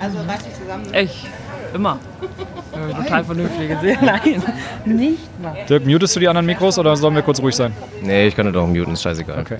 Also 0.00 0.18
reiß 0.26 0.44
dich 0.44 0.54
zusammen. 0.54 0.84
Ich, 0.94 1.26
immer. 1.74 1.98
Total 2.96 3.24
vernünftig 3.24 3.68
gesehen. 3.68 3.98
Nein, 4.00 4.42
nicht 4.86 5.42
mal. 5.42 5.54
Dirk, 5.68 5.86
mutest 5.86 6.16
du 6.16 6.20
die 6.20 6.28
anderen 6.28 6.46
Mikros 6.46 6.78
oder 6.78 6.96
sollen 6.96 7.14
wir 7.14 7.22
kurz 7.22 7.40
ruhig 7.42 7.54
sein? 7.54 7.72
Nee, 8.02 8.28
ich 8.28 8.34
kann 8.34 8.46
das 8.50 8.56
auch 8.56 8.66
muten, 8.66 8.94
ist 8.94 9.02
scheißegal. 9.02 9.40
Okay. 9.40 9.58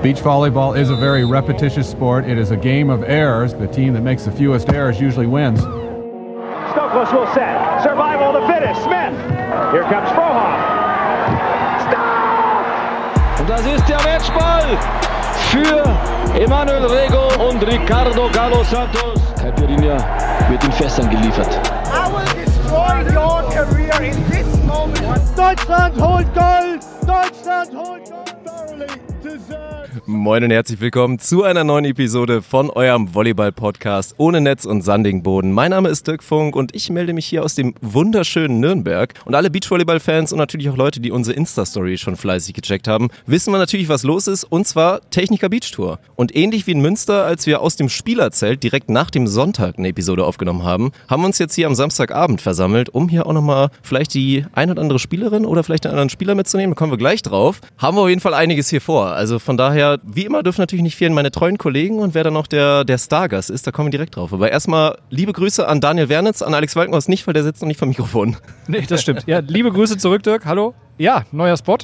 Beach 0.00 0.22
volleyball 0.22 0.74
is 0.76 0.90
a 0.90 0.96
very 0.96 1.24
repetitious 1.24 1.90
sport. 1.90 2.26
It 2.26 2.38
is 2.38 2.50
a 2.50 2.56
game 2.56 2.88
of 2.90 3.02
errors. 3.02 3.52
The 3.52 3.66
team 3.66 3.92
that 3.94 4.02
makes 4.02 4.24
the 4.24 4.30
fewest 4.30 4.68
errors 4.72 4.98
usually 5.00 5.26
wins. 5.26 5.60
Stokos 6.72 7.12
will 7.12 7.26
set. 7.34 7.82
Survival 7.82 8.34
of 8.34 8.40
the 8.40 8.46
fittest. 8.52 8.80
Smith. 8.82 9.12
Here 9.72 9.82
comes 9.84 10.08
Frohoff. 10.12 10.56
Stop! 11.88 13.40
Und 13.40 13.48
das 13.50 13.66
ist 13.66 13.88
der 13.88 14.00
Matchball 14.02 14.78
für 15.50 16.40
Emanuel 16.40 16.86
Rego 16.86 17.48
und 17.48 17.62
Ricardo 17.66 18.30
Galo 18.32 18.62
Santos. 18.64 19.21
Caipirinha 19.62 19.96
wird 20.48 20.64
in 20.64 20.72
Fässern 20.72 21.08
geliefert. 21.08 21.48
I 21.86 22.10
will 22.10 22.44
destroy 22.44 23.02
your 23.14 23.42
career 23.52 24.02
in 24.02 24.30
this 24.30 24.46
moment. 24.64 25.22
Deutschland 25.36 26.00
holt 26.00 26.26
Gold! 26.34 26.80
Deutschland 27.06 27.72
holt! 27.72 28.01
Moin 30.04 30.42
und 30.42 30.50
herzlich 30.50 30.80
willkommen 30.80 31.20
zu 31.20 31.44
einer 31.44 31.62
neuen 31.62 31.84
Episode 31.84 32.42
von 32.42 32.70
eurem 32.70 33.14
Volleyball-Podcast 33.14 34.16
ohne 34.18 34.40
Netz 34.40 34.64
und 34.64 34.82
sandigen 34.82 35.22
Boden. 35.22 35.52
Mein 35.52 35.70
Name 35.70 35.90
ist 35.90 36.08
Dirk 36.08 36.24
Funk 36.24 36.56
und 36.56 36.74
ich 36.74 36.90
melde 36.90 37.12
mich 37.12 37.24
hier 37.26 37.44
aus 37.44 37.54
dem 37.54 37.74
wunderschönen 37.80 38.58
Nürnberg. 38.58 39.14
Und 39.26 39.36
alle 39.36 39.48
Beachvolleyball-Fans 39.48 40.32
und 40.32 40.38
natürlich 40.38 40.68
auch 40.70 40.76
Leute, 40.76 40.98
die 40.98 41.12
unsere 41.12 41.36
Insta-Story 41.36 41.98
schon 41.98 42.16
fleißig 42.16 42.52
gecheckt 42.52 42.88
haben, 42.88 43.10
wissen 43.26 43.52
wir 43.52 43.58
natürlich, 43.58 43.88
was 43.88 44.02
los 44.02 44.26
ist 44.26 44.42
und 44.42 44.66
zwar 44.66 45.08
Techniker 45.10 45.48
Beach 45.48 45.70
Tour. 45.70 46.00
Und 46.16 46.34
ähnlich 46.34 46.66
wie 46.66 46.72
in 46.72 46.80
Münster, 46.80 47.24
als 47.24 47.46
wir 47.46 47.60
aus 47.60 47.76
dem 47.76 47.88
Spielerzelt 47.88 48.64
direkt 48.64 48.90
nach 48.90 49.08
dem 49.08 49.28
Sonntag 49.28 49.78
eine 49.78 49.86
Episode 49.86 50.24
aufgenommen 50.24 50.64
haben, 50.64 50.90
haben 51.08 51.22
wir 51.22 51.26
uns 51.26 51.38
jetzt 51.38 51.54
hier 51.54 51.68
am 51.68 51.76
Samstagabend 51.76 52.40
versammelt, 52.40 52.88
um 52.88 53.08
hier 53.08 53.24
auch 53.24 53.32
nochmal 53.32 53.68
vielleicht 53.82 54.14
die 54.14 54.46
ein 54.52 54.68
oder 54.68 54.82
andere 54.82 54.98
Spielerin 54.98 55.46
oder 55.46 55.62
vielleicht 55.62 55.86
einen 55.86 55.92
anderen 55.92 56.10
Spieler 56.10 56.34
mitzunehmen. 56.34 56.74
Da 56.74 56.78
kommen 56.78 56.92
wir 56.92 56.98
gleich 56.98 57.22
drauf. 57.22 57.60
Haben 57.78 57.96
wir 57.96 58.02
auf 58.02 58.08
jeden 58.08 58.20
Fall 58.20 58.34
einiges 58.34 58.68
hier 58.68 58.80
vor. 58.80 59.06
Also 59.06 59.38
von 59.38 59.56
daher, 59.56 59.91
wie 60.02 60.24
immer, 60.24 60.42
dürfen 60.42 60.60
natürlich 60.60 60.82
nicht 60.82 60.96
fehlen 60.96 61.14
meine 61.14 61.30
treuen 61.30 61.58
Kollegen 61.58 61.98
und 61.98 62.14
wer 62.14 62.24
dann 62.24 62.34
noch 62.34 62.46
der, 62.46 62.84
der 62.84 62.98
Stargast 62.98 63.50
ist, 63.50 63.66
da 63.66 63.70
kommen 63.72 63.88
wir 63.88 63.90
direkt 63.92 64.16
drauf. 64.16 64.32
Aber 64.32 64.50
erstmal 64.50 64.98
liebe 65.10 65.32
Grüße 65.32 65.66
an 65.66 65.80
Daniel 65.80 66.08
Wernitz, 66.08 66.42
an 66.42 66.54
Alex 66.54 66.76
Walkenhaus 66.76 67.08
nicht, 67.08 67.26
weil 67.26 67.34
der 67.34 67.42
sitzt 67.42 67.62
noch 67.62 67.68
nicht 67.68 67.78
vom 67.78 67.88
Mikrofon. 67.88 68.36
Nee, 68.68 68.82
das 68.88 69.02
stimmt. 69.02 69.24
Ja, 69.26 69.40
liebe 69.40 69.70
Grüße 69.70 69.98
zurück, 69.98 70.22
Dirk. 70.22 70.46
Hallo. 70.46 70.74
Ja, 70.98 71.24
neuer 71.32 71.56
Spot, 71.56 71.78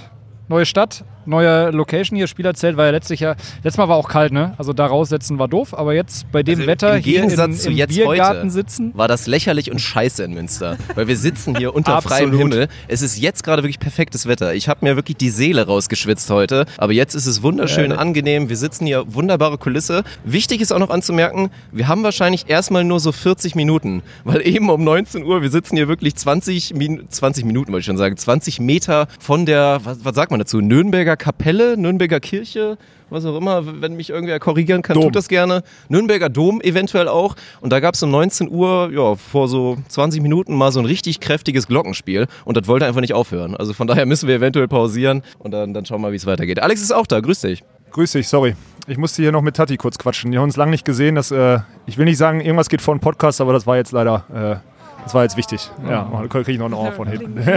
neue 0.48 0.66
Stadt, 0.66 1.04
neue 1.28 1.70
Location 1.70 2.16
hier. 2.16 2.26
Spielerzelt 2.26 2.76
war 2.76 2.86
ja 2.86 2.90
letztlich 2.90 3.20
ja, 3.20 3.36
letztes 3.62 3.76
Mal 3.78 3.88
war 3.88 3.96
auch 3.96 4.08
kalt, 4.08 4.32
ne? 4.32 4.54
Also 4.58 4.72
da 4.72 4.86
raussetzen 4.86 5.38
war 5.38 5.48
doof, 5.48 5.74
aber 5.74 5.94
jetzt 5.94 6.30
bei 6.32 6.42
dem 6.42 6.56
Also 6.56 6.66
Wetter 6.66 6.96
im 6.96 7.02
hier 7.02 7.20
Gegensatz 7.20 7.46
in, 7.46 7.54
zu 7.54 7.68
im 7.70 7.76
jetzt 7.76 7.94
Biergarten 7.94 8.40
heute 8.40 8.50
sitzen. 8.50 8.92
war 8.94 9.08
das 9.08 9.26
lächerlich 9.26 9.70
und 9.70 9.80
scheiße 9.80 10.24
in 10.24 10.34
Münster. 10.34 10.76
Weil 10.94 11.08
wir 11.08 11.16
sitzen 11.16 11.56
hier 11.56 11.74
unter 11.74 12.00
freiem. 12.02 12.36
Himmel. 12.36 12.68
Es 12.88 13.02
ist 13.02 13.18
jetzt 13.18 13.42
gerade 13.42 13.62
wirklich 13.62 13.78
perfektes 13.78 14.26
Wetter. 14.26 14.54
Ich 14.54 14.68
habe 14.68 14.84
mir 14.84 14.96
wirklich 14.96 15.16
die 15.16 15.30
Seele 15.30 15.66
rausgeschwitzt 15.66 16.30
heute. 16.30 16.66
Aber 16.76 16.92
jetzt 16.92 17.14
ist 17.14 17.26
es 17.26 17.42
wunderschön, 17.42 17.90
ne? 17.90 17.98
angenehm. 17.98 18.48
Wir 18.48 18.56
sitzen 18.56 18.86
hier, 18.86 19.04
wunderbare 19.12 19.58
Kulisse. 19.58 20.04
Wichtig 20.24 20.60
ist 20.60 20.72
auch 20.72 20.78
noch 20.78 20.90
anzumerken, 20.90 21.50
wir 21.72 21.88
haben 21.88 22.02
wahrscheinlich 22.02 22.48
erstmal 22.48 22.84
nur 22.84 23.00
so 23.00 23.12
40 23.12 23.54
Minuten. 23.54 24.02
Weil 24.24 24.46
eben 24.46 24.70
um 24.70 24.84
19 24.84 25.24
Uhr, 25.24 25.42
wir 25.42 25.50
sitzen 25.50 25.76
hier 25.76 25.88
wirklich 25.88 26.16
20, 26.16 26.74
Min 26.74 27.08
20 27.08 27.44
Minuten, 27.44 27.72
wollte 27.72 27.80
ich 27.80 27.86
schon 27.86 27.96
sagen, 27.96 28.16
20 28.16 28.60
Meter 28.60 29.08
von 29.20 29.46
der, 29.46 29.80
was, 29.84 30.04
was 30.04 30.14
sagt 30.14 30.30
man 30.30 30.40
dazu, 30.40 30.60
Nürnberger 30.60 31.16
Kapelle, 31.18 31.76
Nürnberger 31.76 32.20
Kirche, 32.20 32.78
was 33.10 33.24
auch 33.24 33.36
immer, 33.36 33.80
wenn 33.82 33.94
mich 33.94 34.10
irgendwer 34.10 34.38
korrigieren 34.38 34.82
kann, 34.82 34.94
Dom. 34.94 35.04
tut 35.04 35.16
das 35.16 35.28
gerne. 35.28 35.62
Nürnberger 35.88 36.28
Dom 36.28 36.60
eventuell 36.60 37.08
auch. 37.08 37.36
Und 37.60 37.72
da 37.72 37.80
gab 37.80 37.94
es 37.94 38.02
um 38.02 38.10
19 38.10 38.50
Uhr, 38.50 38.90
ja, 38.92 39.14
vor 39.16 39.48
so 39.48 39.78
20 39.88 40.22
Minuten 40.22 40.54
mal 40.54 40.72
so 40.72 40.80
ein 40.80 40.86
richtig 40.86 41.20
kräftiges 41.20 41.66
Glockenspiel. 41.66 42.26
Und 42.44 42.56
das 42.56 42.66
wollte 42.66 42.86
einfach 42.86 43.00
nicht 43.00 43.14
aufhören. 43.14 43.56
Also 43.56 43.72
von 43.74 43.86
daher 43.86 44.06
müssen 44.06 44.28
wir 44.28 44.36
eventuell 44.36 44.68
pausieren 44.68 45.22
und 45.38 45.50
dann, 45.52 45.74
dann 45.74 45.84
schauen 45.86 45.98
wir 46.00 46.08
mal, 46.08 46.12
wie 46.12 46.16
es 46.16 46.26
weitergeht. 46.26 46.60
Alex 46.60 46.82
ist 46.82 46.92
auch 46.92 47.06
da, 47.06 47.20
grüß 47.20 47.40
dich. 47.40 47.64
Grüß 47.90 48.12
dich, 48.12 48.28
sorry. 48.28 48.54
Ich 48.86 48.98
musste 48.98 49.22
hier 49.22 49.32
noch 49.32 49.42
mit 49.42 49.56
Tati 49.56 49.76
kurz 49.76 49.98
quatschen. 49.98 50.30
Wir 50.32 50.38
haben 50.38 50.44
uns 50.44 50.56
lange 50.56 50.70
nicht 50.70 50.84
gesehen. 50.84 51.14
Das, 51.14 51.30
äh, 51.30 51.58
ich 51.86 51.98
will 51.98 52.04
nicht 52.04 52.18
sagen, 52.18 52.40
irgendwas 52.40 52.68
geht 52.68 52.82
vor 52.82 52.94
dem 52.94 53.00
Podcast, 53.00 53.40
aber 53.40 53.52
das 53.52 53.66
war 53.66 53.76
jetzt 53.76 53.92
leider, 53.92 54.62
äh, 54.62 54.77
das 55.04 55.14
war 55.14 55.22
jetzt 55.22 55.36
wichtig. 55.36 55.70
Ja, 55.88 56.10
da 56.12 56.26
kriege 56.28 56.52
ich 56.52 56.58
noch 56.58 56.66
ein 56.66 56.74
Ohr 56.74 56.92
von 56.92 57.08
hinten. 57.08 57.38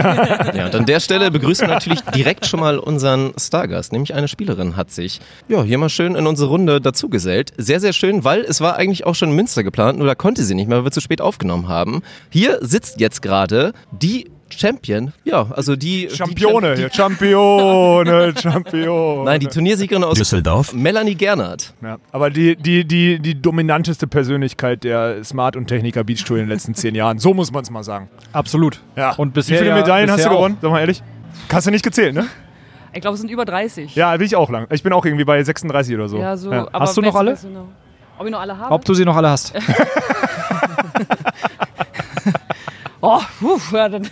Ja, 0.54 0.66
und 0.66 0.74
an 0.74 0.86
der 0.86 1.00
Stelle 1.00 1.30
begrüßen 1.30 1.66
wir 1.66 1.72
natürlich 1.74 2.00
direkt 2.14 2.46
schon 2.46 2.60
mal 2.60 2.78
unseren 2.78 3.32
Stargast, 3.38 3.92
nämlich 3.92 4.14
eine 4.14 4.28
Spielerin 4.28 4.76
hat 4.76 4.90
sich 4.90 5.20
ja, 5.48 5.62
hier 5.62 5.78
mal 5.78 5.88
schön 5.88 6.14
in 6.14 6.26
unsere 6.26 6.48
Runde 6.48 6.80
dazugesellt. 6.80 7.52
Sehr, 7.56 7.80
sehr 7.80 7.92
schön, 7.92 8.24
weil 8.24 8.40
es 8.42 8.60
war 8.60 8.76
eigentlich 8.76 9.06
auch 9.06 9.14
schon 9.14 9.30
in 9.30 9.36
Münster 9.36 9.62
geplant, 9.62 9.98
nur 9.98 10.06
da 10.06 10.14
konnte 10.14 10.42
sie 10.42 10.54
nicht 10.54 10.68
mehr, 10.68 10.78
weil 10.78 10.84
wir 10.86 10.90
zu 10.90 11.00
spät 11.00 11.20
aufgenommen 11.20 11.68
haben. 11.68 12.02
Hier 12.30 12.58
sitzt 12.60 13.00
jetzt 13.00 13.22
gerade 13.22 13.72
die 13.92 14.30
Champion, 14.58 15.12
ja, 15.24 15.46
also 15.50 15.76
die... 15.76 16.08
Champione, 16.10 16.74
die, 16.74 16.80
hier, 16.82 16.90
Champione, 16.92 18.34
Champione. 18.40 19.24
Nein, 19.24 19.40
die 19.40 19.46
Turniersiegerin 19.46 20.04
aus 20.04 20.18
Düsseldorf. 20.18 20.72
Melanie 20.72 21.14
Gernhardt. 21.14 21.74
Ja, 21.82 21.98
aber 22.12 22.30
die, 22.30 22.56
die, 22.56 22.84
die, 22.84 23.18
die 23.18 23.40
dominanteste 23.40 24.06
Persönlichkeit 24.06 24.84
der 24.84 25.22
Smart- 25.24 25.56
und 25.56 25.66
Techniker 25.66 26.04
Beach 26.04 26.24
Tour 26.24 26.38
in 26.38 26.44
den 26.44 26.48
letzten 26.50 26.74
zehn 26.74 26.94
Jahren. 26.94 27.18
So 27.18 27.34
muss 27.34 27.52
man 27.52 27.62
es 27.62 27.70
mal 27.70 27.84
sagen. 27.84 28.08
Absolut. 28.32 28.80
Ja. 28.96 29.12
Und 29.14 29.30
Wie 29.30 29.40
bisher 29.40 29.58
viele 29.58 29.70
ja- 29.70 29.76
Medaillen 29.76 30.10
hast 30.10 30.24
du 30.24 30.30
gewonnen? 30.30 30.58
Sag 30.60 30.70
mal 30.70 30.80
ehrlich. 30.80 31.02
Hast 31.52 31.66
du 31.66 31.70
nicht 31.70 31.84
gezählt, 31.84 32.14
ne? 32.14 32.26
Ich 32.92 33.00
glaube, 33.00 33.14
es 33.14 33.20
sind 33.20 33.30
über 33.30 33.44
30. 33.44 33.94
Ja, 33.94 34.18
will 34.18 34.26
ich 34.26 34.36
auch 34.36 34.50
lang. 34.50 34.66
Ich 34.70 34.82
bin 34.82 34.92
auch 34.92 35.04
irgendwie 35.04 35.24
bei 35.24 35.42
36 35.42 35.94
oder 35.94 36.08
so. 36.08 36.18
Ja, 36.18 36.36
so. 36.36 36.52
Ja. 36.52 36.66
Aber 36.72 36.80
Hast 36.80 36.96
du 36.96 37.00
noch 37.00 37.14
alle? 37.14 37.32
weißt 37.32 37.44
noch- 37.44 37.68
Ob 38.18 38.26
ich 38.26 38.32
noch 38.32 38.40
alle 38.40 38.58
habe? 38.58 38.74
Ob 38.74 38.84
du 38.84 38.94
sie 38.94 39.04
noch 39.04 39.16
alle 39.16 39.30
hast. 39.30 39.54
oh, 43.00 43.20
puh, 43.40 43.58
ja, 43.72 43.88
dann, 43.88 44.08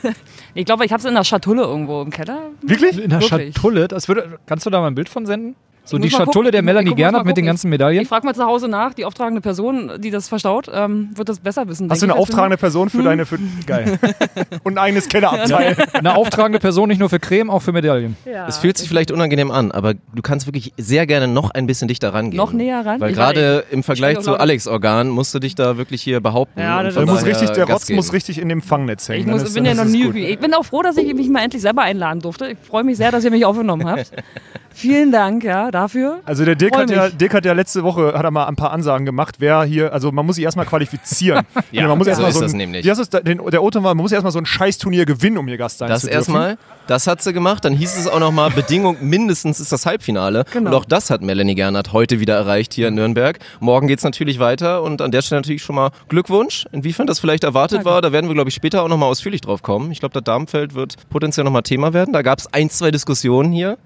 ich 0.55 0.65
glaube, 0.65 0.84
ich 0.84 0.93
habe 0.93 1.00
es 1.00 1.06
in 1.06 1.15
der 1.15 1.25
Schatulle 1.25 1.62
irgendwo 1.62 2.03
im 2.03 2.11
Keller. 2.11 2.50
Wirklich? 2.62 3.03
In 3.03 3.11
der 3.11 3.21
Wirklich? 3.21 3.55
Schatulle. 3.55 3.88
Das 3.88 4.09
würde, 4.09 4.38
kannst 4.47 4.66
du 4.66 4.71
da 4.71 4.81
mal 4.81 4.88
ein 4.88 4.94
Bild 4.94 5.09
von 5.09 5.27
senden? 5.27 5.56
So 5.91 5.99
die 5.99 6.11
Schatulle 6.11 6.33
gucken. 6.33 6.53
der 6.53 6.62
Melanie 6.62 6.95
Gernhardt 6.95 7.27
mit 7.27 7.37
den 7.37 7.47
ganzen 7.47 7.69
Medaillen. 7.71 8.03
Ich 8.03 8.09
frage 8.09 8.25
mal 8.27 8.34
zu 8.34 8.45
Hause 8.45 8.69
nach, 8.69 8.95
die 8.95 9.05
auftragende 9.05 9.41
Person, 9.41 9.91
die 9.99 10.11
das 10.11 10.28
verstaut, 10.28 10.71
ähm, 10.73 11.11
wird 11.15 11.28
das 11.28 11.41
besser 11.41 11.69
wissen. 11.69 11.91
Hast 11.91 12.03
du 12.03 12.06
eine 12.06 12.15
auftragende 12.17 12.56
Person 12.56 12.89
für 12.91 13.03
deine. 13.03 13.27
Für, 13.27 13.39
geil. 13.67 13.99
Und 14.62 14.75
ein 14.75 14.79
eigenes 14.79 15.09
Kellerabteil. 15.09 15.77
Eine 15.93 16.17
auftragende 16.17 16.59
Person 16.61 16.89
nicht 16.89 16.99
nur 16.99 17.09
für 17.11 17.19
Creme, 17.19 17.50
auch 17.50 17.61
für 17.61 17.73
Medaillen. 17.73 18.17
Ja. 18.25 18.47
Es 18.47 18.59
fühlt 18.59 18.79
sich 18.79 18.89
vielleicht 18.89 19.11
unangenehm 19.11 19.50
an, 19.50 19.73
aber 19.73 19.95
du 19.95 20.23
kannst 20.23 20.47
wirklich 20.47 20.73
sehr 20.77 21.06
gerne 21.06 21.29
noch 21.29 21.50
ein 21.50 21.67
bisschen 21.67 21.89
dichter 21.89 22.15
rangehen. 22.15 22.37
Noch 22.37 22.53
näher 22.53 22.84
ran? 22.87 23.00
Weil 23.00 23.12
gerade 23.12 23.65
im 23.71 23.83
Vergleich 23.83 24.19
ich 24.19 24.25
zu 24.25 24.37
Alex 24.37 24.67
Organ 24.69 25.09
musst 25.09 25.34
du 25.34 25.39
dich 25.39 25.55
da 25.55 25.77
wirklich 25.77 26.03
hier 26.03 26.21
behaupten. 26.21 26.61
Ja, 26.61 26.83
das 26.83 26.95
Da 26.95 27.05
muss 27.05 27.25
richtig, 27.25 27.50
der 27.50 27.69
Rotz 27.69 27.89
muss 27.91 28.12
richtig 28.12 28.39
in 28.39 28.49
dem 28.49 28.62
Fangnetz 28.62 29.09
hängen. 29.09 29.21
Ich 29.21 29.27
Dann 29.27 29.34
muss, 29.34 29.43
ist- 29.43 29.55
bin 29.55 29.65
ja 29.65 29.75
noch 29.75 29.84
nie. 29.84 30.05
gut. 30.05 30.17
Ich 30.17 30.39
bin 30.39 30.55
auch 30.55 30.65
froh, 30.65 30.83
dass 30.83 30.97
ich 30.97 31.12
mich 31.15 31.29
mal 31.29 31.43
endlich 31.43 31.62
selber 31.62 31.83
einladen 31.83 32.21
durfte. 32.21 32.47
Ich 32.49 32.59
freue 32.59 32.84
mich 32.84 32.97
sehr, 32.97 33.11
dass 33.11 33.25
ihr 33.25 33.31
mich 33.31 33.45
aufgenommen 33.45 33.89
habt. 33.89 34.11
Vielen 34.73 35.11
Dank 35.12 35.43
ja, 35.45 35.71
dafür. 35.83 36.21
Also 36.25 36.45
der 36.45 36.55
Dirk 36.55 36.77
hat, 36.77 36.91
ja. 36.91 37.09
Dirk 37.09 37.35
hat 37.35 37.45
ja 37.45 37.53
letzte 37.53 37.83
Woche 37.85 38.13
hat 38.15 38.25
er 38.25 38.31
mal 38.31 38.47
ein 38.47 38.57
paar 38.57 38.73
Ansagen 38.73 39.07
gemacht, 39.07 39.37
wer 39.39 39.63
hier, 39.65 39.93
also 39.93 40.13
man 40.13 40.27
muss 40.27 40.37
sich 40.37 40.45
erstmal 40.45 40.67
qualifizieren. 40.67 41.45
Ja, 41.73 41.87
man 41.87 41.99
muss 41.99 42.07
so 42.07 42.11
erst 42.11 42.23
mal 42.23 42.29
ist 42.29 42.35
so 42.35 42.41
das 42.41 42.53
ein, 42.53 42.57
nämlich. 42.59 42.85
Wie 42.85 42.91
hast 42.91 42.99
du's 42.99 43.11
da- 43.11 43.21
den, 43.21 43.39
der 43.51 43.63
Oton 43.63 43.85
war, 43.85 43.95
man 43.95 44.03
muss 44.03 44.13
erstmal 44.13 44.33
so 44.33 44.39
ein 44.39 44.47
Scheißturnier 44.47 45.05
gewinnen, 45.07 45.39
um 45.39 45.47
hier 45.47 45.57
Gast 45.57 45.79
sein 45.79 45.89
Das 45.89 46.01
zu 46.01 46.07
dürfen. 46.09 46.19
erstmal, 46.19 46.59
das 46.89 47.07
hat 47.07 47.23
sie 47.23 47.33
gemacht. 47.33 47.65
Dann 47.65 47.73
hieß 47.75 47.97
es 47.97 48.09
auch 48.09 48.19
nochmal, 48.19 48.51
Bedingung 48.51 48.97
mindestens 49.01 49.61
ist 49.61 49.71
das 49.71 49.87
Halbfinale. 49.87 50.45
Genau. 50.53 50.71
Und 50.71 50.77
auch 50.77 50.85
das 50.85 51.11
hat 51.11 51.23
Melanie 51.23 51.55
Gernhardt 51.55 51.93
heute 51.93 52.19
wieder 52.19 52.35
erreicht 52.35 52.75
hier 52.75 52.89
in 52.89 52.95
Nürnberg. 52.97 53.39
Morgen 53.61 53.87
geht's 53.87 54.03
natürlich 54.03 54.39
weiter 54.41 54.83
und 54.83 55.01
an 55.01 55.11
der 55.12 55.23
Stelle 55.23 55.41
natürlich 55.41 55.62
schon 55.62 55.77
mal 55.77 55.91
Glückwunsch. 56.09 56.67
Inwiefern 56.73 57.07
das 57.07 57.21
vielleicht 57.21 57.45
erwartet 57.45 57.79
Danke. 57.79 57.91
war, 57.91 58.03
da 58.03 58.11
werden 58.12 58.29
wir, 58.29 58.35
glaube 58.35 58.49
ich, 58.49 58.55
später 58.57 58.83
auch 58.83 58.89
nochmal 58.89 59.09
ausführlich 59.09 59.41
drauf 59.43 59.62
kommen. 59.62 59.93
Ich 59.93 60.01
glaube, 60.01 60.12
das 60.15 60.25
Darmfeld 60.25 60.75
wird 60.75 60.97
potenziell 61.11 61.45
nochmal 61.45 61.62
Thema 61.62 61.93
werden. 61.93 62.12
Da 62.12 62.23
gab 62.23 62.39
es 62.41 62.53
ein, 62.53 62.69
zwei 62.71 62.91
Diskussionen 62.91 63.53
hier 63.53 63.79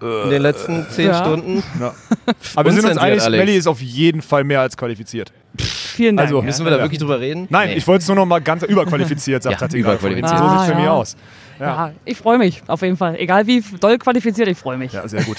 in 0.00 0.30
den 0.30 0.42
letzten 0.42 0.86
zehn 0.90 1.06
Ja. 1.08 1.14
Stunden. 1.22 1.62
Aber 2.56 2.70
wir 2.74 2.80
sind 2.80 2.90
uns 2.90 2.98
einig. 2.98 3.28
Melli 3.28 3.56
ist 3.56 3.66
auf 3.66 3.80
jeden 3.80 4.22
Fall 4.22 4.44
mehr 4.44 4.60
als 4.60 4.76
qualifiziert. 4.76 5.32
Vielen 5.58 6.16
Dank. 6.16 6.28
Also, 6.28 6.38
ja. 6.40 6.44
Müssen 6.46 6.64
wir 6.64 6.70
da 6.70 6.76
Ja. 6.78 6.82
wirklich 6.84 7.00
drüber 7.00 7.20
reden? 7.20 7.46
Nein, 7.50 7.70
Nee. 7.70 7.74
ich 7.76 7.86
wollte 7.86 8.02
es 8.02 8.08
nur 8.08 8.16
noch 8.16 8.26
mal 8.26 8.40
ganz 8.40 8.62
überqualifiziert, 8.62 9.42
sagt 9.42 9.54
Ja, 9.54 9.58
Tati 9.66 9.78
überqualifiziert. 9.78 10.38
So 10.38 10.44
sieht 10.48 10.54
es 10.56 10.60
Ah, 10.62 10.64
für 10.66 10.74
mich 10.76 10.84
ja. 10.84 10.92
aus. 10.92 11.16
ja, 11.58 11.92
ich 12.04 12.16
freue 12.16 12.38
mich 12.38 12.62
auf 12.66 12.80
jeden 12.82 12.96
Fall. 12.96 13.16
Egal 13.16 13.46
wie 13.46 13.62
doll 13.80 13.98
qualifiziert, 13.98 14.48
ich 14.48 14.56
freue 14.58 14.78
mich. 14.78 14.92
Ja, 14.92 15.06
sehr 15.08 15.22
gut. 15.24 15.38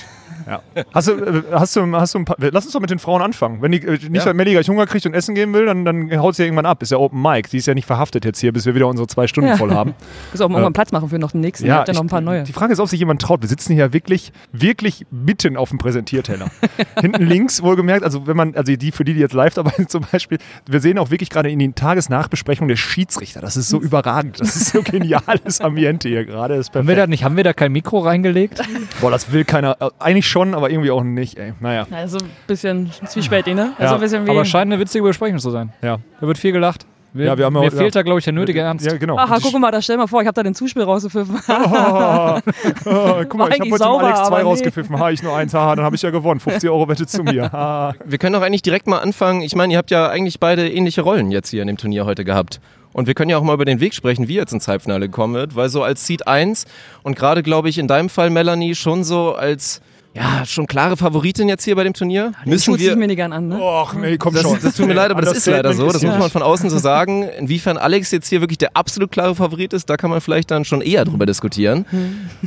Ja. 0.52 0.62
Hast 0.94 1.08
du, 1.08 1.14
äh, 1.14 1.44
hast 1.52 1.76
du, 1.76 1.96
hast 1.96 2.14
du 2.14 2.20
ein 2.20 2.26
paar, 2.26 2.36
lass 2.40 2.66
uns 2.66 2.74
doch 2.74 2.80
mit 2.82 2.90
den 2.90 3.00
Frauen 3.00 3.22
anfangen. 3.22 3.62
Wenn 3.62 3.72
die, 3.72 3.82
äh, 3.82 3.98
nicht, 4.10 4.26
Ja. 4.26 4.34
Melli 4.34 4.52
gleich 4.52 4.68
Hunger 4.70 4.86
kriegt 4.86 5.06
und 5.06 5.14
essen 5.14 5.34
gehen 5.36 5.54
will, 5.54 5.66
dann, 5.66 5.86
dann 5.86 6.12
haut 6.20 6.36
sie 6.36 6.44
ja 6.44 6.46
irgendwann 6.48 6.66
ab. 6.66 6.82
Ist 6.84 6.92
ja 6.92 6.98
Open 6.98 7.22
Mic. 7.22 7.50
Die 7.50 7.58
ist 7.58 7.66
ja 7.68 7.74
nicht 7.74 7.86
verhaftet 7.86 8.26
jetzt 8.26 8.40
hier, 8.40 8.52
bis 8.54 8.66
wir 8.66 8.76
wieder 8.76 8.88
unsere 8.88 9.08
zwei 9.08 9.28
Stunden 9.28 9.50
Ja. 9.50 9.58
voll 9.58 9.72
haben. 9.74 9.94
Muss 10.32 10.42
auch 10.42 10.50
mal 10.50 10.56
irgendwann 10.56 10.74
Platz 10.74 10.92
machen 10.92 11.10
für 11.10 11.20
noch 11.20 11.32
den 11.32 11.42
nächsten. 11.42 11.66
Ja, 11.68 11.78
habt 11.78 11.88
ja 11.88 11.94
noch 11.94 12.02
ein 12.02 12.08
paar 12.08 12.20
ich- 12.20 12.26
neue. 12.26 12.44
Die 12.44 12.54
Frage 12.54 12.74
ist, 12.74 12.80
ob 12.80 12.88
sich 12.90 13.00
jemand 13.00 13.22
traut. 13.22 13.42
Wir 13.42 13.50
sitzen 13.50 13.74
hier 13.74 13.94
wirklich, 13.94 14.32
wirklich 14.52 15.06
mitten 15.12 15.58
auf 15.58 15.70
dem 15.70 15.78
Präsentierteller. 15.78 16.48
Hinten 17.02 17.24
links, 17.26 17.62
wohlgemerkt, 17.64 18.04
also 18.04 18.28
wenn 18.28 18.38
man, 18.38 18.56
also 18.56 18.76
die, 18.76 18.92
für 18.92 19.04
die, 19.04 19.14
die 19.14 19.20
jetzt 19.20 19.34
live 19.34 19.54
dabei 19.54 19.72
sind 19.78 19.90
zum 19.90 20.06
Beispiel, 20.12 20.38
wir 20.68 20.80
sehen 20.80 20.98
auch 20.98 21.10
wirklich 21.12 21.30
gerade 21.30 21.50
in 21.50 21.60
die 21.60 21.72
Tagesnachbesprechung 21.72 22.68
der 22.68 22.76
Schiedsrichter. 22.76 23.42
Das 23.42 23.58
ist 23.58 23.70
so 23.70 23.80
überragend. 23.80 24.40
Das 24.40 24.56
ist 24.56 24.70
so 24.72 24.82
geniales 24.82 25.62
Ambiente 25.62 26.10
hier 26.10 26.26
gerade. 26.26 26.62
Haben 26.74 26.88
wir, 26.88 26.96
da 26.96 27.08
nicht, 27.08 27.24
haben 27.24 27.38
wir 27.38 27.44
da 27.44 27.54
kein 27.54 27.72
Mikro 27.72 28.00
reingelegt? 28.00 28.62
Boah, 29.00 29.12
das 29.12 29.32
will 29.32 29.46
keiner. 29.46 29.78
äh, 29.80 29.90
Eigentlich 30.00 30.12
eigentlich 30.12 30.28
schon, 30.42 30.56
aber 30.56 30.70
irgendwie 30.70 30.92
auch 30.92 31.04
nicht, 31.04 31.38
ey. 31.38 31.54
Naja. 31.60 31.86
Also 31.92 32.18
ein 32.18 32.30
bisschen 32.48 32.92
zwiespältig, 33.06 33.56
ne? 33.56 33.74
Also 33.78 33.84
Ja, 33.84 33.94
ein 33.96 34.02
bisschen 34.02 34.26
wie. 34.26 34.30
Aber 34.32 34.46
scheint 34.46 34.72
eine 34.72 34.80
witzige 34.80 35.04
Besprechung 35.04 35.40
zu 35.40 35.52
sein. 35.52 35.72
Ja. 35.82 35.98
Da 36.20 36.28
wird 36.28 36.38
viel 36.38 36.52
gelacht. 36.52 36.86
Wir, 37.14 37.26
Ja, 37.26 37.38
wir 37.38 37.46
haben 37.46 37.54
mir 37.54 37.60
auch- 37.60 37.64
fehlt 37.70 37.94
ja. 37.94 38.00
da, 38.00 38.02
glaube 38.04 38.20
ich, 38.20 38.24
der 38.24 38.34
nötige 38.34 38.62
Ernst. 38.62 38.86
Ja, 38.86 38.96
genau. 38.96 39.18
Aha, 39.18 39.38
guck 39.42 39.60
mal, 39.60 39.70
da 39.70 39.82
stell 39.82 39.98
mal 39.98 40.08
vor, 40.08 40.22
ich 40.22 40.28
habe 40.28 40.36
da 40.36 40.44
den 40.44 40.56
Zuspiel 40.56 40.84
rausgepfiffen. 40.84 41.36
Oh, 41.46 41.52
oh, 41.66 42.40
oh, 42.86 43.24
guck 43.28 43.36
mal, 43.36 43.50
ich 43.50 43.60
habe 43.60 43.64
heute 43.64 43.64
dem 43.64 43.78
sauber, 43.78 44.06
Alex 44.06 44.20
zwei 44.20 44.28
aber 44.28 44.38
nee. 44.38 44.44
rausgepfiffen. 44.44 44.98
Ha, 45.00 45.10
ich 45.12 45.22
nur 45.22 45.36
eins. 45.36 45.54
Haha, 45.54 45.76
dann 45.76 45.84
habe 45.84 45.96
ich 45.98 46.02
ja 46.02 46.10
gewonnen. 46.10 46.40
50 46.40 46.70
Euro 46.70 46.88
Wette 46.88 47.06
zu 47.06 47.24
mir. 47.24 47.52
Ha. 47.52 47.94
Wir 48.06 48.18
können 48.18 48.34
doch 48.34 48.42
eigentlich 48.42 48.62
direkt 48.62 48.88
mal 48.88 49.00
anfangen. 49.00 49.42
Ich 49.42 49.56
meine, 49.56 49.74
ihr 49.74 49.78
habt 49.78 49.92
ja 49.92 50.08
eigentlich 50.10 50.40
beide 50.40 50.70
ähnliche 50.72 51.02
Rollen 51.02 51.32
jetzt 51.32 51.50
hier 51.50 51.62
in 51.62 51.68
dem 51.68 51.78
Turnier 51.78 52.06
heute 52.06 52.24
gehabt. 52.24 52.62
Und 52.94 53.08
wir 53.08 53.14
können 53.14 53.30
ja 53.30 53.38
auch 53.38 53.44
mal 53.44 53.54
über 53.54 53.66
den 53.66 53.82
Weg 53.82 53.94
sprechen, 53.94 54.30
wie 54.30 54.36
ihr 54.36 54.42
jetzt 54.42 54.54
ins 54.54 54.68
Halbfinale 54.70 55.08
gekommen 55.08 55.34
wird, 55.34 55.56
weil 55.56 55.68
so 55.70 55.84
als 55.84 56.06
Seed 56.08 56.28
1 56.28 56.66
und 57.04 57.16
gerade, 57.18 57.42
glaube 57.44 57.68
ich, 57.70 57.78
in 57.78 57.88
deinem 57.88 58.10
Fall, 58.10 58.30
Melanie, 58.30 58.76
schon 58.76 59.04
so 59.06 59.34
als, 59.34 59.82
ja, 60.14 60.46
schon 60.46 60.68
klare 60.68 60.98
Favoritin 60.98 61.48
jetzt 61.48 61.64
hier 61.64 61.76
bei 61.76 61.84
dem 61.86 61.94
Turnier, 61.94 62.34
müssen 62.46 62.72
Tut 62.72 62.80
sich 62.80 62.90
wir... 62.90 62.96
mir 62.98 63.08
nicht 63.08 63.16
gern 63.16 63.32
an, 63.32 63.48
ne? 63.48 63.60
Och, 63.62 63.94
nee, 63.94 64.18
komm 64.18 64.34
Das, 64.34 64.44
schon. 64.44 64.58
das 64.62 64.76
tut 64.76 64.88
mir 64.88 64.94
leid, 64.94 65.10
aber 65.10 65.22
das 65.22 65.38
ist 65.38 65.46
leider 65.46 65.74
so. 65.74 65.88
Das 65.90 66.04
muss 66.04 66.18
man 66.18 66.30
von 66.30 66.42
außen 66.42 66.70
so 66.70 66.78
sagen. 66.78 67.24
Inwiefern 67.24 67.78
Alex 67.78 68.12
jetzt 68.12 68.28
hier 68.28 68.42
wirklich 68.42 68.58
der 68.58 68.76
absolut 68.76 69.12
klare 69.12 69.36
Favorit 69.36 69.72
ist, 69.72 69.90
da 69.90 69.96
kann 69.96 70.10
man 70.10 70.20
vielleicht 70.20 70.52
dann 70.52 70.66
schon 70.66 70.82
eher 70.82 71.06
drüber 71.06 71.26
diskutieren. 71.26 71.86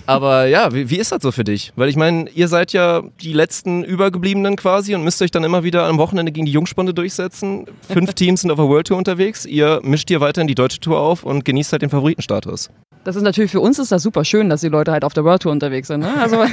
Aber 0.07 0.47
ja, 0.47 0.75
wie, 0.75 0.91
wie 0.91 0.97
ist 0.99 1.13
das 1.13 1.23
so 1.23 1.33
für 1.33 1.45
dich? 1.45 1.73
Weil 1.77 1.89
ich 1.89 1.97
meine, 1.97 2.29
ihr 2.31 2.49
seid 2.49 2.73
ja 2.73 3.03
die 3.23 3.33
letzten 3.33 3.83
Übergebliebenen 3.83 4.57
quasi 4.57 4.95
und 4.95 5.03
müsst 5.03 5.23
euch 5.23 5.31
dann 5.31 5.45
immer 5.45 5.65
wieder 5.65 5.85
am 5.87 5.97
Wochenende 5.99 6.33
gegen 6.33 6.47
die 6.47 6.53
Jungspunde 6.53 6.93
durchsetzen. 6.93 7.65
Fünf 7.89 8.13
Teams 8.15 8.43
sind 8.43 8.51
auf 8.51 8.59
der 8.59 8.69
World 8.69 8.89
Tour 8.89 8.99
unterwegs. 8.99 9.47
Ihr 9.47 9.81
mischt 9.83 10.09
hier 10.09 10.21
weiterhin 10.21 10.49
die 10.49 10.55
deutsche 10.55 10.81
Tour 10.81 11.01
auf 11.01 11.25
und 11.25 11.45
genießt 11.45 11.73
halt 11.73 11.83
den 11.83 11.91
Favoritenstatus. 11.91 12.69
Das 13.05 13.17
ist 13.17 13.23
natürlich 13.23 13.51
für 13.51 13.61
uns 13.61 13.79
ist 13.79 13.93
das 13.93 14.03
super 14.03 14.25
schön, 14.25 14.49
dass 14.49 14.63
die 14.63 14.69
Leute 14.69 14.93
halt 14.93 15.05
auf 15.05 15.13
der 15.13 15.25
World 15.25 15.43
Tour 15.43 15.53
unterwegs 15.53 15.89
sind. 15.89 16.01
Ne? 16.01 16.11
Also, 16.21 16.39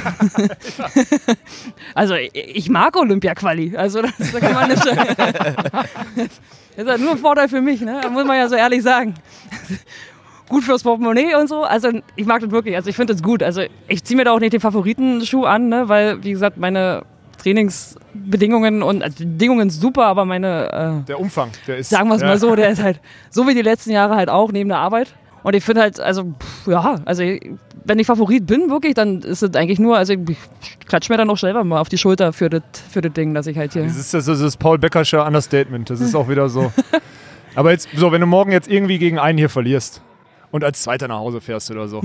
also 1.94 2.14
ich- 2.14 2.68
mag 2.70 2.96
Olympia-Quali. 2.96 3.76
Also 3.76 4.02
das, 4.02 4.12
da 4.32 4.40
kann 4.40 4.54
man 4.54 4.68
nicht. 4.68 4.84
Das 4.86 4.96
ist 6.76 6.88
halt 6.88 7.00
nur 7.00 7.12
ein 7.12 7.18
Vorteil 7.18 7.48
für 7.48 7.60
mich, 7.60 7.80
ne? 7.80 8.00
Muss 8.12 8.24
man 8.24 8.36
ja 8.36 8.48
so 8.48 8.54
ehrlich 8.54 8.82
sagen. 8.82 9.14
Gut 10.48 10.64
fürs 10.64 10.82
Portemonnaie 10.82 11.34
und 11.36 11.48
so. 11.48 11.62
Also 11.62 11.88
ich 12.16 12.26
mag 12.26 12.40
das 12.42 12.50
wirklich. 12.50 12.76
Also 12.76 12.90
ich 12.90 12.96
finde 12.96 13.14
das 13.14 13.22
gut. 13.22 13.42
Also 13.42 13.62
ich 13.88 14.04
ziehe 14.04 14.16
mir 14.16 14.24
da 14.24 14.32
auch 14.32 14.40
nicht 14.40 14.52
den 14.52 14.60
Favoritenschuh 14.60 15.44
an, 15.44 15.68
ne? 15.68 15.88
weil 15.88 16.22
wie 16.22 16.32
gesagt 16.32 16.58
meine 16.58 17.04
Trainingsbedingungen 17.42 18.82
und 18.82 19.02
also 19.02 19.24
Bedingungen 19.24 19.70
sind 19.70 19.80
super, 19.80 20.04
aber 20.04 20.24
meine 20.24 21.00
äh, 21.02 21.06
Der 21.08 21.18
Umfang, 21.18 21.50
der 21.66 21.78
ist. 21.78 21.90
sagen 21.90 22.08
wir 22.08 22.16
es 22.16 22.22
ja. 22.22 22.28
mal 22.28 22.38
so, 22.38 22.54
der 22.54 22.68
ist 22.68 22.82
halt 22.82 23.00
so 23.30 23.48
wie 23.48 23.54
die 23.54 23.62
letzten 23.62 23.90
Jahre 23.90 24.14
halt 24.16 24.28
auch 24.28 24.52
neben 24.52 24.68
der 24.68 24.78
Arbeit. 24.78 25.14
Und 25.42 25.54
ich 25.54 25.64
finde 25.64 25.82
halt, 25.82 25.98
also, 26.00 26.24
pff, 26.38 26.68
ja, 26.68 26.96
also 27.04 27.22
wenn 27.84 27.98
ich 27.98 28.06
Favorit 28.06 28.46
bin, 28.46 28.70
wirklich, 28.70 28.94
dann 28.94 29.20
ist 29.22 29.42
es 29.42 29.54
eigentlich 29.54 29.78
nur, 29.78 29.96
also 29.96 30.12
ich 30.12 30.38
klatsch 30.86 31.08
mir 31.08 31.16
dann 31.16 31.28
auch 31.30 31.38
selber 31.38 31.64
mal 31.64 31.80
auf 31.80 31.88
die 31.88 31.98
Schulter 31.98 32.32
für 32.32 32.48
das, 32.48 32.62
für 32.90 33.00
das 33.00 33.12
Ding, 33.12 33.34
dass 33.34 33.46
ich 33.46 33.58
halt 33.58 33.72
hier. 33.72 33.82
Das 33.82 33.96
ist 33.96 34.14
das, 34.14 34.26
das 34.26 34.40
ist 34.40 34.58
Paul 34.58 34.78
Beckersche 34.78 35.22
Understatement. 35.22 35.90
Das 35.90 36.00
ist 36.00 36.14
auch 36.14 36.28
wieder 36.28 36.48
so. 36.48 36.72
Aber 37.54 37.70
jetzt, 37.72 37.88
so, 37.94 38.12
wenn 38.12 38.20
du 38.20 38.26
morgen 38.26 38.52
jetzt 38.52 38.68
irgendwie 38.68 38.98
gegen 38.98 39.18
einen 39.18 39.36
hier 39.38 39.50
verlierst 39.50 40.00
und 40.52 40.64
als 40.64 40.82
Zweiter 40.82 41.08
nach 41.08 41.18
Hause 41.18 41.40
fährst 41.40 41.70
oder 41.70 41.88
so, 41.88 42.00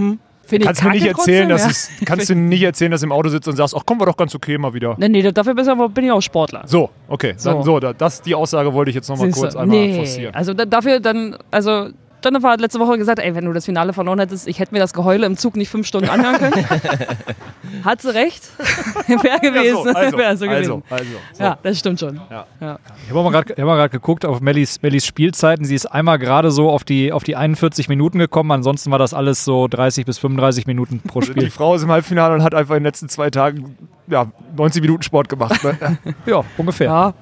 Finde 0.48 0.64
ich 0.72 0.80
kannst 0.80 0.84
du 1.04 1.08
erzählen, 1.08 1.50
dass 1.50 1.64
trotzdem, 1.64 1.96
es, 2.00 2.06
kannst 2.06 2.30
du 2.30 2.36
nicht 2.36 2.64
erzählen, 2.64 2.90
dass 2.90 3.02
du 3.02 3.08
im 3.08 3.12
Auto 3.12 3.28
sitzt 3.28 3.50
und 3.50 3.58
sagst, 3.58 3.76
ach 3.78 3.84
komm, 3.86 4.00
war 4.00 4.08
doch 4.08 4.16
ganz 4.16 4.34
okay 4.34 4.58
mal 4.58 4.74
wieder. 4.74 4.92
ja. 4.92 4.96
Nee, 4.98 5.10
nee, 5.10 5.32
dafür 5.32 5.54
bin 5.54 6.06
ich, 6.06 6.12
auch 6.12 6.22
Sportler. 6.22 6.64
So, 6.66 6.90
okay. 7.10 7.32
Dann, 7.44 7.58
So. 7.58 7.62
so, 7.64 7.80
da, 7.82 7.92
das, 7.92 8.22
die 8.22 8.34
Aussage 8.34 8.74
wollte 8.74 8.90
ich 8.90 8.96
jetzt 8.96 9.10
nochmal 9.10 9.30
kurz 9.32 9.58
einmal 9.58 9.78
nee, 9.78 9.96
forcieren. 9.96 10.34
also 10.34 10.54
da, 10.54 10.66
dafür 10.66 11.02
dann, 11.02 11.36
also 11.52 11.90
Jennifer 12.24 12.50
hat 12.50 12.62
letzte 12.62 12.80
Woche 12.80 12.98
gesagt, 12.98 13.20
ey, 13.20 13.36
wenn 13.36 13.46
du 13.46 13.54
das 13.54 13.66
Finale 13.66 13.94
verloren 13.94 14.20
hättest, 14.20 14.48
ich 14.48 14.60
hätte 14.60 14.74
mir 14.74 14.80
das 14.80 14.94
Geheule 14.94 15.26
im 15.26 15.38
Zug 15.38 15.56
nicht 15.56 15.70
fünf 15.70 15.86
Stunden 15.86 16.10
anhören 16.10 16.38
können. 16.38 16.66
hat 17.86 18.02
sie 18.02 18.14
recht. 18.14 18.44
Wäre 19.08 19.40
gewesen. 19.40 19.78
Ja, 19.86 19.94
so, 19.94 20.00
also, 20.00 20.18
Wäre 20.18 20.38
so 20.38 20.46
gewesen. 20.46 20.72
also, 20.72 20.84
also, 20.90 21.12
so. 21.34 21.44
Ja, 21.44 21.58
das 21.62 21.78
stimmt 21.78 22.00
schon. 22.00 22.16
Ich 22.16 23.10
habe 23.10 23.22
mal 23.22 23.32
gerade 23.32 23.90
geguckt 23.90 24.26
auf 24.26 24.42
Mellies, 24.42 24.82
Mellies 24.82 25.06
Spielzeiten. 25.06 25.64
Sie 25.66 25.76
ist 25.76 25.86
einmal 25.86 26.18
gerade 26.18 26.50
so 26.52 26.70
auf 26.70 26.84
die, 26.84 27.12
auf 27.12 27.24
die 27.24 27.36
41 27.36 27.88
Minuten 27.88 28.18
gekommen. 28.18 28.52
Ansonsten 28.52 28.90
war 28.92 29.00
das 29.00 29.14
alles 29.14 29.46
so 29.46 29.68
30 29.68 30.06
bis 30.06 30.18
35 30.18 30.66
Minuten 30.66 31.02
pro 31.02 31.22
Die 31.22 31.28
Spiel. 31.28 31.50
Frau 31.52 31.76
ist 31.76 31.84
im 31.84 31.92
Halbfinale 31.92 32.34
und 32.34 32.44
hat 32.44 32.56
einfach 32.56 32.76
in 32.76 32.82
den 32.82 32.88
letzten 32.88 33.10
zwei 33.10 33.30
Tagen 33.30 33.78
ja, 34.08 34.26
90 34.56 34.82
Minuten 34.82 35.04
Sport 35.04 35.30
gemacht. 35.30 35.64
Ne? 35.64 35.98
ja, 36.26 36.44
ungefähr. 36.58 36.88
Ja, 36.88 37.14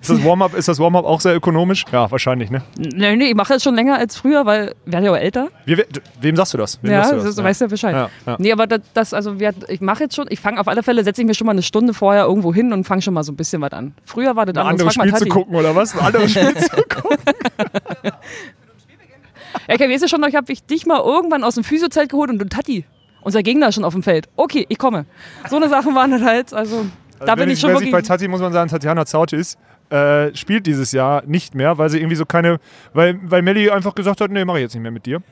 Ist 0.00 0.10
das 0.10 0.24
Warm-up 0.24 0.54
ist 0.54 0.68
das 0.68 0.78
Warm-up 0.78 1.04
auch 1.04 1.20
sehr 1.20 1.34
ökonomisch? 1.34 1.84
Ja, 1.92 2.10
wahrscheinlich, 2.10 2.50
ne? 2.50 2.62
Nee, 2.78 3.16
nee, 3.16 3.26
ich 3.26 3.34
mache 3.34 3.52
das 3.54 3.62
schon 3.62 3.74
länger 3.74 3.96
als 3.98 4.16
früher, 4.16 4.44
weil 4.46 4.74
wir 4.84 4.92
werden 4.92 5.04
ja 5.04 5.12
auch 5.12 5.16
älter. 5.16 5.48
Wie, 5.64 5.78
we- 5.78 5.86
wem 6.20 6.36
sagst 6.36 6.54
du 6.54 6.58
das? 6.58 6.78
Wem 6.82 6.92
ja, 6.92 7.04
sagst 7.04 7.22
du 7.22 7.26
das, 7.26 7.36
weißt 7.42 7.60
du 7.60 7.64
ja 7.64 7.68
Bescheid. 7.68 7.94
Ja, 7.94 8.08
ja. 8.26 8.36
Nee, 8.38 8.52
aber 8.52 8.66
das, 8.66 8.80
das 8.94 9.14
also 9.14 9.40
wir, 9.40 9.52
ich 9.68 9.80
mache 9.80 10.04
jetzt 10.04 10.14
schon, 10.16 10.26
ich 10.30 10.40
fange 10.40 10.60
auf 10.60 10.68
alle 10.68 10.82
Fälle, 10.82 11.04
setze 11.04 11.22
ich 11.22 11.26
mir 11.26 11.34
schon 11.34 11.46
mal 11.46 11.52
eine 11.52 11.62
Stunde 11.62 11.94
vorher 11.94 12.24
irgendwo 12.24 12.52
hin 12.54 12.72
und 12.72 12.84
fange 12.84 13.02
schon 13.02 13.14
mal 13.14 13.22
so 13.24 13.32
ein 13.32 13.36
bisschen 13.36 13.60
was 13.62 13.72
an. 13.72 13.94
Früher 14.04 14.36
war 14.36 14.46
das 14.46 14.56
Ein 14.56 14.66
anderes 14.66 14.94
Spiel 14.94 15.14
zu 15.14 15.26
gucken, 15.26 15.54
oder 15.54 15.74
was? 15.74 15.94
Ein 15.96 16.06
anderes 16.06 16.30
Spiel 16.30 16.54
zu 16.56 16.70
gucken. 16.88 17.18
Ja, 19.68 19.74
okay, 19.76 19.88
weißt 19.88 20.04
du 20.04 20.08
schon, 20.08 20.20
noch, 20.20 20.28
ich 20.28 20.34
habe 20.34 20.52
ich 20.52 20.64
dich 20.64 20.84
mal 20.84 21.00
irgendwann 21.00 21.44
aus 21.44 21.54
dem 21.54 21.64
Physiozelt 21.64 22.10
geholt 22.10 22.30
und 22.30 22.38
du 22.38 22.46
Tati. 22.48 22.84
Unser 23.22 23.42
Gegner 23.42 23.68
ist 23.68 23.76
schon 23.76 23.84
auf 23.84 23.94
dem 23.94 24.02
Feld. 24.02 24.28
Okay, 24.36 24.66
ich 24.68 24.78
komme. 24.78 25.06
So 25.48 25.56
eine 25.56 25.68
Sachen 25.68 25.94
waren 25.94 26.10
das 26.10 26.22
halt, 26.22 26.52
also, 26.52 26.84
da 27.18 27.24
Also 27.26 27.34
bin 27.36 27.38
wenn 27.38 27.50
ich 27.50 27.60
schon 27.60 27.70
wer 27.70 27.78
sich 27.78 27.86
bei 27.90 27.98
wirklich... 27.98 28.08
Tati, 28.08 28.28
muss 28.28 28.40
man 28.40 28.52
sagen, 28.52 28.68
Tatjana 28.68 29.06
Zautis, 29.06 29.56
äh, 29.90 30.34
spielt 30.34 30.66
dieses 30.66 30.92
Jahr 30.92 31.22
nicht 31.26 31.54
mehr, 31.54 31.78
weil 31.78 31.88
sie 31.90 31.98
irgendwie 31.98 32.16
so 32.16 32.24
keine, 32.24 32.58
weil, 32.92 33.18
weil 33.22 33.42
Melli 33.42 33.70
einfach 33.70 33.94
gesagt 33.94 34.20
hat, 34.20 34.30
nee, 34.30 34.44
mache 34.44 34.58
ich 34.58 34.62
jetzt 34.62 34.74
nicht 34.74 34.82
mehr 34.82 34.90
mit 34.90 35.06
dir. 35.06 35.22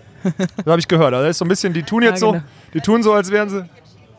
das 0.56 0.66
habe 0.66 0.78
ich 0.78 0.88
gehört. 0.88 1.14
Also 1.14 1.24
das 1.26 1.30
ist 1.32 1.38
so 1.38 1.44
ein 1.44 1.48
bisschen, 1.48 1.72
die 1.72 1.82
tun 1.82 2.02
jetzt 2.02 2.20
Ja, 2.22 2.26
so, 2.28 2.32
genau. 2.32 2.44
die 2.74 2.80
tun 2.80 3.02
so, 3.02 3.12
als 3.12 3.30
wären 3.30 3.48
sie, 3.48 3.64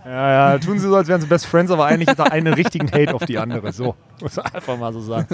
ja, 0.06 0.52
ja, 0.52 0.58
tun 0.60 0.80
sie 0.80 0.88
so, 0.88 0.96
als 0.96 1.08
wären 1.08 1.22
sie 1.22 1.28
Best 1.28 1.46
Friends, 1.46 1.72
aber 1.72 1.86
eigentlich 1.86 2.10
hat 2.10 2.20
er 2.20 2.32
einen 2.32 2.54
richtigen 2.54 2.92
Hate 2.92 3.14
auf 3.14 3.26
die 3.26 3.38
andere. 3.38 3.72
So, 3.72 3.96
muss 4.22 4.36
man 4.36 4.46
einfach 4.48 4.78
mal 4.78 4.92
so 4.92 5.00
sagen. 5.00 5.28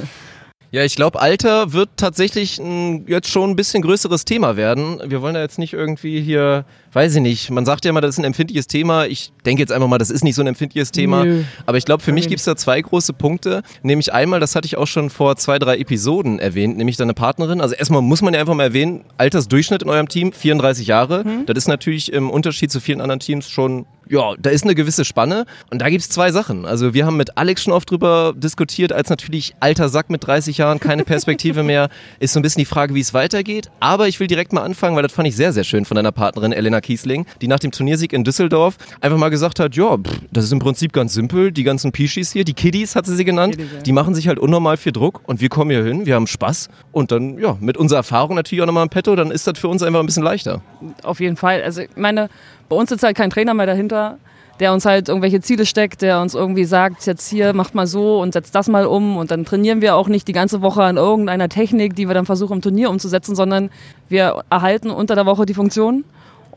Ja, 0.71 0.83
ich 0.83 0.95
glaube, 0.95 1.19
Alter 1.19 1.73
wird 1.73 1.89
tatsächlich 1.97 2.59
ein, 2.59 3.07
jetzt 3.07 3.29
schon 3.31 3.49
ein 3.49 3.55
bisschen 3.55 3.81
größeres 3.81 4.23
Thema 4.25 4.55
werden. 4.55 5.01
Wir 5.03 5.23
wollen 5.23 5.33
da 5.33 5.41
jetzt 5.41 5.57
nicht 5.57 5.73
irgendwie 5.73 6.21
hier, 6.21 6.63
weiß 6.93 7.15
ich 7.15 7.21
nicht, 7.21 7.49
man 7.49 7.65
sagt 7.65 7.85
ja 7.85 7.89
immer, 7.89 8.01
das 8.01 8.15
ist 8.15 8.19
ein 8.19 8.25
empfindliches 8.25 8.67
Thema. 8.67 9.05
Ich 9.05 9.31
denke 9.45 9.61
jetzt 9.61 9.71
einfach 9.71 9.87
mal, 9.87 9.97
das 9.97 10.09
ist 10.09 10.23
nicht 10.23 10.35
so 10.35 10.41
ein 10.41 10.47
empfindliches 10.47 10.91
Thema. 10.91 11.25
Nö. 11.25 11.43
Aber 11.65 11.77
ich 11.77 11.85
glaube, 11.85 12.03
für 12.03 12.11
mich 12.11 12.27
gibt 12.27 12.39
es 12.39 12.45
da 12.45 12.55
zwei 12.55 12.81
große 12.81 13.13
Punkte. 13.13 13.63
Nämlich 13.83 14.13
einmal, 14.13 14.39
das 14.39 14.55
hatte 14.55 14.65
ich 14.65 14.77
auch 14.77 14.87
schon 14.87 15.09
vor 15.09 15.35
zwei, 15.35 15.59
drei 15.59 15.77
Episoden 15.77 16.39
erwähnt, 16.39 16.77
nämlich 16.77 16.97
deine 16.97 17.13
Partnerin. 17.13 17.61
Also 17.61 17.75
erstmal 17.75 18.01
muss 18.01 18.21
man 18.21 18.33
ja 18.33 18.39
einfach 18.39 18.55
mal 18.55 18.63
erwähnen, 18.63 19.03
Altersdurchschnitt 19.17 19.83
in 19.83 19.89
eurem 19.89 20.09
Team, 20.09 20.31
34 20.31 20.87
Jahre. 20.87 21.23
Das 21.45 21.57
ist 21.57 21.67
natürlich 21.67 22.11
im 22.11 22.29
Unterschied 22.29 22.71
zu 22.71 22.79
vielen 22.79 23.01
anderen 23.01 23.19
Teams 23.19 23.49
schon, 23.49 23.85
ja, 24.07 24.33
da 24.39 24.49
ist 24.49 24.63
eine 24.63 24.75
gewisse 24.75 25.05
Spanne. 25.05 25.45
Und 25.69 25.81
da 25.81 25.89
gibt 25.89 26.01
es 26.01 26.09
zwei 26.09 26.31
Sachen. 26.31 26.65
Also 26.65 26.93
wir 26.93 27.05
haben 27.05 27.17
mit 27.17 27.37
Alex 27.37 27.63
schon 27.63 27.73
oft 27.73 27.89
drüber 27.91 28.33
diskutiert, 28.35 28.91
als 28.91 29.09
natürlich 29.09 29.53
alter 29.59 29.89
Sack 29.89 30.09
mit 30.09 30.25
30 30.25 30.57
Jahren, 30.57 30.79
keine 30.79 31.03
Perspektive 31.03 31.63
mehr, 31.63 31.89
ist 32.19 32.33
so 32.33 32.39
ein 32.39 32.43
bisschen 32.43 32.61
die 32.61 32.65
Frage, 32.65 32.95
wie 32.95 33.01
es 33.01 33.13
weitergeht. 33.13 33.69
Aber 33.79 34.07
ich 34.07 34.19
will 34.19 34.27
direkt 34.27 34.53
mal 34.53 34.63
anfangen, 34.63 34.95
weil 34.95 35.03
das 35.03 35.11
fand 35.11 35.27
ich 35.27 35.35
sehr, 35.35 35.53
sehr 35.53 35.63
schön 35.63 35.85
von 35.85 35.95
deiner 35.95 36.11
Partnerin 36.11 36.51
Elena 36.51 36.78
Kiesling, 36.81 37.25
die 37.41 37.47
nach 37.47 37.59
dem 37.59 37.71
Turniersieg 37.71 38.13
in 38.13 38.23
Düsseldorf 38.23 38.77
einfach 39.01 39.17
mal 39.17 39.29
gesagt 39.29 39.59
hat, 39.59 39.75
ja, 39.75 39.97
pff, 39.97 40.21
das 40.31 40.45
ist 40.45 40.51
im 40.51 40.59
Prinzip 40.59 40.93
ganz 40.93 41.13
simpel, 41.13 41.51
die 41.51 41.63
ganzen 41.63 41.91
Pischis 41.91 42.31
hier, 42.31 42.43
die 42.43 42.53
Kiddies 42.53 42.95
hat 42.95 43.05
sie 43.05 43.15
sie 43.15 43.25
genannt, 43.25 43.57
die 43.85 43.91
machen 43.91 44.15
sich 44.15 44.27
halt 44.27 44.39
unnormal 44.39 44.77
viel 44.77 44.91
Druck 44.91 45.21
und 45.25 45.41
wir 45.41 45.49
kommen 45.49 45.71
hier 45.71 45.83
hin, 45.83 46.05
wir 46.05 46.15
haben 46.15 46.27
Spaß 46.27 46.69
und 46.91 47.11
dann, 47.11 47.37
ja, 47.39 47.57
mit 47.59 47.77
unserer 47.77 47.99
Erfahrung 47.99 48.35
natürlich 48.35 48.61
auch 48.61 48.67
nochmal 48.67 48.83
im 48.83 48.89
Petto, 48.89 49.15
dann 49.15 49.31
ist 49.31 49.47
das 49.47 49.57
für 49.59 49.67
uns 49.67 49.83
einfach 49.83 49.99
ein 49.99 50.05
bisschen 50.05 50.23
leichter. 50.23 50.61
Auf 51.03 51.19
jeden 51.19 51.37
Fall. 51.37 51.61
Also 51.63 51.81
ich 51.81 51.89
meine, 51.95 52.29
bei 52.67 52.75
uns 52.75 52.89
sitzt 52.89 53.03
halt 53.03 53.17
kein 53.17 53.29
Trainer 53.29 53.53
mehr 53.53 53.65
dahinter, 53.65 54.17
der 54.59 54.73
uns 54.73 54.85
halt 54.85 55.07
irgendwelche 55.07 55.41
Ziele 55.41 55.65
steckt, 55.65 56.01
der 56.01 56.21
uns 56.21 56.33
irgendwie 56.33 56.65
sagt, 56.65 57.05
jetzt 57.05 57.29
hier 57.29 57.53
macht 57.53 57.75
mal 57.75 57.87
so 57.87 58.21
und 58.21 58.33
setzt 58.33 58.53
das 58.55 58.67
mal 58.67 58.85
um 58.85 59.17
und 59.17 59.31
dann 59.31 59.45
trainieren 59.45 59.81
wir 59.81 59.95
auch 59.95 60.07
nicht 60.07 60.27
die 60.27 60.33
ganze 60.33 60.61
Woche 60.61 60.83
an 60.83 60.97
irgendeiner 60.97 61.49
Technik, 61.49 61.95
die 61.95 62.07
wir 62.07 62.13
dann 62.13 62.25
versuchen 62.25 62.55
im 62.57 62.61
Turnier 62.61 62.89
umzusetzen, 62.89 63.35
sondern 63.35 63.69
wir 64.09 64.43
erhalten 64.49 64.89
unter 64.89 65.15
der 65.15 65.25
Woche 65.25 65.45
die 65.45 65.53
Funktion 65.53 66.03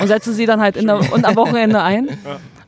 und 0.01 0.09
setzen 0.09 0.35
sie 0.35 0.47
dann 0.47 0.61
halt 0.61 0.77
in 0.77 0.87
der, 0.87 1.13
und 1.13 1.25
am 1.25 1.37
Wochenende 1.37 1.83
ein. 1.83 2.09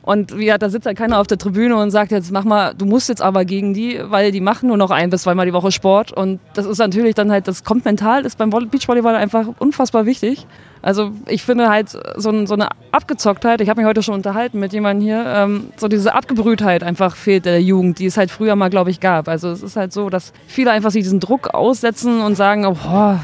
Und 0.05 0.37
wie, 0.37 0.53
da 0.57 0.69
sitzt 0.69 0.85
halt 0.85 0.97
keiner 0.97 1.19
auf 1.19 1.25
der 1.25 1.39
Tribüne 1.39 1.75
und 1.75 1.89
sagt 1.89 2.11
jetzt, 2.11 2.31
mach 2.31 2.43
mal, 2.43 2.75
du 2.75 2.85
musst 2.85 3.09
jetzt 3.09 3.23
aber 3.23 3.43
gegen 3.43 3.73
die, 3.73 3.99
weil 4.03 4.31
die 4.31 4.39
machen 4.39 4.67
nur 4.67 4.77
noch 4.77 4.91
ein 4.91 5.09
bis 5.09 5.23
zweimal 5.23 5.47
die 5.47 5.53
Woche 5.53 5.71
Sport. 5.71 6.11
Und 6.11 6.39
das 6.53 6.67
ist 6.67 6.77
natürlich 6.77 7.15
dann 7.15 7.31
halt, 7.31 7.47
das 7.47 7.63
kommt 7.63 7.85
mental, 7.85 8.23
ist 8.23 8.37
beim 8.37 8.51
Volley- 8.53 8.67
Beachvolleyball 8.67 9.15
einfach 9.15 9.47
unfassbar 9.57 10.05
wichtig. 10.05 10.45
Also 10.83 11.09
ich 11.27 11.41
finde 11.41 11.69
halt 11.69 11.89
so, 11.89 12.45
so 12.45 12.53
eine 12.53 12.67
Abgezocktheit, 12.91 13.61
ich 13.61 13.69
habe 13.69 13.81
mich 13.81 13.87
heute 13.87 14.03
schon 14.03 14.13
unterhalten 14.13 14.59
mit 14.59 14.71
jemandem 14.73 15.03
hier, 15.03 15.25
ähm, 15.25 15.69
so 15.77 15.87
diese 15.87 16.13
Abgebrühtheit 16.13 16.83
einfach 16.83 17.15
fehlt 17.15 17.45
der 17.45 17.59
Jugend, 17.59 17.97
die 17.97 18.05
es 18.05 18.17
halt 18.17 18.29
früher 18.29 18.55
mal, 18.55 18.69
glaube 18.69 18.91
ich, 18.91 18.99
gab. 18.99 19.27
Also 19.27 19.49
es 19.49 19.63
ist 19.63 19.75
halt 19.75 19.91
so, 19.91 20.11
dass 20.11 20.33
viele 20.45 20.69
einfach 20.69 20.91
sich 20.91 21.01
diesen 21.01 21.19
Druck 21.19 21.55
aussetzen 21.55 22.21
und 22.21 22.35
sagen, 22.35 22.67
oh, 22.67 22.75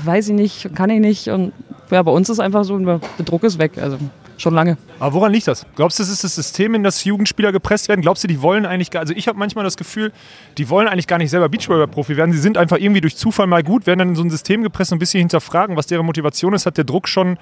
weiß 0.04 0.30
ich 0.30 0.36
nicht, 0.36 0.74
kann 0.74 0.90
ich 0.90 1.00
nicht. 1.00 1.28
Und 1.28 1.54
ja, 1.92 2.02
bei 2.02 2.12
uns 2.12 2.30
ist 2.30 2.40
einfach 2.40 2.64
so, 2.64 2.80
der 2.80 3.00
Druck 3.24 3.44
ist 3.44 3.60
weg, 3.60 3.74
also 3.80 3.98
schon 4.38 4.54
lange. 4.54 4.78
Aber 5.00 5.14
woran 5.14 5.32
liegt 5.32 5.48
das? 5.48 5.66
Glaubst 5.76 6.00
du, 6.00 6.04
es 6.04 6.10
ist 6.10 6.24
das 6.24 6.36
System, 6.36 6.76
in 6.76 6.84
das 6.84 7.04
Jugendspieler 7.04 7.52
gepresst 7.52 7.90
werden? 7.90 8.02
Glaubst 8.02 8.24
du, 8.24 8.28
die 8.28 8.42
wollen 8.42 8.66
eigentlich 8.66 8.92
gar, 8.92 9.02
also 9.02 9.14
ich 9.16 9.28
habe 9.28 9.38
manchmal 9.38 9.64
das 9.64 9.78
Gefühl, 9.78 10.12
die 10.58 10.70
wollen 10.70 10.88
eigentlich 10.88 11.08
gar 11.08 11.18
nicht 11.18 11.30
selber 11.30 11.50
Beachvolleyball-Profi 11.50 12.18
werden. 12.18 12.32
Sie 12.32 12.40
sind 12.40 12.58
einfach 12.58 12.78
irgendwie 12.78 13.02
durch 13.02 13.16
Zufall 13.16 13.48
mal 13.48 13.64
gut, 13.64 13.88
werden 13.88 14.00
dann 14.00 14.10
in 14.10 14.16
so 14.16 14.24
ein 14.24 14.30
System 14.30 14.64
gepresst 14.64 14.92
und 14.92 14.98
ein 14.98 15.00
bisschen 15.00 15.20
hinterfragen, 15.20 15.76
was 15.76 15.88
deren 15.88 16.06
Motivation 16.06 16.54
ist, 16.54 16.66
hat 16.66 16.78
der 16.78 16.84
Druck 16.86 17.08
schon 17.08 17.38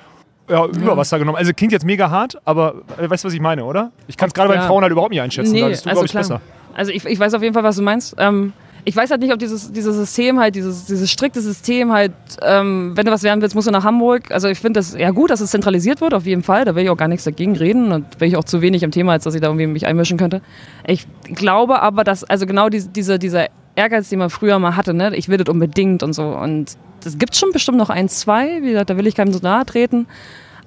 ja, 0.50 0.66
über 0.66 0.98
Wasser 0.98 1.20
genommen. 1.20 1.38
Also 1.38 1.54
klingt 1.54 1.72
jetzt 1.72 1.86
mega 1.86 2.10
hart, 2.10 2.38
aber 2.46 2.76
äh, 2.98 3.10
weißt 3.10 3.24
du, 3.24 3.28
was 3.28 3.34
ich 3.34 3.42
meine, 3.42 3.64
oder? 3.66 3.92
Ich 4.08 4.18
kann 4.18 4.28
es 4.30 4.34
gerade 4.34 4.50
bei 4.50 4.56
den 4.56 4.62
Ja. 4.62 4.68
Frauen 4.68 4.82
halt 4.82 4.92
überhaupt 4.92 5.12
nicht 5.12 5.22
einschätzen. 5.22 5.52
Nee, 5.52 5.62
da 5.62 5.68
bist 5.68 5.86
du, 5.86 5.90
also 5.90 6.00
glaube 6.02 6.06
ich, 6.06 6.12
klar. 6.12 6.24
besser. 6.24 6.42
Also 6.74 6.92
ich, 6.92 7.06
ich 7.06 7.20
weiß 7.20 7.34
auf 7.34 7.42
jeden 7.44 7.54
Fall, 7.54 7.64
was 7.64 7.76
du 7.76 7.84
meinst. 7.84 8.16
Ähm, 8.18 8.54
ich 8.86 8.96
weiß 8.96 9.12
halt 9.12 9.22
nicht, 9.22 9.34
ob 9.34 9.40
dieses, 9.40 9.72
dieses 9.72 9.96
System 9.96 10.40
halt, 10.40 10.56
dieses, 10.56 10.86
dieses 10.86 11.12
strikte 11.12 11.42
System 11.42 11.92
halt, 11.92 12.14
ähm, 12.42 12.94
wenn 12.96 13.06
du 13.06 13.12
was 13.12 13.24
werden 13.24 13.42
willst, 13.42 13.56
musst 13.56 13.68
du 13.68 13.72
nach 13.72 13.84
Hamburg. 13.84 14.32
Also 14.32 14.48
ich 14.48 14.60
finde 14.60 14.80
das 14.80 14.96
ja 14.98 15.12
gut, 15.12 15.30
dass 15.30 15.42
es 15.42 15.52
zentralisiert 15.52 16.02
wird, 16.02 16.14
auf 16.14 16.26
jeden 16.26 16.44
Fall. 16.44 16.66
Da 16.66 16.76
will 16.76 16.84
ich 16.84 16.90
auch 16.90 16.98
gar 16.98 17.08
nichts 17.08 17.24
dagegen 17.24 17.56
reden 17.56 17.92
und 17.92 18.18
bin 18.18 18.30
ich 18.30 18.38
auch 18.38 18.44
zu 18.44 18.62
wenig 18.62 18.84
im 18.84 18.92
Thema, 18.92 19.14
als 19.14 19.24
dass 19.24 19.36
ich 19.36 19.42
da 19.42 19.48
irgendwie 19.48 19.68
mich 19.68 19.86
einmischen 19.86 20.18
könnte. 20.18 20.42
Ich 20.88 21.08
glaube 21.24 21.82
aber, 21.82 22.04
dass, 22.04 22.24
also 22.24 22.46
genau 22.46 22.70
diese, 22.70 22.90
diese, 22.90 23.20
dieser 23.20 23.48
Ehrgeiz, 23.76 24.10
den 24.10 24.20
man 24.20 24.30
früher 24.30 24.60
mal 24.60 24.76
hatte, 24.76 24.94
ne? 24.94 25.16
ich 25.16 25.30
will 25.30 25.38
das 25.38 25.50
unbedingt 25.50 26.04
und 26.04 26.14
so. 26.14 26.24
Und 26.24 26.78
das 27.04 27.18
gibt 27.18 27.36
schon 27.36 27.52
bestimmt 27.52 27.78
noch 27.78 27.90
ein, 27.90 28.10
zwei, 28.10 28.62
wie 28.62 28.72
gesagt, 28.72 28.90
da 28.90 28.98
will 28.98 29.08
ich 29.08 29.16
keinem 29.16 29.34
so 29.34 29.40
nahe 29.42 29.66
treten. 29.66 30.08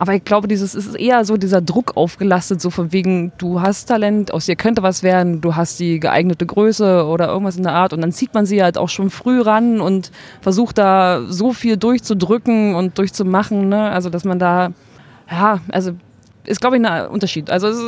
Aber 0.02 0.16
ich 0.16 0.24
glaube, 0.24 0.48
dieses 0.48 0.74
es 0.74 0.86
ist 0.88 0.96
eher 0.96 1.24
so 1.24 1.36
dieser 1.36 1.60
Druck 1.60 1.96
aufgelastet, 1.96 2.60
so 2.60 2.70
von 2.70 2.92
wegen, 2.92 3.30
du 3.38 3.60
hast 3.60 3.84
Talent, 3.84 4.34
aus 4.34 4.46
dir 4.46 4.56
könnte 4.56 4.82
was 4.82 5.04
werden, 5.04 5.40
du 5.40 5.54
hast 5.54 5.78
die 5.78 6.00
geeignete 6.00 6.44
Größe 6.44 7.06
oder 7.06 7.28
irgendwas 7.28 7.56
in 7.56 7.62
der 7.62 7.74
Art. 7.74 7.92
Und 7.92 8.00
dann 8.00 8.10
zieht 8.10 8.34
man 8.34 8.44
sie 8.44 8.64
halt 8.64 8.78
auch 8.78 8.88
schon 8.88 9.10
früh 9.10 9.40
ran 9.40 9.80
und 9.80 10.10
versucht 10.40 10.78
da 10.78 11.22
so 11.28 11.52
viel 11.52 11.76
durchzudrücken 11.76 12.74
und 12.74 12.98
durchzumachen. 12.98 13.68
Ne? 13.68 13.90
Also, 13.90 14.10
dass 14.10 14.24
man 14.24 14.40
da, 14.40 14.72
ja, 15.30 15.60
also 15.70 15.92
ist, 16.46 16.60
glaube 16.60 16.78
ich, 16.78 16.84
ein 16.84 17.06
Unterschied. 17.06 17.48
Also, 17.48 17.68
ist, 17.68 17.80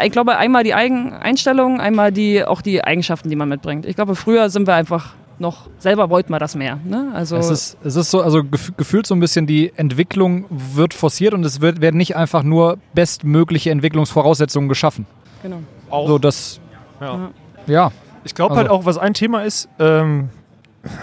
ich 0.00 0.12
glaube, 0.12 0.36
einmal 0.36 0.62
die 0.62 0.74
Eigen 0.74 1.14
Einstellung, 1.14 1.80
einmal 1.80 2.12
die, 2.12 2.44
auch 2.44 2.62
die 2.62 2.84
Eigenschaften, 2.84 3.28
die 3.28 3.34
man 3.34 3.48
mitbringt. 3.48 3.86
Ich 3.86 3.96
glaube, 3.96 4.14
früher 4.14 4.50
sind 4.50 4.68
wir 4.68 4.74
einfach 4.74 5.14
noch, 5.38 5.68
selber 5.78 6.08
wollten 6.10 6.32
wir 6.32 6.38
das 6.38 6.54
mehr. 6.54 6.78
Ne? 6.84 7.10
Also, 7.14 7.36
Es 7.36 7.50
ist, 7.50 7.76
es 7.84 7.96
ist 7.96 8.10
so, 8.10 8.22
also 8.22 8.42
gef 8.44 8.72
gefühlt 8.76 9.06
so 9.06 9.14
ein 9.14 9.20
bisschen, 9.20 9.46
die 9.46 9.72
Entwicklung 9.76 10.46
wird 10.50 10.94
forciert 10.94 11.34
und 11.34 11.44
es 11.44 11.60
wird, 11.60 11.80
werden 11.80 11.96
nicht 11.98 12.16
einfach 12.16 12.42
nur 12.42 12.78
bestmögliche 12.94 13.70
Entwicklungsvoraussetzungen 13.70 14.68
geschaffen. 14.68 15.06
genau. 15.42 15.58
Auch. 15.90 16.08
So, 16.08 16.18
das, 16.18 16.60
Ja. 17.00 17.30
ja. 17.66 17.92
Ich 18.24 18.34
glaube 18.34 18.52
Also- 18.52 18.62
halt 18.62 18.70
auch, 18.70 18.84
was 18.86 18.98
ein 18.98 19.14
Thema 19.14 19.42
ist, 19.44 19.68
ähm, 19.78 20.30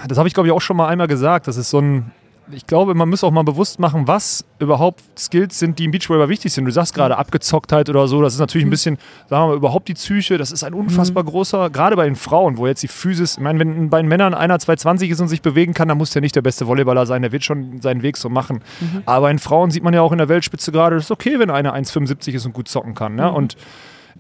das 0.08 0.18
habe 0.18 0.28
ich 0.28 0.34
glaube 0.34 0.48
ich 0.48 0.54
auch 0.54 0.62
schon 0.62 0.76
mal 0.78 0.88
einmal 0.88 1.08
gesagt, 1.08 1.48
das 1.48 1.56
ist 1.58 1.70
so 1.70 1.80
ein, 1.80 2.12
ich 2.52 2.68
glaube, 2.68 2.94
man 2.94 3.10
muss 3.10 3.24
auch 3.24 3.32
mal 3.32 3.44
bewusst 3.44 3.80
machen, 3.80 4.08
was 4.08 4.44
überhaupt 4.60 5.02
Skills 5.18 5.60
sind, 5.60 5.80
die 5.80 5.86
im 5.86 5.92
Beachvolleyball 5.92 6.30
wichtig 6.30 6.52
sind. 6.52 6.66
Du 6.66 6.72
sagst 6.72 6.94
gerade 6.94 7.18
Abgezocktheit 7.18 7.90
oder 7.90 8.08
so, 8.08 8.22
das 8.22 8.34
ist 8.34 8.40
natürlich 8.40 8.66
ein 8.68 8.70
bisschen, 8.70 8.98
sagen 9.30 9.44
wir 9.44 9.48
mal, 9.50 9.56
überhaupt 9.56 9.88
die 9.88 9.94
Psyche, 9.94 10.38
das 10.38 10.52
ist 10.52 10.64
ein 10.64 10.74
unfassbar 10.74 11.24
großer, 11.24 11.70
gerade 11.70 11.96
bei 11.96 12.06
den 12.06 12.16
Frauen, 12.16 12.58
wo 12.58 12.68
jetzt 12.68 12.84
die 12.84 12.88
Physis, 12.88 13.38
ich 13.38 13.44
meine, 13.44 13.60
wenn 13.60 13.90
bei 13.90 14.02
den 14.02 14.10
Männern 14.10 14.34
einer 14.34 14.60
220 14.60 15.10
ist 15.10 15.22
und 15.22 15.30
sich 15.30 15.42
bewegen 15.42 15.74
kann, 15.74 15.88
dann 15.88 15.98
muss 15.98 16.12
der 16.12 16.22
nicht 16.22 16.36
der 16.36 16.42
beste 16.42 16.68
Volleyballer 16.68 17.06
sein, 17.06 17.22
der 17.22 17.32
wird 17.32 17.44
schon 17.44 17.82
seinen 17.82 18.02
Weg 18.02 18.18
so 18.18 18.30
machen. 18.30 18.62
Aber 19.06 19.28
bei 19.28 19.34
den 19.34 19.40
Frauen 19.40 19.72
sieht 19.72 19.84
man 19.84 19.94
ja 19.94 20.02
auch 20.02 20.12
in 20.12 20.18
der 20.18 20.30
Weltspitze 20.30 20.72
gerade, 20.72 20.96
das 20.96 21.06
ist 21.06 21.12
okay, 21.12 21.40
wenn 21.40 21.50
einer 21.50 21.74
1,75 21.76 22.34
ist 22.34 22.46
und 22.46 22.54
gut 22.54 22.68
zocken 22.68 22.94
kann. 22.94 23.16
Ne? 23.16 23.32
Und 23.32 23.56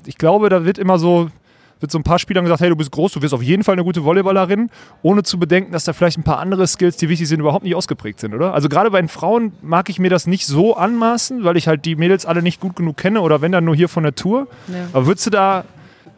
ich 0.05 0.17
glaube, 0.17 0.49
da 0.49 0.65
wird 0.65 0.77
immer 0.77 0.97
so, 0.97 1.29
wird 1.83 1.91
so 1.91 1.99
ein 1.99 2.03
paar 2.03 2.17
Spielern 2.17 2.43
gesagt, 2.45 2.61
hey, 2.61 2.69
du 2.69 2.75
bist 2.75 2.89
groß, 2.91 3.11
du 3.11 3.21
wirst 3.21 3.33
auf 3.35 3.43
jeden 3.43 3.63
Fall 3.63 3.73
eine 3.73 3.83
gute 3.83 4.03
Volleyballerin, 4.03 4.71
ohne 5.03 5.21
zu 5.21 5.37
bedenken, 5.37 5.71
dass 5.73 5.83
da 5.83 5.93
vielleicht 5.93 6.17
ein 6.17 6.23
paar 6.23 6.39
andere 6.39 6.65
Skills, 6.65 6.97
die 6.97 7.09
wichtig 7.09 7.27
sind, 7.27 7.41
überhaupt 7.41 7.63
nicht 7.65 7.75
ausgeprägt 7.75 8.19
sind, 8.21 8.33
oder? 8.33 8.53
Also 8.55 8.69
gerade 8.69 8.89
bei 8.89 8.99
den 9.01 9.09
Frauen 9.09 9.51
mag 9.61 9.89
ich 9.89 9.99
mir 9.99 10.09
das 10.09 10.25
nicht 10.25 10.47
so 10.47 10.75
anmaßen, 10.75 11.43
weil 11.43 11.57
ich 11.57 11.67
halt 11.67 11.85
die 11.85 11.95
Mädels 11.95 12.25
alle 12.25 12.41
nicht 12.41 12.59
gut 12.59 12.75
genug 12.75 12.97
kenne 12.97 13.21
oder 13.21 13.41
wenn 13.41 13.51
dann 13.51 13.65
nur 13.65 13.75
hier 13.75 13.89
von 13.89 14.01
der 14.03 14.15
Tour. 14.15 14.47
Ja. 14.69 14.85
Aber 14.93 15.05
würdest 15.05 15.25
du 15.27 15.29
da, 15.29 15.65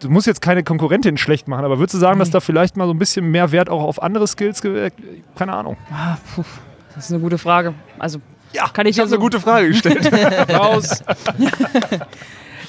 du 0.01 0.09
musst 0.09 0.27
jetzt 0.27 0.41
keine 0.41 0.63
Konkurrentin 0.63 1.17
schlecht 1.17 1.47
machen, 1.47 1.65
aber 1.65 1.79
würdest 1.79 1.95
du 1.95 1.97
sagen, 1.97 2.19
dass 2.19 2.29
da 2.29 2.39
vielleicht 2.41 2.77
mal 2.77 2.85
so 2.85 2.93
ein 2.93 2.99
bisschen 2.99 3.29
mehr 3.31 3.51
Wert 3.51 3.69
auch 3.69 3.81
auf 3.83 4.01
andere 4.03 4.27
Skills, 4.27 4.61
ge- 4.61 4.91
keine 5.35 5.53
Ahnung. 5.53 5.77
Ah, 5.91 6.17
puh, 6.35 6.43
das 6.93 7.05
ist 7.05 7.11
eine 7.11 7.21
gute 7.21 7.39
Frage. 7.39 7.73
Also 7.97 8.19
Ja, 8.53 8.67
Kann 8.69 8.85
ich 8.85 8.91
ich 8.91 8.99
habe 8.99 9.09
so- 9.09 9.15
eine 9.15 9.21
gute 9.23 9.39
Frage 9.39 9.69
gestellt. 9.69 10.09
Raus. 10.53 11.03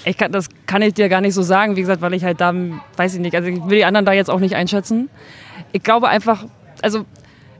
Ich 0.06 0.16
kann, 0.16 0.30
das 0.30 0.48
kann 0.66 0.82
ich 0.82 0.94
dir 0.94 1.08
gar 1.08 1.20
nicht 1.20 1.34
so 1.34 1.42
sagen, 1.42 1.74
wie 1.74 1.80
gesagt, 1.80 2.00
weil 2.00 2.14
ich 2.14 2.22
halt 2.22 2.40
da, 2.40 2.54
weiß 2.96 3.14
ich 3.14 3.20
nicht, 3.20 3.34
also 3.34 3.48
ich 3.48 3.56
will 3.66 3.78
die 3.78 3.84
anderen 3.84 4.06
da 4.06 4.12
jetzt 4.12 4.30
auch 4.30 4.38
nicht 4.38 4.54
einschätzen. 4.54 5.10
Ich 5.72 5.82
glaube 5.82 6.08
einfach, 6.08 6.44
also 6.80 7.04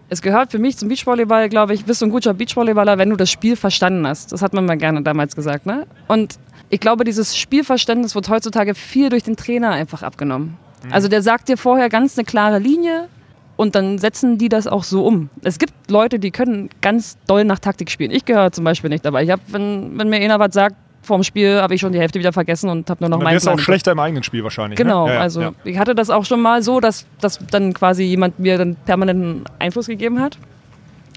es 0.09 0.23
gehört 0.23 0.53
für 0.53 0.61
mich 0.61 0.77
zum 0.77 0.89
Beachvolleyball, 0.89 1.49
glaube 1.49 1.75
ich, 1.75 1.85
bist 1.85 2.03
du 2.03 2.07
ein 2.07 2.11
guter 2.11 2.35
Beachvolleyballer, 2.35 2.99
wenn 2.99 3.11
du 3.11 3.17
das 3.17 3.31
Spiel 3.31 3.57
verstanden 3.57 4.07
hast. 4.07 4.31
Das 4.31 4.43
hat 4.43 4.53
man 4.53 4.65
mal 4.65 4.77
gerne 4.77 5.03
damals 5.03 5.35
gesagt, 5.35 5.67
ne? 5.67 5.89
Und 6.07 6.39
ich 6.71 6.79
glaube, 6.79 7.03
dieses 7.03 7.37
Spielverständnis 7.37 8.15
wird 8.15 8.29
heutzutage 8.29 8.77
viel 8.77 9.09
durch 9.09 9.25
den 9.25 9.37
Trainer 9.37 9.71
einfach 9.73 10.05
abgenommen. 10.05 10.57
Also 10.91 11.09
der 11.09 11.23
sagt 11.23 11.49
dir 11.49 11.57
vorher 11.57 11.89
ganz 11.89 12.17
eine 12.17 12.25
klare 12.25 12.61
Linie 12.61 13.09
und 13.57 13.75
dann 13.75 13.99
setzen 13.99 14.39
die 14.39 14.49
das 14.49 14.69
auch 14.69 14.85
so 14.85 15.05
um. 15.05 15.31
Es 15.43 15.59
gibt 15.59 15.73
Leute, 15.91 16.21
die 16.21 16.31
können 16.31 16.71
ganz 16.81 17.17
doll 17.27 17.43
nach 17.43 17.59
Taktik 17.59 17.91
spielen. 17.91 18.13
Ich 18.13 18.25
gehöre 18.25 18.53
zum 18.53 18.63
Beispiel 18.63 18.91
nicht 18.91 19.05
dabei. 19.05 19.25
Ich 19.25 19.31
hab, 19.31 19.41
wenn, 19.49 19.99
wenn 19.99 20.09
mir 20.09 20.21
einer 20.21 20.39
was 20.39 20.55
sagt, 20.55 20.77
vorm 21.07 21.23
Spiel 21.23 21.61
habe 21.61 21.75
ich 21.75 21.81
schon 21.81 21.93
die 21.93 21.99
Hälfte 21.99 22.19
wieder 22.19 22.33
vergessen 22.33 22.69
und 22.69 22.91
habe 22.91 23.03
nur 23.03 23.11
noch 23.11 23.19
Dann 23.19 23.25
meinen 23.25 23.41
du 23.41 23.51
auch 23.51 23.59
schlechter 23.59 23.93
im 23.93 23.99
eigenen 23.99 24.23
Spiel 24.23 24.43
wahrscheinlich. 24.45 24.77
Genau, 24.77 25.07
ne? 25.07 25.13
Ja, 25.13 25.17
ja, 25.17 25.23
also 25.23 25.41
ja. 25.41 25.53
ich 25.65 25.79
hatte 25.79 25.95
das 25.95 26.11
auch 26.11 26.25
schon 26.25 26.41
mal 26.43 26.63
so, 26.63 26.81
dass, 26.81 27.07
dass 27.21 27.39
dann 27.51 27.73
quasi 27.73 28.03
jemand 28.03 28.39
mir 28.39 28.59
dann 28.59 28.77
permanenten 28.85 29.45
Einfluss 29.59 29.87
gegeben 29.87 30.21
hat. 30.21 30.39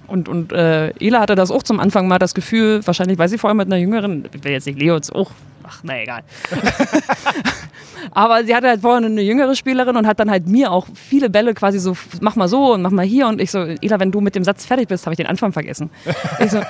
Und, 0.07 0.27
und 0.27 0.51
äh, 0.51 0.89
Ela 0.99 1.19
hatte 1.19 1.35
das 1.35 1.51
auch 1.51 1.63
zum 1.63 1.79
Anfang 1.79 2.07
mal 2.07 2.19
das 2.19 2.33
Gefühl, 2.33 2.85
wahrscheinlich, 2.85 3.17
weil 3.17 3.29
sie 3.29 3.37
vor 3.37 3.49
allem 3.49 3.57
mit 3.57 3.67
einer 3.67 3.77
jüngeren, 3.77 4.25
ich 4.33 4.43
will 4.43 4.51
jetzt 4.51 4.65
nicht 4.65 4.79
Leo 4.79 4.95
jetzt 4.95 5.13
auch, 5.13 5.31
ach, 5.69 5.81
na 5.83 6.01
egal. 6.01 6.23
Aber 8.11 8.43
sie 8.43 8.55
hatte 8.55 8.67
halt 8.67 8.81
vorher 8.81 9.05
eine 9.05 9.21
jüngere 9.21 9.55
Spielerin 9.55 9.95
und 9.95 10.07
hat 10.07 10.19
dann 10.19 10.31
halt 10.31 10.47
mir 10.47 10.71
auch 10.71 10.87
viele 10.93 11.29
Bälle 11.29 11.53
quasi 11.53 11.79
so, 11.79 11.95
mach 12.21 12.35
mal 12.35 12.47
so 12.47 12.73
und 12.73 12.81
mach 12.81 12.91
mal 12.91 13.05
hier. 13.05 13.27
Und 13.27 13.41
ich 13.41 13.51
so, 13.51 13.59
Ela, 13.59 13.99
wenn 13.99 14.11
du 14.11 14.21
mit 14.21 14.35
dem 14.35 14.43
Satz 14.43 14.65
fertig 14.65 14.87
bist, 14.87 15.05
habe 15.05 15.13
ich 15.13 15.17
den 15.17 15.27
Anfang 15.27 15.53
vergessen. 15.53 15.89
Ich 16.39 16.51
so, 16.51 16.61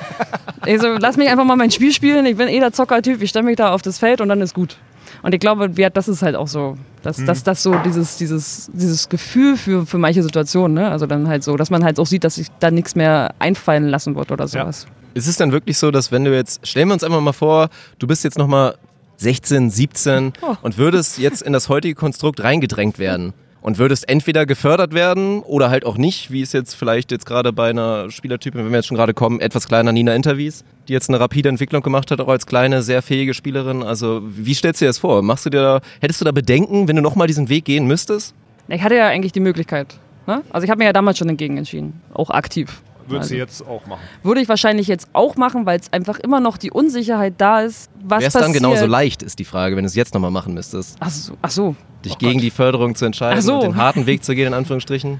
ich 0.65 0.82
so, 0.82 0.88
lass 0.88 1.15
mich 1.15 1.29
einfach 1.29 1.44
mal 1.44 1.56
mein 1.56 1.70
Spiel 1.70 1.94
spielen. 1.94 2.25
Ich 2.25 2.38
bin 2.38 2.48
eh 2.48 2.60
der 2.60 2.74
Zockertyp, 2.74 3.22
ich 3.22 3.29
stelle 3.29 3.46
mich 3.46 3.56
da 3.56 3.72
auf 3.72 3.82
das 3.82 4.00
Feld 4.00 4.20
und 4.20 4.29
dann 4.29 4.41
ist 4.41 4.53
gut. 4.53 4.77
Und 5.22 5.34
ich 5.34 5.39
glaube, 5.39 5.70
ja, 5.75 5.89
das 5.89 6.08
ist 6.08 6.22
halt 6.22 6.36
auch 6.36 6.48
so, 6.48 6.77
dass, 7.03 7.24
dass 7.24 7.44
das 7.44 7.62
so 7.62 7.75
dieses, 7.86 8.18
dieses, 8.18 8.70
dieses 8.74 9.10
Gefühl 9.10 9.58
für, 9.58 9.86
für 9.86 9.98
manche 9.98 10.24
Situationen, 10.24 10.75
ne? 10.75 10.89
Also 10.89 11.06
dann 11.06 11.27
halt 11.27 11.44
so, 11.44 11.56
dass 11.58 11.70
man 11.70 11.84
halt 11.84 12.00
auch 12.00 12.06
sieht, 12.06 12.24
dass 12.24 12.36
sich 12.36 12.48
da 12.60 12.72
nichts 12.72 12.96
mehr 12.96 13.34
einfallen 13.39 13.88
lassen 13.88 14.15
wird 14.15 14.32
oder 14.32 14.48
sowas. 14.48 14.88
Ist 15.13 15.27
es 15.27 15.38
dann 15.38 15.51
wirklich 15.51 15.77
so, 15.77 15.91
dass 15.91 16.12
wenn 16.12 16.24
du 16.24 16.34
jetzt, 16.34 16.65
stellen 16.65 16.88
wir 16.88 16.94
uns 16.94 17.03
einfach 17.03 17.22
mal 17.22 17.34
vor, 17.34 17.70
du 18.00 18.08
bist 18.08 18.24
jetzt 18.24 18.38
nochmal 18.38 18.75
16, 19.19 19.69
17 19.69 20.33
Oh. 20.41 20.55
und 20.61 20.77
würdest 20.77 21.17
jetzt 21.19 21.41
in 21.41 21.53
das 21.53 21.69
heutige 21.69 21.95
Konstrukt 21.95 22.43
reingedrängt 22.43 22.99
werden 22.99 23.33
und 23.61 23.77
würdest 23.77 24.07
entweder 24.09 24.45
gefördert 24.45 24.93
werden 24.93 25.41
oder 25.41 25.69
halt 25.69 25.85
auch 25.85 25.97
nicht, 25.97 26.31
wie 26.31 26.41
es 26.41 26.53
jetzt 26.53 26.73
vielleicht 26.75 27.11
jetzt 27.11 27.25
gerade 27.25 27.51
bei 27.51 27.69
einer 27.69 28.09
Spielertypin, 28.09 28.63
wenn 28.63 28.71
wir 28.71 28.77
jetzt 28.77 28.88
schon 28.88 28.95
gerade 28.97 29.13
kommen, 29.13 29.41
etwas 29.41 29.67
kleiner 29.67 29.91
Nina 29.91 30.15
Interwies, 30.15 30.63
die 30.88 30.93
jetzt 30.93 31.09
eine 31.09 31.19
rapide 31.19 31.49
Entwicklung 31.49 31.81
gemacht 31.83 32.09
hat, 32.11 32.21
auch 32.21 32.29
als 32.29 32.45
kleine, 32.45 32.81
sehr 32.81 33.01
fähige 33.01 33.33
Spielerin. 33.33 33.83
Also 33.83 34.21
wie 34.25 34.53
stellst 34.53 34.79
du 34.79 34.85
dir 34.85 34.89
das 34.89 34.97
vor? 34.99 35.21
Machst 35.21 35.45
du 35.45 35.49
dir 35.49 35.61
da, 35.61 35.81
hättest 35.99 36.21
du 36.21 36.25
da 36.25 36.31
Bedenken, 36.31 36.88
wenn 36.88 36.95
du 36.95 37.01
nochmal 37.01 37.27
diesen 37.27 37.49
Weg 37.49 37.65
gehen 37.65 37.85
müsstest? 37.85 38.33
Ich 38.69 38.81
hatte 38.81 38.95
ja 38.95 39.07
eigentlich 39.07 39.33
die 39.33 39.39
Möglichkeit. 39.41 39.97
Ne? 40.27 40.41
Also 40.51 40.63
ich 40.63 40.69
habe 40.69 40.77
mir 40.79 40.85
ja 40.85 40.93
damals 40.93 41.17
schon 41.17 41.27
dagegen 41.27 41.57
entschieden, 41.57 41.99
auch 42.13 42.29
aktiv. 42.29 42.81
Würdest 43.09 43.31
Also, 43.31 43.33
du 43.35 43.39
jetzt 43.39 43.67
auch 43.67 43.85
machen. 43.87 44.01
Würde 44.23 44.41
ich 44.41 44.49
wahrscheinlich 44.49 44.87
jetzt 44.87 45.07
auch 45.13 45.35
machen, 45.35 45.65
weil 45.65 45.79
es 45.79 45.91
einfach 45.91 46.19
immer 46.19 46.39
noch 46.39 46.57
die 46.57 46.71
Unsicherheit 46.71 47.33
da 47.37 47.61
ist, 47.61 47.89
was 48.03 48.19
Wäre 48.19 48.27
es 48.27 48.33
passiert. 48.33 48.43
dann 48.45 48.53
genauso 48.53 48.85
leicht, 48.85 49.23
ist 49.23 49.39
die 49.39 49.45
Frage, 49.45 49.75
wenn 49.75 49.83
du 49.83 49.87
es 49.87 49.95
jetzt 49.95 50.13
nochmal 50.13 50.31
machen 50.31 50.53
müsstest. 50.53 50.97
Ach 50.99 51.09
so, 51.09 51.33
ach 51.41 51.51
so, 51.51 51.75
Dich 52.05 52.17
gegen 52.17 52.39
die 52.39 52.51
Förderung 52.51 52.95
zu 52.95 53.05
entscheiden 53.05 53.41
so. 53.41 53.55
und 53.55 53.63
den 53.63 53.75
harten 53.75 54.05
Weg 54.05 54.23
zu 54.23 54.33
gehen, 54.35 54.47
in 54.47 54.53
Anführungsstrichen. 54.53 55.19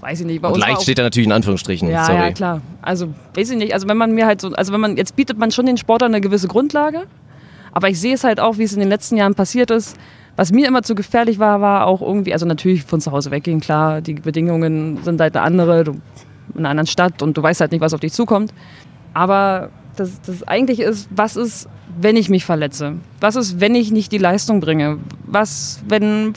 weiß 0.00 0.20
ich 0.20 0.26
nicht. 0.26 0.42
Bei 0.42 0.48
Und 0.50 0.58
leicht 0.60 0.82
steht 0.82 0.98
da 0.98 1.02
natürlich 1.02 1.26
in 1.26 1.32
Anführungsstrichen, 1.32 1.88
Ja, 1.90 2.04
sorry. 2.04 2.18
ja, 2.18 2.30
klar. 2.32 2.60
Also, 2.82 3.08
weiß 3.34 3.50
ich 3.50 3.56
nicht. 3.56 3.72
Also, 3.74 3.88
wenn 3.88 3.96
man 3.96 4.12
mir 4.14 4.26
halt 4.26 4.40
so, 4.40 4.52
also, 4.52 4.72
wenn 4.72 4.80
man, 4.80 4.96
jetzt 4.96 5.16
bietet 5.16 5.38
man 5.38 5.50
schon 5.50 5.66
den 5.66 5.76
Sportlern 5.76 6.12
eine 6.12 6.20
gewisse 6.20 6.48
Grundlage. 6.48 7.04
Aber 7.72 7.88
ich 7.88 8.00
sehe 8.00 8.14
es 8.14 8.24
halt 8.24 8.40
auch, 8.40 8.58
wie 8.58 8.64
es 8.64 8.72
in 8.72 8.80
den 8.80 8.88
letzten 8.88 9.16
Jahren 9.16 9.34
passiert 9.34 9.70
ist. 9.70 9.96
Was 10.36 10.52
mir 10.52 10.68
immer 10.68 10.82
zu 10.82 10.94
gefährlich 10.94 11.38
war, 11.40 11.60
war 11.60 11.86
auch 11.86 12.00
irgendwie, 12.00 12.32
also 12.32 12.46
natürlich 12.46 12.84
von 12.84 13.00
zu 13.00 13.10
Hause 13.10 13.30
weggehen, 13.32 13.60
klar. 13.60 14.00
Die 14.00 14.14
Bedingungen 14.14 14.98
sind 15.02 15.20
halt 15.20 15.36
eine 15.36 15.44
andere, 15.44 15.82
du, 15.84 16.00
in 16.58 16.64
einer 16.64 16.70
anderen 16.70 16.86
Stadt 16.86 17.22
und 17.22 17.36
du 17.36 17.42
weißt 17.42 17.60
halt 17.60 17.72
nicht, 17.72 17.80
was 17.80 17.94
auf 17.94 18.00
dich 18.00 18.12
zukommt. 18.12 18.52
Aber 19.14 19.70
das, 19.96 20.20
das 20.22 20.46
eigentliche 20.46 20.84
ist, 20.84 21.08
was 21.10 21.36
ist, 21.36 21.68
wenn 22.00 22.16
ich 22.16 22.28
mich 22.28 22.44
verletze? 22.44 22.94
Was 23.20 23.36
ist, 23.36 23.60
wenn 23.60 23.74
ich 23.74 23.90
nicht 23.90 24.12
die 24.12 24.18
Leistung 24.18 24.60
bringe? 24.60 24.98
Was, 25.26 25.80
wenn, 25.88 26.34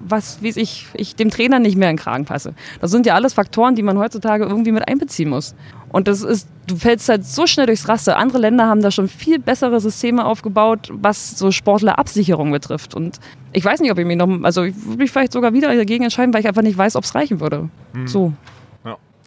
was, 0.00 0.42
wie 0.42 0.48
ich, 0.48 0.86
ich 0.94 1.16
dem 1.16 1.30
Trainer 1.30 1.58
nicht 1.58 1.76
mehr 1.76 1.90
in 1.90 1.96
den 1.96 2.02
Kragen 2.02 2.24
passe? 2.24 2.54
Das 2.80 2.90
sind 2.90 3.06
ja 3.06 3.14
alles 3.14 3.34
Faktoren, 3.34 3.74
die 3.74 3.82
man 3.82 3.98
heutzutage 3.98 4.44
irgendwie 4.44 4.72
mit 4.72 4.88
einbeziehen 4.88 5.28
muss. 5.28 5.54
Und 5.90 6.08
das 6.08 6.22
ist, 6.22 6.48
du 6.66 6.76
fällst 6.76 7.08
halt 7.10 7.26
so 7.26 7.46
schnell 7.46 7.66
durchs 7.66 7.86
Raster. 7.86 8.16
Andere 8.16 8.38
Länder 8.38 8.66
haben 8.66 8.80
da 8.80 8.90
schon 8.90 9.08
viel 9.08 9.38
bessere 9.38 9.78
Systeme 9.80 10.24
aufgebaut, 10.24 10.90
was 10.90 11.38
so 11.38 11.50
Sportlerabsicherung 11.50 12.50
betrifft. 12.50 12.94
Und 12.94 13.20
ich 13.52 13.64
weiß 13.64 13.80
nicht, 13.80 13.92
ob 13.92 13.98
ich 13.98 14.06
mich 14.06 14.16
noch, 14.16 14.28
also 14.42 14.62
ich 14.62 14.74
würde 14.86 14.98
mich 14.98 15.10
vielleicht 15.10 15.32
sogar 15.32 15.52
wieder 15.52 15.74
dagegen 15.74 16.04
entscheiden, 16.04 16.32
weil 16.32 16.40
ich 16.40 16.48
einfach 16.48 16.62
nicht 16.62 16.78
weiß, 16.78 16.96
ob 16.96 17.04
es 17.04 17.14
reichen 17.14 17.40
würde. 17.40 17.68
So. 18.06 18.32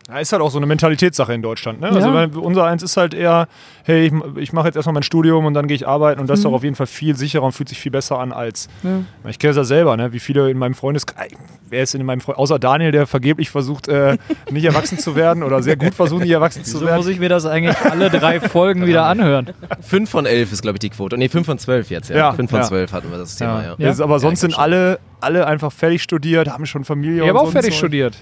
Ja, 0.07 0.19
ist 0.19 0.31
halt 0.31 0.41
auch 0.43 0.51
so 0.51 0.57
eine 0.59 0.67
Mentalitätssache 0.67 1.33
in 1.33 1.41
Deutschland. 1.41 1.81
Ne? 1.81 1.87
Also 1.87 2.09
Ja. 2.09 2.13
weil 2.13 2.37
unser 2.37 2.65
eins 2.65 2.83
ist 2.83 2.95
halt 2.95 3.15
eher, 3.15 3.47
hey, 3.85 4.05
ich, 4.05 4.13
ich 4.37 4.53
mache 4.53 4.67
jetzt 4.67 4.75
erstmal 4.75 4.93
mein 4.93 5.01
Studium 5.03 5.45
und 5.45 5.55
dann 5.55 5.65
gehe 5.67 5.73
ich 5.75 5.87
arbeiten 5.87 6.21
und 6.21 6.27
das 6.29 6.37
Mhm. 6.37 6.39
ist 6.41 6.45
doch 6.45 6.53
auf 6.53 6.63
jeden 6.63 6.75
Fall 6.75 6.85
viel 6.85 7.15
sicherer 7.15 7.41
und 7.43 7.53
fühlt 7.53 7.69
sich 7.69 7.79
viel 7.79 7.91
besser 7.91 8.19
an 8.19 8.31
als. 8.31 8.67
Ich 9.27 9.39
kenne 9.39 9.51
es 9.51 9.57
ja 9.57 9.63
selber, 9.63 9.97
ne? 9.97 10.13
wie 10.13 10.19
viele 10.19 10.51
in 10.51 10.59
meinem 10.59 10.75
Freundeskreis, 10.75 11.31
wer 11.69 11.81
ist 11.81 11.95
denn 11.95 12.01
in 12.01 12.07
meinem 12.07 12.21
Freund, 12.21 12.37
außer 12.37 12.59
Daniel, 12.59 12.91
der 12.91 13.07
vergeblich 13.07 13.49
versucht, 13.49 13.87
äh, 13.87 14.17
nicht 14.51 14.65
erwachsen 14.65 14.99
zu 14.99 15.15
werden 15.15 15.41
oder 15.41 15.63
sehr 15.63 15.75
gut 15.75 15.95
versucht, 15.95 16.21
nicht 16.21 16.31
erwachsen 16.31 16.63
zu 16.63 16.81
werden. 16.85 16.97
muss 16.97 17.07
ich 17.07 17.19
mir 17.19 17.29
das 17.29 17.47
eigentlich 17.47 17.75
alle 17.89 18.11
drei 18.11 18.39
Folgen 18.39 18.85
wieder 18.85 19.05
anhören? 19.05 19.49
5 19.81 20.07
von 20.07 20.27
11 20.27 20.51
ist, 20.51 20.61
glaube 20.61 20.75
ich, 20.75 20.81
die 20.81 20.89
Quote. 20.91 21.17
Nee, 21.17 21.29
5 21.29 21.47
von 21.47 21.57
12 21.57 21.89
jetzt, 21.89 22.09
ja. 22.11 22.17
Ja, 22.17 22.33
5 22.33 22.51
von 22.51 22.59
ja. 22.59 22.65
12 22.67 22.93
hatten 22.93 23.09
wir 23.09 23.17
das 23.17 23.37
Thema, 23.37 23.63
ja. 23.63 23.69
Ja. 23.69 23.75
Das 23.87 23.95
ist 23.95 24.01
aber 24.01 24.19
sonst 24.19 24.43
Ja, 24.43 24.49
sind 24.49 24.59
alle, 24.59 24.99
alle 25.19 25.47
einfach 25.47 25.71
fertig 25.71 26.03
studiert, 26.03 26.47
haben 26.47 26.67
schon 26.67 26.83
Familie 26.85 27.15
Ich 27.17 27.21
und 27.23 27.29
habe 27.29 27.39
auch 27.39 27.45
so 27.45 27.51
fertig 27.53 27.73
so. 27.73 27.79
studiert. 27.79 28.15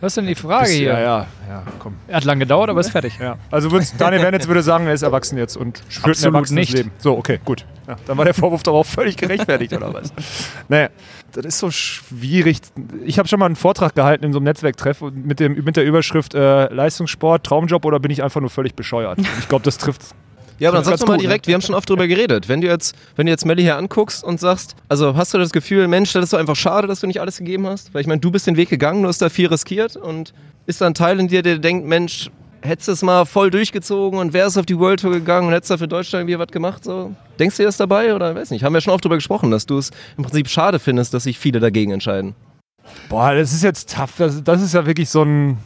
Was 0.00 0.12
ist 0.12 0.16
denn 0.18 0.26
die 0.26 0.34
Frage 0.36 0.64
Bist- 0.64 0.74
hier? 0.76 0.92
Ja, 0.92 1.00
ja, 1.00 1.26
ja, 1.48 1.62
komm. 1.80 1.96
Hat 2.10 2.24
lang 2.24 2.38
gedauert, 2.38 2.70
aber 2.70 2.80
ist 2.80 2.90
fertig. 2.90 3.18
Ja. 3.20 3.36
Also 3.50 3.68
Daniel 3.98 4.22
Wernitz 4.22 4.46
würde 4.46 4.62
sagen, 4.62 4.86
er 4.86 4.92
ist 4.94 5.02
erwachsen 5.02 5.36
jetzt 5.38 5.56
und 5.56 5.80
ein 5.80 6.04
Absolut 6.04 6.34
erwachsenes 6.34 6.68
nicht. 6.68 6.72
Leben. 6.76 6.92
So, 6.98 7.16
okay, 7.18 7.40
gut. 7.44 7.64
Ja, 7.88 7.96
dann 8.06 8.16
war 8.16 8.24
der 8.24 8.34
Vorwurf 8.34 8.62
darauf 8.62 8.86
völlig 8.86 9.16
gerechtfertigt, 9.16 9.72
oder 9.72 9.92
was? 9.92 10.12
Naja, 10.68 10.90
das 11.32 11.44
ist 11.46 11.58
so 11.58 11.70
schwierig. 11.70 12.58
Ich 13.04 13.18
habe 13.18 13.26
schon 13.28 13.38
mal 13.40 13.46
einen 13.46 13.56
Vortrag 13.56 13.94
gehalten 13.94 14.24
in 14.24 14.32
so 14.32 14.38
einem 14.38 14.44
Netzwerktreff 14.44 15.00
mit, 15.00 15.40
dem, 15.40 15.64
mit 15.64 15.76
der 15.76 15.84
Überschrift 15.84 16.34
äh, 16.34 16.72
Leistungssport, 16.72 17.44
Traumjob 17.44 17.84
oder 17.84 17.98
bin 17.98 18.10
ich 18.10 18.22
einfach 18.22 18.40
nur 18.40 18.50
völlig 18.50 18.74
bescheuert? 18.74 19.18
Ich 19.40 19.48
glaube, 19.48 19.64
das 19.64 19.78
trifft. 19.78 20.02
Ja, 20.58 20.70
aber 20.70 20.76
dann 20.76 20.82
Das 20.82 20.86
sag 20.86 20.94
ist 20.94 21.00
doch 21.02 21.08
mal 21.08 21.14
gut, 21.14 21.22
ne? 21.22 21.28
direkt, 21.28 21.46
wir 21.46 21.54
haben 21.54 21.62
schon 21.62 21.74
oft 21.74 21.88
drüber 21.88 22.06
geredet. 22.08 22.48
Wenn 22.48 22.60
du 22.60 22.66
jetzt, 22.66 22.94
wenn 23.16 23.26
du 23.26 23.32
jetzt 23.32 23.46
Melli 23.46 23.62
hier 23.62 23.76
anguckst 23.76 24.24
und 24.24 24.40
sagst, 24.40 24.74
also 24.88 25.16
hast 25.16 25.32
du 25.34 25.38
das 25.38 25.50
Gefühl, 25.52 25.86
Mensch, 25.88 26.12
das 26.12 26.24
ist 26.24 26.32
doch 26.32 26.38
einfach 26.38 26.56
schade, 26.56 26.88
dass 26.88 27.00
du 27.00 27.06
nicht 27.06 27.20
alles 27.20 27.38
gegeben 27.38 27.66
hast? 27.66 27.94
Weil 27.94 28.00
ich 28.00 28.06
meine, 28.06 28.20
du 28.20 28.30
bist 28.30 28.46
den 28.46 28.56
Weg 28.56 28.68
gegangen, 28.68 29.02
du 29.02 29.08
hast 29.08 29.22
da 29.22 29.28
viel 29.28 29.46
riskiert 29.46 29.96
und 29.96 30.32
ist 30.66 30.80
da 30.80 30.86
ein 30.86 30.94
Teil 30.94 31.20
in 31.20 31.28
dir, 31.28 31.42
der 31.42 31.58
denkt, 31.58 31.86
Mensch, 31.86 32.30
hättest 32.62 32.88
du 32.88 32.92
es 32.92 33.02
mal 33.02 33.24
voll 33.24 33.50
durchgezogen 33.50 34.18
und 34.18 34.32
wärst 34.32 34.58
auf 34.58 34.66
die 34.66 34.78
World 34.78 35.00
Tour 35.00 35.12
gegangen 35.12 35.46
und 35.46 35.52
hättest 35.54 35.70
da 35.70 35.76
für 35.78 35.88
Deutschland 35.88 36.22
irgendwie 36.22 36.38
was 36.38 36.48
gemacht? 36.48 36.82
So? 36.84 37.14
Denkst 37.38 37.56
du 37.56 37.62
dir 37.62 37.66
das 37.66 37.76
dabei 37.76 38.14
oder 38.14 38.34
weiß 38.34 38.50
nicht? 38.50 38.64
Haben 38.64 38.74
wir 38.74 38.80
schon 38.80 38.92
oft 38.92 39.04
drüber 39.04 39.16
gesprochen, 39.16 39.50
dass 39.50 39.66
du 39.66 39.78
es 39.78 39.90
im 40.16 40.24
Prinzip 40.24 40.48
schade 40.48 40.78
findest, 40.78 41.14
dass 41.14 41.22
sich 41.24 41.38
viele 41.38 41.60
dagegen 41.60 41.92
entscheiden. 41.92 42.34
Boah, 43.08 43.34
das 43.34 43.52
ist 43.52 43.62
jetzt 43.62 43.94
tough. 43.94 44.14
Das, 44.18 44.42
das 44.42 44.62
ist 44.62 44.74
ja 44.74 44.86
wirklich 44.86 45.08
so 45.10 45.22
ein. 45.22 45.58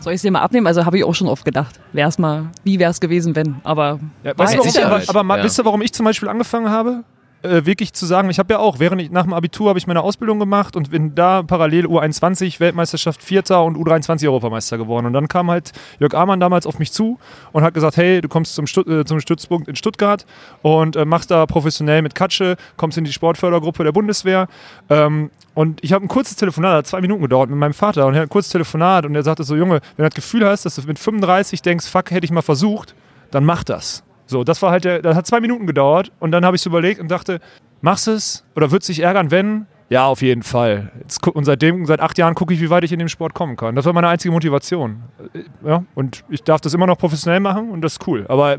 Soll 0.00 0.12
ich 0.12 0.18
es 0.18 0.22
dir 0.22 0.30
mal 0.30 0.40
abnehmen? 0.40 0.66
Also 0.66 0.84
habe 0.84 0.98
ich 0.98 1.04
auch 1.04 1.14
schon 1.14 1.28
oft 1.28 1.44
gedacht. 1.44 1.80
Wär's 1.92 2.18
mal, 2.18 2.50
wie 2.64 2.78
wäre 2.78 2.90
es 2.90 3.00
gewesen, 3.00 3.34
wenn? 3.36 3.56
Aber 3.64 3.98
Ja, 4.22 4.32
weißt 4.36 4.54
du, 4.54 4.58
warum 4.58 4.70
ich, 5.00 5.08
aber, 5.08 5.36
ja. 5.38 5.44
wisst 5.44 5.58
ihr, 5.58 5.64
warum 5.64 5.82
ich 5.82 5.92
zum 5.92 6.04
Beispiel 6.04 6.28
angefangen 6.28 6.70
habe? 6.70 7.04
Äh, 7.40 7.64
wirklich 7.64 7.92
zu 7.92 8.04
sagen, 8.04 8.30
ich 8.30 8.40
habe 8.40 8.54
ja 8.54 8.58
auch, 8.58 8.80
während 8.80 9.00
ich 9.00 9.12
nach 9.12 9.22
dem 9.22 9.32
Abitur 9.32 9.68
habe 9.68 9.78
ich 9.78 9.86
meine 9.86 10.02
Ausbildung 10.02 10.40
gemacht 10.40 10.74
und 10.74 10.90
bin 10.90 11.14
da 11.14 11.44
parallel 11.44 11.86
U21 11.86 12.58
Weltmeisterschaft 12.58 13.22
Vierter 13.22 13.62
und 13.62 13.76
U23 13.76 14.26
Europameister 14.26 14.76
geworden. 14.76 15.06
Und 15.06 15.12
dann 15.12 15.28
kam 15.28 15.48
halt 15.48 15.70
Jörg 16.00 16.14
Amann 16.14 16.40
damals 16.40 16.66
auf 16.66 16.80
mich 16.80 16.90
zu 16.90 17.20
und 17.52 17.62
hat 17.62 17.74
gesagt, 17.74 17.96
hey, 17.96 18.20
du 18.20 18.28
kommst 18.28 18.56
zum, 18.56 18.66
Stu 18.66 18.80
äh, 18.80 19.04
zum 19.04 19.20
Stützpunkt 19.20 19.68
in 19.68 19.76
Stuttgart 19.76 20.26
und 20.62 20.96
äh, 20.96 21.04
machst 21.04 21.30
da 21.30 21.46
professionell 21.46 22.02
mit 22.02 22.16
Katsche, 22.16 22.56
kommst 22.76 22.98
in 22.98 23.04
die 23.04 23.12
Sportfördergruppe 23.12 23.84
der 23.84 23.92
Bundeswehr. 23.92 24.48
Ähm, 24.90 25.30
und 25.58 25.82
ich 25.82 25.92
habe 25.92 26.04
ein 26.04 26.08
kurzes 26.08 26.36
Telefonat, 26.36 26.72
hat 26.72 26.86
zwei 26.86 27.00
Minuten 27.00 27.20
gedauert 27.20 27.50
mit 27.50 27.58
meinem 27.58 27.74
Vater 27.74 28.06
und 28.06 28.14
er 28.14 28.20
hat 28.20 28.28
ein 28.28 28.30
kurzes 28.30 28.52
Telefonat 28.52 29.04
und 29.04 29.16
er 29.16 29.24
sagte 29.24 29.42
so, 29.42 29.56
Junge, 29.56 29.80
wenn 29.96 30.04
du 30.04 30.08
das 30.08 30.14
Gefühl 30.14 30.46
hast, 30.46 30.64
dass 30.64 30.76
du 30.76 30.82
mit 30.82 31.00
35 31.00 31.62
denkst, 31.62 31.88
fuck, 31.88 32.12
hätte 32.12 32.24
ich 32.24 32.30
mal 32.30 32.42
versucht, 32.42 32.94
dann 33.32 33.44
mach 33.44 33.64
das. 33.64 34.04
So, 34.26 34.44
das 34.44 34.62
war 34.62 34.70
halt 34.70 34.84
der, 34.84 35.02
das 35.02 35.16
hat 35.16 35.26
zwei 35.26 35.40
Minuten 35.40 35.66
gedauert 35.66 36.12
und 36.20 36.30
dann 36.30 36.44
habe 36.44 36.54
ich 36.54 36.62
es 36.62 36.66
überlegt 36.66 37.00
und 37.00 37.10
dachte, 37.10 37.40
machst 37.80 38.06
du 38.06 38.12
es 38.12 38.44
oder 38.54 38.70
würdest 38.70 38.88
dich 38.88 39.00
ärgern, 39.00 39.32
wenn? 39.32 39.66
Ja, 39.90 40.06
auf 40.06 40.20
jeden 40.20 40.42
Fall. 40.42 40.92
Jetzt, 41.00 41.26
und 41.26 41.44
seitdem, 41.44 41.86
seit 41.86 42.00
acht 42.00 42.18
Jahren 42.18 42.34
gucke 42.34 42.52
ich, 42.52 42.60
wie 42.60 42.68
weit 42.68 42.84
ich 42.84 42.92
in 42.92 42.98
dem 42.98 43.08
Sport 43.08 43.32
kommen 43.32 43.56
kann. 43.56 43.74
Das 43.74 43.86
war 43.86 43.94
meine 43.94 44.08
einzige 44.08 44.32
Motivation. 44.32 45.02
Äh, 45.32 45.44
Ja, 45.66 45.82
und 45.94 46.24
ich 46.28 46.42
darf 46.42 46.60
das 46.60 46.74
immer 46.74 46.86
noch 46.86 46.98
professionell 46.98 47.40
machen 47.40 47.70
und 47.70 47.80
das 47.80 47.94
ist 47.94 48.06
cool. 48.06 48.26
Aber 48.28 48.58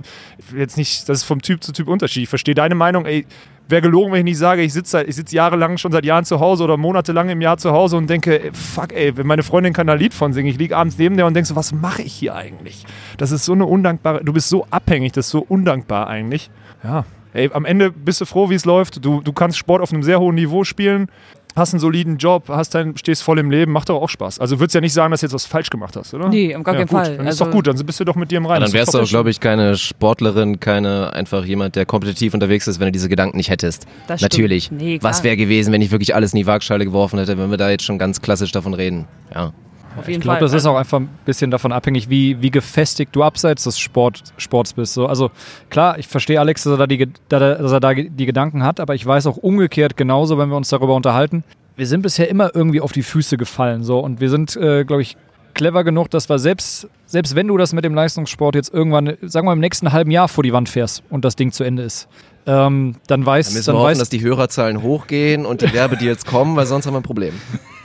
jetzt 0.56 0.76
nicht, 0.78 1.08
das 1.08 1.20
ist 1.20 1.24
vom 1.26 1.42
Typ 1.42 1.64
zu 1.64 1.72
Typ 1.72 1.88
Unterschied. 1.88 2.24
Ich 2.24 2.30
verstehe 2.30 2.56
deine 2.56 2.74
Meinung, 2.74 3.06
ey, 3.06 3.28
wäre 3.68 3.84
gelogen, 3.84 4.12
wenn 4.12 4.20
ich 4.20 4.24
nicht 4.32 4.38
sage, 4.40 4.64
ich 4.64 4.74
sitze 4.74 5.04
ich 5.04 5.16
sitz 5.16 5.32
jahrelang 5.32 5.78
schon 5.78 5.92
seit 5.92 6.04
Jahren 6.04 6.26
zu 6.26 6.40
Hause 6.40 6.64
oder 6.64 6.78
monatelang 6.78 7.30
im 7.30 7.42
Jahr 7.42 7.58
zu 7.58 7.72
Hause 7.72 7.98
und 7.98 8.10
denke, 8.10 8.46
ey, 8.46 8.52
fuck, 8.52 8.92
ey, 8.92 9.16
wenn 9.16 9.28
meine 9.28 9.44
Freundin 9.44 9.74
kann 9.74 9.86
da 9.86 9.94
Lied 9.94 10.16
von 10.16 10.34
singen, 10.34 10.50
ich 10.50 10.58
liege 10.58 10.76
abends 10.76 10.98
neben 10.98 11.16
der 11.16 11.28
und 11.28 11.36
denke 11.36 11.48
so, 11.48 11.56
was 11.56 11.72
mache 11.72 12.02
ich 12.02 12.14
hier 12.14 12.34
eigentlich? 12.34 12.84
Das 13.18 13.30
ist 13.32 13.46
so 13.46 13.54
eine 13.54 13.68
undankbare, 13.68 14.24
du 14.24 14.34
bist 14.34 14.50
so 14.50 14.66
abhängig, 14.72 15.12
das 15.12 15.28
ist 15.28 15.32
so 15.32 15.46
undankbar 15.48 16.08
eigentlich. 16.08 16.50
Ja, 16.84 17.06
ey, 17.34 17.50
am 17.54 17.66
Ende 17.66 17.92
bist 17.92 18.22
du 18.22 18.26
froh, 18.26 18.50
wie 18.50 18.56
es 18.56 18.66
läuft. 18.66 19.04
Du, 19.04 19.22
du 19.22 19.34
kannst 19.34 19.58
Sport 19.58 19.82
auf 19.82 19.92
einem 19.94 20.04
sehr 20.04 20.20
hohen 20.20 20.36
Niveau 20.36 20.64
spielen, 20.64 21.08
hast 21.56 21.74
einen 21.74 21.80
soliden 21.80 22.18
Job, 22.18 22.48
hast 22.50 22.76
dein, 22.76 22.96
stehst 22.96 23.24
voll 23.24 23.40
im 23.40 23.50
Leben, 23.52 23.72
macht 23.72 23.90
doch 23.90 24.02
auch 24.02 24.08
Spaß. 24.10 24.40
Also 24.40 24.60
würdest 24.60 24.76
ja 24.76 24.82
nicht 24.82 24.94
sagen, 24.94 25.12
dass 25.12 25.22
du 25.22 25.26
jetzt 25.26 25.34
was 25.34 25.46
falsch 25.46 25.70
gemacht 25.70 25.96
hast, 25.96 26.14
oder? 26.14 26.30
Nee, 26.30 26.56
auf 26.56 26.64
gar 26.64 26.76
ja, 26.76 26.80
keinen 26.82 26.88
gut. 26.88 26.98
Fall. 26.98 27.18
Dann 27.18 27.28
ist 27.28 27.34
Also- 27.42 27.46
doch 27.46 27.52
gut, 27.52 27.68
dann 27.68 27.76
bist 27.86 28.00
du 28.00 28.06
doch 28.06 28.16
mit 28.16 28.32
dir 28.32 28.38
im 28.38 28.46
Reinen. 28.46 28.62
Ja, 28.62 28.68
dann 28.68 28.74
wärst 28.74 28.94
du 28.94 29.00
auch, 29.00 29.08
glaube 29.08 29.30
ich, 29.30 29.40
keine 29.40 29.76
Sportlerin, 29.78 30.60
keine 30.60 31.12
einfach 31.14 31.44
jemand, 31.46 31.76
der 31.76 31.86
kompetitiv 31.86 32.34
unterwegs 32.34 32.68
ist, 32.68 32.80
wenn 32.80 32.88
du 32.88 32.92
diese 32.92 33.10
Gedanken 33.10 33.38
nicht 33.38 33.50
hättest. 33.50 33.86
Das 34.08 34.20
stimmt. 34.22 34.34
Natürlich. 34.34 34.72
Nee. 34.72 35.00
Was 35.02 35.24
wäre 35.24 35.36
gewesen, 35.38 35.74
wenn 35.74 35.82
ich 35.82 35.92
wirklich 35.92 36.16
alles 36.16 36.34
in 36.34 36.38
die 36.38 36.48
Waagschale 36.48 36.86
geworfen 36.86 37.20
hätte, 37.20 37.38
wenn 37.38 37.50
wir 37.50 37.58
da 37.58 37.70
jetzt 37.70 37.84
schon 37.84 37.98
ganz 37.98 38.22
klassisch 38.22 38.52
davon 38.52 38.74
reden? 38.74 39.08
Ja. 39.34 39.52
Auf 39.98 40.08
jeden 40.08 40.20
Ich 40.20 40.24
glaube, 40.24 40.40
das 40.40 40.54
ist 40.54 40.66
auch 40.66 40.76
einfach 40.76 41.00
ein 41.00 41.10
bisschen 41.26 41.52
davon 41.52 41.72
abhängig, 41.72 42.10
wie, 42.10 42.42
wie 42.42 42.52
gefestigt 42.52 43.16
du 43.16 43.24
abseits 43.24 43.64
des 43.64 43.80
Sport, 43.80 44.24
Sports 44.38 44.74
bist. 44.74 44.94
So, 44.94 45.08
also 45.08 45.32
klar, 45.70 45.98
ich 45.98 46.08
verstehe 46.08 46.40
Alex, 46.40 46.64
dass 46.64 46.74
er, 46.74 46.78
da 46.78 46.88
die, 46.88 47.10
dass 47.30 47.72
er 47.72 47.80
da 47.80 47.94
die 47.94 48.26
Gedanken 48.26 48.64
hat, 48.64 48.80
aber 48.80 48.96
ich 48.96 49.06
weiß 49.06 49.28
auch 49.28 49.38
umgekehrt 49.38 49.98
genauso, 49.98 50.38
wenn 50.38 50.50
wir 50.50 50.58
uns 50.58 50.70
darüber 50.70 50.96
unterhalten. 50.96 51.44
Wir 51.76 51.88
sind 51.88 52.02
bisher 52.02 52.30
immer 52.30 52.54
irgendwie 52.54 52.82
auf 52.82 52.92
die 52.92 53.04
Füße 53.04 53.38
gefallen. 53.38 53.84
So, 53.84 54.00
und 54.00 54.20
wir 54.20 54.30
sind, 54.30 54.56
äh, 54.58 54.84
glaube 54.84 55.02
ich, 55.02 55.16
clever 55.54 55.84
genug, 55.84 56.10
dass 56.10 56.30
wir 56.30 56.40
selbst, 56.40 56.88
selbst 57.06 57.36
wenn 57.36 57.48
du 57.48 57.58
das 57.58 57.74
mit 57.74 57.84
dem 57.84 57.94
Leistungssport 57.94 58.56
jetzt 58.56 58.74
irgendwann, 58.74 59.18
sagen 59.22 59.48
wir 59.48 59.54
im 59.54 59.60
nächsten 59.60 59.92
halben 59.92 60.12
Jahr 60.12 60.28
vor 60.28 60.44
die 60.44 60.54
Wand 60.54 60.70
fährst 60.70 61.04
und 61.10 61.26
das 61.26 61.36
Ding 61.36 61.52
zu 61.52 61.64
Ende 61.64 61.84
ist, 61.84 62.08
ähm, 62.46 62.96
dann 63.08 63.22
Dann 63.22 63.26
weißt 63.26 63.54
müssen 63.54 63.66
dann 63.66 63.76
wir 63.76 63.80
hoffen, 63.80 63.92
weißt, 63.92 64.02
dass 64.02 64.10
die 64.10 64.22
Hörerzahlen 64.22 64.82
hochgehen 64.82 65.46
und 65.46 65.62
die 65.62 65.74
Werbedeals 65.74 66.26
kommen, 66.26 66.56
weil 66.56 66.66
sonst 66.66 66.86
haben 66.86 66.94
wir 66.94 67.00
ein 67.00 67.04
Problem. 67.04 67.34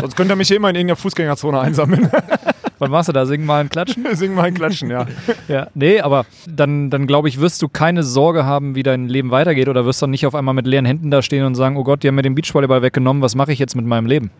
Sonst 0.00 0.16
könnt 0.16 0.30
ihr 0.30 0.36
mich 0.36 0.48
hier 0.48 0.56
immer 0.58 0.70
in 0.70 0.76
irgendeiner 0.76 0.96
Fußgängerzone 0.96 1.60
einsammeln. 1.60 2.10
wann 2.78 2.90
warst 2.90 3.08
du 3.08 3.12
da? 3.12 3.26
Singen 3.26 3.46
mal 3.46 3.60
und 3.62 3.70
klatschen? 3.70 4.04
Singen 4.12 4.34
mal 4.34 4.44
ein 4.44 4.54
Klatschen, 4.54 4.90
ja. 4.90 5.06
Ja, 5.48 5.68
nee, 5.74 6.00
aber 6.00 6.26
dann, 6.48 6.90
dann 6.90 7.06
glaube 7.06 7.28
ich, 7.28 7.40
wirst 7.40 7.62
du 7.62 7.68
keine 7.68 8.02
Sorge 8.02 8.44
haben, 8.44 8.74
wie 8.74 8.82
dein 8.82 9.08
Leben 9.08 9.30
weitergeht 9.30 9.68
oder 9.68 9.84
wirst 9.86 10.02
dann 10.02 10.10
nicht 10.10 10.26
auf 10.26 10.34
einmal 10.34 10.54
mit 10.54 10.66
leeren 10.66 10.84
Händen 10.84 11.10
da 11.10 11.22
stehen 11.22 11.44
und 11.44 11.54
sagen, 11.54 11.76
oh 11.76 11.84
Gott, 11.84 12.02
die 12.02 12.08
haben 12.08 12.14
mir 12.16 12.22
den 12.22 12.34
Beachvolleyball 12.34 12.82
weggenommen, 12.82 13.22
was 13.22 13.34
mache 13.34 13.52
ich 13.52 13.58
jetzt 13.58 13.76
mit 13.76 13.86
meinem 13.86 14.06
Leben? 14.06 14.30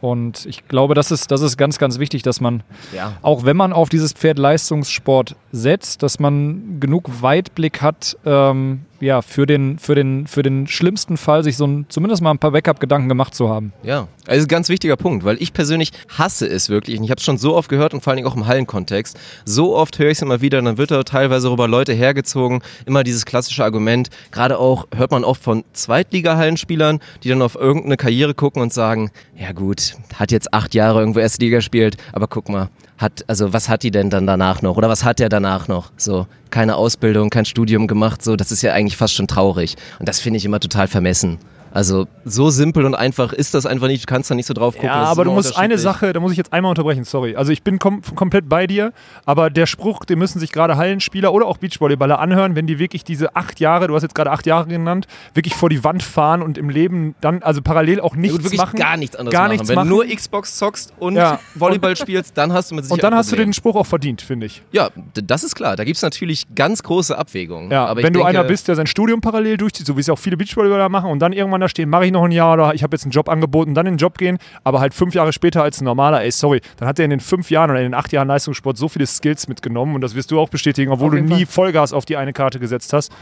Und 0.00 0.44
ich 0.44 0.68
glaube, 0.68 0.92
das 0.94 1.10
ist, 1.10 1.30
das 1.30 1.40
ist 1.40 1.56
ganz, 1.56 1.78
ganz 1.78 1.98
wichtig, 1.98 2.22
dass 2.22 2.38
man, 2.40 2.62
Ja. 2.94 3.14
auch 3.22 3.44
wenn 3.46 3.56
man 3.56 3.72
auf 3.72 3.88
dieses 3.88 4.12
Pferd 4.12 4.38
Leistungssport 4.38 5.34
setzt, 5.50 6.02
dass 6.02 6.18
man 6.18 6.78
genug 6.78 7.22
Weitblick 7.22 7.80
hat, 7.80 8.16
ähm, 8.26 8.82
ja, 9.04 9.22
für 9.22 9.46
den, 9.46 9.78
für, 9.78 9.94
den, 9.94 10.26
für 10.26 10.42
den 10.42 10.66
schlimmsten 10.66 11.16
Fall 11.16 11.44
sich 11.44 11.56
so 11.56 11.66
ein, 11.66 11.86
zumindest 11.88 12.22
mal 12.22 12.30
ein 12.30 12.38
paar 12.38 12.52
Backup-Gedanken 12.52 13.08
gemacht 13.08 13.34
zu 13.34 13.48
haben. 13.48 13.72
Ja, 13.82 14.08
also 14.26 14.44
ein 14.44 14.48
ganz 14.48 14.68
wichtiger 14.68 14.96
Punkt, 14.96 15.24
weil 15.24 15.40
ich 15.40 15.52
persönlich 15.52 15.92
hasse 16.08 16.46
es 16.46 16.68
wirklich. 16.68 16.98
Und 16.98 17.04
ich 17.04 17.10
habe 17.10 17.18
es 17.18 17.24
schon 17.24 17.38
so 17.38 17.54
oft 17.54 17.68
gehört 17.68 17.94
und 17.94 18.02
vor 18.02 18.10
allen 18.10 18.16
Dingen 18.16 18.28
auch 18.28 18.36
im 18.36 18.46
Hallenkontext. 18.46 19.18
So 19.44 19.76
oft 19.76 19.98
höre 19.98 20.08
ich 20.08 20.18
es 20.18 20.22
immer 20.22 20.40
wieder, 20.40 20.60
dann 20.62 20.78
wird 20.78 20.90
da 20.90 21.02
teilweise 21.02 21.50
rüber 21.50 21.68
Leute 21.68 21.92
hergezogen. 21.92 22.62
Immer 22.86 23.04
dieses 23.04 23.26
klassische 23.26 23.62
Argument. 23.62 24.08
Gerade 24.30 24.58
auch 24.58 24.86
hört 24.94 25.10
man 25.10 25.24
oft 25.24 25.42
von 25.42 25.64
Zweitliga-Hallenspielern, 25.72 27.00
die 27.22 27.28
dann 27.28 27.42
auf 27.42 27.54
irgendeine 27.54 27.96
Karriere 27.96 28.34
gucken 28.34 28.62
und 28.62 28.72
sagen, 28.72 29.10
ja 29.36 29.52
gut, 29.52 29.96
hat 30.14 30.32
jetzt 30.32 30.54
acht 30.54 30.74
Jahre 30.74 31.00
irgendwo 31.00 31.20
erste 31.20 31.44
Liga 31.44 31.58
gespielt, 31.58 31.96
aber 32.12 32.26
guck 32.26 32.48
mal, 32.48 32.70
hat, 33.04 33.24
also 33.28 33.52
was 33.52 33.68
hat 33.68 33.84
die 33.84 33.92
denn 33.92 34.10
dann 34.10 34.26
danach 34.26 34.62
noch? 34.62 34.76
Oder 34.76 34.88
was 34.88 35.04
hat 35.04 35.20
der 35.20 35.28
danach 35.28 35.68
noch? 35.68 35.92
So, 35.96 36.26
keine 36.50 36.74
Ausbildung, 36.74 37.30
kein 37.30 37.44
Studium 37.44 37.86
gemacht, 37.86 38.22
so, 38.22 38.34
das 38.34 38.50
ist 38.50 38.62
ja 38.62 38.72
eigentlich 38.72 38.96
fast 38.96 39.14
schon 39.14 39.28
traurig. 39.28 39.76
Und 40.00 40.08
das 40.08 40.18
finde 40.18 40.38
ich 40.38 40.44
immer 40.44 40.58
total 40.58 40.88
vermessen. 40.88 41.38
Also 41.74 42.06
so 42.24 42.50
simpel 42.50 42.84
und 42.86 42.94
einfach 42.94 43.32
ist 43.32 43.52
das 43.52 43.66
einfach 43.66 43.88
nicht. 43.88 44.04
Du 44.04 44.06
kannst 44.06 44.30
da 44.30 44.34
nicht 44.36 44.46
so 44.46 44.54
drauf 44.54 44.74
gucken. 44.74 44.88
Ja, 44.88 45.04
aber 45.04 45.24
du 45.24 45.32
musst 45.32 45.58
eine. 45.58 45.74
Sache, 45.76 46.12
da 46.12 46.20
muss 46.20 46.30
ich 46.30 46.38
jetzt 46.38 46.52
einmal 46.52 46.70
unterbrechen, 46.70 47.02
sorry. 47.02 47.34
Also 47.34 47.50
ich 47.50 47.64
bin 47.64 47.80
kom 47.80 48.00
komplett 48.14 48.48
bei 48.48 48.68
dir, 48.68 48.92
aber 49.26 49.50
der 49.50 49.66
Spruch, 49.66 50.04
den 50.04 50.20
müssen 50.20 50.38
sich 50.38 50.52
gerade 50.52 50.76
Hallenspieler 50.76 51.32
oder 51.32 51.46
auch 51.46 51.56
Beachvolleyballer 51.58 52.20
anhören, 52.20 52.54
wenn 52.54 52.68
die 52.68 52.78
wirklich 52.78 53.02
diese 53.02 53.34
acht 53.34 53.58
Jahre, 53.58 53.88
du 53.88 53.94
hast 53.96 54.02
jetzt 54.02 54.14
gerade 54.14 54.30
acht 54.30 54.46
Jahre 54.46 54.68
genannt, 54.68 55.08
wirklich 55.34 55.54
vor 55.56 55.68
die 55.68 55.82
Wand 55.82 56.04
fahren 56.04 56.42
und 56.42 56.56
im 56.58 56.70
Leben 56.70 57.16
dann, 57.20 57.42
also 57.42 57.60
parallel 57.60 58.00
auch 58.00 58.14
Ja, 58.14 58.20
nichts 58.20 58.36
gut, 58.36 58.44
wirklich 58.44 58.60
machen. 58.60 58.78
gar 58.78 58.96
nichts 58.96 59.16
anderes 59.16 59.32
gar 59.32 59.42
machen. 59.42 59.52
nichts 59.52 59.68
Wenn 59.68 59.74
machen. 59.74 59.88
du 59.88 59.94
nur 59.96 60.06
Xbox 60.06 60.56
zockst 60.56 60.92
und 61.00 61.16
Ja. 61.16 61.40
Volleyball 61.56 61.96
spielst, 61.96 62.38
dann 62.38 62.52
hast 62.52 62.70
du 62.70 62.76
mit 62.76 62.84
Sicherheit 62.84 63.02
und 63.02 63.10
dann 63.10 63.18
hast 63.18 63.32
du 63.32 63.36
den 63.36 63.52
Spruch 63.52 63.74
auch 63.74 63.86
verdient, 63.86 64.22
finde 64.22 64.46
ich. 64.46 64.62
Ja, 64.70 64.90
das 65.14 65.42
ist 65.42 65.56
klar. 65.56 65.74
Da 65.74 65.82
gibt 65.82 65.96
es 65.96 66.02
natürlich 66.02 66.46
ganz 66.54 66.84
große 66.84 67.18
Abwägungen. 67.18 67.72
Ja, 67.72 67.86
aber 67.86 68.04
wenn 68.04 68.12
du 68.12 68.20
denke, 68.20 68.26
einer 68.28 68.44
bist, 68.44 68.68
der 68.68 68.76
sein 68.76 68.86
Studium 68.86 69.20
parallel 69.20 69.56
durchzieht, 69.56 69.86
so 69.88 69.96
wie 69.96 70.00
es 70.00 70.06
ja 70.06 70.14
auch 70.14 70.18
viele 70.20 70.36
Beachvolleyballer 70.36 70.88
machen 70.88 71.10
und 71.10 71.18
dann 71.18 71.32
irgendwann 71.32 71.63
da 71.64 71.68
stehen, 71.68 71.88
mache 71.90 72.06
ich 72.06 72.12
noch 72.12 72.24
ein 72.24 72.32
Jahr 72.32 72.54
oder 72.54 72.74
ich 72.74 72.82
habe 72.82 72.94
jetzt 72.94 73.04
einen 73.04 73.10
Job 73.12 73.28
angeboten, 73.28 73.74
dann 73.74 73.86
in 73.86 73.94
den 73.94 73.98
Job 73.98 74.18
gehen, 74.18 74.38
aber 74.62 74.80
halt 74.80 74.94
fünf 74.94 75.14
Jahre 75.14 75.32
später 75.32 75.62
als 75.62 75.80
ein 75.80 75.84
normaler, 75.84 76.22
ey, 76.22 76.30
sorry, 76.30 76.60
dann 76.76 76.88
hat 76.88 76.98
er 76.98 77.04
in 77.04 77.10
den 77.10 77.20
fünf 77.20 77.50
Jahren 77.50 77.70
oder 77.70 77.80
in 77.80 77.86
den 77.86 77.94
acht 77.94 78.12
Jahren 78.12 78.28
Leistungssport 78.28 78.76
so 78.76 78.88
viele 78.88 79.06
Skills 79.06 79.48
mitgenommen 79.48 79.94
und 79.94 80.00
das 80.00 80.14
wirst 80.14 80.30
du 80.30 80.40
auch 80.40 80.48
bestätigen, 80.48 80.92
obwohl 80.92 81.10
du 81.10 81.22
nie 81.22 81.46
Fall. 81.46 81.64
Vollgas 81.64 81.92
auf 81.92 82.04
die 82.04 82.16
eine 82.16 82.32
Karte 82.32 82.58
gesetzt 82.60 82.92
hast, 82.92 83.12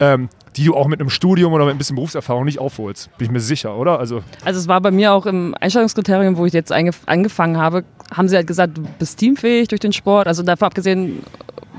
ähm, 0.00 0.28
die 0.56 0.64
du 0.64 0.74
auch 0.74 0.86
mit 0.86 1.00
einem 1.00 1.10
Studium 1.10 1.52
oder 1.52 1.64
mit 1.66 1.74
ein 1.74 1.78
bisschen 1.78 1.96
Berufserfahrung 1.96 2.44
nicht 2.44 2.58
aufholst. 2.58 3.10
Bin 3.18 3.26
ich 3.26 3.30
mir 3.32 3.40
sicher, 3.40 3.76
oder? 3.76 3.98
Also, 3.98 4.22
Also 4.44 4.60
es 4.60 4.68
war 4.68 4.80
bei 4.80 4.90
mir 4.90 5.12
auch 5.12 5.26
im 5.26 5.54
Einstellungskriterium, 5.60 6.36
wo 6.36 6.46
ich 6.46 6.52
jetzt 6.52 6.72
angefangen 6.72 7.58
habe, 7.58 7.84
haben 8.14 8.28
sie 8.28 8.36
halt 8.36 8.46
gesagt, 8.46 8.78
du 8.78 8.82
bist 8.98 9.18
teamfähig 9.18 9.68
durch 9.68 9.80
den 9.80 9.92
Sport. 9.92 10.26
Also 10.26 10.42
davon 10.42 10.66
abgesehen 10.66 11.22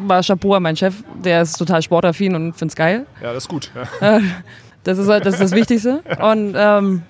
war 0.06 0.21
Chapeau 0.21 0.53
an 0.53 0.63
meinen 0.63 0.75
Chef, 0.75 1.03
der 1.23 1.41
ist 1.41 1.58
total 1.58 1.82
sportaffin 1.82 2.36
und 2.36 2.53
find's 2.53 2.75
geil. 2.75 3.06
ja, 3.21 3.34
das 3.34 3.43
ist 3.43 3.49
gut. 3.49 3.71
Ja. 4.01 4.19
Das 4.88 4.97
ist 4.97 5.10
halt 5.10 5.26
das, 5.26 5.34
ist 5.34 5.41
das 5.41 5.52
Wichtigste. 5.52 6.00
Und, 6.17 6.54
ähm, 6.56 7.02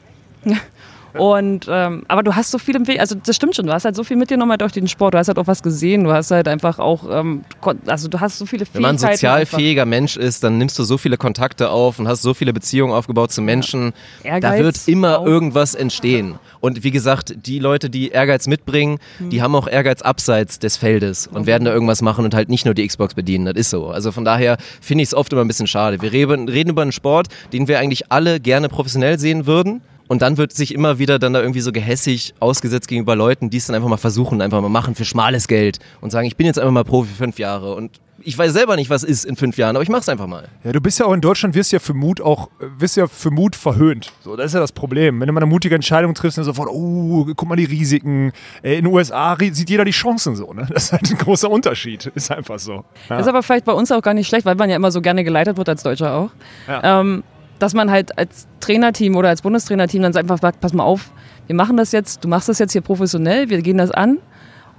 und 1.37 1.67
ähm, 1.69 2.03
aber 2.07 2.23
du 2.23 2.35
hast 2.35 2.51
so 2.51 2.57
viel 2.57 2.75
im 2.75 2.87
Weg, 2.87 2.99
also 2.99 3.15
das 3.15 3.35
stimmt 3.35 3.55
schon, 3.55 3.65
du 3.65 3.73
hast 3.73 3.85
halt 3.85 3.95
so 3.95 4.03
viel 4.03 4.17
mitgenommen 4.17 4.51
halt 4.51 4.61
durch 4.61 4.71
den 4.73 4.87
Sport, 4.87 5.13
du 5.13 5.17
hast 5.17 5.27
halt 5.27 5.37
auch 5.39 5.47
was 5.47 5.63
gesehen, 5.63 6.03
du 6.03 6.11
hast 6.11 6.31
halt 6.31 6.47
einfach 6.47 6.79
auch, 6.79 7.03
ähm, 7.09 7.43
also 7.85 8.07
du 8.07 8.19
hast 8.19 8.37
so 8.37 8.45
viele 8.45 8.65
Wenn 8.73 8.81
man 8.81 8.95
ein 8.95 8.99
Fähigkeiten 8.99 9.15
sozial 9.17 9.45
fähiger 9.45 9.85
Mensch 9.85 10.17
ist, 10.17 10.43
dann 10.43 10.57
nimmst 10.57 10.77
du 10.79 10.83
so 10.83 10.97
viele 10.97 11.17
Kontakte 11.17 11.69
auf 11.69 11.99
und 11.99 12.07
hast 12.07 12.21
so 12.21 12.33
viele 12.33 12.53
Beziehungen 12.53 12.93
aufgebaut 12.93 13.31
zu 13.31 13.41
Menschen. 13.41 13.93
Da 14.23 14.29
Ehrgeiz 14.29 14.63
wird 14.63 14.87
immer 14.87 15.19
auch. 15.19 15.25
irgendwas 15.25 15.75
entstehen. 15.75 16.35
Und 16.59 16.83
wie 16.83 16.91
gesagt, 16.91 17.33
die 17.45 17.59
Leute, 17.59 17.89
die 17.89 18.09
Ehrgeiz 18.09 18.47
mitbringen, 18.47 18.97
Hm. 19.19 19.29
die 19.29 19.41
haben 19.41 19.55
auch 19.55 19.67
Ehrgeiz 19.67 20.01
abseits 20.01 20.59
des 20.59 20.77
Feldes 20.77 21.27
und 21.27 21.45
werden 21.45 21.65
da 21.65 21.73
irgendwas 21.73 22.01
machen 22.01 22.25
und 22.25 22.33
halt 22.35 22.49
nicht 22.49 22.65
nur 22.65 22.73
die 22.73 22.85
Xbox 22.87 23.13
bedienen. 23.13 23.45
Das 23.45 23.55
ist 23.55 23.69
so. 23.69 23.87
Also 23.87 24.11
von 24.11 24.25
daher 24.25 24.57
finde 24.81 25.03
ich 25.03 25.09
es 25.09 25.13
oft 25.13 25.31
immer 25.33 25.41
ein 25.43 25.47
bisschen 25.47 25.67
schade. 25.67 26.01
Wir 26.01 26.11
reden, 26.11 26.49
reden 26.49 26.69
über 26.71 26.81
einen 26.81 26.91
Sport, 26.91 27.27
den 27.53 27.67
wir 27.67 27.79
eigentlich 27.79 28.11
alle 28.11 28.39
gerne 28.39 28.69
professionell 28.69 29.19
sehen 29.19 29.45
würden. 29.45 29.81
Und 30.07 30.21
dann 30.21 30.37
wird 30.37 30.53
sich 30.53 30.73
immer 30.73 30.99
wieder 30.99 31.19
dann 31.19 31.33
da 31.33 31.41
irgendwie 31.41 31.61
so 31.61 31.71
gehässig 31.71 32.33
ausgesetzt 32.39 32.87
gegenüber 32.87 33.15
Leuten, 33.15 33.49
die 33.49 33.57
es 33.57 33.67
dann 33.67 33.75
einfach 33.75 33.89
mal 33.89 33.97
versuchen, 33.97 34.41
einfach 34.41 34.61
mal 34.61 34.69
machen 34.69 34.95
für 34.95 35.05
schmales 35.05 35.47
Geld 35.47 35.79
und 36.01 36.11
sagen, 36.11 36.27
ich 36.27 36.37
bin 36.37 36.45
jetzt 36.45 36.59
einfach 36.59 36.71
mal 36.71 36.83
Profi 36.83 37.09
für 37.09 37.15
fünf 37.23 37.39
Jahre 37.39 37.75
und 37.75 37.99
ich 38.19 38.37
weiß 38.37 38.51
selber 38.51 38.75
nicht, 38.75 38.89
was 38.89 39.03
ist 39.03 39.25
in 39.25 39.35
fünf 39.35 39.57
Jahren, 39.57 39.75
aber 39.75 39.83
ich 39.83 39.89
mach's 39.89 40.09
einfach 40.09 40.27
mal. 40.27 40.47
Ja, 40.63 40.71
du 40.71 40.81
bist 40.81 40.99
ja 40.99 41.05
auch 41.05 41.13
in 41.13 41.21
Deutschland, 41.21 41.55
wirst 41.55 41.71
ja 41.71 41.79
für 41.79 41.93
Mut 41.93 42.19
auch, 42.19 42.49
wirst 42.59 42.97
ja 42.97 43.07
für 43.07 43.31
Mut 43.31 43.55
verhöhnt. 43.55 44.11
So, 44.21 44.35
das 44.35 44.47
ist 44.47 44.53
ja 44.53 44.59
das 44.59 44.71
Problem. 44.71 45.19
Wenn 45.19 45.27
du 45.27 45.33
mal 45.33 45.41
eine 45.41 45.49
mutige 45.49 45.75
Entscheidung 45.75 46.13
triffst, 46.13 46.37
dann 46.37 46.43
sofort, 46.43 46.67
oh, 46.69 47.25
guck 47.35 47.47
mal 47.47 47.55
die 47.55 47.65
Risiken. 47.65 48.31
Äh, 48.63 48.77
In 48.79 48.85
den 48.85 48.93
USA 48.93 49.37
sieht 49.39 49.69
jeder 49.69 49.85
die 49.85 49.91
Chancen 49.91 50.35
so, 50.35 50.51
ne? 50.51 50.67
Das 50.69 50.85
ist 50.85 50.91
halt 50.93 51.09
ein 51.11 51.17
großer 51.17 51.49
Unterschied. 51.49 52.07
Ist 52.15 52.31
einfach 52.31 52.59
so. 52.59 52.83
Ja. 53.09 53.19
Ist 53.19 53.27
aber 53.27 53.43
vielleicht 53.43 53.65
bei 53.65 53.73
uns 53.73 53.91
auch 53.91 54.01
gar 54.01 54.13
nicht 54.13 54.27
schlecht, 54.27 54.45
weil 54.45 54.55
man 54.55 54.69
ja 54.69 54.75
immer 54.75 54.91
so 54.91 55.01
gerne 55.01 55.23
geleitet 55.23 55.57
wird 55.57 55.69
als 55.69 55.83
Deutscher 55.83 56.13
auch. 56.13 56.31
Ja. 56.67 57.01
Ähm, 57.01 57.23
dass 57.59 57.73
man 57.73 57.91
halt 57.91 58.17
als 58.17 58.47
Trainerteam 58.59 59.15
oder 59.15 59.29
als 59.29 59.41
Bundestrainerteam 59.41 60.01
dann 60.01 60.15
einfach 60.15 60.39
sagt, 60.39 60.59
pass 60.59 60.73
mal 60.73 60.83
auf, 60.83 61.11
wir 61.47 61.55
machen 61.55 61.77
das 61.77 61.91
jetzt, 61.91 62.23
du 62.23 62.27
machst 62.27 62.49
das 62.49 62.59
jetzt 62.59 62.73
hier 62.73 62.81
professionell, 62.81 63.49
wir 63.49 63.61
gehen 63.61 63.77
das 63.77 63.91
an 63.91 64.19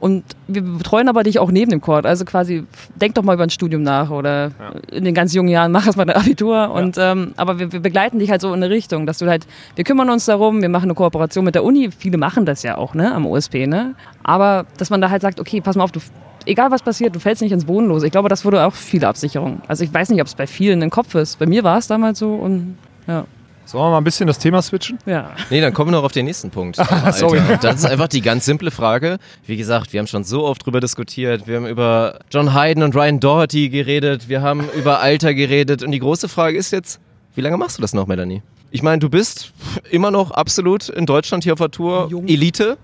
und 0.01 0.23
wir 0.47 0.63
betreuen 0.63 1.09
aber 1.09 1.25
dich 1.25 1.39
auch 1.41 1.51
neben 1.51 1.71
dem 1.71 1.81
Court. 1.81 2.07
Also 2.07 2.25
quasi, 2.25 2.65
denk 2.95 3.15
doch 3.15 3.25
mal 3.25 3.35
über 3.35 3.43
ein 3.43 3.51
Studium 3.51 3.83
nach 3.83 4.11
oder 4.11 4.53
in 4.93 5.05
den 5.05 5.15
ganz 5.15 5.35
jungen 5.35 5.49
Jahren 5.49 5.73
mach 5.73 5.87
erst 5.87 5.99
mal 5.99 6.05
dein 6.05 6.17
Abitur. 6.17 6.71
Und, 6.71 6.97
ähm, 6.99 7.33
aber 7.37 7.59
wir, 7.59 7.73
wir 7.73 7.81
begleiten 7.81 8.19
dich 8.21 8.31
halt 8.31 8.41
so 8.41 8.49
in 8.49 8.63
eine 8.63 8.71
Richtung, 8.71 9.07
dass 9.07 9.19
du 9.19 9.27
halt, 9.27 9.47
wir 9.75 9.85
kümmern 9.85 10.09
uns 10.11 10.27
darum, 10.27 10.63
wir 10.63 10.69
machen 10.69 10.85
eine 10.85 10.95
Kooperation 10.95 11.45
mit 11.45 11.57
der 11.57 11.65
Uni. 11.65 11.91
Viele 11.91 12.17
machen 12.17 12.47
das 12.47 12.63
ja 12.63 12.77
auch, 12.77 12.95
ne, 12.95 13.13
am 13.13 13.27
OSP, 13.27 13.67
ne? 13.67 13.95
Aber 14.23 14.67
dass 14.77 14.91
man 14.91 15.01
da 15.01 15.11
halt 15.11 15.23
sagt, 15.23 15.41
okay, 15.41 15.61
pass 15.61 15.75
mal 15.75 15.85
auf, 15.85 15.93
du, 15.93 16.01
egal 16.49 16.71
was 16.71 16.83
passiert, 16.83 17.15
du 17.15 17.21
fällst 17.21 17.43
nicht 17.43 17.53
ins 17.53 17.67
Bodenlose. 17.67 18.07
Ich 18.07 18.13
glaube, 18.13 18.29
das 18.29 18.45
wurde 18.45 18.65
auch 18.65 18.75
viele 18.75 19.07
Absicherung. 19.07 19.61
Also 19.69 19.85
ich 19.85 19.93
weiß 19.93 20.09
nicht, 20.09 20.21
ob 20.21 20.27
es 20.27 20.35
bei 20.35 20.47
vielen 20.47 20.83
im 20.83 20.91
Kopf 20.91 21.15
ist. 21.15 21.39
Bei 21.39 21.47
mir 21.47 21.63
war 21.63 21.79
es 21.79 21.87
damals 21.87 22.19
so 22.19 22.35
und 22.35 22.77
ja. 23.07 23.25
Sollen 23.65 23.85
wir 23.85 23.91
mal 23.91 23.99
ein 23.99 24.05
bisschen 24.05 24.27
das 24.27 24.39
Thema 24.39 24.63
switchen? 24.63 24.99
Ja. 25.05 25.33
Nee, 25.51 25.61
dann 25.61 25.75
kommen 25.75 25.91
wir 25.91 25.99
noch 25.99 26.05
auf 26.05 26.13
den 26.13 26.25
nächsten 26.25 26.49
Punkt. 26.49 26.77
sorry. 27.13 27.39
Alter. 27.39 27.59
Das 27.59 27.81
ist 27.81 27.85
einfach 27.85 28.09
die 28.09 28.23
ganz 28.23 28.47
simple 28.47 28.71
Frage. 28.71 29.19
Wie 29.45 29.59
gesagt, 29.59 29.93
wir 29.93 30.01
haben 30.01 30.07
schon 30.07 30.25
so 30.25 30.45
oft 30.45 30.65
drüber 30.65 30.81
diskutiert. 30.81 31.47
Wir 31.47 31.57
haben 31.57 31.67
über 31.67 32.19
John 32.31 32.55
Hayden 32.55 32.83
und 32.83 32.97
Ryan 32.97 33.21
Doherty 33.21 33.69
geredet. 33.69 34.31
Wir 34.31 34.41
haben 34.41 34.67
über 34.75 35.01
Alter 35.01 35.35
geredet. 35.35 35.83
Und 35.83 35.91
die 35.93 35.99
große 35.99 36.31
Frage 36.31 36.57
ist 36.57 36.71
jetzt, 36.71 36.99
wie 37.35 37.43
lange 37.43 37.59
machst 37.59 37.77
du 37.77 37.83
das 37.83 37.93
noch, 37.93 38.07
Melanie? 38.07 38.43
Ich 38.71 38.83
meine, 38.83 39.01
du 39.01 39.11
bist 39.11 39.53
immer 39.91 40.11
noch 40.11 40.31
absolut 40.31 40.89
in 40.89 41.05
Deutschland 41.05 41.45
hier 41.45 41.53
auf 41.53 41.59
der 41.59 41.71
Tour 41.71 42.09
Jung. 42.11 42.27
Elite. 42.27 42.79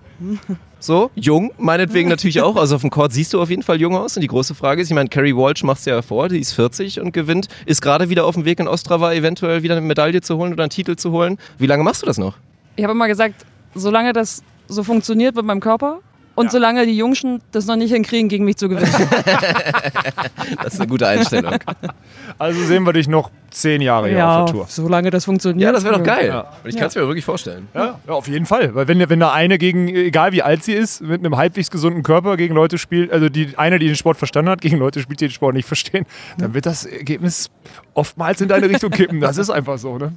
So, 0.85 1.09
jung, 1.15 1.51
meinetwegen 1.57 2.09
natürlich 2.09 2.41
auch. 2.41 2.57
Also 2.57 2.75
auf 2.75 2.81
dem 2.81 2.91
Court 2.91 3.11
siehst 3.11 3.33
du 3.33 3.41
auf 3.41 3.49
jeden 3.49 3.63
Fall 3.63 3.81
jung 3.81 3.97
aus. 3.97 4.15
Und 4.17 4.21
die 4.21 4.27
große 4.27 4.53
Frage 4.53 4.83
ist, 4.83 4.89
ich 4.91 4.93
meine, 4.93 5.09
Carrie 5.09 5.35
Walsh 5.35 5.63
macht 5.63 5.79
es 5.79 5.85
ja 5.85 6.03
vor, 6.03 6.29
die 6.29 6.37
ist 6.37 6.53
40 6.53 6.99
und 6.99 7.11
gewinnt, 7.11 7.47
ist 7.65 7.81
gerade 7.81 8.11
wieder 8.11 8.23
auf 8.23 8.35
dem 8.35 8.45
Weg 8.45 8.59
in 8.59 8.67
Ostrava 8.67 9.11
eventuell 9.11 9.63
wieder 9.63 9.75
eine 9.77 9.83
Medaille 9.83 10.21
zu 10.21 10.37
holen 10.37 10.53
oder 10.53 10.61
einen 10.61 10.69
Titel 10.69 10.95
zu 10.95 11.11
holen. 11.11 11.39
Wie 11.57 11.65
lange 11.65 11.83
machst 11.83 12.03
du 12.03 12.05
das 12.05 12.19
noch? 12.19 12.37
Ich 12.75 12.83
habe 12.83 12.91
immer 12.91 13.07
gesagt, 13.07 13.47
solange 13.73 14.13
das 14.13 14.43
so 14.67 14.83
funktioniert 14.83 15.35
mit 15.35 15.43
meinem 15.43 15.59
Körper 15.59 16.01
und 16.35 16.51
solange 16.51 16.85
die 16.85 16.95
Jungschen 16.95 17.41
das 17.51 17.65
noch 17.65 17.77
nicht 17.77 17.91
hinkriegen, 17.91 18.29
gegen 18.29 18.45
mich 18.45 18.57
zu 18.57 18.69
gewinnen. 18.69 18.93
Das 20.63 20.75
ist 20.75 20.79
eine 20.79 20.87
gute 20.87 21.07
Einstellung. 21.07 21.55
Also 22.37 22.63
sehen 22.63 22.83
wir 22.83 22.93
dich 22.93 23.07
noch 23.07 23.31
zehn 23.55 23.81
Jahre 23.81 24.09
hier 24.09 24.27
auf 24.27 24.45
der 24.45 24.53
Tour. 24.53 24.65
solange 24.69 25.09
das 25.09 25.25
funktioniert. 25.25 25.61
Ja, 25.65 25.71
das 25.71 25.83
wäre 25.83 25.97
doch 25.97 26.03
geil. 26.03 26.27
Ja. 26.27 26.41
Und 26.63 26.69
ich 26.69 26.75
kann 26.77 26.87
es 26.87 26.95
mir 26.95 27.07
wirklich 27.07 27.25
vorstellen. 27.25 27.67
Ja, 27.73 27.99
ja, 28.07 28.13
auf 28.13 28.27
jeden 28.27 28.45
Fall. 28.45 28.75
Weil 28.75 28.87
wenn, 28.87 29.09
wenn 29.09 29.19
da 29.19 29.31
eine 29.31 29.57
gegen, 29.57 29.87
egal 29.87 30.31
wie 30.31 30.41
alt 30.43 30.63
sie 30.63 30.73
ist, 30.73 31.01
mit 31.01 31.19
einem 31.19 31.37
halbwegs 31.37 31.71
gesunden 31.71 32.03
Körper 32.03 32.37
gegen 32.37 32.53
Leute 32.53 32.77
spielt, 32.77 33.11
also 33.11 33.29
die 33.29 33.53
eine, 33.57 33.79
die 33.79 33.87
den 33.87 33.95
Sport 33.95 34.17
verstanden 34.17 34.51
hat, 34.51 34.61
gegen 34.65 34.77
Leute 34.77 34.99
spielt, 34.99 35.21
die 35.21 35.27
den 35.27 35.33
Sport 35.33 35.55
nicht 35.55 35.67
verstehen, 35.67 36.05
dann 36.37 36.53
wird 36.53 36.65
das 36.65 36.85
Ergebnis 36.85 37.49
oftmals 37.93 38.41
in 38.41 38.47
deine 38.49 38.69
Richtung 38.69 38.91
kippen. 38.91 39.21
Das 39.21 39.37
ist 39.37 39.49
einfach 39.49 39.77
so, 39.77 39.97
ne? 39.97 40.13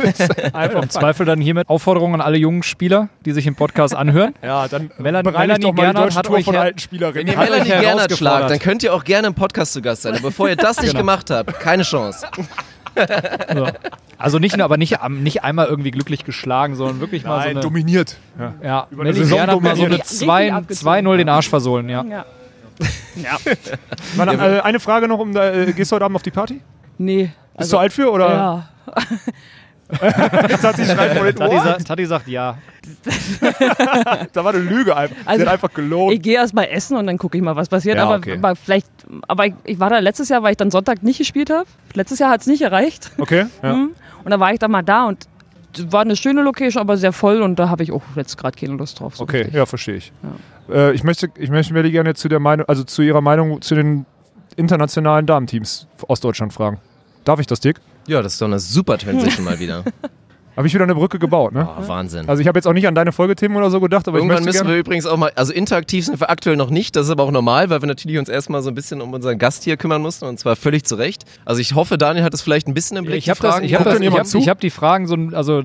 Einfach 0.52 0.82
Im 0.82 0.90
Zweifel 0.90 1.24
dann 1.26 1.40
hiermit 1.40 1.68
Aufforderung 1.68 2.14
an 2.14 2.20
alle 2.20 2.36
jungen 2.36 2.62
Spieler, 2.62 3.08
die 3.24 3.32
sich 3.32 3.46
im 3.46 3.54
Podcast 3.54 3.94
anhören. 3.94 4.34
Ja, 4.42 4.66
dann 4.68 4.90
Melanie- 4.98 5.30
doch 5.30 5.38
Melanie 5.38 5.64
mal 5.66 5.70
die 5.72 5.80
Gernert 5.80 6.16
hat 6.16 6.26
Tour 6.26 6.36
euch 6.36 6.44
von 6.44 6.56
alten 6.56 6.78
Spielerinnen. 6.78 7.26
Wenn 7.26 7.26
ihr 7.32 7.38
Melanie 7.38 7.68
Gernert 7.70 8.16
schlagt, 8.16 8.50
dann 8.50 8.58
könnt 8.58 8.82
ihr 8.82 8.92
auch 8.94 9.04
gerne 9.04 9.28
im 9.28 9.34
Podcast 9.34 9.72
zu 9.72 9.80
Gast 9.82 10.02
sein. 10.02 10.14
Aber 10.14 10.22
bevor 10.22 10.48
ihr 10.48 10.56
das 10.56 10.80
nicht 10.82 10.96
gemacht 10.96 11.30
habt, 11.30 11.58
keine 11.60 11.82
Chance. 11.84 12.26
Also 14.18 14.38
nicht 14.38 14.56
nur, 14.56 14.64
aber 14.64 14.76
nicht, 14.76 14.98
nicht 15.08 15.44
einmal 15.44 15.66
irgendwie 15.66 15.90
glücklich 15.90 16.24
geschlagen, 16.24 16.74
sondern 16.74 17.00
wirklich 17.00 17.24
mal 17.24 17.36
so 17.36 17.38
Nein, 17.40 17.48
eine. 17.50 17.60
dominiert. 17.60 18.18
Ja. 18.38 18.54
Ja, 18.62 18.86
Über 18.90 19.02
eine 19.02 19.14
Saison 19.14 19.38
Gernert 19.38 19.62
mal 19.62 19.76
so 19.76 19.82
eine 19.82 19.96
dominiert. 19.96 20.06
2 20.06 20.36
Richtig 20.36 20.54
abgezogen. 20.54 21.06
2-0 21.08 21.16
den 21.16 21.28
Arsch 21.28 21.48
versohlen, 21.48 21.88
ja. 21.88 22.04
Ja. 22.04 22.24
Mal, 24.16 24.28
äh, 24.56 24.60
eine 24.60 24.80
Frage 24.80 25.08
noch, 25.08 25.18
um 25.18 25.36
äh, 25.36 25.72
gehst 25.72 25.90
du 25.90 25.96
heute 25.96 26.04
Abend 26.04 26.16
auf 26.16 26.22
die 26.22 26.30
Party? 26.30 26.60
Nee. 26.98 27.30
Bist 27.56 27.72
du 27.72 27.78
alt 27.78 27.92
für 27.92 28.10
oder? 28.10 28.28
Ja. 28.28 28.68
Jetzt 30.48 30.64
hat 30.64 30.76
sie 30.76 30.84
schreit 30.84 31.16
vor 31.16 31.24
den 31.24 31.36
Tati, 31.36 31.54
Ohren. 31.54 31.84
Tati 31.84 32.06
sagt 32.06 32.28
ja. 32.28 32.58
Da 34.32 34.44
war 34.44 34.54
eine 34.54 34.62
Lüge 34.62 34.96
einfach. 34.96 35.16
Also, 35.24 35.40
sie 35.42 35.46
hat 35.46 35.54
einfach 35.54 35.72
gelogen. 35.72 36.12
Ich 36.14 36.22
gehe 36.22 36.34
erst 36.34 36.54
mal 36.54 36.64
essen 36.64 36.96
und 36.96 37.06
dann 37.06 37.18
gucke 37.18 37.36
ich 37.36 37.42
mal, 37.42 37.56
was 37.56 37.68
passiert. 37.68 37.96
Ja, 37.96 38.04
aber, 38.04 38.16
okay. 38.16 38.34
aber 38.34 38.56
vielleicht, 38.56 38.86
aber 39.28 39.46
ich, 39.46 39.54
ich 39.64 39.80
war 39.80 39.90
da 39.90 39.98
letztes 39.98 40.28
Jahr, 40.28 40.42
weil 40.42 40.52
ich 40.52 40.56
dann 40.56 40.70
Sonntag 40.70 41.02
nicht 41.02 41.18
gespielt 41.18 41.50
habe. 41.50 41.66
Letztes 41.94 42.18
Jahr 42.18 42.30
hat 42.30 42.40
es 42.42 42.46
nicht 42.46 42.62
erreicht. 42.62 43.10
Okay. 43.18 43.46
Ja. 43.62 43.74
Mhm. 43.74 43.90
Und 44.24 44.30
dann 44.30 44.40
war 44.40 44.52
ich 44.52 44.58
da 44.58 44.68
mal 44.68 44.82
da 44.82 45.06
und 45.06 45.26
war 45.88 46.02
eine 46.02 46.16
schöne 46.16 46.42
Location, 46.42 46.80
aber 46.80 46.96
sehr 46.96 47.12
voll 47.12 47.42
und 47.42 47.58
da 47.58 47.68
habe 47.68 47.82
ich 47.82 47.92
auch 47.92 48.02
jetzt 48.16 48.36
gerade 48.36 48.58
keine 48.58 48.74
Lust 48.74 49.00
drauf. 49.00 49.16
So 49.16 49.24
Okay, 49.24 49.38
richtig. 49.38 49.54
ja, 49.54 49.66
verstehe 49.66 49.96
ich. 49.96 50.12
Äh, 50.68 50.92
ich 50.94 51.04
möchte, 51.04 51.28
ich 51.38 51.50
möchte 51.50 51.72
Melli 51.72 51.90
gerne 51.90 52.14
zu 52.14 52.28
der 52.28 52.40
Meinung, 52.40 52.66
also 52.68 52.82
zu 52.84 53.02
ihrer 53.02 53.20
Meinung 53.20 53.62
zu 53.62 53.74
den 53.74 54.04
internationalen 54.56 55.26
Damenteams 55.26 55.86
aus 56.08 56.20
Deutschland 56.20 56.52
fragen. 56.52 56.80
Darf 57.24 57.38
ich 57.40 57.46
das, 57.46 57.60
Dick? 57.60 57.76
Ja, 58.06 58.22
das 58.22 58.34
ist 58.34 58.42
doch 58.42 58.46
eine 58.46 58.58
super 58.58 58.98
Transition 58.98 59.44
mal 59.44 59.58
wieder. 59.60 59.84
Habe 60.56 60.66
ich 60.66 60.74
wieder 60.74 60.84
eine 60.84 60.94
Brücke 60.94 61.18
gebaut, 61.18 61.52
ne? 61.52 61.68
Oh, 61.78 61.88
Wahnsinn. 61.88 62.28
Also 62.28 62.40
ich 62.40 62.48
habe 62.48 62.58
jetzt 62.58 62.66
auch 62.66 62.72
nicht 62.72 62.86
an 62.86 62.94
deine 62.94 63.12
Folgethemen 63.12 63.56
oder 63.56 63.70
so 63.70 63.80
gedacht, 63.80 64.08
aber 64.08 64.18
Irgendwann 64.18 64.38
ich 64.38 64.46
müssen 64.46 64.58
möchte 64.58 64.68
wir 64.68 64.78
übrigens 64.78 65.06
auch 65.06 65.16
mal, 65.16 65.32
also 65.36 65.52
interaktiv 65.52 66.04
sind 66.04 66.20
wir 66.20 66.28
aktuell 66.28 66.56
noch 66.56 66.70
nicht, 66.70 66.96
das 66.96 67.06
ist 67.06 67.12
aber 67.12 67.22
auch 67.22 67.30
normal, 67.30 67.70
weil 67.70 67.82
wir 67.82 67.86
natürlich 67.86 68.18
uns 68.18 68.28
erstmal 68.28 68.62
so 68.62 68.70
ein 68.70 68.74
bisschen 68.74 69.00
um 69.00 69.12
unseren 69.12 69.38
Gast 69.38 69.64
hier 69.64 69.76
kümmern 69.76 70.02
mussten 70.02 70.24
und 70.26 70.38
zwar 70.38 70.56
völlig 70.56 70.84
zu 70.84 70.96
Recht. 70.96 71.24
Also 71.44 71.60
ich 71.60 71.74
hoffe, 71.74 71.98
Daniel 71.98 72.24
hat 72.24 72.34
es 72.34 72.42
vielleicht 72.42 72.66
ein 72.66 72.74
bisschen 72.74 72.96
im 72.96 73.04
Blick. 73.04 73.18
Ich 73.18 73.24
die 73.24 73.30
habe 73.30 73.48
hab 73.48 73.62
ich 73.62 73.74
hab, 73.74 74.34
ich 74.34 74.48
hab 74.48 74.60
die 74.60 74.70
Fragen 74.70 75.06
so, 75.06 75.16
also 75.32 75.62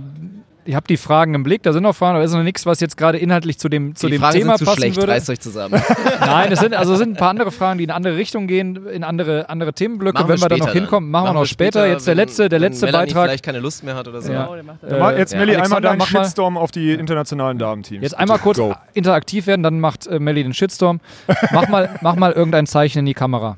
ich 0.66 0.76
habe 0.76 0.88
die 0.88 0.98
Fragen 0.98 1.34
im 1.36 1.44
Blick, 1.44 1.64
da 1.64 1.72
sind 1.74 1.84
noch 1.84 1.96
Fragen, 1.96 2.16
aber 2.16 2.24
es 2.24 2.32
ist 2.32 2.36
noch 2.38 2.44
nichts, 2.44 2.66
was 2.66 2.80
jetzt 2.80 2.98
gerade 2.98 3.18
inhaltlich 3.18 3.58
zu 3.60 3.70
dem, 3.70 3.96
zu 3.96 4.08
die 4.08 4.14
dem 4.14 4.22
Fragen 4.22 4.38
Thema 4.40 4.58
sind 4.58 4.60
zu 4.60 4.66
passen 4.66 4.78
schlecht, 4.82 4.98
würde. 4.98 5.12
reißt 5.12 5.30
euch 5.30 5.40
zusammen. 5.40 5.82
Nein, 6.20 6.52
es 6.52 6.60
sind, 6.60 6.74
also 6.74 6.94
es 6.94 7.00
sind 7.00 7.12
ein 7.12 7.18
paar 7.18 7.30
andere 7.30 7.52
Fragen, 7.52 7.78
die 7.78 7.84
in 7.84 7.92
andere 7.92 8.18
Richtungen 8.18 8.48
gehen, 8.48 8.88
in 8.88 9.04
andere, 9.04 9.48
andere 9.50 9.74
Themenblöcke. 9.74 10.16
Machen 10.20 10.30
Wenn 10.30 10.42
wir 10.42 10.50
da 10.50 10.58
noch 10.58 10.68
später 10.68 10.80
hinkommen, 10.80 11.12
machen, 11.12 11.24
wir 11.24 11.28
Machen 11.34 11.40
noch 11.42 11.46
später. 11.46 11.88
Jetzt 11.88 12.08
der 12.08 12.16
letzte, 12.16 12.50
der 12.50 12.60
letzte 12.60 12.86
Melanie 12.88 13.08
Beitrag. 13.08 13.26
vielleicht 13.28 13.46
keine 13.46 13.60
Lust 13.60 13.84
mehr 13.84 13.96
hat 13.96 14.08
oder 14.08 14.22
so. 14.22 14.34
Ja. 14.34 14.50
Oh, 14.50 14.56
der 14.56 14.64
macht 14.64 14.78
das. 14.82 14.92
Äh, 14.92 15.18
jetzt, 15.20 15.34
ja. 15.34 15.40
Melli, 15.40 15.56
einmal 15.56 15.82
deinen 15.82 15.98
mach 15.98 16.12
mal- 16.12 16.24
Shitstorm 16.24 16.58
auf 16.58 16.72
die 16.72 16.94
internationalen 16.94 17.58
Damenteams. 17.60 18.02
Jetzt 18.02 18.18
einmal 18.18 18.40
kurz 18.40 18.58
Go. 18.58 18.74
interaktiv 18.94 19.48
werden, 19.48 19.64
dann 19.64 19.80
macht 19.80 20.08
äh, 20.08 20.20
Melly 20.20 20.44
den 20.44 20.54
Shitstorm. 20.54 21.00
Mach 21.52 21.68
mal, 21.68 21.90
mach 22.02 22.16
mal 22.16 22.32
irgendein 22.32 22.66
Zeichen 22.66 23.00
in 23.00 23.06
die 23.06 23.14
Kamera. 23.14 23.58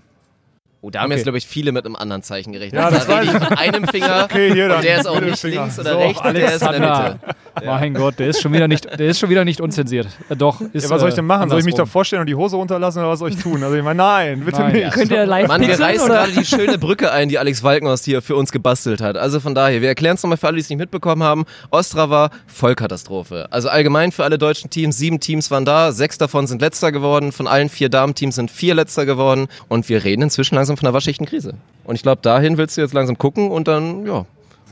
Oh, 0.82 0.92
da 0.92 1.00
haben 1.00 1.06
Okay. 1.08 1.16
jetzt, 1.16 1.24
glaube 1.24 1.38
ich, 1.40 1.48
viele 1.48 1.72
mit 1.72 1.86
einem 1.86 1.96
anderen 1.96 2.22
Zeichen 2.22 2.54
gerechnet. 2.54 2.80
Ja, 2.80 2.92
das 2.92 3.08
da 3.08 3.18
rede 3.18 3.32
ich 3.32 3.44
von 3.46 3.58
einem 3.58 3.88
Finger 3.88 4.24
Okay, 4.26 4.54
hier 4.54 4.68
dann. 4.68 4.78
und 4.78 4.84
der 4.84 5.00
ist 5.00 5.08
auch 5.08 5.14
nicht 5.16 5.24
Mittelfinger. 5.32 5.62
links 5.64 5.80
oder 5.80 5.92
So, 5.94 5.98
rechts, 6.00 6.22
der 6.22 6.54
ist 6.54 6.62
in 6.62 6.72
der. 6.72 6.80
Mitte. 6.80 7.20
Mein 7.66 7.94
Gott, 7.96 8.20
der 8.20 8.28
ist 8.28 8.40
schon 8.42 8.54
wieder 8.54 8.68
nicht, 8.68 8.86
der 8.86 9.08
ist 9.08 9.18
schon 9.20 9.32
wieder 9.32 9.44
nicht 9.44 9.60
unzensiert. 9.60 10.08
Äh, 10.30 10.36
doch, 10.36 10.62
ist, 10.62 10.84
Ja, 10.84 10.90
was 10.92 11.00
soll 11.00 11.10
ich 11.10 11.16
denn 11.16 11.26
äh, 11.26 11.28
machen? 11.28 11.50
Soll 11.50 11.58
ich 11.60 11.66
mich 11.66 11.74
da 11.74 11.88
vorstellen 11.88 12.20
und 12.20 12.28
die 12.28 12.36
Hose 12.36 12.56
runterlassen 12.56 13.00
oder 13.00 13.10
was 13.10 13.18
soll 13.18 13.32
ich 13.32 13.38
tun? 13.42 13.64
Also 13.64 13.76
ich 13.76 13.82
meine, 13.84 13.98
nein, 13.98 14.42
bitte 14.46 14.60
Nein. 14.62 14.74
nicht. 14.74 14.92
Könnt 14.92 15.10
ihr 15.12 15.26
live 15.26 15.48
Mann, 15.48 15.62
wir 15.62 15.68
pixeln, 15.70 15.90
reißen 15.90 16.06
oder? 16.06 16.14
gerade 16.14 16.32
die 16.34 16.46
schöne 16.46 16.78
Brücke 16.78 17.12
ein, 17.12 17.30
die 17.30 17.40
Alex 17.40 17.64
Walkenhorst 17.64 18.06
hier 18.06 18.22
für 18.22 18.36
uns 18.36 18.52
gebastelt 18.52 19.02
hat. 19.02 19.18
Also 19.18 19.40
von 19.40 19.56
daher, 19.56 19.82
wir 19.82 19.88
erklären 19.88 20.14
es 20.16 20.22
nochmal 20.22 20.38
für 20.38 20.46
alle, 20.46 20.58
die 20.58 20.62
es 20.62 20.70
nicht 20.70 20.78
mitbekommen 20.78 21.24
haben. 21.24 21.46
Ostrava, 21.72 22.30
Vollkatastrophe. 22.46 23.48
Also 23.50 23.70
allgemein 23.70 24.12
für 24.12 24.24
alle 24.26 24.38
deutschen 24.38 24.70
Teams, 24.70 24.98
sieben 24.98 25.20
Teams 25.20 25.50
waren 25.50 25.66
da, 25.66 25.92
sechs 25.92 26.18
davon 26.20 26.46
sind 26.46 26.62
letzter 26.62 26.92
geworden, 26.92 27.32
von 27.32 27.48
allen 27.48 27.70
vier 27.70 27.90
Damenteams 27.90 28.36
sind 28.36 28.52
vier 28.52 28.76
letzter 28.76 29.06
geworden 29.08 29.48
und 29.70 29.90
wir 29.90 30.04
reden 30.04 30.22
inzwischen 30.24 30.56
langsam 30.56 30.67
von 30.76 30.88
einer 30.88 30.94
waschechten 30.94 31.26
Krise. 31.26 31.54
Und 31.86 31.96
ich 31.96 32.02
glaube, 32.04 32.22
dahin 32.22 32.58
willst 32.58 32.76
du 32.76 32.82
jetzt 32.82 32.94
langsam 32.94 33.18
gucken 33.18 33.50
und 33.52 33.68
dann, 33.70 34.06
ja, 34.06 34.26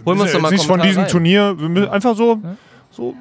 holen 0.06 0.18
wir 0.18 0.24
uns 0.24 0.32
doch 0.34 0.42
mal 0.42 0.52
nicht 0.52 0.66
von 0.66 0.82
diesem 0.82 1.04
rein. 1.04 1.12
Turnier, 1.12 1.56
wir 1.58 1.70
müssen 1.70 1.90
einfach 1.90 2.16
so, 2.18 2.40
so, 2.92 3.14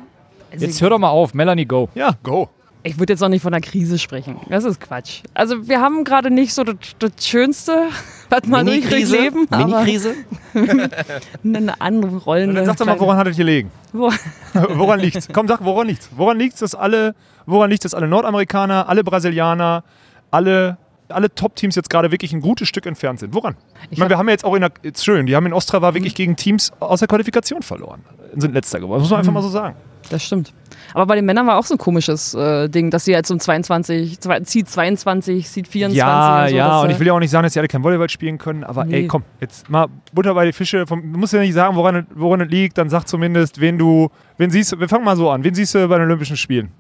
Jetzt 0.57 0.81
hör 0.81 0.91
doch 0.91 0.99
mal 0.99 1.11
auf, 1.11 1.35
Melanie, 1.35 1.65
go. 1.67 1.89
ja, 1.95 2.13
go. 2.23 2.49
Ich 2.87 2.99
würde 2.99 3.15
jetzt 3.15 3.23
auch 3.23 3.29
nicht 3.31 3.41
von 3.41 3.55
einer 3.55 3.63
Krise 3.63 3.99
sprechen. 3.99 4.37
Das 4.51 4.65
ist 4.65 4.79
Quatsch. 4.79 5.23
Also 5.33 5.67
wir 5.69 5.81
haben 5.81 6.05
gerade 6.05 6.31
nicht 6.31 6.53
so 6.53 6.65
das, 6.65 6.77
das 6.99 7.13
Schönste, 7.27 7.85
was 8.29 8.47
man 8.47 8.67
durchleben, 8.67 9.47
aber 9.51 9.67
Mini-Krise? 9.67 10.15
eine 11.45 11.81
andere 11.81 12.17
rollende. 12.19 12.57
Dann 12.57 12.67
sag 12.67 12.77
doch 12.77 12.87
mal, 12.87 13.01
woran 13.01 13.17
hat 13.17 13.27
es 13.27 13.37
gelegen? 13.37 13.71
Wo- 13.93 14.13
woran 14.53 15.01
liegt's? 15.01 15.29
Komm, 15.33 15.49
sag, 15.49 15.65
woran 15.65 15.87
liegt's? 15.87 16.11
Woran 16.15 16.39
liegt's, 16.39 16.61
dass 16.61 16.75
alle, 16.75 17.15
woran 17.47 17.71
liegt's, 17.71 17.85
dass 17.85 17.95
alle 17.95 18.07
Nordamerikaner, 18.07 18.87
alle 18.89 19.03
Brasilianer, 19.03 19.83
alle, 20.31 20.77
alle 21.09 21.35
Top-Teams 21.35 21.75
jetzt 21.77 21.91
gerade 21.91 22.11
wirklich 22.11 22.33
ein 22.33 22.41
gutes 22.41 22.69
Stück 22.69 22.87
entfernt 22.87 23.21
sind? 23.21 23.35
Woran? 23.35 23.57
Ich 23.91 23.99
meine, 23.99 24.11
wir 24.11 24.19
haben 24.19 24.27
ja 24.29 24.33
jetzt 24.33 24.45
auch 24.45 24.55
in 24.55 24.61
der, 24.63 24.73
jetzt 24.83 25.05
schön, 25.05 25.27
die 25.27 25.37
haben 25.37 25.47
in 25.47 25.53
Ostrava 25.53 25.95
wirklich 25.95 26.15
gegen 26.15 26.37
Teams 26.37 26.73
aus 26.81 27.01
der 27.01 27.09
Qualifikation 27.09 27.63
verloren. 27.63 28.03
Sind 28.37 28.55
letzter 28.55 28.81
geworden. 28.81 29.01
Das 29.01 29.05
muss 29.05 29.11
man 29.11 29.19
einfach 29.21 29.33
mal 29.33 29.43
so 29.43 29.49
sagen. 29.49 29.77
Das 30.11 30.23
stimmt. 30.23 30.53
Aber 30.93 31.07
bei 31.07 31.15
den 31.17 31.25
Männern 31.25 31.47
war 31.47 31.57
auch 31.57 31.65
so 31.65 31.75
ein 31.75 31.79
komisches 31.79 32.35
äh, 32.35 32.69
Ding, 32.69 32.91
dass 32.91 33.07
sie 33.07 33.13
jetzt 33.13 33.31
um 33.31 33.41
22, 33.41 34.21
zwei, 34.21 34.43
Seed 34.45 34.69
22, 34.69 35.49
Seed 35.49 35.67
24 35.67 35.97
Ja, 35.99 36.43
und 36.43 36.49
so, 36.51 36.57
ja, 36.57 36.81
und 36.83 36.91
äh, 36.91 36.93
ich 36.93 37.01
will 37.01 37.07
ja 37.07 37.15
auch 37.15 37.21
nicht 37.21 37.31
sagen, 37.31 37.45
dass 37.45 37.55
sie 37.55 37.59
alle 37.59 37.69
kein 37.69 37.83
Volleyball 37.83 38.11
spielen 38.11 38.37
können, 38.37 38.65
aber 38.65 38.83
ey, 38.83 39.03
Nee. 39.03 39.07
komm, 39.07 39.23
jetzt 39.41 39.71
mal 39.71 39.87
Butter 40.13 40.35
bei 40.35 40.45
die 40.45 40.53
Fische. 40.53 40.87
Vom, 40.87 41.11
du 41.13 41.19
musst 41.19 41.33
ja 41.33 41.41
nicht 41.41 41.55
sagen, 41.55 41.75
woran, 41.77 41.97
es- 41.97 42.05
woran 42.15 42.43
es 42.43 42.49
liegt, 42.51 42.77
dann 42.77 42.91
sag 42.91 43.05
zumindest, 43.09 43.61
wen 43.63 43.79
du, 43.79 44.11
wen 44.37 44.51
siehst 44.51 44.73
du, 44.73 44.79
wir 44.81 44.89
fangen 44.91 45.05
mal 45.05 45.17
so 45.17 45.31
an, 45.31 45.43
wen 45.43 45.55
siehst 45.55 45.75
du 45.75 45.89
bei 45.89 45.97
den 45.97 46.07
Olympischen 46.07 46.37
Spielen? 46.37 46.71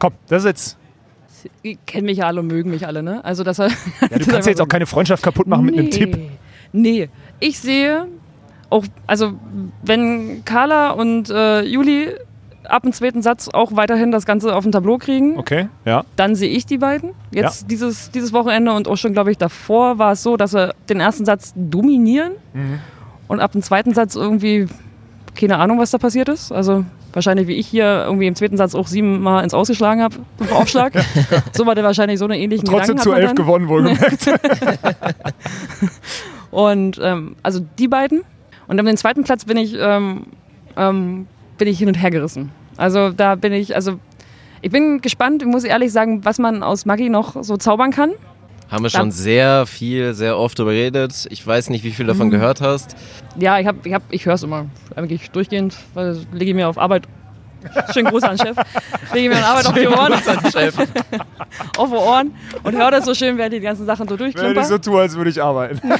Komm, 0.00 0.14
das 0.28 0.42
ist 0.42 0.46
jetzt, 0.48 0.78
kennen 1.86 2.06
mich 2.06 2.18
ja 2.18 2.26
alle 2.26 2.40
und 2.40 2.46
mögen 2.46 2.70
mich 2.70 2.86
alle, 2.86 3.02
ne? 3.02 3.24
Also, 3.24 3.44
dass 3.44 3.58
er. 3.58 3.68
ja, 3.68 3.74
du 4.18 4.26
kannst 4.26 4.46
ja 4.46 4.50
jetzt 4.50 4.60
auch 4.60 4.68
keine 4.68 4.86
Freundschaft 4.86 5.22
kaputt 5.22 5.46
machen 5.46 5.66
mit 5.66 5.78
einem 5.78 5.90
Tipp. 5.90 6.18
Nee. 6.72 7.08
Ich 7.40 7.58
sehe 7.58 8.06
auch, 8.68 8.84
also, 9.06 9.32
wenn 9.82 10.44
Carla 10.44 10.90
und 10.90 11.30
äh, 11.30 11.62
Juli 11.62 12.08
ab 12.64 12.82
dem 12.82 12.92
zweiten 12.92 13.22
Satz 13.22 13.48
auch 13.48 13.74
weiterhin 13.74 14.12
das 14.12 14.26
Ganze 14.26 14.54
auf 14.54 14.62
dem 14.62 14.70
Tableau 14.70 14.98
kriegen, 14.98 15.38
Okay, 15.38 15.68
ja. 15.84 16.04
dann 16.16 16.36
sehe 16.36 16.50
ich 16.50 16.66
die 16.66 16.78
beiden. 16.78 17.10
Jetzt 17.32 17.70
dieses, 17.70 18.10
dieses 18.12 18.32
Wochenende 18.32 18.72
und 18.72 18.86
auch 18.86 18.96
schon, 18.96 19.12
glaube 19.12 19.30
ich, 19.32 19.38
davor 19.38 19.98
war 19.98 20.12
es 20.12 20.22
so, 20.22 20.36
dass 20.36 20.52
sie 20.52 20.72
den 20.88 21.00
ersten 21.00 21.24
Satz 21.24 21.52
dominieren 21.56 22.32
Mhm. 22.52 22.78
und 23.28 23.40
ab 23.40 23.52
dem 23.52 23.62
zweiten 23.62 23.94
Satz 23.94 24.14
irgendwie 24.14 24.66
keine 25.34 25.58
Ahnung, 25.58 25.78
was 25.78 25.90
da 25.90 25.98
passiert 25.98 26.28
ist. 26.28 26.52
Also 26.52 26.84
wahrscheinlich 27.12 27.46
wie 27.46 27.54
ich 27.54 27.66
hier 27.66 28.04
irgendwie 28.06 28.26
im 28.26 28.34
zweiten 28.34 28.56
Satz 28.56 28.74
auch 28.74 28.86
siebenmal 28.86 29.42
ins 29.44 29.54
Ausgeschlagen 29.54 30.02
habe 30.02 30.16
im 30.38 30.52
Aufschlag. 30.52 30.92
so 31.52 31.66
war 31.66 31.74
der 31.74 31.84
wahrscheinlich 31.84 32.18
so 32.18 32.24
eine 32.24 32.38
ähnliche 32.38 32.64
Trotzdem 32.64 32.96
Gedanken 32.96 33.02
zu 33.02 33.12
elf 33.12 33.26
dann. 33.28 33.36
gewonnen, 33.36 33.68
wohlgemerkt. 33.68 34.26
Und 36.50 36.98
ähm, 37.02 37.36
also 37.42 37.60
die 37.78 37.88
beiden. 37.88 38.22
Und 38.66 38.78
um 38.78 38.86
den 38.86 38.96
zweiten 38.96 39.24
Platz 39.24 39.44
bin 39.44 39.56
ich, 39.56 39.76
ähm, 39.78 40.26
ähm, 40.76 41.26
bin 41.58 41.68
ich 41.68 41.78
hin 41.78 41.88
und 41.88 41.94
her 41.94 42.10
gerissen. 42.10 42.50
Also 42.76 43.10
da 43.10 43.34
bin 43.34 43.52
ich, 43.52 43.74
also 43.74 43.98
ich 44.62 44.70
bin 44.70 45.00
gespannt, 45.00 45.42
ich 45.42 45.48
muss 45.48 45.64
ehrlich 45.64 45.92
sagen, 45.92 46.24
was 46.24 46.38
man 46.38 46.62
aus 46.62 46.86
Maggi 46.86 47.08
noch 47.08 47.42
so 47.42 47.56
zaubern 47.56 47.90
kann. 47.90 48.12
Haben 48.70 48.84
wir 48.84 48.90
schon 48.90 49.00
Dann- 49.00 49.10
sehr 49.10 49.66
viel, 49.66 50.14
sehr 50.14 50.38
oft 50.38 50.58
darüber 50.58 50.72
geredet. 50.72 51.26
Ich 51.30 51.44
weiß 51.46 51.70
nicht, 51.70 51.82
wie 51.84 51.90
viel 51.90 52.06
davon 52.06 52.28
Mhm. 52.28 52.32
gehört 52.32 52.60
hast. 52.60 52.94
Ja, 53.38 53.58
ich, 53.58 53.66
hab, 53.66 53.84
ich, 53.84 53.92
hab, 53.92 54.02
ich 54.10 54.26
höre 54.26 54.34
es 54.34 54.42
immer 54.44 54.66
eigentlich 54.94 55.30
durchgehend, 55.30 55.76
weil 55.94 56.16
lege 56.32 56.50
ich 56.50 56.54
mir 56.54 56.68
auf 56.68 56.78
Arbeit. 56.78 57.04
Schönen 57.92 58.08
Gruß 58.08 58.22
an 58.22 58.36
den 58.38 58.46
Chef. 58.46 58.56
Lege 59.12 59.28
ich 59.28 59.28
mir 59.28 59.36
an 59.36 59.44
Arbeit 59.44 59.66
auf 59.66 59.74
die 59.74 59.86
Ohren, 59.86 60.12
auf 61.76 61.90
die 61.90 61.94
Ohren 61.96 62.30
und 62.62 62.74
höre 62.76 62.90
das 62.90 63.04
so 63.04 63.12
schön, 63.14 63.36
während 63.36 63.52
ich 63.52 63.60
die 63.60 63.66
ganzen 63.66 63.84
Sachen 63.84 64.06
so 64.08 64.12
Wenn 64.12 64.18
durchklimper. 64.18 64.60
ich 64.62 64.66
so 64.66 64.78
tue, 64.78 64.98
als 64.98 65.14
würde 65.16 65.30
ich 65.30 65.42
arbeiten. 65.42 65.78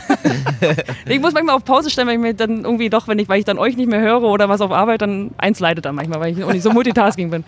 Ich 1.07 1.21
muss 1.21 1.33
manchmal 1.35 1.57
auf 1.57 1.65
Pause 1.65 1.91
stellen, 1.91 2.07
weil 2.07 2.15
ich 2.15 2.21
mir 2.21 2.35
dann 2.35 2.65
irgendwie 2.65 2.89
doch, 2.89 3.09
wenn 3.09 3.19
ich, 3.19 3.29
weil 3.29 3.41
ich 3.41 3.45
dann 3.45 3.59
euch 3.59 3.77
nicht 3.77 3.89
mehr 3.91 4.01
höre 4.01 4.23
oder 4.23 4.49
was 4.49 4.61
auf 4.61 4.71
Arbeit, 4.71 5.03
dann 5.03 5.33
eins 5.39 5.59
leidet 5.61 5.85
dann 5.85 5.95
manchmal, 5.97 6.21
weil 6.21 6.33
ich 6.39 6.45
auch 6.45 6.53
nicht 6.53 6.63
so 6.63 6.71
Multitasking 6.73 7.31
bin. 7.31 7.45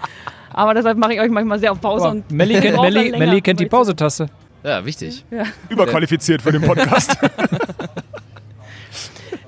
Aber 0.53 0.75
deshalb 0.75 0.99
mache 0.99 1.15
ich 1.15 1.21
euch 1.21 1.31
manchmal 1.31 1.59
sehr 1.59 1.73
auf 1.73 1.81
Pause 1.81 2.05
Aber 2.07 2.13
und 2.17 2.31
Melli 2.31 2.61
kennt, 2.61 2.75
brauche 2.77 2.87
dann 2.87 2.95
Melli, 2.95 3.11
länger, 3.11 3.25
Melli 3.27 3.41
kennt 3.41 3.61
die 3.61 3.67
Pausetaste. 3.67 4.27
Ja, 4.65 4.85
wichtig. 4.85 5.25
Überqualifiziert 5.69 6.43
für 6.43 6.53
den 6.53 6.63
Podcast. 6.63 7.17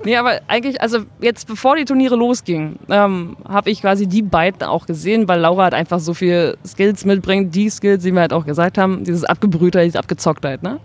Nee, 0.05 0.17
aber 0.17 0.39
eigentlich, 0.47 0.79
also 0.81 0.99
jetzt 1.19 1.47
bevor 1.47 1.75
die 1.75 1.83
Turniere 1.83 2.15
losgingen, 2.15 2.77
ähm, 2.89 3.35
habe 3.47 3.71
ich 3.71 3.81
quasi 3.81 4.05
die 4.05 4.21
beiden 4.21 4.61
auch 4.61 4.85
gesehen, 4.85 5.27
weil 5.27 5.39
Laura 5.39 5.63
halt 5.63 5.73
einfach 5.73 5.99
so 5.99 6.13
viel 6.13 6.57
Skills 6.65 7.05
mitbringt, 7.05 7.55
die 7.55 7.71
Skills, 7.71 8.03
die 8.03 8.11
wir 8.11 8.21
halt 8.21 8.31
auch 8.31 8.45
gesagt 8.45 8.77
haben, 8.77 9.03
dieses 9.03 9.23
Abgebrühter, 9.23 9.83
diese 9.83 9.97
Abgezocktheit, 9.97 10.61
ne? 10.61 10.79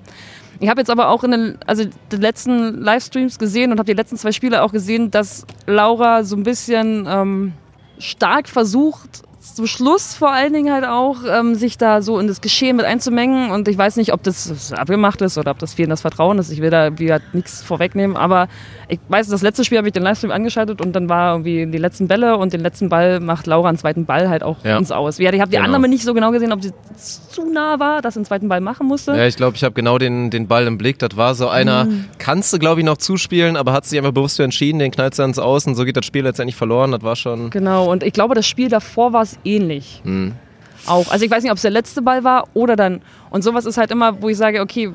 Ich 0.58 0.68
habe 0.68 0.80
jetzt 0.80 0.90
aber 0.90 1.08
auch 1.08 1.22
in 1.22 1.30
den, 1.30 1.58
also 1.66 1.84
den 2.12 2.20
letzten 2.20 2.80
Livestreams 2.80 3.38
gesehen 3.38 3.72
und 3.72 3.78
habe 3.78 3.86
die 3.86 3.96
letzten 3.96 4.16
zwei 4.16 4.32
Spiele 4.32 4.62
auch 4.62 4.72
gesehen, 4.72 5.10
dass 5.10 5.46
Laura 5.66 6.24
so 6.24 6.36
ein 6.36 6.42
bisschen 6.42 7.06
ähm, 7.08 7.52
stark 7.98 8.48
versucht, 8.48 9.22
zum 9.40 9.66
Schluss 9.66 10.14
vor 10.14 10.30
allen 10.30 10.52
Dingen 10.52 10.72
halt 10.72 10.84
auch, 10.84 11.18
ähm, 11.26 11.54
sich 11.54 11.78
da 11.78 12.02
so 12.02 12.18
in 12.18 12.26
das 12.26 12.40
Geschehen 12.42 12.76
mit 12.76 12.84
einzumengen. 12.84 13.50
Und 13.50 13.68
ich 13.68 13.78
weiß 13.78 13.96
nicht, 13.96 14.12
ob 14.12 14.22
das 14.22 14.70
abgemacht 14.72 15.22
ist 15.22 15.38
oder 15.38 15.50
ob 15.50 15.58
das 15.58 15.72
fehlendes 15.74 16.02
Vertrauen 16.02 16.38
ist. 16.38 16.50
Ich 16.50 16.60
will 16.60 16.68
da 16.70 16.98
wie 16.98 17.04
gesagt 17.06 17.34
nichts 17.34 17.62
vorwegnehmen. 17.62 18.16
Aber 18.16 18.48
ich 18.88 18.98
weiß, 19.08 19.28
das 19.28 19.40
letzte 19.40 19.64
Spiel 19.64 19.78
habe 19.78 19.88
ich 19.88 19.94
den 19.94 20.02
Livestream 20.02 20.30
angeschaltet 20.30 20.80
und 20.82 20.92
dann 20.92 21.08
war 21.08 21.32
irgendwie 21.34 21.66
die 21.66 21.78
letzten 21.78 22.06
Bälle 22.06 22.36
und 22.36 22.52
den 22.52 22.60
letzten 22.60 22.90
Ball 22.90 23.18
macht 23.20 23.46
Laura 23.46 23.70
einen 23.70 23.78
zweiten 23.78 24.04
Ball 24.04 24.28
halt 24.28 24.42
auch 24.42 24.58
Ja. 24.62 24.76
ins 24.76 24.90
Aus. 24.92 25.18
Ich 25.18 25.26
habe 25.26 25.36
die 25.36 25.40
Genau. 25.56 25.64
Annahme 25.64 25.88
nicht 25.88 26.04
so 26.04 26.12
genau 26.12 26.32
gesehen, 26.32 26.52
ob 26.52 26.62
sie 26.62 26.72
zu 26.96 27.50
nah 27.50 27.78
war, 27.80 28.02
dass 28.02 28.14
sie 28.14 28.18
einen 28.20 28.26
zweiten 28.26 28.48
Ball 28.48 28.60
machen 28.60 28.86
musste. 28.86 29.12
Ja, 29.16 29.26
ich 29.26 29.36
glaube, 29.36 29.56
ich 29.56 29.64
habe 29.64 29.72
genau 29.74 29.96
den, 29.96 30.28
den 30.30 30.48
Ball 30.48 30.66
im 30.66 30.76
Blick. 30.76 30.98
Das 30.98 31.16
war 31.16 31.34
so 31.34 31.48
einer, 31.48 31.84
Mhm. 31.86 32.04
kannst 32.18 32.52
du, 32.52 32.58
glaube 32.58 32.80
ich, 32.80 32.84
noch 32.86 32.98
zuspielen, 32.98 33.56
aber 33.56 33.72
hat 33.72 33.86
sich 33.86 33.98
einfach 33.98 34.12
bewusst 34.12 34.36
für 34.36 34.44
entschieden, 34.44 34.78
den 34.80 34.90
knallt 34.90 35.18
ins 35.18 35.38
Aus 35.38 35.66
und 35.66 35.74
so 35.76 35.84
geht 35.84 35.96
das 35.96 36.04
Spiel 36.06 36.24
letztendlich 36.24 36.56
verloren. 36.56 36.92
Das 36.92 37.02
war 37.02 37.16
schon. 37.16 37.50
Genau, 37.50 37.90
und 37.90 38.02
ich 38.02 38.12
glaube, 38.12 38.34
das 38.34 38.46
Spiel 38.46 38.68
davor 38.68 39.12
war 39.12 39.22
es 39.22 39.29
ähnlich. 39.44 40.00
Hm. 40.04 40.34
Auch. 40.86 41.10
Also 41.10 41.24
ich 41.24 41.30
weiß 41.30 41.42
nicht, 41.42 41.52
ob 41.52 41.56
es 41.56 41.62
der 41.62 41.70
letzte 41.70 42.02
Ball 42.02 42.24
war 42.24 42.48
oder 42.54 42.76
dann. 42.76 43.02
Und 43.30 43.42
sowas 43.42 43.66
ist 43.66 43.76
halt 43.76 43.90
immer, 43.90 44.22
wo 44.22 44.28
ich 44.28 44.36
sage, 44.36 44.60
okay, 44.60 44.90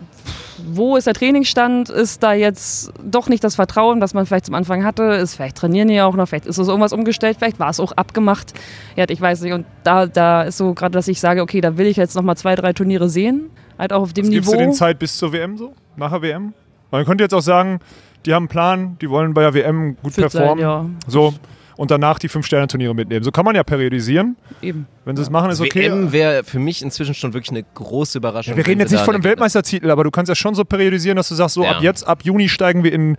wo 0.66 0.96
ist 0.96 1.06
der 1.06 1.14
Trainingsstand? 1.14 1.90
Ist 1.90 2.24
da 2.24 2.34
jetzt 2.34 2.92
doch 3.04 3.28
nicht 3.30 3.44
das 3.44 3.56
Vertrauen, 3.56 4.00
das 4.00 4.14
man 4.14 4.26
vielleicht 4.26 4.46
zum 4.46 4.56
Anfang 4.56 4.84
hatte? 4.84 5.04
Ist 5.04 5.36
vielleicht 5.36 5.58
trainieren 5.58 5.88
die 5.88 5.96
ja 5.96 6.06
auch 6.06 6.16
noch, 6.16 6.28
vielleicht 6.28 6.46
ist 6.46 6.58
es 6.58 6.68
irgendwas 6.68 6.94
umgestellt, 6.94 7.38
vielleicht 7.38 7.60
war 7.60 7.70
es 7.70 7.80
auch 7.80 7.92
abgemacht. 7.92 8.54
Ja, 8.96 9.06
ich 9.08 9.20
weiß 9.20 9.42
nicht. 9.42 9.54
Und 9.54 9.66
da, 9.84 10.06
da 10.08 10.44
ist 10.44 10.58
so 10.58 10.74
gerade, 10.74 10.94
dass 10.94 11.08
ich 11.08 11.20
sage, 11.20 11.42
okay, 11.42 11.62
da 11.62 11.78
will 11.78 11.88
ich 11.88 11.98
jetzt 11.98 12.16
noch 12.16 12.24
mal 12.24 12.36
zwei, 12.36 12.56
drei 12.56 12.74
Turniere 12.74 13.10
sehen. 13.10 13.50
Halt 13.78 13.92
auch 13.92 14.04
auf 14.04 14.14
dem 14.14 14.30
Gibst 14.30 14.50
du 14.50 14.54
Niveau. 14.54 14.64
den 14.64 14.74
Zeit 14.74 15.00
bis 15.00 15.18
zur 15.18 15.34
WM 15.34 15.58
so? 15.58 15.74
Nach 15.98 16.12
der 16.12 16.22
WM? 16.22 16.54
Man 16.92 17.06
könnte 17.06 17.24
jetzt 17.24 17.34
auch 17.34 17.42
sagen, 17.42 17.80
die 18.26 18.34
haben 18.34 18.44
einen 18.44 18.50
Plan, 18.50 18.98
die 19.02 19.10
wollen 19.10 19.34
bei 19.34 19.42
der 19.42 19.54
WM 19.54 19.98
gut 20.02 20.14
Fit 20.14 20.32
sein, 20.32 20.42
performen. 20.42 20.62
ja. 20.62 20.86
So. 21.08 21.34
Und 21.78 21.92
danach 21.92 22.20
die 22.20 22.30
Fünf-Sterne-Turniere 22.30 22.96
mitnehmen. 22.96 23.24
So 23.24 23.32
kann 23.32 23.44
man 23.44 23.56
ja 23.56 23.64
periodisieren. 23.64 24.38
Eben. 24.62 24.88
Wenn 25.04 25.16
sie 25.18 25.22
es 25.22 25.30
machen, 25.30 25.52
ist 25.52 25.60
okay. 25.60 25.90
WM 25.90 26.12
wäre 26.14 26.44
für 26.44 26.60
mich 26.60 26.82
inzwischen 26.82 27.14
schon 27.14 27.34
wirklich 27.34 27.52
eine 27.52 27.64
große 27.74 28.18
Überraschung. 28.18 28.54
Ja, 28.54 28.58
wir 28.58 28.66
reden 28.68 28.80
jetzt 28.80 28.92
nicht 28.92 29.04
von 29.04 29.14
einem 29.14 29.24
Weltmeistertitel, 29.24 29.92
aber 29.92 30.04
du 30.04 30.12
kannst 30.12 30.30
ja 30.30 30.36
schon 30.36 30.56
so 30.56 30.64
periodisieren, 30.64 31.18
dass 31.18 31.28
du 31.30 31.36
sagst, 31.36 31.56
so 31.56 31.64
Ja. 31.64 31.72
ab 31.72 31.82
jetzt, 31.84 32.08
ab 32.08 32.24
Juni 32.24 32.48
steigen 32.50 32.84
wir 32.84 32.94
in. 32.94 33.18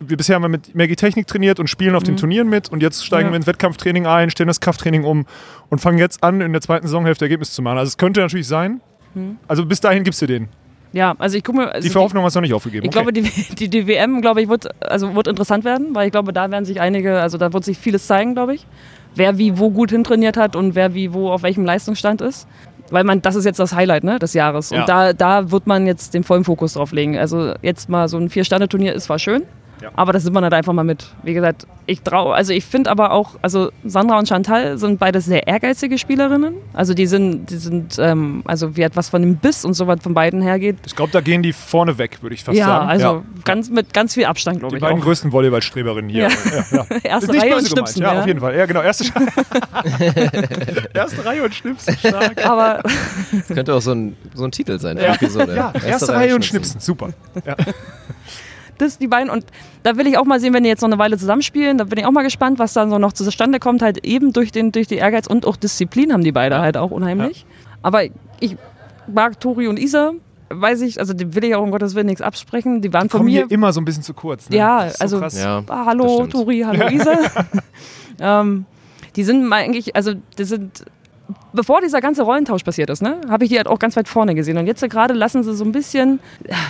Wir 0.00 0.16
bisher 0.16 0.34
haben 0.34 0.42
wir 0.42 0.48
mit 0.48 0.74
Maggie 0.74 0.96
Technik 0.96 1.26
trainiert 1.26 1.60
und 1.60 1.68
spielen 1.70 1.94
auf 1.94 2.02
den 2.02 2.16
Turnieren 2.16 2.48
mit 2.48 2.68
und 2.70 2.82
jetzt 2.82 3.06
steigen 3.06 3.28
Ja. 3.28 3.32
wir 3.32 3.36
ins 3.36 3.46
Wettkampftraining 3.46 4.06
ein, 4.06 4.28
stellen 4.30 4.48
das 4.48 4.60
Krafttraining 4.60 5.04
um 5.04 5.24
und 5.70 5.78
fangen 5.80 5.98
jetzt 5.98 6.22
an, 6.22 6.40
in 6.40 6.52
der 6.52 6.60
zweiten 6.60 6.86
Saisonhälfte 6.86 7.24
Ergebnis 7.24 7.52
zu 7.52 7.62
machen. 7.62 7.78
Also 7.78 7.88
es 7.88 7.96
könnte 7.96 8.20
natürlich 8.20 8.48
sein. 8.48 8.80
Also 9.48 9.64
bis 9.64 9.80
dahin 9.80 10.02
gibst 10.02 10.20
du 10.20 10.26
den. 10.26 10.48
Ja, 10.94 11.14
also 11.18 11.36
ich 11.36 11.42
gucke 11.42 11.58
mir. 11.58 11.72
Also 11.72 11.88
Die 11.88 11.94
Hoffnung 11.94 12.24
hast 12.24 12.36
du 12.36 12.38
noch 12.38 12.42
nicht 12.42 12.54
aufgegeben. 12.54 12.84
Ich 12.84 12.92
glaube, 12.92 13.12
die, 13.12 13.22
die, 13.22 13.68
die 13.68 13.86
WM, 13.86 14.20
glaube 14.22 14.40
ich, 14.40 14.48
wird, 14.48 14.68
also 14.82 15.14
wird 15.14 15.26
interessant 15.26 15.64
werden, 15.64 15.94
weil 15.94 16.06
ich 16.06 16.12
glaube, 16.12 16.32
da 16.32 16.50
werden 16.50 16.64
sich 16.64 16.80
einige, 16.80 17.20
also 17.20 17.36
da 17.36 17.52
wird 17.52 17.64
sich 17.64 17.76
vieles 17.78 18.06
zeigen, 18.06 18.34
glaube 18.34 18.54
ich. 18.54 18.66
Wer 19.16 19.36
wie 19.38 19.58
wo 19.58 19.70
gut 19.70 19.90
hintrainiert 19.90 20.36
hat 20.36 20.56
und 20.56 20.74
wer 20.74 20.94
wie 20.94 21.12
wo 21.12 21.30
auf 21.30 21.42
welchem 21.42 21.64
Leistungsstand 21.64 22.20
ist. 22.20 22.46
Weil 22.90 23.04
man, 23.04 23.22
das 23.22 23.34
ist 23.34 23.44
jetzt 23.44 23.58
das 23.58 23.74
Highlight 23.74 24.04
ne, 24.04 24.18
des 24.18 24.34
Jahres. 24.34 24.70
Ja. 24.70 24.80
Und 24.80 24.88
da, 24.88 25.12
da 25.12 25.50
wird 25.50 25.66
man 25.66 25.86
jetzt 25.86 26.14
den 26.14 26.22
vollen 26.22 26.44
Fokus 26.44 26.74
drauf 26.74 26.92
legen. 26.92 27.18
Also 27.18 27.54
jetzt 27.62 27.88
mal 27.88 28.08
so 28.08 28.18
ein 28.18 28.28
Vier-Sterne-Turnier 28.28 28.92
ist 28.92 29.04
zwar 29.04 29.18
schön, 29.18 29.42
Ja. 29.82 29.90
Aber 29.96 30.12
das 30.12 30.24
nimmt 30.24 30.34
man 30.34 30.44
halt 30.44 30.54
einfach 30.54 30.72
mal 30.72 30.84
mit. 30.84 31.06
Wie 31.22 31.34
gesagt, 31.34 31.66
ich 31.86 32.00
traue, 32.02 32.34
also 32.34 32.52
ich 32.52 32.64
finde 32.64 32.90
aber 32.90 33.12
auch, 33.12 33.36
also 33.42 33.70
Sandra 33.84 34.18
und 34.18 34.26
Chantal 34.28 34.78
sind 34.78 34.98
beide 34.98 35.20
sehr 35.20 35.46
ehrgeizige 35.46 35.98
Spielerinnen. 35.98 36.54
Also 36.72 36.94
die 36.94 37.06
sind, 37.06 37.50
die 37.50 37.56
sind, 37.56 37.98
ähm, 37.98 38.42
also 38.46 38.76
wie 38.76 38.82
etwas 38.82 39.10
von 39.10 39.20
dem 39.20 39.36
Biss 39.36 39.64
und 39.64 39.74
so 39.74 39.86
was 39.86 40.00
von 40.02 40.14
beiden 40.14 40.40
hergeht. 40.40 40.78
Ich 40.86 40.96
glaube, 40.96 41.12
da 41.12 41.20
gehen 41.20 41.42
die 41.42 41.52
vorne 41.52 41.98
weg, 41.98 42.18
würde 42.22 42.34
ich 42.34 42.44
fast 42.44 42.56
ja, 42.56 42.66
sagen. 42.66 42.88
also 42.88 43.24
ganz 43.44 43.68
mit 43.68 43.92
ganz 43.92 44.14
viel 44.14 44.24
Abstand, 44.24 44.60
glaube 44.60 44.72
Die 44.74 44.76
ich. 44.76 44.82
beiden 44.82 45.00
Auch. 45.00 45.04
größten 45.04 45.32
Volleyballstreberinnen 45.32 46.08
hier. 46.10 46.28
Ja. 46.28 46.28
Ja, 46.28 46.64
ja. 46.90 46.96
Erste 47.02 47.26
Ist 47.26 47.32
nicht 47.32 47.42
Reihe 47.42 47.56
und. 47.56 47.68
Schnipsen. 47.68 48.02
Ja, 48.02 48.14
ja. 48.14 48.20
auf 48.20 48.26
jeden 48.26 48.40
Fall. 48.40 48.56
Ja, 48.56 48.66
genau. 48.66 48.80
Erste, 48.82 49.04
erste 50.94 51.24
Reihe 51.24 51.44
und 51.44 51.54
Schnipsen. 51.54 51.96
Stark. 51.98 52.44
Aber 52.46 52.82
Das 53.32 53.48
könnte 53.48 53.74
auch 53.74 53.80
so 53.82 53.92
ein, 53.92 54.16
so 54.34 54.44
ein 54.44 54.50
Titel 54.52 54.78
sein 54.78 54.96
Ja. 54.96 55.16
die 55.16 55.24
Episode. 55.24 55.54
Ja, 55.54 55.72
erste, 55.86 56.12
Reihe 56.14 56.34
und 56.34 56.44
Schnipsen. 56.44 56.80
Super. 56.80 57.10
Ja. 57.44 57.56
Das 58.78 58.98
die 58.98 59.08
beiden 59.08 59.30
und 59.30 59.44
da 59.82 59.96
will 59.96 60.06
ich 60.06 60.18
auch 60.18 60.24
mal 60.24 60.40
sehen, 60.40 60.54
wenn 60.54 60.62
die 60.62 60.68
jetzt 60.68 60.82
noch 60.82 60.88
eine 60.88 60.98
Weile 60.98 61.18
zusammenspielen, 61.18 61.78
da 61.78 61.84
bin 61.84 61.98
ich 61.98 62.06
auch 62.06 62.10
mal 62.10 62.22
gespannt, 62.22 62.58
was 62.58 62.72
dann 62.72 62.90
so 62.90 62.98
noch 62.98 63.12
zustande 63.12 63.58
kommt, 63.58 63.82
halt 63.82 64.04
eben 64.04 64.32
durch 64.32 64.52
den 64.52 64.72
durch 64.72 64.86
die 64.86 64.96
Ehrgeiz 64.96 65.26
und 65.26 65.46
auch 65.46 65.56
Disziplin 65.56 66.12
haben 66.12 66.24
die 66.24 66.32
beide 66.32 66.60
halt 66.60 66.76
auch 66.76 66.90
unheimlich. 66.90 67.46
Aber 67.82 68.04
ich 68.40 68.56
mag 69.06 69.38
Tori 69.40 69.68
und 69.68 69.78
Isa, 69.78 70.12
weiß 70.48 70.82
ich, 70.82 70.98
also 71.00 71.12
dem 71.12 71.34
will 71.34 71.44
ich 71.44 71.54
auch 71.54 71.62
um 71.62 71.70
Gottes 71.70 71.94
Willen 71.94 72.06
nichts 72.06 72.22
absprechen, 72.22 72.80
die 72.80 72.92
waren 72.92 73.08
von 73.08 73.18
Kommen 73.18 73.32
mir 73.32 73.46
hier 73.46 73.50
immer 73.50 73.72
so 73.72 73.80
ein 73.80 73.84
bisschen 73.84 74.02
zu 74.02 74.14
kurz. 74.14 74.48
Ne? 74.50 74.56
Ja, 74.56 74.88
so 74.90 75.18
also-. 75.20 75.38
Ja, 75.38 75.62
ah, 75.68 75.86
hallo. 75.86 76.26
Tori, 76.26 76.60
hallo 76.60 76.88
Isa. 76.90 77.18
ähm, 78.20 78.66
die 79.16 79.24
sind 79.24 79.44
mal 79.44 79.62
eigentlich, 79.62 79.94
also 79.94 80.12
die 80.38 80.44
sind 80.44 80.84
bevor 81.52 81.80
dieser 81.80 82.00
ganze 82.00 82.22
Rollentausch 82.22 82.62
passiert 82.62 82.90
ist, 82.90 83.02
ne, 83.02 83.20
habe 83.28 83.44
ich 83.44 83.50
die 83.50 83.56
halt 83.56 83.66
auch 83.66 83.78
ganz 83.78 83.96
weit 83.96 84.08
vorne 84.08 84.34
gesehen. 84.34 84.58
Und 84.58 84.66
jetzt 84.66 84.88
gerade 84.90 85.14
lassen 85.14 85.42
sie 85.42 85.54
so 85.54 85.64
ein 85.64 85.72
bisschen 85.72 86.20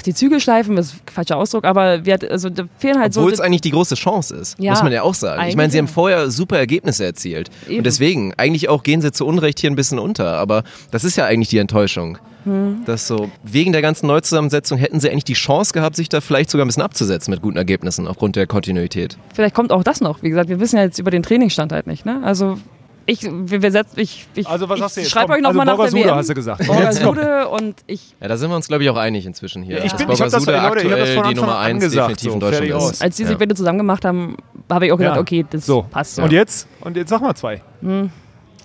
die 0.06 0.14
Zügel 0.14 0.40
schleifen, 0.40 0.76
das 0.76 0.86
ist 0.86 0.94
ein 0.94 1.12
falscher 1.12 1.36
Ausdruck, 1.36 1.64
aber 1.64 2.04
wir, 2.04 2.18
also, 2.30 2.50
da 2.50 2.64
fehlen 2.78 2.98
halt 2.98 3.16
Obwohl 3.16 3.30
so. 3.30 3.34
es 3.34 3.40
eigentlich 3.40 3.62
die 3.62 3.70
große 3.70 3.94
Chance 3.94 4.36
ist, 4.36 4.56
Ja, 4.58 4.72
muss 4.72 4.82
man 4.82 4.92
ja 4.92 5.02
auch 5.02 5.14
sagen. 5.14 5.48
Ich 5.48 5.56
meine, 5.56 5.70
sie 5.70 5.78
haben 5.78 5.88
vorher 5.88 6.30
super 6.30 6.58
Ergebnisse 6.58 7.04
erzielt. 7.04 7.50
Eben. 7.66 7.78
Und 7.78 7.84
deswegen, 7.84 8.34
eigentlich 8.36 8.68
auch 8.68 8.82
gehen 8.82 9.00
sie 9.00 9.12
zu 9.12 9.26
Unrecht 9.26 9.58
hier 9.58 9.70
ein 9.70 9.76
bisschen 9.76 9.98
unter. 9.98 10.38
Aber 10.38 10.64
das 10.90 11.04
ist 11.04 11.16
ja 11.16 11.24
eigentlich 11.26 11.48
die 11.48 11.58
Enttäuschung. 11.58 12.18
Hm. 12.44 12.82
Dass 12.84 13.06
so, 13.06 13.30
wegen 13.42 13.72
der 13.72 13.80
ganzen 13.80 14.06
Neuzusammensetzung 14.06 14.78
hätten 14.78 15.00
sie 15.00 15.10
eigentlich 15.10 15.24
die 15.24 15.34
Chance 15.34 15.72
gehabt, 15.72 15.96
sich 15.96 16.10
da 16.10 16.20
vielleicht 16.20 16.50
sogar 16.50 16.66
ein 16.66 16.68
bisschen 16.68 16.82
abzusetzen 16.82 17.30
mit 17.30 17.40
guten 17.40 17.56
Ergebnissen 17.56 18.06
aufgrund 18.06 18.36
der 18.36 18.46
Kontinuität. 18.46 19.16
Vielleicht 19.32 19.54
kommt 19.54 19.72
auch 19.72 19.82
das 19.82 20.02
noch. 20.02 20.22
Wie 20.22 20.28
gesagt, 20.28 20.50
wir 20.50 20.60
wissen 20.60 20.76
ja 20.76 20.82
jetzt 20.82 20.98
über 20.98 21.10
den 21.10 21.22
Trainingsstand 21.22 21.72
halt 21.72 21.86
nicht. 21.86 22.04
Ne? 22.04 22.20
Also 22.22 22.58
ich, 23.06 23.22
wir, 23.22 23.62
wir 23.62 23.70
setzen, 23.70 23.98
ich, 24.00 24.26
ich, 24.34 24.46
Also 24.48 24.68
was 24.68 24.76
ich 24.76 24.82
sagst 24.82 24.96
du 24.96 25.00
jetzt? 25.02 25.10
schreibe 25.10 25.26
Komm, 25.26 25.34
euch 25.36 25.42
nochmal 25.42 25.68
also 25.68 25.82
nach 25.82 25.84
der 25.84 25.90
Borgasude 25.92 26.04
WM. 26.04 26.14
hast 26.16 26.28
du 26.30 26.34
gesagt. 26.34 26.66
Borgasude 26.66 27.48
und 27.48 27.76
ich, 27.86 28.14
Ja, 28.20 28.28
da 28.28 28.36
sind 28.36 28.50
wir 28.50 28.56
uns, 28.56 28.68
glaube 28.68 28.82
ich, 28.84 28.90
auch 28.90 28.96
einig 28.96 29.26
inzwischen 29.26 29.62
hier. 29.62 29.84
Ich 29.84 29.92
Dass 29.92 30.00
bin- 30.02 30.10
ich 30.10 30.20
hab 30.20 30.30
das- 30.30 30.46
Leute, 30.46 30.56
ich 30.56 30.62
hab 30.62 30.72
das 30.74 30.82
aktuell 30.88 31.14
von 31.22 31.28
die 31.28 31.34
Nummer 31.34 31.58
an 31.58 31.64
1 31.66 31.84
gesagt, 31.84 32.10
definitiv 32.10 32.28
so, 32.30 32.34
in 32.34 32.40
Deutschland 32.40 32.70
ist. 32.92 33.02
als 33.02 33.16
die 33.16 33.22
sich 33.24 33.32
ja. 33.32 33.38
beide 33.38 33.54
zusammen 33.54 33.78
gemacht 33.78 34.04
haben, 34.04 34.36
habe 34.70 34.86
ich 34.86 34.92
auch 34.92 34.96
gesagt, 34.96 35.16
Ja. 35.16 35.20
okay, 35.22 35.44
das 35.50 35.66
So, 35.66 35.82
passt. 35.90 36.18
und 36.18 36.32
jetzt? 36.32 36.66
Und 36.80 36.96
jetzt 36.96 37.10
sag 37.10 37.20
mal 37.20 37.34
zwei. 37.34 37.60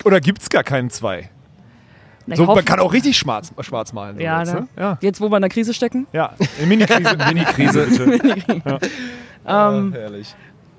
Oder 0.04 0.20
gibt 0.20 0.40
es 0.42 0.48
gar 0.48 0.62
keinen 0.64 0.88
zwei? 0.90 1.28
Na, 2.26 2.34
ich 2.34 2.38
So, 2.38 2.46
man 2.46 2.64
kann 2.64 2.80
auch 2.80 2.92
richtig 2.92 3.16
schwarz, 3.18 3.50
schwarz 3.60 3.92
malen. 3.92 4.16
So 4.16 4.22
Ja, 4.22 4.40
jetzt, 4.40 4.54
ne? 4.54 4.60
ne? 4.60 4.68
ja. 4.78 4.98
Jetzt, 5.00 5.20
wo 5.20 5.28
wir 5.30 5.36
in 5.36 5.42
der 5.42 5.50
Krise 5.50 5.74
stecken. 5.74 6.06
ja. 6.12 6.32
Eine 6.58 6.66
Mini-Krise, 6.66 7.16
Mini-Krise 7.28 7.86
bitte. 7.86 8.78
Ähm, 9.46 9.92
Herrlich. 9.92 10.34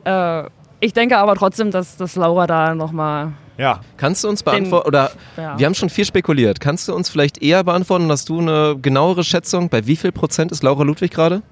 äh, 0.06 0.44
ich 0.80 0.94
denke 0.94 1.18
aber 1.18 1.36
trotzdem, 1.36 1.72
dass, 1.72 1.98
dass 1.98 2.16
Laura 2.16 2.48
da 2.48 2.74
nochmal. 2.76 3.34
Ja. 3.62 3.82
Kannst 3.98 4.24
du 4.24 4.28
uns 4.30 4.42
beantworten, 4.44 4.88
oder 4.88 5.12
Ja. 5.38 5.58
wir 5.60 5.66
haben 5.66 5.76
schon 5.76 5.90
viel 5.90 6.06
spekuliert, 6.06 6.60
kannst 6.60 6.88
du 6.88 6.94
uns 6.96 7.10
vielleicht 7.10 7.42
eher 7.44 7.64
beantworten, 7.64 8.10
hast 8.12 8.28
du 8.30 8.40
eine 8.40 8.76
genauere 8.82 9.24
Schätzung, 9.24 9.70
bei 9.70 9.86
wie 9.86 9.96
viel 9.96 10.12
Prozent 10.12 10.52
ist 10.52 10.64
Laura 10.64 10.84
Ludwig 10.84 11.12
gerade? 11.12 11.44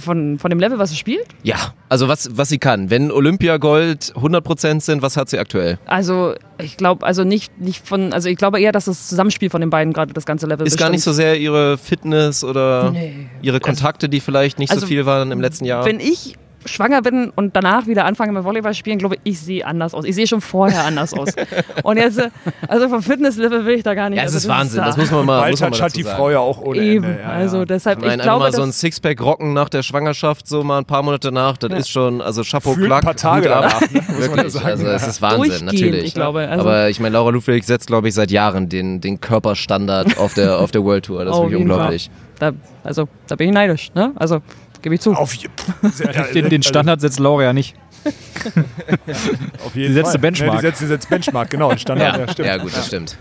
Von, 0.00 0.38
von 0.38 0.50
dem 0.50 0.60
Level, 0.60 0.78
was 0.78 0.90
sie 0.90 0.96
spielt. 0.96 1.26
Ja, 1.42 1.74
also 1.88 2.06
was, 2.06 2.30
was 2.36 2.48
sie 2.48 2.58
kann. 2.58 2.90
Wenn 2.90 3.10
Olympiagold 3.10 4.12
100% 4.14 4.80
sind, 4.80 5.02
was 5.02 5.16
hat 5.16 5.28
sie 5.28 5.38
aktuell? 5.40 5.80
Also, 5.84 6.34
ich 6.62 6.76
glaube, 6.76 7.04
also 7.04 7.24
nicht, 7.24 7.60
nicht 7.60 7.84
von. 7.88 8.12
Also, 8.12 8.28
ich 8.28 8.36
glaube 8.38 8.60
eher, 8.60 8.70
dass 8.70 8.84
das 8.84 9.08
Zusammenspiel 9.08 9.50
von 9.50 9.60
den 9.60 9.68
beiden 9.70 9.92
gerade 9.92 10.12
das 10.12 10.26
ganze 10.26 10.46
Level 10.46 10.64
Ist 10.64 10.78
gar 10.78 10.90
nicht 10.90 11.02
so 11.02 11.12
sehr 11.12 11.38
ihre 11.40 11.76
Fitness 11.76 12.44
oder 12.44 12.92
Nee. 12.92 13.26
ihre 13.42 13.58
Kontakte, 13.58 14.08
die 14.08 14.20
vielleicht 14.20 14.60
nicht 14.60 14.70
Also, 14.70 14.82
so 14.82 14.86
viel 14.86 15.06
waren 15.06 15.32
im 15.32 15.40
letzten 15.40 15.64
Jahr? 15.64 15.84
Wenn 15.84 15.98
ich 15.98 16.36
schwanger 16.66 17.02
bin 17.02 17.30
und 17.34 17.56
danach 17.56 17.86
wieder 17.86 18.04
anfange 18.04 18.32
mit 18.32 18.44
Volleyball 18.44 18.74
spielen, 18.74 18.98
glaube 18.98 19.16
ich, 19.16 19.20
ich 19.32 19.40
sehe 19.40 19.64
anders 19.66 19.94
aus. 19.94 20.04
Ich 20.04 20.14
sehe 20.14 20.26
schon 20.26 20.40
vorher 20.40 20.84
anders 20.84 21.14
aus. 21.14 21.30
Und 21.82 21.96
jetzt, 21.96 22.20
also 22.68 22.88
vom 22.88 23.02
Fitnesslevel 23.02 23.64
will 23.64 23.76
ich 23.76 23.82
da 23.82 23.94
gar 23.94 24.10
nicht. 24.10 24.18
ja, 24.18 24.24
es 24.24 24.34
also 24.34 24.46
ist 24.46 24.48
Wahnsinn, 24.48 24.80
da- 24.80 24.86
das 24.86 24.96
muss 24.98 25.10
man 25.10 25.24
mal, 25.24 25.50
muss 25.50 25.60
man 25.60 25.70
Bald 25.70 25.80
mal 25.80 25.86
hat 25.86 25.96
die 25.96 26.02
sagen. 26.02 26.16
Frau 26.16 26.30
ja 26.30 26.38
auch 26.38 26.60
ohne 26.60 26.80
Eben, 26.80 27.04
Ende. 27.04 27.20
Ja, 27.22 27.28
also 27.30 27.58
ja. 27.58 27.64
deshalb, 27.64 27.98
Ich 27.98 28.04
ich, 28.04 28.10
meine, 28.10 28.22
glaube, 28.22 28.44
einfach 28.44 28.58
mal 28.58 28.62
so 28.64 28.68
ein 28.68 28.72
Sixpack 28.72 29.20
rocken 29.22 29.52
nach 29.54 29.68
der 29.70 29.82
Schwangerschaft, 29.82 30.46
so 30.46 30.62
mal 30.62 30.78
ein 30.78 30.84
paar 30.84 31.02
Monate 31.02 31.32
nach, 31.32 31.56
das 31.56 31.72
ist 31.72 31.88
schon, 31.88 32.20
also 32.20 32.42
Chapeau, 32.42 32.72
ein 32.74 32.84
Klack, 32.84 33.04
paar 33.04 33.16
Tage 33.16 33.48
danach, 33.48 33.80
ne? 33.80 33.88
muss 33.92 34.08
man 34.08 34.20
ja 34.20 34.28
Wirklich, 34.36 34.52
sagen. 34.52 34.66
also 34.66 34.86
es 34.86 35.02
Ja. 35.02 35.08
ist 35.08 35.22
Wahnsinn, 35.22 35.64
natürlich. 35.66 36.04
ich 36.04 36.14
glaube, 36.14 36.40
also- 36.46 36.60
Aber 36.66 36.88
ich 36.90 37.00
meine, 37.00 37.14
Laura 37.14 37.30
Ludwig 37.30 37.64
setzt, 37.64 37.86
glaube 37.86 38.08
ich, 38.08 38.14
seit 38.14 38.30
Jahren 38.30 38.68
den, 38.68 39.00
den 39.00 39.20
Körperstandard 39.20 40.18
auf 40.18 40.34
der, 40.34 40.58
auf 40.58 40.70
der 40.70 40.84
World 40.84 41.06
Tour. 41.06 41.24
Das 41.24 41.34
ist 41.36 41.42
wirklich 41.42 41.60
unglaublich. 41.60 42.10
da, 42.38 42.52
also, 42.84 43.08
da 43.28 43.36
bin 43.36 43.48
ich 43.48 43.54
neidisch. 43.54 43.90
Ne? 43.94 44.12
Also, 44.16 44.40
gebe 44.82 44.94
ich 44.94 45.00
zu. 45.00 45.12
Auf, 45.14 45.34
je- 45.34 45.48
sehr- 45.92 46.12
Den, 46.34 46.48
den 46.48 46.62
Standard 46.62 47.00
setzt 47.00 47.18
Laura 47.18 47.42
ja 47.44 47.52
nicht. 47.52 47.74
auf 49.64 49.74
jeden 49.74 49.88
Die 49.88 49.92
setzt 49.94 50.06
Fall. 50.06 50.12
den 50.14 50.20
Benchmark. 50.22 50.54
Ja, 50.54 50.60
die 50.60 50.66
setzt, 50.66 50.80
die 50.80 50.86
setzt 50.86 51.08
Benchmark, 51.10 51.50
genau. 51.50 51.76
Standard, 51.76 52.14
ja, 52.16 52.20
Ja, 52.24 52.28
stimmt. 52.32 52.48
ja, 52.48 52.56
gut, 52.56 52.76
das 52.76 52.86
stimmt. 52.86 53.16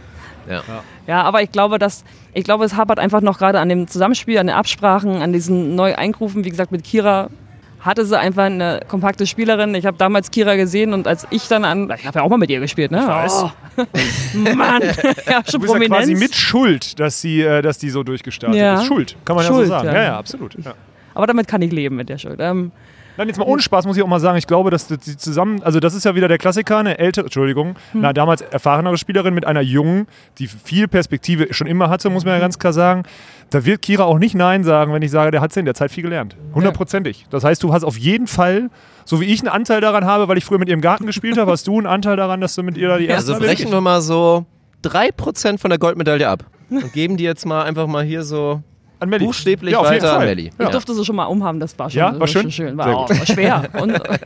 Ja. 0.50 0.64
Ja, 1.06 1.22
aber 1.24 1.42
ich 1.44 1.52
glaube, 1.52 1.80
dass 1.80 2.04
ich 2.34 2.44
glaube, 2.44 2.66
es 2.66 2.76
hapert 2.76 2.98
einfach 3.00 3.22
noch 3.22 3.38
gerade 3.38 3.60
an 3.60 3.70
dem 3.70 3.88
Zusammenspiel, 3.88 4.38
an 4.38 4.48
den 4.48 4.56
Absprachen, 4.56 5.22
an 5.22 5.34
diesen 5.34 5.76
neu 5.76 5.96
Eingrufen. 5.96 6.44
Wie 6.46 6.50
gesagt, 6.50 6.72
mit 6.72 6.84
Kira 6.84 7.30
hatte 7.82 8.06
sie 8.06 8.18
einfach 8.18 8.44
eine 8.46 8.82
kompakte 8.88 9.26
Spielerin. 9.28 9.74
Ich 9.76 9.86
habe 9.86 9.98
damals 9.98 10.32
Kira 10.32 10.56
gesehen 10.56 10.94
und 10.94 11.08
als 11.08 11.28
ich 11.30 11.48
dann 11.48 11.64
an, 11.66 11.92
ich 11.98 12.06
habe 12.06 12.20
ja 12.20 12.26
auch 12.26 12.30
mal 12.30 12.38
mit 12.38 12.50
ihr 12.50 12.60
gespielt, 12.60 12.92
ne? 12.92 13.00
Ich 13.02 13.08
weiß. 13.08 13.44
Oh, 13.44 13.52
Mann, 14.56 14.82
ja, 14.82 14.92
schon 14.92 15.04
Du 15.04 15.60
bist 15.60 15.64
ja 15.64 15.68
Prominenz. 15.68 15.88
quasi 15.90 16.16
mit 16.16 16.36
Schuld, 16.36 17.00
dass, 17.00 17.22
sie, 17.22 17.42
äh, 17.42 17.62
dass 17.62 17.78
die 17.78 17.90
so 17.90 18.04
durchgestartet 18.04 18.60
Ja. 18.60 18.76
ist. 18.82 18.86
Schuld, 18.88 19.16
kann 19.26 19.36
man 19.36 19.46
ja 19.46 19.52
Schuld, 19.52 19.68
so 19.68 19.70
sagen. 19.74 19.88
ja. 19.88 19.94
Ja, 19.94 20.04
ja, 20.04 20.18
absolut. 20.18 20.56
Ja. 20.64 20.74
Aber 21.20 21.28
damit 21.28 21.48
kann 21.48 21.62
ich 21.62 21.72
leben 21.72 21.96
mit 21.96 22.10
der 22.10 22.18
Schuld. 22.18 22.40
Ähm, 22.40 22.72
Nein, 23.18 23.28
jetzt 23.28 23.38
mal 23.38 23.44
ohne 23.44 23.62
Spaß 23.62 23.86
muss 23.86 23.98
ich 23.98 24.04
auch 24.04 24.08
mal 24.08 24.22
sagen, 24.22 24.38
ich 24.38 24.48
glaube, 24.48 24.72
dass 24.72 24.88
die 24.88 25.18
zusammen, 25.18 25.62
also 25.62 25.82
das 25.82 25.94
ist 25.94 26.06
ja 26.06 26.16
wieder 26.16 26.30
der 26.30 26.38
Klassiker, 26.38 26.78
eine 26.78 27.00
ältere, 27.00 27.26
Entschuldigung, 27.26 27.76
Hm. 27.92 28.06
eine 28.06 28.14
damals 28.14 28.40
erfahrenere 28.40 28.98
Spielerin 28.98 29.34
mit 29.34 29.46
einer 29.46 29.60
jungen, 29.60 30.08
die 30.38 30.48
viel 30.48 30.88
Perspektive 30.88 31.54
schon 31.54 31.68
immer 31.68 31.90
hatte, 31.90 32.10
muss 32.10 32.24
man 32.24 32.34
ja 32.36 32.40
ganz 32.40 32.60
klar 32.60 32.72
sagen. 32.72 33.04
Da 33.50 33.66
wird 33.66 33.82
Kira 33.82 34.06
auch 34.06 34.20
nicht 34.20 34.36
Nein 34.36 34.64
sagen, 34.64 34.94
wenn 34.94 35.02
ich 35.02 35.12
sage, 35.12 35.32
der 35.32 35.42
hat 35.42 35.58
in 35.58 35.66
der 35.66 35.74
Zeit 35.74 35.92
viel 35.92 36.04
gelernt. 36.04 36.38
Hundertprozentig. 36.56 37.26
Das 37.30 37.44
heißt, 37.44 37.62
du 37.62 37.74
hast 37.74 37.84
auf 37.84 37.98
jeden 37.98 38.28
Fall, 38.28 38.70
so 39.04 39.20
wie 39.20 39.26
ich 39.26 39.42
einen 39.42 39.50
Anteil 39.50 39.82
daran 39.82 40.06
habe, 40.06 40.30
weil 40.30 40.38
ich 40.38 40.46
früher 40.46 40.60
mit 40.60 40.70
ihr 40.70 40.76
im 40.76 40.82
Garten 40.82 41.06
gespielt 41.06 41.38
habe, 41.38 41.52
hast 41.52 41.68
du 41.68 41.78
einen 41.78 41.88
Anteil 41.88 42.16
daran, 42.16 42.40
dass 42.40 42.56
du 42.56 42.64
mit 42.64 42.78
ihr 42.78 42.88
da 42.88 42.98
die 42.98 43.08
erste 43.08 43.34
Also 43.34 43.46
brechen 43.46 43.70
wir 43.70 43.82
mal 43.82 44.02
so 44.02 44.46
3% 44.86 45.58
von 45.58 45.70
der 45.70 45.80
Goldmedaille 45.80 46.28
ab 46.30 46.46
und 46.70 46.94
geben 46.94 47.18
die 47.18 47.26
jetzt 47.26 47.46
mal 47.46 47.64
einfach 47.64 47.88
mal 47.88 48.04
hier 48.06 48.24
so 48.24 48.62
an 49.02 49.10
Melli. 49.10 49.26
buchstäblich 49.26 49.72
Ja, 49.74 49.84
weiter 49.84 50.18
an. 50.20 50.26
Melli. 50.26 50.52
Ich 50.60 50.68
durfte 50.70 50.94
sie 50.94 51.06
schon 51.06 51.16
mal 51.16 51.26
umhaben, 51.26 51.60
das 51.60 51.78
war 51.80 51.90
schon, 51.90 52.00
Ja, 52.00 52.20
war 52.20 52.28
schön? 52.28 52.44
schon 52.44 52.52
schön. 52.52 52.78
War, 52.78 52.96
auch, 52.98 53.10
war 53.10 53.26
schwer. 53.26 53.64
Und 53.82 53.92
äh, 53.92 54.18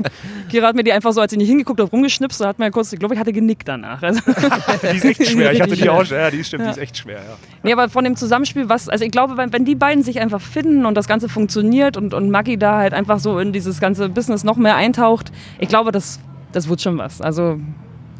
Kira 0.50 0.68
hat 0.68 0.76
mir 0.76 0.84
die 0.84 0.92
einfach 0.92 1.14
so, 1.14 1.22
als 1.22 1.32
ich 1.32 1.38
nicht 1.38 1.48
hingeguckt 1.48 1.80
habe, 1.80 1.90
rumgeschnipst, 1.92 2.42
da 2.42 2.48
hat 2.48 2.60
mir 2.60 2.72
kurz, 2.72 2.92
ich 2.92 3.00
glaube, 3.00 3.14
ich 3.14 3.20
hatte 3.20 3.32
genickt 3.34 3.68
danach. 3.68 4.02
Also, 4.02 4.22
Die 4.92 4.98
ist 4.98 5.06
echt 5.06 5.28
schwer. 5.30 5.52
Ich 5.54 5.62
hatte 5.62 5.76
die 5.76 5.84
Ja. 5.84 5.92
auch. 5.92 6.04
Ja, 6.06 6.32
die 6.32 6.44
stimmt, 6.44 6.66
die 6.66 6.70
ist 6.72 6.78
echt 6.80 6.98
schwer. 6.98 7.18
Ja. 7.18 7.36
nee, 7.62 7.72
aber 7.74 7.90
von 7.90 8.04
dem 8.04 8.16
Zusammenspiel, 8.16 8.68
was, 8.70 8.90
also 8.90 9.06
ich 9.06 9.12
glaube, 9.12 9.38
wenn, 9.38 9.54
wenn 9.54 9.66
die 9.66 9.76
beiden 9.76 10.04
sich 10.04 10.20
einfach 10.20 10.42
finden 10.42 10.86
und 10.86 10.96
das 10.96 11.08
Ganze 11.08 11.30
funktioniert 11.30 11.96
und, 11.98 12.14
und 12.14 12.30
Maggie 12.32 12.58
da 12.58 12.78
halt 12.80 12.94
einfach 12.94 13.20
so 13.20 13.38
in 13.40 13.54
dieses 13.54 13.80
ganze 13.80 14.10
Business 14.10 14.44
noch 14.44 14.58
mehr 14.58 14.76
eintaucht, 14.76 15.32
ich 15.60 15.70
glaube, 15.70 15.92
das, 15.92 16.20
das 16.52 16.68
wird 16.68 16.82
schon 16.82 16.98
was. 16.98 17.22
Also, 17.22 17.60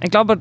ich 0.04 0.12
glaube, 0.12 0.40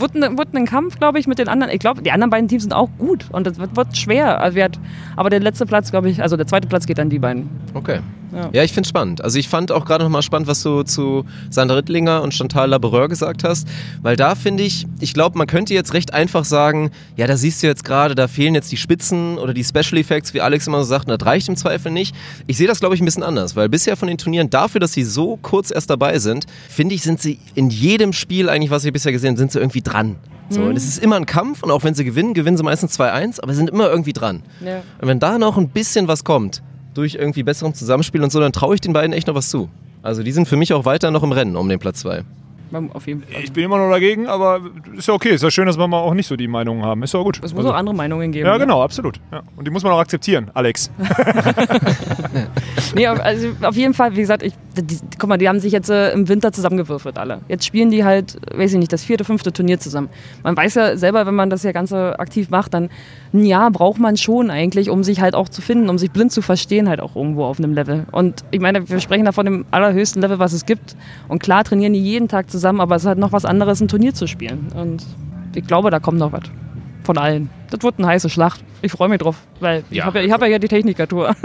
wird 0.00 0.14
ein, 0.14 0.38
wird 0.38 0.54
ein 0.54 0.66
Kampf, 0.66 0.98
glaube 0.98 1.18
ich, 1.18 1.26
mit 1.26 1.38
den 1.38 1.48
anderen. 1.48 1.72
Ich 1.72 1.80
glaube, 1.80 2.02
die 2.02 2.10
anderen 2.10 2.30
beiden 2.30 2.48
Teams 2.48 2.62
sind 2.62 2.72
auch 2.72 2.88
gut 2.98 3.26
und 3.32 3.46
das 3.46 3.58
wird, 3.58 3.76
wird 3.76 3.96
schwer. 3.96 4.40
Also, 4.40 4.56
wir 4.56 4.64
hat, 4.64 4.78
aber 5.16 5.30
der 5.30 5.40
letzte 5.40 5.66
Platz, 5.66 5.90
glaube 5.90 6.08
ich, 6.08 6.22
also 6.22 6.36
der 6.36 6.46
zweite 6.46 6.68
Platz 6.68 6.86
geht 6.86 6.98
an 7.00 7.10
die 7.10 7.18
beiden. 7.18 7.48
Okay. 7.74 8.00
Ja. 8.32 8.50
Ja, 8.52 8.62
ich 8.62 8.72
finde 8.72 8.88
spannend. 8.88 9.22
Also 9.22 9.38
ich 9.38 9.48
fand 9.48 9.72
auch 9.72 9.84
gerade 9.84 10.04
nochmal 10.04 10.22
spannend, 10.22 10.48
was 10.48 10.62
du 10.62 10.82
zu 10.82 11.24
Sandra 11.50 11.76
Rittlinger 11.76 12.22
und 12.22 12.34
Chantal 12.34 12.70
Labereur 12.70 13.08
gesagt 13.08 13.44
hast, 13.44 13.68
weil 14.02 14.16
da 14.16 14.34
finde 14.34 14.62
ich, 14.62 14.86
ich 15.00 15.14
glaube, 15.14 15.38
man 15.38 15.46
könnte 15.46 15.74
jetzt 15.74 15.94
recht 15.94 16.12
einfach 16.12 16.44
sagen, 16.44 16.90
ja, 17.16 17.26
da 17.26 17.36
siehst 17.36 17.62
du 17.62 17.66
jetzt 17.66 17.84
gerade, 17.84 18.14
da 18.14 18.28
fehlen 18.28 18.54
jetzt 18.54 18.70
die 18.72 18.76
Spitzen 18.76 19.38
oder 19.38 19.54
die 19.54 19.64
Special 19.64 19.98
Effects, 19.98 20.34
wie 20.34 20.40
Alex 20.40 20.66
immer 20.66 20.78
so 20.78 20.84
sagt, 20.84 21.08
und 21.08 21.20
das 21.20 21.26
reicht 21.26 21.48
im 21.48 21.56
Zweifel 21.56 21.92
nicht. 21.92 22.14
Ich 22.46 22.56
sehe 22.56 22.66
das, 22.66 22.80
glaube 22.80 22.94
ich, 22.94 23.00
ein 23.00 23.04
bisschen 23.04 23.22
anders, 23.22 23.56
weil 23.56 23.68
bisher 23.68 23.96
von 23.96 24.08
den 24.08 24.18
Turnieren, 24.18 24.50
dafür, 24.50 24.80
dass 24.80 24.92
sie 24.92 25.04
so 25.04 25.38
kurz 25.42 25.70
erst 25.70 25.90
dabei 25.90 26.18
sind, 26.18 26.46
finde 26.68 26.94
ich, 26.94 27.02
sind 27.02 27.20
sie 27.20 27.38
in 27.54 27.70
jedem 27.70 28.12
Spiel 28.12 28.48
eigentlich, 28.48 28.70
was 28.70 28.84
wir 28.84 28.92
bisher 28.92 29.12
gesehen 29.12 29.30
haben, 29.30 29.36
sind 29.36 29.52
sie 29.52 29.58
irgendwie 29.58 29.82
dran. 29.82 30.16
So, 30.48 30.62
und 30.62 30.76
es 30.76 30.84
ist 30.84 31.02
immer 31.02 31.16
ein 31.16 31.26
Kampf 31.26 31.64
und 31.64 31.72
auch 31.72 31.82
wenn 31.82 31.94
sie 31.94 32.04
gewinnen, 32.04 32.32
gewinnen 32.32 32.56
sie 32.56 32.62
meistens 32.62 32.98
2-1, 33.00 33.40
aber 33.42 33.52
sie 33.52 33.56
sind 33.56 33.70
immer 33.70 33.90
irgendwie 33.90 34.12
dran. 34.12 34.42
Ja. 34.64 34.82
Und 35.00 35.08
wenn 35.08 35.18
da 35.18 35.38
noch 35.38 35.58
ein 35.58 35.70
bisschen 35.70 36.06
was 36.06 36.22
kommt, 36.22 36.62
durch 36.96 37.14
irgendwie 37.14 37.42
besseren 37.42 37.74
Zusammenspiel 37.74 38.22
und 38.22 38.30
so, 38.32 38.40
dann 38.40 38.52
traue 38.52 38.74
ich 38.74 38.80
den 38.80 38.92
beiden 38.92 39.12
echt 39.12 39.26
noch 39.26 39.34
was 39.34 39.50
zu. 39.50 39.68
Also 40.02 40.22
die 40.22 40.32
sind 40.32 40.46
für 40.48 40.56
mich 40.56 40.72
auch 40.72 40.84
weiter 40.84 41.10
noch 41.10 41.22
im 41.22 41.32
Rennen 41.32 41.56
um 41.56 41.68
den 41.68 41.78
Platz 41.78 42.00
2. 42.00 42.22
Auf 42.92 43.06
jeden 43.06 43.22
Fall. 43.22 43.42
Ich 43.42 43.52
bin 43.52 43.64
immer 43.64 43.78
noch 43.78 43.90
dagegen, 43.90 44.26
aber 44.26 44.60
ist 44.96 45.06
ja 45.08 45.14
okay. 45.14 45.30
Ist 45.30 45.42
ja 45.42 45.50
schön, 45.50 45.66
dass 45.66 45.78
wir 45.78 45.86
mal 45.86 46.00
auch 46.00 46.12
nicht 46.14 46.26
so 46.26 46.36
die 46.36 46.48
Meinungen 46.48 46.84
haben. 46.84 47.02
Ist 47.04 47.14
ja 47.14 47.22
gut. 47.22 47.36
Es 47.42 47.54
muss 47.54 47.64
Also- 47.64 47.70
auch 47.70 47.74
andere 47.78 47.94
Meinungen 47.94 48.32
geben. 48.32 48.46
ja, 48.46 48.54
ne? 48.54 48.58
genau, 48.58 48.82
absolut. 48.82 49.20
Ja. 49.32 49.42
Und 49.56 49.66
die 49.66 49.70
muss 49.70 49.82
man 49.82 49.92
auch 49.92 49.98
akzeptieren, 50.00 50.50
Alex. 50.52 50.90
nee, 52.94 53.06
also 53.06 53.48
auf 53.62 53.76
jeden 53.76 53.94
Fall, 53.94 54.12
wie 54.16 54.20
gesagt, 54.20 54.42
ich, 54.42 54.54
die, 54.76 54.98
guck 55.18 55.28
mal, 55.28 55.38
die 55.38 55.48
haben 55.48 55.60
sich 55.60 55.72
jetzt 55.72 55.90
äh, 55.90 56.10
im 56.10 56.28
Winter 56.28 56.52
zusammengewürfelt 56.52 57.18
alle. 57.18 57.40
Jetzt 57.48 57.64
spielen 57.64 57.90
die 57.90 58.04
halt, 58.04 58.36
weiß 58.54 58.72
ich 58.72 58.78
nicht, 58.78 58.92
das 58.92 59.04
vierte, 59.04 59.24
fünfte 59.24 59.52
Turnier 59.52 59.78
zusammen. 59.78 60.08
Man 60.42 60.56
weiß 60.56 60.74
ja 60.74 60.96
selber, 60.96 61.24
wenn 61.24 61.34
man 61.34 61.50
das 61.50 61.62
ja 61.62 61.72
Ganze 61.72 62.18
aktiv 62.18 62.50
macht, 62.50 62.74
dann 62.74 62.90
ein 63.36 63.44
Jahr 63.44 63.70
braucht 63.70 63.98
man 64.00 64.16
schon 64.16 64.50
eigentlich, 64.50 64.90
um 64.90 65.04
sich 65.04 65.20
halt 65.20 65.34
auch 65.34 65.48
zu 65.48 65.62
finden, 65.62 65.88
um 65.88 65.98
sich 65.98 66.10
blind 66.10 66.32
zu 66.32 66.42
verstehen, 66.42 66.88
halt 66.88 67.00
auch 67.00 67.16
irgendwo 67.16 67.44
auf 67.44 67.58
einem 67.58 67.72
Level. 67.74 68.06
Und 68.12 68.44
ich 68.50 68.60
meine, 68.60 68.88
wir 68.88 69.00
sprechen 69.00 69.24
da 69.24 69.32
von 69.32 69.46
dem 69.46 69.64
allerhöchsten 69.70 70.20
Level, 70.22 70.38
was 70.38 70.52
es 70.52 70.66
gibt. 70.66 70.96
Und 71.28 71.42
klar 71.42 71.64
trainieren 71.64 71.92
die 71.92 72.02
jeden 72.02 72.28
Tag 72.28 72.50
zusammen, 72.50 72.80
aber 72.80 72.96
es 72.96 73.02
ist 73.02 73.08
halt 73.08 73.18
noch 73.18 73.32
was 73.32 73.44
anderes, 73.44 73.80
ein 73.80 73.88
Turnier 73.88 74.14
zu 74.14 74.26
spielen. 74.26 74.68
Und 74.74 75.04
ich 75.54 75.66
glaube, 75.66 75.90
da 75.90 76.00
kommt 76.00 76.18
noch 76.18 76.32
was. 76.32 76.42
Von 77.04 77.18
allen. 77.18 77.50
Das 77.70 77.82
wird 77.82 77.94
eine 77.98 78.08
heiße 78.08 78.28
Schlacht. 78.28 78.64
Ich 78.82 78.90
freue 78.92 79.08
mich 79.08 79.18
drauf, 79.18 79.36
weil 79.60 79.84
ich 79.90 79.98
Ja. 79.98 80.04
habe 80.06 80.18
ja, 80.18 80.24
ich 80.24 80.32
hab 80.32 80.42
ja 80.42 80.58
die 80.58 80.68
Technikertour. 80.68 81.34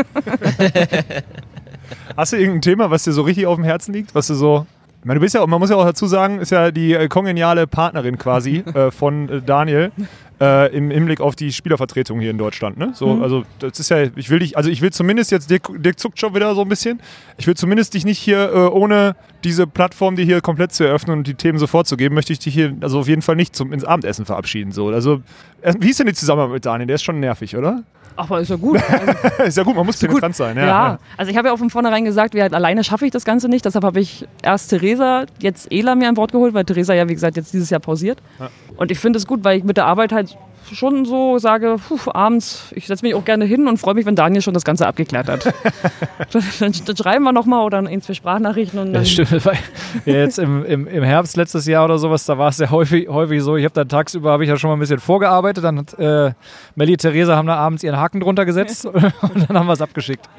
Hast 2.17 2.33
du 2.33 2.37
irgendein 2.37 2.61
Thema, 2.61 2.91
was 2.91 3.03
dir 3.03 3.11
so 3.11 3.21
richtig 3.21 3.45
auf 3.47 3.55
dem 3.55 3.63
Herzen 3.63 3.93
liegt? 3.93 4.13
Was 4.15 4.27
du 4.27 4.35
so. 4.35 4.65
Ich 5.01 5.05
meine, 5.05 5.19
du 5.19 5.23
bist 5.23 5.33
ja, 5.33 5.45
man 5.45 5.59
muss 5.59 5.69
ja 5.71 5.75
auch 5.77 5.85
dazu 5.85 6.05
sagen, 6.05 6.39
ist 6.39 6.51
ja 6.51 6.71
die 6.71 7.07
kongeniale 7.09 7.65
Partnerin 7.67 8.17
quasi 8.17 8.57
äh, 8.73 8.91
von 8.91 9.29
äh, 9.29 9.41
Daniel 9.41 9.91
äh, 10.41 10.75
im 10.75 10.89
Hinblick 10.89 11.21
auf 11.21 11.35
die 11.35 11.53
Spielervertretung 11.53 12.19
hier 12.19 12.31
in 12.31 12.37
Deutschland. 12.37 12.77
Ne? 12.77 12.91
So, 12.93 13.11
Mhm. 13.11 13.21
Also 13.21 13.43
das 13.59 13.79
ist 13.79 13.89
ja, 13.89 14.03
ich 14.15 14.29
will 14.29 14.39
dich, 14.39 14.57
also 14.57 14.69
ich 14.69 14.81
will 14.81 14.91
zumindest 14.91 15.31
jetzt, 15.31 15.49
Dirk, 15.49 15.69
Dirk 15.81 15.99
zuckt 15.99 16.19
schon 16.19 16.33
wieder 16.33 16.55
so 16.55 16.61
ein 16.61 16.69
bisschen. 16.69 16.99
Ich 17.37 17.45
will 17.45 17.55
zumindest 17.55 17.93
dich 17.93 18.05
nicht 18.05 18.17
hier 18.19 18.51
äh, 18.51 18.57
ohne 18.67 19.15
diese 19.43 19.67
Plattform, 19.67 20.15
die 20.15 20.25
hier 20.25 20.41
komplett 20.41 20.71
zu 20.71 20.83
eröffnen 20.83 21.19
und 21.19 21.27
die 21.27 21.35
Themen 21.35 21.59
sofort 21.59 21.87
zu 21.87 21.97
geben, 21.97 22.15
möchte 22.15 22.33
ich 22.33 22.39
dich 22.39 22.53
hier 22.53 22.75
also 22.81 22.99
auf 22.99 23.07
jeden 23.07 23.21
Fall 23.21 23.35
nicht 23.35 23.55
zum 23.55 23.71
ins 23.73 23.83
Abendessen 23.83 24.25
verabschieden. 24.25 24.71
So, 24.71 24.89
also 24.89 25.21
äh, 25.61 25.73
wie 25.79 25.89
ist 25.89 25.99
denn 25.99 26.07
die 26.07 26.13
Zusammenarbeit 26.13 26.53
mit 26.55 26.65
Daniel? 26.65 26.87
Der 26.87 26.95
ist 26.95 27.03
schon 27.03 27.19
nervig, 27.19 27.55
oder? 27.55 27.83
Aber 28.15 28.41
ist 28.41 28.49
ja 28.49 28.57
gut. 28.57 28.77
Also, 28.89 29.43
ist 29.43 29.57
ja 29.57 29.63
gut, 29.63 29.75
man 29.75 29.85
muss 29.85 29.97
penetrant 29.97 30.35
sein. 30.35 30.57
Ja, 30.57 30.63
ja, 30.63 30.67
ja. 30.67 30.99
also 31.17 31.31
ich 31.31 31.37
habe 31.37 31.47
ja 31.47 31.53
auch 31.53 31.57
von 31.57 31.69
vornherein 31.69 32.03
gesagt, 32.03 32.33
wie 32.33 32.41
halt 32.41 32.53
alleine 32.53 32.83
schaffe 32.83 33.05
ich 33.05 33.11
das 33.11 33.23
Ganze 33.25 33.47
nicht. 33.47 33.63
Deshalb 33.63 33.85
habe 33.85 33.99
ich 33.99 34.27
erst 34.43 34.69
Theresa, 34.69 35.25
jetzt 35.39 35.71
Ela 35.71 35.95
mir 35.95 36.09
an 36.09 36.15
Bord 36.15 36.31
geholt, 36.31 36.53
weil 36.53 36.65
Theresa 36.65 36.93
ja, 36.93 37.07
wie 37.07 37.13
gesagt, 37.13 37.37
jetzt 37.37 37.53
dieses 37.53 37.69
Jahr 37.69 37.79
pausiert. 37.79 38.21
Und 38.75 38.91
ich 38.91 38.99
finde 38.99 39.17
es 39.17 39.25
gut, 39.25 39.43
weil 39.43 39.59
ich 39.59 39.63
mit 39.63 39.77
der 39.77 39.85
Arbeit 39.85 40.11
halt 40.11 40.30
schon 40.71 41.05
so 41.05 41.37
sage, 41.37 41.75
puh, 41.87 41.97
abends, 42.13 42.71
ich 42.75 42.87
setze 42.87 43.05
mich 43.05 43.15
auch 43.15 43.25
gerne 43.25 43.45
hin 43.45 43.67
und 43.67 43.77
freue 43.77 43.93
mich, 43.93 44.05
wenn 44.05 44.15
Daniel 44.15 44.41
schon 44.41 44.53
das 44.53 44.63
Ganze 44.63 44.87
abgeklärt 44.87 45.27
hat. 45.27 45.45
dann, 46.31 46.43
dann, 46.59 46.73
dann 46.85 46.97
schreiben 46.97 47.23
wir 47.23 47.31
nochmal 47.31 47.65
oder 47.65 47.79
ein, 47.79 48.01
zwei 48.01 48.13
Sprachnachrichten 48.13 48.79
und 48.79 48.93
dann 48.93 49.03
Ja, 49.03 49.05
stimmt. 49.05 49.45
Weil 49.45 49.57
ja, 50.05 50.13
jetzt 50.13 50.39
im, 50.39 50.63
im, 50.65 50.87
im 50.87 51.03
Herbst 51.03 51.35
letztes 51.37 51.65
Jahr 51.65 51.85
oder 51.85 51.97
sowas, 51.97 52.25
da 52.25 52.37
war 52.37 52.49
es 52.49 52.57
ja 52.59 52.69
häufig, 52.69 53.09
häufig 53.09 53.41
so. 53.41 53.57
Ich 53.57 53.65
habe 53.65 53.73
dann 53.73 53.89
tagsüber 53.89 54.31
habe 54.31 54.43
ich 54.43 54.49
ja 54.49 54.57
schon 54.57 54.69
mal 54.69 54.75
ein 54.75 54.79
bisschen 54.79 54.99
vorgearbeitet. 54.99 55.63
Dann 55.63 55.79
hat 55.79 55.99
äh, 55.99 56.33
Melli 56.75 56.93
und 56.93 57.01
Theresa 57.01 57.35
haben 57.35 57.47
da 57.47 57.55
abends 57.55 57.83
ihren 57.83 57.97
Haken 57.97 58.19
drunter 58.19 58.45
gesetzt 58.45 58.85
und 58.85 59.03
dann 59.49 59.57
haben 59.57 59.67
wir 59.67 59.73
es 59.73 59.81
abgeschickt. 59.81 60.29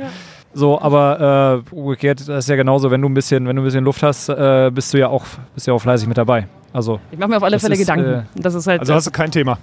So, 0.55 0.81
aber 0.81 1.64
äh, 1.70 1.75
umgekehrt, 1.75 2.20
das 2.20 2.45
ist 2.45 2.49
ja 2.49 2.57
genauso, 2.57 2.91
wenn 2.91 3.01
du 3.01 3.09
ein 3.09 3.14
bisschen, 3.14 3.47
wenn 3.49 3.57
du 3.57 3.62
ein 3.62 3.64
bisschen 3.64 3.85
Luft 3.85 4.03
hast, 4.03 4.29
äh, 4.29 4.70
bist 4.73 4.93
du 4.93 4.99
ja 4.99 5.09
auch, 5.09 5.25
bist 5.55 5.66
ja 5.66 5.73
auch 5.73 5.79
fleißig 5.79 6.07
mit 6.09 6.18
dabei. 6.18 6.47
Also 6.75 7.01
ich 7.11 7.18
mache 7.18 7.31
mir 7.31 7.37
auf 7.37 7.43
alle 7.43 7.59
Fälle 7.59 7.75
ist, 7.75 7.81
Gedanken. 7.81 8.05
äh, 8.11 8.23
das 8.35 8.55
ist 8.55 8.66
halt, 8.66 8.81
Also 8.81 8.95
hast 8.95 9.07
du 9.07 9.11
kein 9.11 9.31
Thema. 9.31 9.59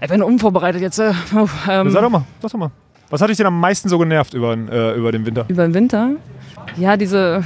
Ich 0.00 0.08
bin 0.08 0.22
unvorbereitet 0.22 0.80
jetzt. 0.82 0.98
Äh, 0.98 1.12
ähm, 1.68 1.90
Sag 1.90 2.02
doch 2.02 2.10
mal, 2.10 2.24
sag 2.40 2.50
doch 2.52 2.58
mal. 2.58 2.70
Was 3.10 3.20
hat 3.22 3.30
dich 3.30 3.36
denn 3.38 3.46
am 3.46 3.58
meisten 3.58 3.88
so 3.88 3.98
genervt 3.98 4.34
über, 4.34 4.52
äh, 4.54 4.96
über 4.96 5.12
den 5.12 5.24
Winter? 5.24 5.46
Über 5.48 5.62
den 5.66 5.74
Winter? 5.74 6.10
Ja, 6.76 6.96
diese, 6.96 7.42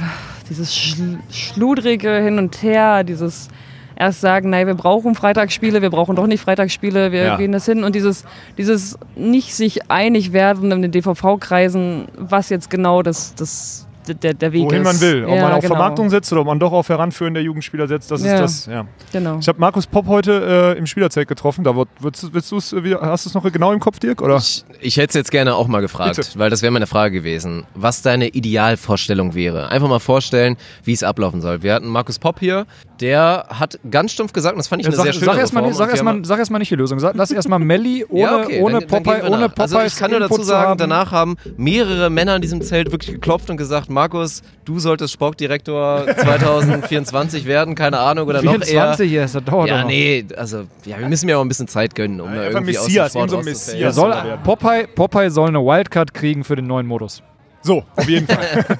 dieses 0.49 0.75
schl 0.75 1.17
schludrige 1.31 2.11
Hin 2.21 2.37
und 2.37 2.61
Her, 2.61 3.03
dieses 3.03 3.47
erst 3.95 4.21
sagen, 4.21 4.49
nein, 4.49 4.67
wir 4.67 4.73
brauchen 4.73 5.15
Freitagsspiele, 5.15 5.81
wir 5.81 5.89
brauchen 5.89 6.15
doch 6.15 6.27
nicht 6.27 6.41
Freitagsspiele, 6.41 7.11
wir 7.11 7.23
Ja. 7.23 7.37
gehen 7.37 7.51
das 7.51 7.65
hin 7.65 7.83
und 7.83 7.93
dieses, 7.95 8.25
dieses 8.57 8.97
nicht 9.15 9.55
sich 9.55 9.89
einig 9.91 10.33
werden 10.33 10.71
in 10.71 10.81
den 10.81 10.91
DVV-Kreisen, 10.91 12.07
was 12.17 12.49
jetzt 12.49 12.69
genau 12.69 13.03
das, 13.03 13.35
das, 13.35 13.82
der, 14.07 14.33
der 14.33 14.51
Weg 14.51 14.63
Wohin 14.65 14.81
ist. 14.81 14.85
man 14.85 15.01
will. 15.01 15.25
Ob 15.25 15.35
ja, 15.35 15.41
man 15.43 15.51
auf 15.53 15.61
genau. 15.61 15.75
Vermarktung 15.75 16.09
setzt 16.09 16.31
oder 16.31 16.41
ob 16.41 16.47
man 16.47 16.59
doch 16.59 16.71
auf 16.71 16.89
Heranführen 16.89 17.33
der 17.33 17.43
Jugendspieler 17.43 17.87
setzt, 17.87 18.11
das 18.11 18.23
Ja. 18.23 18.35
ist 18.35 18.41
das. 18.41 18.65
Ja. 18.67 18.85
Genau. 19.11 19.37
Ich 19.39 19.47
habe 19.47 19.59
Markus 19.59 19.87
Popp 19.87 20.07
heute 20.07 20.73
äh, 20.75 20.77
im 20.77 20.85
Spielerzelt 20.87 21.27
getroffen. 21.27 21.63
Da 21.63 21.75
wird, 21.75 21.89
willst, 21.99 22.33
willst 22.33 22.51
du's 22.51 22.73
hast 23.01 23.25
du 23.25 23.29
es 23.29 23.33
noch 23.33 23.43
genau 23.51 23.71
im 23.71 23.79
Kopf, 23.79 23.99
Dirk? 23.99 24.21
Oder? 24.21 24.37
Ich, 24.37 24.65
ich 24.81 24.97
hätte 24.97 25.09
es 25.09 25.15
jetzt 25.15 25.31
gerne 25.31 25.55
auch 25.55 25.67
mal 25.67 25.81
gefragt, 25.81 26.15
Bitte. 26.17 26.29
weil 26.39 26.49
das 26.49 26.61
wäre 26.61 26.71
meine 26.71 26.87
Frage 26.87 27.13
gewesen, 27.19 27.65
was 27.75 28.01
deine 28.01 28.27
Idealvorstellung 28.29 29.33
wäre. 29.35 29.69
Einfach 29.69 29.87
mal 29.87 29.99
vorstellen, 29.99 30.57
wie 30.83 30.93
es 30.93 31.03
ablaufen 31.03 31.41
soll. 31.41 31.63
Wir 31.63 31.73
hatten 31.73 31.87
Markus 31.87 32.19
Popp 32.19 32.39
hier, 32.39 32.65
der 32.99 33.45
hat 33.49 33.79
ganz 33.89 34.11
stumpf 34.13 34.33
gesagt, 34.33 34.53
und 34.53 34.59
das 34.59 34.67
fand 34.67 34.81
ich 34.81 34.85
Ja, 34.85 34.89
eine 34.89 34.97
sag, 34.97 35.03
sehr 35.05 35.13
schöne 35.13 35.25
sag 35.25 35.37
erstmal 35.37 35.63
Reform, 35.63 35.77
sag 35.77 35.89
erst 35.91 36.03
mal, 36.03 36.25
sag 36.25 36.39
erst 36.39 36.51
mal 36.51 36.59
nicht 36.59 36.71
die 36.71 36.75
Lösung. 36.75 36.99
Sag, 36.99 37.15
lass 37.15 37.31
erstmal 37.31 37.59
Melli 37.59 38.05
ohne, 38.09 38.21
ja, 38.21 38.37
okay, 38.43 38.61
ohne 38.61 38.79
dann, 38.79 38.87
dann 38.87 39.03
Popeye. 39.03 39.23
wir 39.23 39.31
Ohne 39.31 39.47
nach. 39.47 39.57
Also 39.57 39.79
ich 39.81 39.95
kann 39.95 40.11
nur 40.11 40.19
dazu 40.19 40.41
sagen, 40.41 40.69
haben. 40.71 40.77
danach 40.77 41.11
haben 41.11 41.35
mehrere 41.57 42.09
Männer 42.09 42.35
in 42.35 42.41
diesem 42.41 42.61
Zelt 42.61 42.91
wirklich 42.91 43.11
geklopft 43.13 43.49
und 43.49 43.57
gesagt, 43.57 43.89
Markus, 43.93 44.41
du 44.65 44.79
solltest 44.79 45.13
Sportdirektor 45.13 46.05
2024 46.17 47.45
werden, 47.45 47.75
keine 47.75 47.99
Ahnung, 47.99 48.27
oder 48.27 48.41
noch 48.41 48.53
eher. 48.53 48.61
24 48.61 49.09
hier, 49.09 49.21
das 49.21 49.33
dauert 49.45 49.69
Ja, 49.69 49.83
nee, 49.85 50.25
also 50.35 50.65
ja, 50.85 50.99
wir 50.99 51.07
müssen 51.07 51.25
mir 51.27 51.37
auch 51.37 51.41
ein 51.41 51.47
bisschen 51.47 51.67
Zeit 51.67 51.95
gönnen, 51.95 52.19
um 52.19 52.33
da 52.33 52.41
einfach 52.41 52.59
irgendwie 52.59 52.77
aus 52.77 52.85
Messias, 52.85 53.13
dem 53.13 53.19
Sport 53.19 53.29
so 53.29 53.37
Messias. 53.41 53.95
soll, 53.95 54.13
soll. 54.13 54.37
Popeye, 54.43 54.87
Popeye 54.87 55.29
soll 55.29 55.47
eine 55.49 55.59
Wildcard 55.59 56.13
kriegen 56.13 56.43
für 56.43 56.55
den 56.55 56.67
neuen 56.67 56.87
Modus. 56.87 57.23
So, 57.63 57.83
auf 57.95 58.09
jeden 58.09 58.27
Fall. 58.27 58.65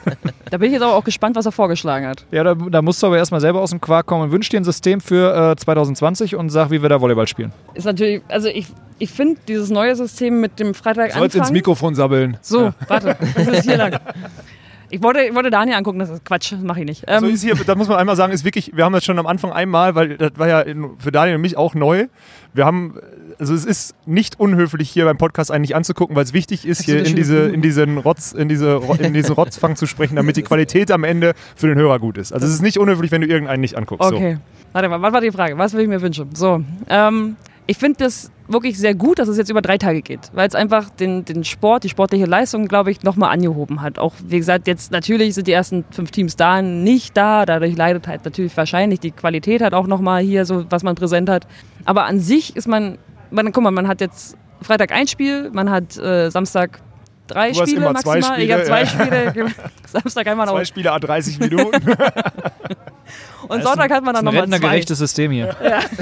Da 0.54 0.60
bin 0.60 0.68
ich 0.68 0.74
jetzt 0.74 0.84
aber 0.84 0.94
auch 0.94 1.04
gespannt, 1.04 1.36
was 1.36 1.48
er 1.48 1.52
vorgeschlagen 1.52 2.06
hat. 2.06 2.28
Ja, 2.30 2.44
da, 2.44 2.54
da 2.54 2.84
musst 2.84 3.02
du 3.02 3.08
aber 3.08 3.18
erstmal 3.18 3.42
selber 3.42 3.60
aus 3.60 3.72
dem 3.72 3.82
Quark 3.82 4.06
kommen 4.06 4.26
und 4.26 4.32
wünsch 4.32 4.50
dir 4.50 4.58
ein 4.60 4.64
System 4.64 5.02
für 5.02 5.54
äh, 5.54 5.56
2020 5.56 6.36
und 6.36 6.52
sag, 6.52 6.70
wie 6.70 6.84
wir 6.84 6.90
da 6.90 7.02
Volleyball 7.02 7.28
spielen. 7.28 7.52
Ist 7.74 7.86
natürlich, 7.86 8.22
also 8.28 8.50
ich, 8.50 8.68
ich 9.00 9.10
finde 9.10 9.42
dieses 9.48 9.72
neue 9.72 9.96
System 9.96 10.42
mit 10.42 10.60
dem 10.60 10.76
Freitag 10.76 11.14
Sollst 11.14 11.36
ins 11.36 11.50
Mikrofon 11.50 11.96
sabbeln. 11.96 12.38
So, 12.42 12.72
warte, 12.88 13.18
das 13.36 13.48
ist 13.48 13.64
hier 13.64 13.78
lang. 13.78 14.00
Ich 14.94 15.02
wollte, 15.02 15.22
ich 15.22 15.34
wollte 15.34 15.50
Daniel 15.50 15.76
angucken, 15.78 15.98
das 15.98 16.12
ist 16.12 16.24
Quatsch, 16.24 16.52
das 16.52 16.62
mache 16.62 16.82
ich 16.82 16.86
nicht. 16.86 17.06
So 17.10 17.26
Ähm, 17.26 17.34
ist 17.34 17.42
hier, 17.42 17.56
da 17.56 17.74
muss 17.74 17.88
man 17.88 17.98
einmal 17.98 18.16
sagen, 18.16 18.32
ist 18.32 18.46
wirklich, 18.46 18.74
wir 18.76 18.86
haben 18.86 18.94
das 18.94 19.04
schon 19.04 19.18
am 19.18 19.26
Anfang 19.26 19.52
einmal, 19.52 19.96
weil 19.96 20.18
das 20.18 20.34
war 20.36 20.48
ja 20.48 20.64
für 21.00 21.12
Daniel 21.12 21.38
und 21.38 21.42
mich 21.42 21.58
auch 21.58 21.74
neu. 21.74 22.06
Wir 22.54 22.66
haben, 22.66 23.00
also 23.40 23.56
es 23.56 23.66
ist 23.66 23.96
nicht 24.06 24.40
unhöflich 24.40 24.92
hier 24.92 25.06
beim 25.06 25.18
Podcast 25.18 25.50
eigentlich 25.50 25.76
anzugucken, 25.76 26.16
weil 26.16 26.24
es 26.24 26.34
wichtig 26.34 26.68
ist, 26.68 26.84
hier 26.84 27.04
in, 27.04 27.16
diese, 27.16 27.50
in 27.50 27.64
diesen 27.64 27.98
Rotz, 27.98 28.34
in 28.34 28.50
diese, 28.50 28.82
in 29.00 29.14
diesen 29.16 29.34
Rotzfang 29.34 29.76
zu 29.76 29.88
sprechen, 29.88 30.16
damit 30.16 30.38
die 30.38 30.44
Qualität 30.44 30.92
am 30.92 31.04
Ende 31.04 31.34
für 31.56 31.66
den 31.66 31.80
Hörer 31.80 31.98
gut 31.98 32.20
ist. 32.20 32.32
Also 32.32 32.46
es 32.46 32.54
ist 32.54 32.62
nicht 32.62 32.78
unhöflich, 32.78 33.10
wenn 33.12 33.22
du 33.22 33.28
irgendeinen 33.28 33.62
nicht 33.62 33.76
anguckst. 33.76 34.12
okay, 34.12 34.38
warte 34.74 34.90
mal, 34.90 35.02
was 35.02 35.12
war 35.12 35.22
die 35.22 35.32
Frage? 35.32 35.58
Was 35.58 35.74
will 35.74 35.82
ich 35.82 35.88
mir 35.88 36.04
wünschen? 36.04 36.36
So, 36.36 36.64
ähm, 36.88 37.36
ich 37.68 37.78
finde 37.78 38.04
das 38.04 38.32
wirklich 38.48 38.78
sehr 38.78 38.94
gut, 38.94 39.20
dass 39.20 39.28
es 39.28 39.38
jetzt 39.38 39.50
über 39.50 39.62
drei 39.62 39.78
Tage 39.78 40.02
geht, 40.02 40.32
weil 40.34 40.48
es 40.48 40.56
einfach 40.56 40.90
den, 40.90 41.24
den 41.26 41.44
Sport, 41.44 41.84
die 41.84 41.90
sportliche 41.90 42.26
Leistung, 42.26 42.68
glaube 42.68 42.92
ich, 42.92 43.04
nochmal 43.04 43.32
angehoben 43.32 43.82
hat. 43.82 44.00
Auch, 44.00 44.14
wie 44.26 44.38
gesagt, 44.38 44.68
jetzt 44.68 44.92
natürlich 44.92 45.36
sind 45.36 45.48
die 45.48 45.54
ersten 45.54 45.86
fünf 45.92 46.12
Teams 46.12 46.36
da 46.36 46.62
nicht 46.62 47.16
da, 47.16 47.46
dadurch 47.46 47.76
leidet 47.76 48.08
halt 48.08 48.26
natürlich 48.26 48.56
wahrscheinlich 48.58 49.00
die 49.00 49.12
Qualität 49.12 49.62
halt 49.62 49.74
auch 49.74 49.88
nochmal 49.88 50.22
hier, 50.22 50.46
so 50.46 50.66
was 50.70 50.84
man 50.84 50.96
präsent 50.96 51.30
hat. 51.30 51.48
Aber 51.86 52.06
an 52.06 52.20
sich 52.20 52.56
ist 52.56 52.68
man, 52.68 52.98
man 53.32 53.52
guck 53.52 53.64
mal, 53.64 53.72
man 53.72 53.88
hat 53.88 54.02
jetzt 54.02 54.38
Freitag 54.62 54.92
ein 54.92 55.08
Spiel, 55.08 55.50
man 55.52 55.70
hat 55.70 55.98
äh, 55.98 56.30
Samstag 56.30 56.82
drei 57.28 57.52
Du 57.52 57.62
Spiele 57.62 57.78
immer 57.78 57.96
zwei 57.96 58.20
maximal. 58.20 58.40
ich 58.40 58.44
Spiele, 58.44 58.54
habe 58.54 58.64
zwei. 58.66 58.86
Spiele. 58.86 59.52
Samstag 59.88 60.28
einmal 60.28 60.46
noch. 60.46 60.54
Zwei 60.54 60.66
Spiele 60.66 60.92
a 60.92 61.00
30 61.00 61.40
Minuten. 61.40 61.96
Und 63.48 63.64
Sonntag 63.64 63.92
hat 63.92 64.04
man 64.04 64.14
Das 64.14 64.16
dann 64.16 64.16
ist 64.16 64.20
ein 64.20 64.26
nochmal 64.26 64.34
zwei. 64.34 64.40
rentnergerechtes 64.56 64.98
System 64.98 65.32
hier. 65.32 65.56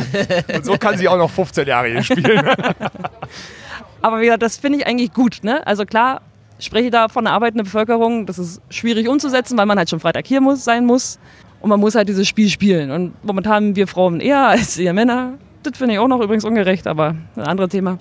und 0.55 0.65
so 0.65 0.77
kann 0.77 0.97
sie 0.97 1.07
auch 1.07 1.17
noch 1.17 1.29
15 1.29 1.67
Jahre 1.67 1.87
hier 1.87 2.03
spielen. 2.03 2.41
Aber 4.01 4.19
wie 4.19 4.25
gesagt, 4.25 4.43
das 4.43 4.57
finde 4.57 4.79
ich 4.79 4.87
eigentlich 4.87 5.13
gut. 5.13 5.39
Ne? 5.43 5.65
Also 5.65 5.85
klar, 5.85 6.21
spreche 6.59 6.91
da 6.91 7.07
von 7.07 7.25
der 7.25 7.33
arbeitenden 7.33 7.65
Bevölkerung, 7.65 8.25
das 8.25 8.39
ist 8.39 8.61
schwierig 8.69 9.07
umzusetzen, 9.07 9.57
weil 9.57 9.65
man 9.65 9.77
halt 9.77 9.89
schon 9.89 9.99
Freitag 9.99 10.27
hier 10.27 10.41
muss, 10.41 10.63
sein 10.63 10.85
muss. 10.85 11.19
Und 11.61 11.69
man 11.69 11.79
muss 11.79 11.93
halt 11.95 12.09
dieses 12.09 12.27
Spiel 12.27 12.49
spielen. 12.49 12.89
Und 12.91 13.13
momentan 13.23 13.53
haben 13.53 13.75
wir 13.75 13.87
Frauen 13.87 14.19
eher 14.19 14.47
als 14.47 14.77
ihr 14.77 14.93
Männer. 14.93 15.33
Das 15.63 15.77
finde 15.77 15.93
ich 15.93 15.99
auch 15.99 16.07
noch 16.07 16.19
übrigens 16.19 16.43
ungerecht, 16.43 16.87
aber 16.87 17.15
ein 17.35 17.43
anderes 17.43 17.69
Thema. 17.69 17.99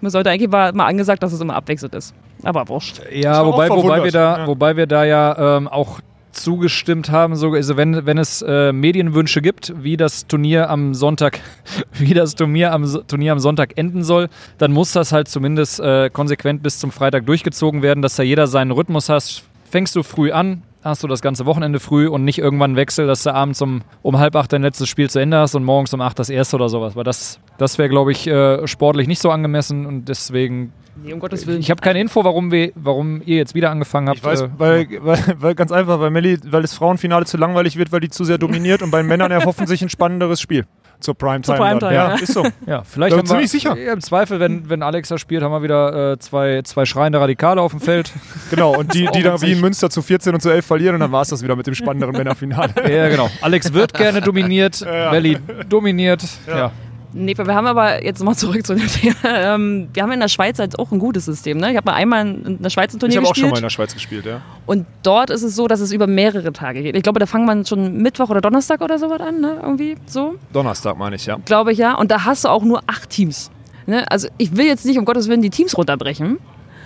Man 0.00 0.10
sollte 0.10 0.30
eigentlich 0.30 0.48
mal, 0.48 0.72
mal 0.72 0.86
angesagt, 0.86 1.22
dass 1.22 1.32
es 1.32 1.40
immer 1.40 1.56
abwechselnd 1.56 1.94
ist. 1.94 2.14
Aber 2.44 2.68
wurscht. 2.68 3.00
Ja, 3.12 3.44
wobei, 3.44 3.68
wobei, 3.68 4.04
wir 4.04 4.12
da, 4.12 4.38
ja. 4.38 4.46
wobei 4.46 4.76
wir 4.76 4.86
da 4.86 5.04
ja 5.04 5.56
ähm, 5.56 5.66
auch 5.68 6.00
zugestimmt 6.32 7.10
haben, 7.10 7.36
so, 7.36 7.52
also 7.52 7.76
wenn, 7.76 8.06
wenn 8.06 8.18
es 8.18 8.42
äh, 8.42 8.72
Medienwünsche 8.72 9.42
gibt, 9.42 9.72
wie 9.82 9.96
das 9.96 10.26
Turnier 10.26 10.70
am 10.70 10.94
Sonntag, 10.94 11.40
wie 11.92 12.14
das 12.14 12.34
Turnier 12.34 12.72
am, 12.72 12.84
Turnier 13.06 13.32
am 13.32 13.38
Sonntag 13.38 13.76
enden 13.76 14.02
soll, 14.02 14.28
dann 14.58 14.72
muss 14.72 14.92
das 14.92 15.12
halt 15.12 15.28
zumindest 15.28 15.80
äh, 15.80 16.10
konsequent 16.10 16.62
bis 16.62 16.78
zum 16.78 16.90
Freitag 16.92 17.26
durchgezogen 17.26 17.82
werden, 17.82 18.02
dass 18.02 18.16
da 18.16 18.22
jeder 18.22 18.46
seinen 18.46 18.70
Rhythmus 18.70 19.08
hat. 19.08 19.42
Fängst 19.70 19.94
du 19.94 20.02
früh 20.02 20.32
an, 20.32 20.62
hast 20.82 21.02
du 21.02 21.08
das 21.08 21.20
ganze 21.20 21.46
Wochenende 21.46 21.80
früh 21.80 22.08
und 22.08 22.24
nicht 22.24 22.38
irgendwann 22.38 22.76
Wechsel, 22.76 23.06
dass 23.06 23.22
du 23.22 23.34
abends 23.34 23.60
um, 23.62 23.82
um 24.02 24.18
halb 24.18 24.36
acht 24.36 24.52
dein 24.52 24.62
letztes 24.62 24.88
Spiel 24.88 25.10
zu 25.10 25.18
Ende 25.18 25.38
hast 25.38 25.54
und 25.54 25.64
morgens 25.64 25.92
um 25.94 26.00
acht 26.00 26.18
das 26.18 26.30
erste 26.30 26.56
oder 26.56 26.68
sowas. 26.68 26.96
Weil 26.96 27.04
das, 27.04 27.38
das 27.58 27.78
wäre, 27.78 27.88
glaube 27.88 28.12
ich, 28.12 28.26
äh, 28.26 28.66
sportlich 28.66 29.06
nicht 29.06 29.20
so 29.20 29.30
angemessen 29.30 29.86
und 29.86 30.08
deswegen 30.08 30.72
Nee, 31.02 31.12
um 31.12 31.20
Gottes 31.20 31.46
Willen. 31.46 31.60
ich 31.60 31.70
habe 31.70 31.80
keine 31.80 32.00
Info, 32.00 32.24
warum, 32.24 32.50
wir, 32.50 32.72
warum 32.74 33.22
ihr 33.24 33.36
jetzt 33.36 33.54
wieder 33.54 33.70
angefangen 33.70 34.08
habt. 34.08 34.18
Ich 34.18 34.24
weiß, 34.24 34.42
äh, 34.42 34.48
weil, 34.58 34.86
weil, 35.00 35.18
weil 35.38 35.54
ganz 35.54 35.72
einfach, 35.72 36.00
weil 36.00 36.10
Melli, 36.10 36.38
weil 36.46 36.62
das 36.62 36.74
Frauenfinale 36.74 37.24
zu 37.24 37.36
langweilig 37.36 37.76
wird, 37.76 37.92
weil 37.92 38.00
die 38.00 38.10
zu 38.10 38.24
sehr 38.24 38.38
dominiert 38.38 38.82
und 38.82 38.90
bei 38.90 38.98
den 38.98 39.06
Männern 39.06 39.30
erhoffen 39.30 39.66
sich 39.66 39.82
ein 39.82 39.88
spannenderes 39.88 40.40
Spiel. 40.40 40.66
Zur 41.00 41.14
Primetime. 41.14 41.42
Zur 41.42 41.56
Primetime, 41.56 41.94
ja, 41.94 42.08
ja. 42.10 42.14
ist 42.14 42.32
so. 42.32 42.44
Ja, 42.66 42.82
vielleicht 42.82 43.12
Ja, 43.12 43.18
haben 43.18 43.26
wir, 43.26 43.30
ziemlich 43.30 43.50
sicher. 43.50 43.76
Ja, 43.76 43.92
Im 43.92 44.00
Zweifel, 44.00 44.40
wenn, 44.40 44.68
wenn 44.68 44.82
Alex 44.82 45.08
da 45.08 45.18
spielt, 45.18 45.42
haben 45.42 45.52
wir 45.52 45.62
wieder 45.62 46.12
äh, 46.12 46.18
zwei, 46.18 46.62
zwei 46.62 46.84
schreiende 46.84 47.20
Radikale 47.20 47.60
auf 47.60 47.72
dem 47.72 47.80
Feld. 47.80 48.12
Genau, 48.50 48.76
und 48.76 48.94
die, 48.94 49.06
die 49.14 49.22
dann 49.22 49.40
wie 49.42 49.52
in 49.52 49.60
Münster 49.60 49.90
zu 49.90 50.02
14 50.02 50.34
und 50.34 50.40
zu 50.40 50.50
11 50.50 50.66
verlieren 50.66 50.94
und 50.94 51.00
dann 51.00 51.12
war 51.12 51.22
es 51.22 51.28
das 51.28 51.42
wieder 51.42 51.54
mit 51.54 51.68
dem 51.68 51.74
spannenderen 51.74 52.16
Männerfinale. 52.16 52.72
ja, 52.90 53.08
genau. 53.08 53.30
Alex 53.42 53.72
wird 53.72 53.94
gerne 53.94 54.20
dominiert, 54.20 54.80
Belly 55.10 55.38
dominiert. 55.68 56.24
Ja. 56.48 56.72
Nee, 57.12 57.36
wir 57.36 57.54
haben 57.54 57.66
aber 57.66 58.04
jetzt 58.04 58.20
nochmal 58.20 58.36
zurück 58.36 58.64
zu 58.64 58.74
dem 58.74 58.86
Thema. 58.88 59.14
Ähm, 59.24 59.88
wir 59.92 60.02
haben 60.02 60.12
in 60.12 60.20
der 60.20 60.28
Schweiz 60.28 60.58
halt 60.58 60.78
auch 60.78 60.92
ein 60.92 60.98
gutes 60.98 61.24
System. 61.24 61.58
Ne? 61.58 61.70
Ich 61.70 61.76
habe 61.76 61.90
mal 61.90 61.96
einmal 61.96 62.26
in 62.26 62.62
der 62.62 62.70
Schweiz 62.70 62.92
ein 62.92 62.96
Ich 62.96 63.00
Turnier 63.00 63.16
habe 63.16 63.26
auch 63.26 63.30
gespielt. 63.32 63.46
schon 63.46 63.50
mal 63.50 63.56
in 63.58 63.62
der 63.62 63.70
Schweiz 63.70 63.94
gespielt, 63.94 64.26
ja. 64.26 64.42
Und 64.66 64.86
dort 65.02 65.30
ist 65.30 65.42
es 65.42 65.56
so, 65.56 65.66
dass 65.66 65.80
es 65.80 65.92
über 65.92 66.06
mehrere 66.06 66.52
Tage 66.52 66.82
geht. 66.82 66.96
Ich 66.96 67.02
glaube, 67.02 67.18
da 67.18 67.26
fangen 67.26 67.46
man 67.46 67.66
schon 67.66 67.96
Mittwoch 67.98 68.30
oder 68.30 68.40
Donnerstag 68.40 68.80
oder 68.80 68.98
sowas 68.98 69.20
an, 69.20 69.40
ne? 69.40 69.58
Irgendwie 69.62 69.96
so, 70.06 70.36
Donnerstag 70.52 70.96
meine 70.98 71.16
ich, 71.16 71.26
ja. 71.26 71.36
glaube 71.44 71.72
ich 71.72 71.78
ja. 71.78 71.94
Und 71.94 72.10
da 72.10 72.24
hast 72.24 72.44
du 72.44 72.48
auch 72.48 72.62
nur 72.62 72.80
acht 72.86 73.10
Teams. 73.10 73.50
Ne? 73.86 74.08
Also 74.10 74.28
ich 74.38 74.56
will 74.56 74.66
jetzt 74.66 74.86
nicht 74.86 74.98
um 74.98 75.04
Gottes 75.04 75.28
Willen 75.28 75.42
die 75.42 75.50
Teams 75.50 75.76
runterbrechen. 75.76 76.38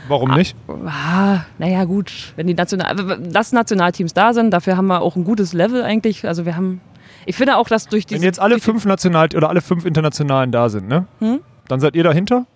Warum 0.08 0.32
nicht? 0.32 0.54
Ah, 0.86 1.40
naja, 1.58 1.84
gut, 1.84 2.12
wenn 2.36 2.46
die 2.46 2.54
National 2.54 2.94
lass 3.32 3.52
Nationalteams 3.52 4.12
da 4.12 4.34
sind, 4.34 4.50
dafür 4.50 4.76
haben 4.76 4.86
wir 4.86 5.00
auch 5.00 5.16
ein 5.16 5.24
gutes 5.24 5.52
Level 5.54 5.82
eigentlich. 5.82 6.26
Also 6.26 6.44
wir 6.44 6.56
haben, 6.56 6.80
ich 7.26 7.36
finde 7.36 7.56
auch, 7.56 7.68
dass 7.68 7.86
durch 7.88 8.04
Wenn 8.04 8.16
diese 8.16 8.24
jetzt 8.24 8.40
alle 8.40 8.58
fünf 8.60 8.84
National 8.84 9.28
oder 9.36 9.48
alle 9.48 9.60
fünf 9.60 9.84
Internationalen 9.84 10.52
da 10.52 10.68
sind, 10.68 10.88
ne? 10.88 11.06
Hm? 11.20 11.40
Dann 11.68 11.80
seid 11.80 11.96
ihr 11.96 12.04
dahinter? 12.04 12.46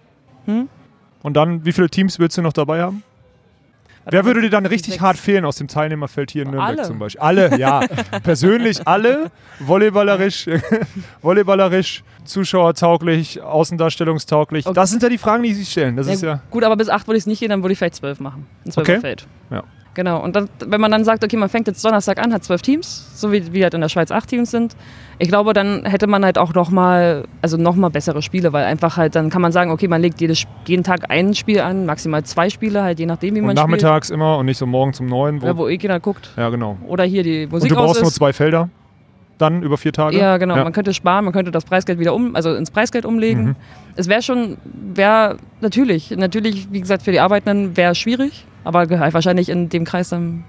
Hm? 0.47 0.69
Und 1.23 1.35
dann, 1.35 1.65
wie 1.65 1.73
viele 1.73 1.89
Teams 1.91 2.19
willst 2.19 2.37
du 2.39 2.43
noch 2.43 2.53
dabei 2.53 2.83
haben? 2.83 3.03
Wer 4.11 4.25
würde 4.25 4.41
dir 4.41 4.49
dann 4.49 4.65
richtig 4.65 4.95
Sechs. 4.95 5.03
hart 5.03 5.19
fehlen 5.19 5.45
aus 5.45 5.57
dem 5.57 5.69
Teilnehmerfeld 5.69 6.31
hier 6.31 6.45
in 6.45 6.51
Nürnberg 6.53 6.79
Alle. 6.79 6.83
zum 6.87 6.99
Beispiel? 6.99 7.21
Alle, 7.21 7.59
ja. 7.59 7.81
Persönlich 8.23 8.87
alle. 8.89 9.31
Volleyballerisch, 9.59 10.47
volleyballerisch, 11.21 12.03
zuschauertauglich, 12.25 13.43
außendarstellungstauglich. 13.43 14.67
Okay. 14.67 14.75
Das 14.75 14.91
sind 14.91 15.03
ja 15.03 15.11
die 15.11 15.19
Fragen, 15.19 15.43
die 15.43 15.53
sich 15.53 15.69
stellen. 15.71 15.97
Das 15.97 16.07
Ja, 16.07 16.13
ist 16.15 16.23
ja. 16.23 16.41
Gut, 16.51 16.65
aber 16.65 16.77
bis 16.77 16.89
acht 16.89 17.07
würde 17.07 17.19
ich 17.19 17.23
es 17.23 17.27
nicht 17.27 17.41
gehen, 17.41 17.51
dann 17.51 17.63
würde 17.63 17.73
ich 17.73 17.79
vielleicht 17.79 17.97
zwölf 17.97 18.19
machen. 18.21 18.47
Ein 18.65 18.69
Okay. 18.71 18.83
Zwölferfeld. 18.85 19.27
Ja. 19.51 19.63
Genau. 19.99 20.23
Und 20.23 20.37
dann, 20.37 20.49
wenn 20.65 20.81
man 20.81 20.93
dann 20.93 21.03
sagt, 21.03 21.25
okay, 21.25 21.37
man 21.37 21.49
fängt 21.49 21.67
jetzt 21.67 21.85
Donnerstag 21.85 22.21
an, 22.25 22.33
hat 22.33 22.45
zwölf 22.45 22.63
Teams, 22.63 23.11
so 23.21 23.33
wie, 23.33 23.53
wie 23.53 23.65
halt 23.65 23.75
in 23.75 23.81
der 23.81 23.89
Schweiz 23.89 24.13
acht 24.13 24.29
Teams 24.29 24.49
sind, 24.49 24.77
ich 25.19 25.27
glaube, 25.27 25.55
dann 25.55 25.85
hätte 25.87 26.07
man 26.07 26.25
halt 26.25 26.39
auch 26.39 26.55
nochmal, 26.55 27.25
also 27.43 27.57
noch 27.57 27.75
mal 27.75 27.89
bessere 27.89 28.23
Spiele, 28.23 28.53
weil 28.53 28.65
einfach 28.65 28.97
halt, 28.97 29.17
dann 29.17 29.29
kann 29.29 29.43
man 29.43 29.51
sagen, 29.51 29.73
okay, 29.73 29.89
man 29.89 30.01
legt 30.01 30.21
jedes, 30.21 30.45
jeden 30.69 30.85
Tag 30.85 31.07
ein 31.11 31.35
Spiel 31.35 31.59
an, 31.59 31.85
maximal 31.85 32.23
zwei 32.23 32.49
Spiele, 32.49 32.85
halt 32.85 33.01
je 33.01 33.07
nachdem, 33.07 33.35
wie 33.35 33.41
Und 33.41 33.47
man 33.47 33.57
nachmittags 33.57 34.11
immer 34.11 34.39
und 34.39 34.47
nicht 34.47 34.59
so 34.59 34.67
morgen 34.67 34.93
zum 34.93 35.07
neuen. 35.07 35.39
spielt. 35.41 35.57
Wo, 35.57 35.63
Ja, 35.63 35.67
wo 35.67 35.69
eh 35.69 35.79
keiner 35.79 35.99
guckt. 35.99 36.31
ja, 36.37 36.49
genau. 36.49 36.77
Oder 36.87 37.03
hier 37.03 37.25
die 37.25 37.47
Und 37.47 37.53
Musik 37.55 37.71
du 37.71 37.75
brauchst 37.75 38.01
nur 38.01 38.13
zwei 38.13 38.33
Felder. 38.33 38.69
Dann 39.39 39.65
über 39.65 39.79
vier 39.79 39.93
Tage. 39.93 40.17
Ja, 40.17 40.37
genau. 40.37 40.57
Ja. 40.57 40.63
Man 40.63 40.73
könnte 40.73 40.95
sparen, 40.95 41.25
man 41.25 41.33
könnte 41.33 41.51
das 41.51 41.65
Preisgeld 41.65 41.99
wieder 41.99 42.15
um, 42.15 42.37
also 42.37 42.55
ins 42.55 42.71
Preisgeld 42.71 43.05
umlegen. 43.05 43.45
Mhm. 43.45 43.57
Es 43.97 44.09
wäre 44.09 44.23
schon, 44.23 44.59
wäre 44.95 45.39
natürlich, 45.61 46.13
natürlich, 46.13 46.69
wie 46.71 46.81
gesagt, 46.81 47.03
für 47.03 47.11
die 47.11 47.19
Arbeitenden 47.21 47.77
wäre 47.77 47.97
schwierig, 47.97 48.45
aber 48.69 48.89
wahrscheinlich 48.91 49.49
in 49.49 49.71
dem 49.71 49.85
Kreis 49.85 50.11
dann 50.11 50.45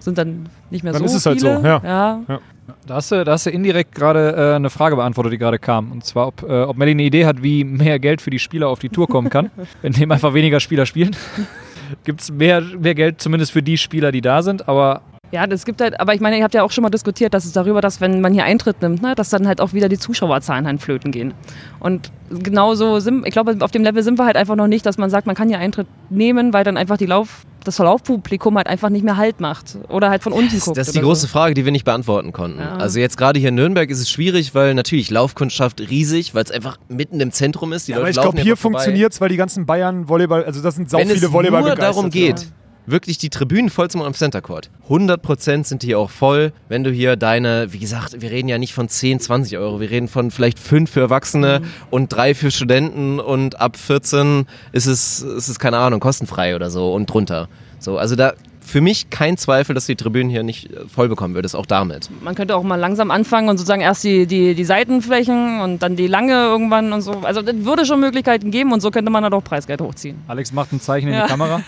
sind 0.00 0.18
dann 0.18 0.48
nicht 0.70 0.82
mehr 0.82 0.92
Dann 0.92 1.00
so 1.00 1.06
ist 1.06 1.14
es 1.14 1.26
halt 1.26 1.40
viele. 1.40 1.58
so, 1.58 1.66
ja. 1.66 1.80
ja. 1.84 2.40
Da 2.86 2.94
hast 2.94 3.12
du, 3.12 3.24
da 3.24 3.32
hast 3.32 3.46
du 3.46 3.50
indirekt 3.50 3.94
gerade 3.94 4.34
äh, 4.36 4.56
eine 4.56 4.70
Frage 4.70 4.96
beantwortet, 4.96 5.32
die 5.32 5.38
gerade 5.38 5.58
kam. 5.58 5.92
Und 5.92 6.04
zwar, 6.04 6.28
ob, 6.28 6.42
äh, 6.42 6.62
ob 6.62 6.76
Melly 6.76 6.92
eine 6.92 7.02
Idee 7.02 7.26
hat, 7.26 7.42
wie 7.42 7.64
mehr 7.64 7.98
Geld 7.98 8.20
für 8.20 8.30
die 8.30 8.38
Spieler 8.38 8.68
auf 8.68 8.78
die 8.78 8.88
Tour 8.88 9.06
kommen 9.06 9.30
kann, 9.30 9.50
indem 9.82 10.10
einfach 10.10 10.34
weniger 10.34 10.58
Spieler 10.60 10.86
spielen. 10.86 11.14
Gibt 12.04 12.22
es 12.22 12.32
mehr, 12.32 12.60
mehr 12.60 12.94
Geld 12.94 13.20
zumindest 13.20 13.52
für 13.52 13.62
die 13.62 13.76
Spieler, 13.76 14.10
die 14.12 14.20
da 14.20 14.42
sind, 14.42 14.68
aber 14.68 15.02
Ja, 15.32 15.46
das 15.46 15.64
gibt 15.64 15.80
halt, 15.80 15.98
aber 16.00 16.14
ich 16.14 16.20
meine, 16.20 16.38
ihr 16.38 16.44
habt 16.44 16.54
ja 16.54 16.62
auch 16.62 16.70
schon 16.70 16.82
mal 16.82 16.90
diskutiert, 16.90 17.34
dass 17.34 17.44
es 17.44 17.52
darüber, 17.52 17.80
dass 17.80 18.00
wenn 18.00 18.20
man 18.20 18.32
hier 18.32 18.44
Eintritt 18.44 18.80
nimmt, 18.80 19.02
ne, 19.02 19.14
dass 19.16 19.28
dann 19.28 19.46
halt 19.48 19.60
auch 19.60 19.72
wieder 19.72 19.88
die 19.88 19.98
Zuschauerzahlen 19.98 20.66
halt 20.66 20.80
flöten 20.80 21.10
gehen. 21.10 21.34
Und 21.80 22.12
genauso 22.30 23.00
sind, 23.00 23.26
ich 23.26 23.32
glaube, 23.32 23.56
auf 23.60 23.72
dem 23.72 23.82
Level 23.82 24.04
sind 24.04 24.18
wir 24.18 24.24
halt 24.24 24.36
einfach 24.36 24.54
noch 24.56 24.68
nicht, 24.68 24.86
dass 24.86 24.98
man 24.98 25.10
sagt, 25.10 25.26
man 25.26 25.34
kann 25.34 25.48
hier 25.48 25.58
Eintritt 25.58 25.88
nehmen, 26.10 26.52
weil 26.52 26.62
dann 26.62 26.76
einfach 26.76 26.96
die 26.96 27.06
Lauf, 27.06 27.44
das 27.64 27.78
Laufpublikum 27.78 28.56
halt 28.56 28.66
einfach 28.66 28.88
nicht 28.88 29.04
mehr 29.04 29.16
Halt 29.16 29.40
macht. 29.40 29.78
Oder 29.88 30.10
halt 30.10 30.22
von 30.22 30.32
unten 30.32 30.54
Das, 30.54 30.64
guckt. 30.64 30.76
das 30.76 30.88
ist 30.88 30.96
die 30.96 31.00
große 31.00 31.22
so. 31.22 31.26
Frage, 31.28 31.54
die 31.54 31.64
wir 31.64 31.72
nicht 31.72 31.84
beantworten 31.84 32.32
konnten. 32.32 32.58
Ja. 32.60 32.76
Also 32.76 32.98
jetzt 32.98 33.16
gerade 33.16 33.38
hier 33.38 33.50
in 33.50 33.54
Nürnberg 33.54 33.88
ist 33.90 34.00
es 34.00 34.10
schwierig, 34.10 34.54
weil 34.54 34.74
natürlich 34.74 35.10
Laufkundschaft 35.10 35.80
riesig, 35.80 36.34
weil 36.34 36.44
es 36.44 36.50
einfach 36.50 36.78
mitten 36.88 37.20
im 37.20 37.32
Zentrum 37.32 37.72
ist. 37.72 37.88
Die 37.88 37.92
Ja, 37.92 37.98
Leute 37.98 38.04
aber 38.04 38.10
ich 38.10 38.32
glaube, 38.32 38.42
hier 38.42 38.56
funktioniert 38.56 39.12
es, 39.12 39.20
weil 39.20 39.28
die 39.28 39.36
ganzen 39.36 39.66
Bayern 39.66 40.08
Volleyball, 40.08 40.44
also 40.44 40.62
das 40.62 40.74
sind 40.76 40.90
sau 40.90 40.98
Wenn 40.98 41.08
viele 41.08 41.26
es 41.26 41.32
Volleyball 41.32 41.62
nur 41.62 41.74
darum 41.76 42.10
geht, 42.10 42.46
wirklich 42.86 43.18
die 43.18 43.30
Tribünen 43.30 43.70
voll 43.70 43.90
zu 43.90 43.98
machen 43.98 44.08
am 44.08 44.14
Center 44.14 44.40
Court. 44.40 44.70
100% 44.88 45.64
sind 45.64 45.82
die 45.82 45.94
auch 45.94 46.10
voll. 46.10 46.52
Wenn 46.68 46.84
du 46.84 46.90
hier 46.90 47.16
deine, 47.16 47.72
wie 47.72 47.78
gesagt, 47.78 48.20
wir 48.20 48.30
reden 48.30 48.48
ja 48.48 48.58
nicht 48.58 48.74
von 48.74 48.88
10, 48.88 49.20
20 49.20 49.58
Euro, 49.58 49.80
wir 49.80 49.90
reden 49.90 50.08
von 50.08 50.30
vielleicht 50.30 50.58
5 50.58 50.90
für 50.90 51.00
Erwachsene 51.00 51.62
und 51.90 52.08
3 52.08 52.34
für 52.34 52.50
Studenten 52.50 53.20
und 53.20 53.60
ab 53.60 53.76
14 53.76 54.46
ist 54.72 54.86
es, 54.86 55.22
ist 55.22 55.48
es 55.48 55.58
keine 55.58 55.78
Ahnung, 55.78 56.00
kostenfrei 56.00 56.56
oder 56.56 56.70
so 56.70 56.92
und 56.92 57.06
drunter. 57.06 57.48
So, 57.78 57.96
also 57.98 58.16
da 58.16 58.34
für 58.62 58.80
mich 58.80 59.10
kein 59.10 59.36
Zweifel, 59.36 59.74
dass 59.74 59.86
die 59.86 59.96
Tribünen 59.96 60.30
hier 60.30 60.42
nicht 60.42 60.70
äh, 60.72 60.86
voll 60.92 61.08
bekommen 61.08 61.34
würdest, 61.34 61.56
auch 61.56 61.66
damit. 61.66 62.08
Man 62.22 62.34
könnte 62.34 62.54
auch 62.56 62.62
mal 62.62 62.76
langsam 62.76 63.10
anfangen 63.10 63.48
und 63.48 63.56
sozusagen 63.58 63.80
erst 63.80 64.04
die, 64.04 64.26
die, 64.26 64.54
die 64.54 64.64
Seitenflächen 64.64 65.60
und 65.60 65.82
dann 65.82 65.96
die 65.96 66.06
lange 66.06 66.32
irgendwann 66.34 66.92
und 66.92 67.00
so. 67.02 67.12
Also 67.22 67.42
das 67.42 67.54
würde 67.64 67.84
schon 67.86 68.00
Möglichkeiten 68.00 68.50
geben 68.50 68.72
und 68.72 68.80
so 68.80 68.90
könnte 68.90 69.10
man 69.10 69.22
dann 69.22 69.32
auch 69.32 69.42
Preisgeld 69.42 69.80
hochziehen. 69.80 70.18
Alex 70.28 70.52
macht 70.52 70.72
ein 70.72 70.80
Zeichen 70.80 71.08
in 71.08 71.14
Ja. 71.14 71.24
die 71.24 71.30
Kamera. 71.30 71.62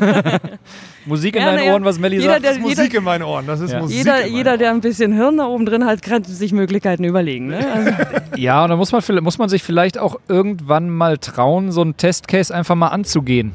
Musik 1.06 1.36
in 1.36 1.42
Ja, 1.42 1.52
deinen 1.52 1.64
ja. 1.66 1.72
Ohren, 1.72 1.84
was 1.84 1.98
Melly 1.98 2.16
Jeder, 2.16 2.32
sagt. 2.34 2.44
der- 2.44 2.50
Das 2.52 2.58
ist 2.58 2.62
Musik 2.64 2.94
in 2.94 3.04
meinen 3.04 3.22
Ohren. 3.22 3.46
Das 3.46 3.60
ist 3.60 3.72
Ja. 3.72 3.80
Musik. 3.80 3.96
Jeder, 3.98 4.22
in 4.24 4.34
jeder, 4.34 4.56
der 4.58 4.70
ein 4.70 4.80
bisschen 4.80 5.12
Hirn 5.12 5.36
da 5.38 5.46
oben 5.46 5.66
drin 5.66 5.84
hat, 5.84 6.02
kann 6.02 6.24
sich 6.24 6.52
Möglichkeiten 6.52 7.04
überlegen. 7.04 7.48
Ne? 7.48 7.58
Also, 7.72 7.90
Ja, 8.36 8.64
und 8.64 8.70
da 8.70 8.76
muss 8.76 8.92
man, 8.92 9.02
muss 9.22 9.38
man 9.38 9.48
sich 9.48 9.62
vielleicht 9.62 9.98
auch 9.98 10.16
irgendwann 10.28 10.90
mal 10.90 11.18
trauen, 11.18 11.72
so 11.72 11.80
einen 11.82 11.96
Testcase 11.96 12.54
einfach 12.54 12.74
mal 12.74 12.88
anzugehen. 12.88 13.52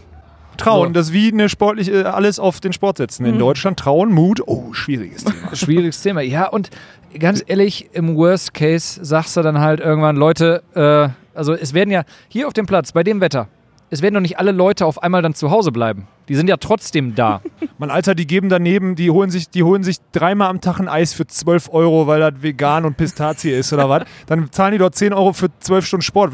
Trauen, 0.60 0.90
So. 0.90 0.94
das 0.94 1.08
ist 1.08 1.14
wie 1.14 1.32
eine 1.32 1.50
sportliche, 1.50 1.92
äh, 1.92 2.04
alles 2.04 2.40
auf 2.40 2.60
den 2.60 2.74
Sport 2.74 2.98
setzen. 2.98 3.26
In 3.26 3.40
Deutschland 3.40 3.80
Trauen, 3.80 4.12
Mut, 4.14 4.42
oh, 4.46 4.74
schwieriges 4.74 5.24
Thema. 5.24 5.54
Schwieriges 5.56 6.02
Thema. 6.02 6.22
Ja, 6.22 6.48
und 6.48 6.70
ganz 7.18 7.44
ehrlich, 7.48 7.90
im 7.94 8.16
Worst 8.16 8.54
Case 8.54 9.04
sagst 9.04 9.36
du 9.38 9.42
dann 9.42 9.60
halt 9.60 9.80
irgendwann, 9.80 10.16
Leute, 10.16 10.64
äh, 10.76 11.10
also 11.38 11.54
es 11.54 11.74
werden 11.74 11.90
ja 11.92 12.04
hier 12.28 12.48
auf 12.48 12.54
dem 12.54 12.66
Platz, 12.66 12.92
bei 12.92 13.04
dem 13.04 13.22
Wetter, 13.22 13.48
es 13.92 14.04
werden 14.04 14.14
doch 14.14 14.22
nicht 14.22 14.38
alle 14.38 14.52
Leute 14.52 14.86
auf 14.86 15.02
einmal 15.02 15.24
dann 15.24 15.34
zu 15.34 15.50
Hause 15.50 15.72
bleiben. 15.72 16.08
Die 16.28 16.36
sind 16.36 16.48
ja 16.48 16.58
trotzdem 16.58 17.16
da. 17.16 17.42
Mann, 17.80 17.90
Alter, 17.90 18.14
die 18.14 18.28
geben 18.28 18.48
daneben, 18.50 18.96
die 18.96 19.10
holen 19.10 19.32
sich, 19.32 19.50
die 19.50 19.64
holen 19.64 19.82
sich 19.84 19.98
dreimal 20.12 20.50
am 20.50 20.62
Tag 20.62 20.80
ein 20.80 20.88
Eis 20.88 21.14
für 21.14 21.26
12 21.26 21.70
Euro, 21.74 22.06
weil 22.06 22.20
das 22.20 22.34
vegan 22.44 22.86
und 22.86 22.98
Pistazie 22.98 23.50
ist 23.52 23.74
oder 23.74 23.90
was. 23.90 24.04
Dann 24.28 24.52
zahlen 24.52 24.74
die 24.74 24.78
dort 24.78 24.94
10 24.94 25.12
Euro 25.14 25.34
für 25.34 25.48
12 25.60 25.86
Stunden 25.88 26.04
Sport. 26.04 26.34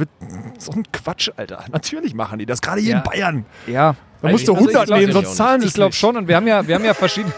So 0.58 0.74
ein 0.74 0.84
Quatsch, 0.92 1.30
Alter. 1.38 1.64
Natürlich 1.72 2.14
machen 2.14 2.40
die 2.40 2.46
das, 2.46 2.60
gerade 2.62 2.82
hier 2.82 2.92
Ja. 2.92 2.98
in 2.98 3.04
Bayern. 3.04 3.46
ja. 3.68 3.96
Da 4.22 4.30
musst 4.30 4.48
du 4.48 4.54
Also 4.54 4.68
ich 4.70 4.76
100 4.76 4.86
glaub- 4.88 5.00
nehmen, 5.00 5.10
ich 5.12 5.16
auch 5.18 5.24
sonst 5.24 5.36
zahlen 5.38 5.62
sie 5.62 5.66
Ich 5.68 5.72
es 5.72 5.76
glaube 5.76 5.90
nicht. 5.90 6.00
schon 6.00 6.18
und 6.18 6.28
wir 6.28 6.36
haben 6.36 6.48
ja, 6.48 6.68
wir 6.68 6.76
haben 6.76 6.86
ja 6.86 6.94
verschiedene. 6.94 7.34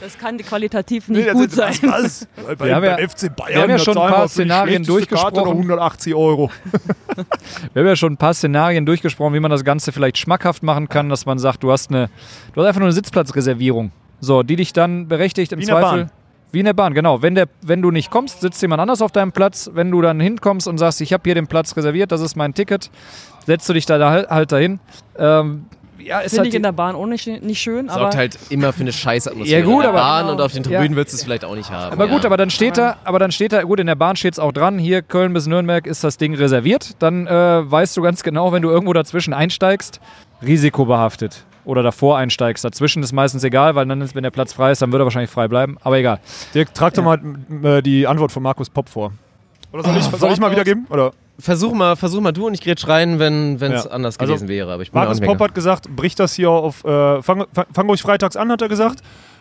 das 0.00 0.16
kann 0.18 0.36
qualitativ 0.38 1.08
Nee, 1.08 1.18
nicht 1.18 1.28
das 1.28 1.34
gut 1.34 1.46
ist- 1.48 1.54
sein. 1.56 1.74
Was? 1.82 2.26
was? 2.46 2.56
Bei, 2.56 2.66
Wir 2.66 2.74
haben 2.76 2.84
ja- 2.84 2.96
FC 2.98 3.34
Bayern, 3.34 3.54
wir 3.54 3.62
haben 3.62 3.70
ja 3.70 3.78
schon 3.78 3.98
ein 3.98 4.10
paar 4.12 4.28
Szenarien 4.28 4.84
durchgesprochen. 4.84 5.48
180 5.48 6.14
Euro. 6.14 6.50
Wir 7.74 7.80
haben 7.82 7.86
ja 7.88 7.96
schon 7.96 8.12
ein 8.12 8.16
paar 8.16 8.32
Szenarien 8.34 8.86
durchgesprochen, 8.86 9.34
wie 9.34 9.40
man 9.40 9.50
das 9.50 9.64
Ganze 9.64 9.90
vielleicht 9.90 10.18
schmackhaft 10.18 10.62
machen 10.62 10.88
kann, 10.88 11.08
dass 11.08 11.26
man 11.26 11.38
sagt, 11.40 11.62
du 11.64 11.72
hast 11.72 11.90
eine, 11.90 12.08
du 12.54 12.60
hast 12.60 12.68
einfach 12.68 12.78
nur 12.80 12.86
eine 12.86 12.92
Sitzplatzreservierung. 12.92 13.90
So, 14.20 14.42
die 14.44 14.54
dich 14.56 14.72
dann 14.72 15.08
berechtigt 15.08 15.52
im 15.52 15.58
Wie 15.58 15.62
in 15.62 15.68
der 15.68 15.80
Zweifel. 15.80 15.98
Bahn. 16.04 16.10
Wie 16.52 16.60
in 16.60 16.64
der 16.64 16.72
Bahn, 16.74 16.94
genau. 16.94 17.20
Wenn, 17.22 17.34
der, 17.34 17.46
wenn 17.62 17.82
du 17.82 17.90
nicht 17.90 18.10
kommst, 18.10 18.40
sitzt 18.40 18.62
jemand 18.62 18.80
anders 18.80 19.02
auf 19.02 19.10
deinem 19.12 19.32
Platz. 19.32 19.68
Wenn 19.74 19.90
du 19.90 20.00
dann 20.00 20.18
hinkommst 20.20 20.66
und 20.68 20.78
sagst, 20.78 21.00
ich 21.00 21.12
habe 21.12 21.22
hier 21.24 21.34
den 21.34 21.46
Platz 21.48 21.76
reserviert, 21.76 22.10
das 22.12 22.20
ist 22.20 22.36
mein 22.36 22.54
Ticket, 22.54 22.90
setzt 23.46 23.68
du 23.68 23.72
dich 23.72 23.84
da 23.84 23.98
halt, 24.10 24.30
halt 24.30 24.52
dahin. 24.52 24.78
Ähm, 25.18 25.66
ja, 25.98 26.20
ist 26.20 26.30
Finde 26.30 26.40
halt 26.40 26.48
ich 26.48 26.54
in 26.54 26.62
der 26.62 26.72
Bahn 26.72 26.94
auch 26.94 27.06
nicht, 27.06 27.26
nicht 27.42 27.60
schön, 27.60 27.88
aber 27.90 28.00
Sorgt 28.00 28.16
halt 28.16 28.38
immer 28.50 28.72
für 28.72 28.80
eine 28.82 28.92
Scheißatmosphäre. 28.92 29.60
Ja, 29.60 29.64
gut, 29.66 29.74
in 29.76 29.80
der 29.80 29.88
aber- 29.90 29.98
Bahn 29.98 30.20
Genau. 30.26 30.32
und 30.34 30.40
auf 30.40 30.52
den 30.52 30.62
Ja. 30.64 30.70
Tribünen 30.78 30.96
willst 30.96 31.12
du 31.12 31.16
es 31.16 31.24
vielleicht 31.24 31.44
auch 31.44 31.54
nicht 31.54 31.70
haben. 31.70 31.92
Aber 31.92 32.06
ja. 32.06 32.12
gut, 32.12 32.24
aber 32.24 32.36
dann 32.36 32.50
steht 32.50 32.78
da, 32.78 32.96
aber 33.04 33.18
dann 33.18 33.32
steht 33.32 33.52
da, 33.52 33.62
gut, 33.62 33.80
in 33.80 33.86
der 33.86 33.94
Bahn 33.94 34.16
steht 34.16 34.34
es 34.34 34.38
auch 34.38 34.52
dran, 34.52 34.78
hier 34.78 35.02
Köln 35.02 35.32
bis 35.32 35.46
Nürnberg 35.46 35.86
ist 35.86 36.04
das 36.04 36.16
Ding 36.16 36.34
reserviert. 36.34 36.92
Dann 37.00 37.26
äh, 37.26 37.70
weißt 37.70 37.96
du 37.96 38.02
ganz 38.02 38.22
genau, 38.22 38.52
wenn 38.52 38.62
du 38.62 38.70
irgendwo 38.70 38.92
dazwischen 38.92 39.32
einsteigst, 39.34 40.00
risikobehaftet. 40.42 41.44
Oder 41.64 41.82
davor 41.82 42.16
einsteigst. 42.16 42.64
Dazwischen 42.64 43.02
ist 43.02 43.12
meistens 43.12 43.44
egal, 43.44 43.74
weil 43.74 43.84
dann, 43.84 44.00
ist, 44.00 44.14
wenn 44.14 44.22
der 44.22 44.30
Platz 44.30 44.54
frei 44.54 44.70
ist, 44.72 44.80
dann 44.80 44.90
wird 44.90 45.02
er 45.02 45.04
wahrscheinlich 45.04 45.30
frei 45.30 45.48
bleiben. 45.48 45.76
Aber 45.82 45.98
egal. 45.98 46.18
Dirk, 46.54 46.72
trag 46.72 46.94
doch 46.94 47.02
mal 47.04 47.20
äh, 47.62 47.82
die 47.82 48.06
Antwort 48.06 48.32
von 48.32 48.42
Markus 48.42 48.70
Popp 48.70 48.88
vor. 48.88 49.12
Oder 49.72 49.84
soll 49.84 49.96
ich, 49.98 50.04
soll 50.04 50.32
ich 50.32 50.40
mal 50.40 50.50
wiedergeben? 50.50 50.86
Oder? 50.88 51.12
Versuch 51.40 51.72
mal, 51.72 51.94
versuch 51.94 52.20
mal 52.20 52.32
du 52.32 52.46
und 52.48 52.54
ich 52.54 52.60
grätsch 52.60 52.88
rein, 52.88 53.20
wenn 53.20 53.54
es 53.62 53.84
Ja. 53.84 53.90
anders 53.90 54.18
Also, 54.18 54.34
gewesen 54.34 54.48
wäre. 54.48 54.72
Aber 54.72 54.82
ich 54.82 54.90
bin 54.90 55.00
Markus 55.00 55.20
Popp 55.20 55.40
hat 55.40 55.54
gesagt, 55.54 55.88
bricht 55.94 56.18
das 56.18 56.34
hier 56.34 56.50
auf, 56.50 56.84
äh, 56.84 57.22
fang, 57.22 57.46
fang, 57.52 57.66
fang 57.72 57.86
ruhig 57.86 58.02
freitags 58.02 58.36
an, 58.36 58.50
hat 58.50 58.60
er 58.60 58.68
gesagt. 58.68 59.00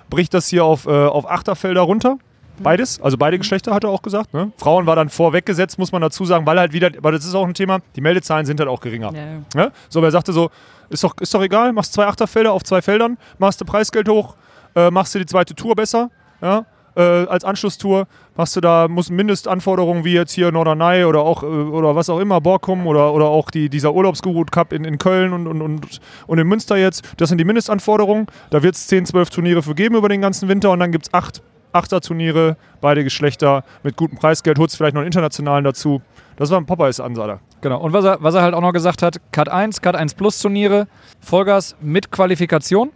Bricht 0.10 0.34
das 0.34 0.48
hier 0.48 0.64
auf, 0.64 0.86
äh, 0.86 0.90
auf 0.92 1.30
Achterfelder 1.30 1.82
runter. 1.82 2.18
Beides, 2.60 3.00
also 3.02 3.18
beide 3.18 3.38
Geschlechter 3.38 3.74
hat 3.74 3.84
er 3.84 3.92
auch 3.92 4.02
gesagt. 4.02 4.34
Ne? 4.34 4.52
Frauen 4.58 4.88
war 4.88 4.96
dann 4.96 5.10
vorweggesetzt, 5.10 5.78
muss 5.78 5.92
man 5.92 6.02
dazu 6.02 6.26
sagen, 6.26 6.46
weil 6.48 6.60
halt 6.60 6.74
wieder, 6.74 6.90
aber 6.98 7.12
das 7.12 7.24
ist 7.24 7.36
auch 7.36 7.46
ein 7.46 7.54
Thema, 7.54 7.80
die 7.96 8.02
Meldezahlen 8.02 8.48
sind 8.48 8.60
halt 8.60 8.68
auch 8.70 8.80
geringer. 8.80 9.12
Ja, 9.14 9.20
ja. 9.20 9.66
Ne? 9.66 9.72
So, 9.90 10.02
wer 10.02 10.10
sagte 10.10 10.34
so, 10.34 10.50
ist 10.90 11.04
doch, 11.04 11.16
ist 11.20 11.32
doch 11.34 11.44
egal, 11.44 11.72
machst 11.74 11.94
zwei 11.94 12.08
Achterfelder 12.08 12.52
auf 12.54 12.64
zwei 12.64 12.82
Feldern, 12.82 13.18
machst 13.38 13.62
du 13.62 13.66
Preisgeld 13.66 14.10
hoch, 14.10 14.36
äh, 14.76 14.90
machst 14.90 15.14
du 15.14 15.20
die 15.20 15.28
zweite 15.28 15.54
Tour 15.54 15.76
besser, 15.76 16.10
ja? 16.42 16.66
Äh, 16.98 17.28
als 17.28 17.44
Anschlusstour. 17.46 18.08
Hast 18.38 18.56
du 18.56 18.62
da, 18.62 18.88
muss 18.88 19.10
Mindestanforderungen 19.10 20.04
wie 20.04 20.14
jetzt 20.14 20.34
hier 20.34 20.52
Norderney 20.52 21.06
oder 21.06 21.22
auch, 21.22 21.44
äh, 21.44 21.46
oder 21.46 21.96
was 21.96 22.10
auch 22.10 22.20
immer, 22.20 22.42
Borkum 22.42 22.88
oder, 22.88 23.14
oder 23.14 23.26
auch 23.26 23.52
die, 23.52 23.70
dieser 23.70 23.94
Urlaubsguru 23.94 24.46
Cup 24.52 24.74
in, 24.74 24.84
in 24.84 24.98
Köln 24.98 25.34
und, 25.34 25.48
und, 25.48 25.62
und, 25.62 26.00
und 26.26 26.40
in 26.40 26.48
Münster 26.48 26.78
jetzt. 26.78 27.04
Das 27.18 27.30
sind 27.30 27.38
die 27.38 27.46
Mindestanforderungen. 27.46 28.28
Da 28.50 28.64
wird 28.64 28.76
es 28.76 28.88
10, 28.88 29.06
12 29.06 29.30
Turniere 29.30 29.64
für 29.64 29.76
geben 29.76 29.96
über 29.96 30.10
den 30.10 30.22
ganzen 30.22 30.50
Winter 30.50 30.72
und 30.72 30.80
dann 30.80 30.92
gibt 30.92 31.08
es 31.08 31.14
acht 31.14 31.42
Achterturniere, 31.74 32.58
beide 32.82 33.04
Geschlechter 33.04 33.64
mit 33.84 33.98
gutem 33.98 34.18
Preisgeld, 34.18 34.58
holst 34.58 34.78
vielleicht 34.78 34.96
noch 34.96 35.02
einen 35.02 35.08
internationalen 35.08 35.64
dazu. 35.64 36.02
Das 36.38 36.50
war 36.50 36.60
ein 36.60 36.66
Popeyes-Ansatz. 36.66 37.40
Genau. 37.62 37.80
Und 37.82 37.94
was 37.94 38.06
er, 38.06 38.18
was 38.22 38.36
er 38.36 38.42
halt 38.42 38.54
auch 38.54 38.62
noch 38.62 38.72
gesagt 38.72 39.02
hat, 39.02 39.20
Cut 39.32 39.50
1, 39.50 39.82
Cut 39.82 39.96
1 39.96 40.14
Plus 40.16 40.40
Turniere, 40.40 40.88
Vollgas 41.20 41.76
mit 41.82 42.12
Qualifikation. 42.12 42.92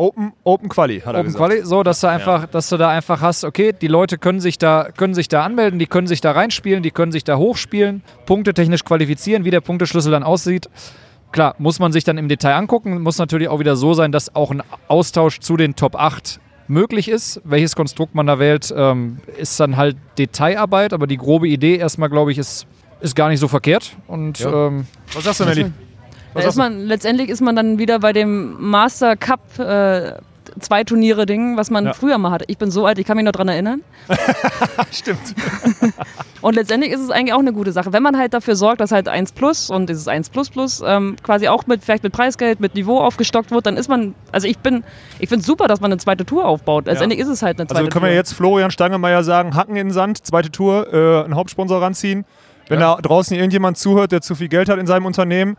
Open, 0.00 0.32
Open 0.44 0.68
Quali, 0.70 1.00
hat 1.00 1.14
er 1.14 1.20
Open 1.20 1.24
gesagt. 1.26 1.44
Quali, 1.44 1.64
so 1.64 1.82
dass 1.82 2.00
du 2.00 2.06
einfach, 2.06 2.46
dass 2.46 2.70
du 2.70 2.78
da 2.78 2.88
einfach 2.88 3.20
hast, 3.20 3.44
okay, 3.44 3.74
die 3.78 3.86
Leute 3.86 4.16
können 4.16 4.40
sich 4.40 4.56
da, 4.56 4.88
können 4.96 5.12
sich 5.12 5.28
da 5.28 5.44
anmelden, 5.44 5.78
die 5.78 5.86
können 5.86 6.06
sich 6.06 6.22
da 6.22 6.32
reinspielen, 6.32 6.82
die 6.82 6.90
können 6.90 7.12
sich 7.12 7.22
da 7.22 7.36
hochspielen, 7.36 8.02
punktetechnisch 8.24 8.82
qualifizieren, 8.84 9.44
wie 9.44 9.50
der 9.50 9.60
Punkteschlüssel 9.60 10.10
dann 10.10 10.22
aussieht. 10.22 10.70
Klar, 11.32 11.54
muss 11.58 11.78
man 11.78 11.92
sich 11.92 12.02
dann 12.04 12.16
im 12.16 12.28
Detail 12.28 12.54
angucken, 12.54 13.02
muss 13.02 13.18
natürlich 13.18 13.48
auch 13.48 13.60
wieder 13.60 13.76
so 13.76 13.92
sein, 13.92 14.10
dass 14.10 14.34
auch 14.34 14.50
ein 14.50 14.62
Austausch 14.88 15.38
zu 15.40 15.58
den 15.58 15.76
Top 15.76 15.94
8 15.96 16.40
möglich 16.66 17.08
ist. 17.08 17.42
Welches 17.44 17.76
Konstrukt 17.76 18.14
man 18.14 18.26
da 18.26 18.38
wählt, 18.38 18.72
ähm, 18.74 19.18
ist 19.36 19.60
dann 19.60 19.76
halt 19.76 19.98
Detailarbeit, 20.16 20.94
aber 20.94 21.06
die 21.06 21.18
grobe 21.18 21.46
Idee 21.46 21.76
erstmal, 21.76 22.08
glaube 22.08 22.32
ich, 22.32 22.38
ist, 22.38 22.66
ist 23.00 23.14
gar 23.14 23.28
nicht 23.28 23.40
so 23.40 23.48
verkehrt. 23.48 23.96
Und 24.08 24.38
Ja. 24.38 24.68
ähm, 24.68 24.86
Was 25.12 25.24
sagst 25.24 25.40
du, 25.40 25.72
Da 26.34 26.40
Was 26.40 26.46
ist 26.46 26.56
man, 26.56 26.80
letztendlich 26.86 27.28
ist 27.28 27.40
man 27.40 27.56
dann 27.56 27.78
wieder 27.78 27.98
bei 27.98 28.12
dem 28.12 28.56
Master 28.60 29.16
Cup 29.16 29.58
äh, 29.58 30.12
zwei 30.58 30.84
Turniere 30.84 31.26
Ding, 31.26 31.56
was 31.56 31.70
man 31.70 31.86
Ja. 31.86 31.92
früher 31.92 32.18
mal 32.18 32.30
hatte. 32.32 32.44
Ich 32.48 32.58
bin 32.58 32.70
so 32.70 32.86
alt, 32.86 32.98
ich 32.98 33.06
kann 33.06 33.16
mich 33.16 33.24
noch 33.24 33.32
dran 33.32 33.48
erinnern. 33.48 33.82
Stimmt. 34.92 35.20
Und 36.40 36.54
letztendlich 36.54 36.90
ist 36.92 37.00
es 37.00 37.10
eigentlich 37.10 37.34
auch 37.34 37.38
eine 37.40 37.52
gute 37.52 37.70
Sache, 37.72 37.92
wenn 37.92 38.02
man 38.02 38.16
halt 38.16 38.32
dafür 38.32 38.56
sorgt, 38.56 38.80
dass 38.80 38.92
halt 38.92 39.08
1 39.08 39.32
Plus 39.32 39.68
und 39.68 39.90
dieses 39.90 40.08
1 40.08 40.30
Plus 40.30 40.48
Plus 40.48 40.82
ähm, 40.84 41.16
quasi 41.22 41.48
auch 41.48 41.66
mit 41.66 41.84
vielleicht 41.84 42.02
mit 42.02 42.14
Preisgeld, 42.14 42.60
mit 42.60 42.74
Niveau 42.74 42.98
aufgestockt 42.98 43.50
wird, 43.50 43.66
dann 43.66 43.76
ist 43.76 43.88
man, 43.88 44.14
also 44.32 44.48
ich 44.48 44.58
bin, 44.58 44.82
ich 45.18 45.28
finde 45.28 45.40
es 45.42 45.46
super, 45.46 45.68
dass 45.68 45.80
man 45.82 45.92
eine 45.92 45.98
zweite 46.00 46.24
Tour 46.24 46.46
aufbaut. 46.46 46.86
Letztendlich 46.86 47.20
ist 47.20 47.28
es 47.28 47.42
halt 47.42 47.58
eine 47.60 47.66
zweite 47.68 47.78
Also 47.80 47.90
können 47.90 48.04
Tour. 48.04 48.08
wir 48.10 48.14
jetzt 48.16 48.32
Florian 48.32 48.70
Stangemeier 48.70 49.22
sagen, 49.22 49.54
Hacken 49.54 49.76
in 49.76 49.88
den 49.88 49.92
Sand, 49.92 50.24
zweite 50.26 50.50
Tour, 50.50 50.90
äh, 50.92 51.24
einen 51.24 51.34
Hauptsponsor 51.34 51.82
ranziehen. 51.82 52.24
Wenn 52.68 52.78
da 52.78 52.94
draußen 53.02 53.36
irgendjemand 53.36 53.78
zuhört, 53.78 54.12
der 54.12 54.20
zu 54.22 54.36
viel 54.36 54.46
Geld 54.48 54.68
hat 54.68 54.78
in 54.78 54.86
seinem 54.86 55.04
Unternehmen, 55.04 55.56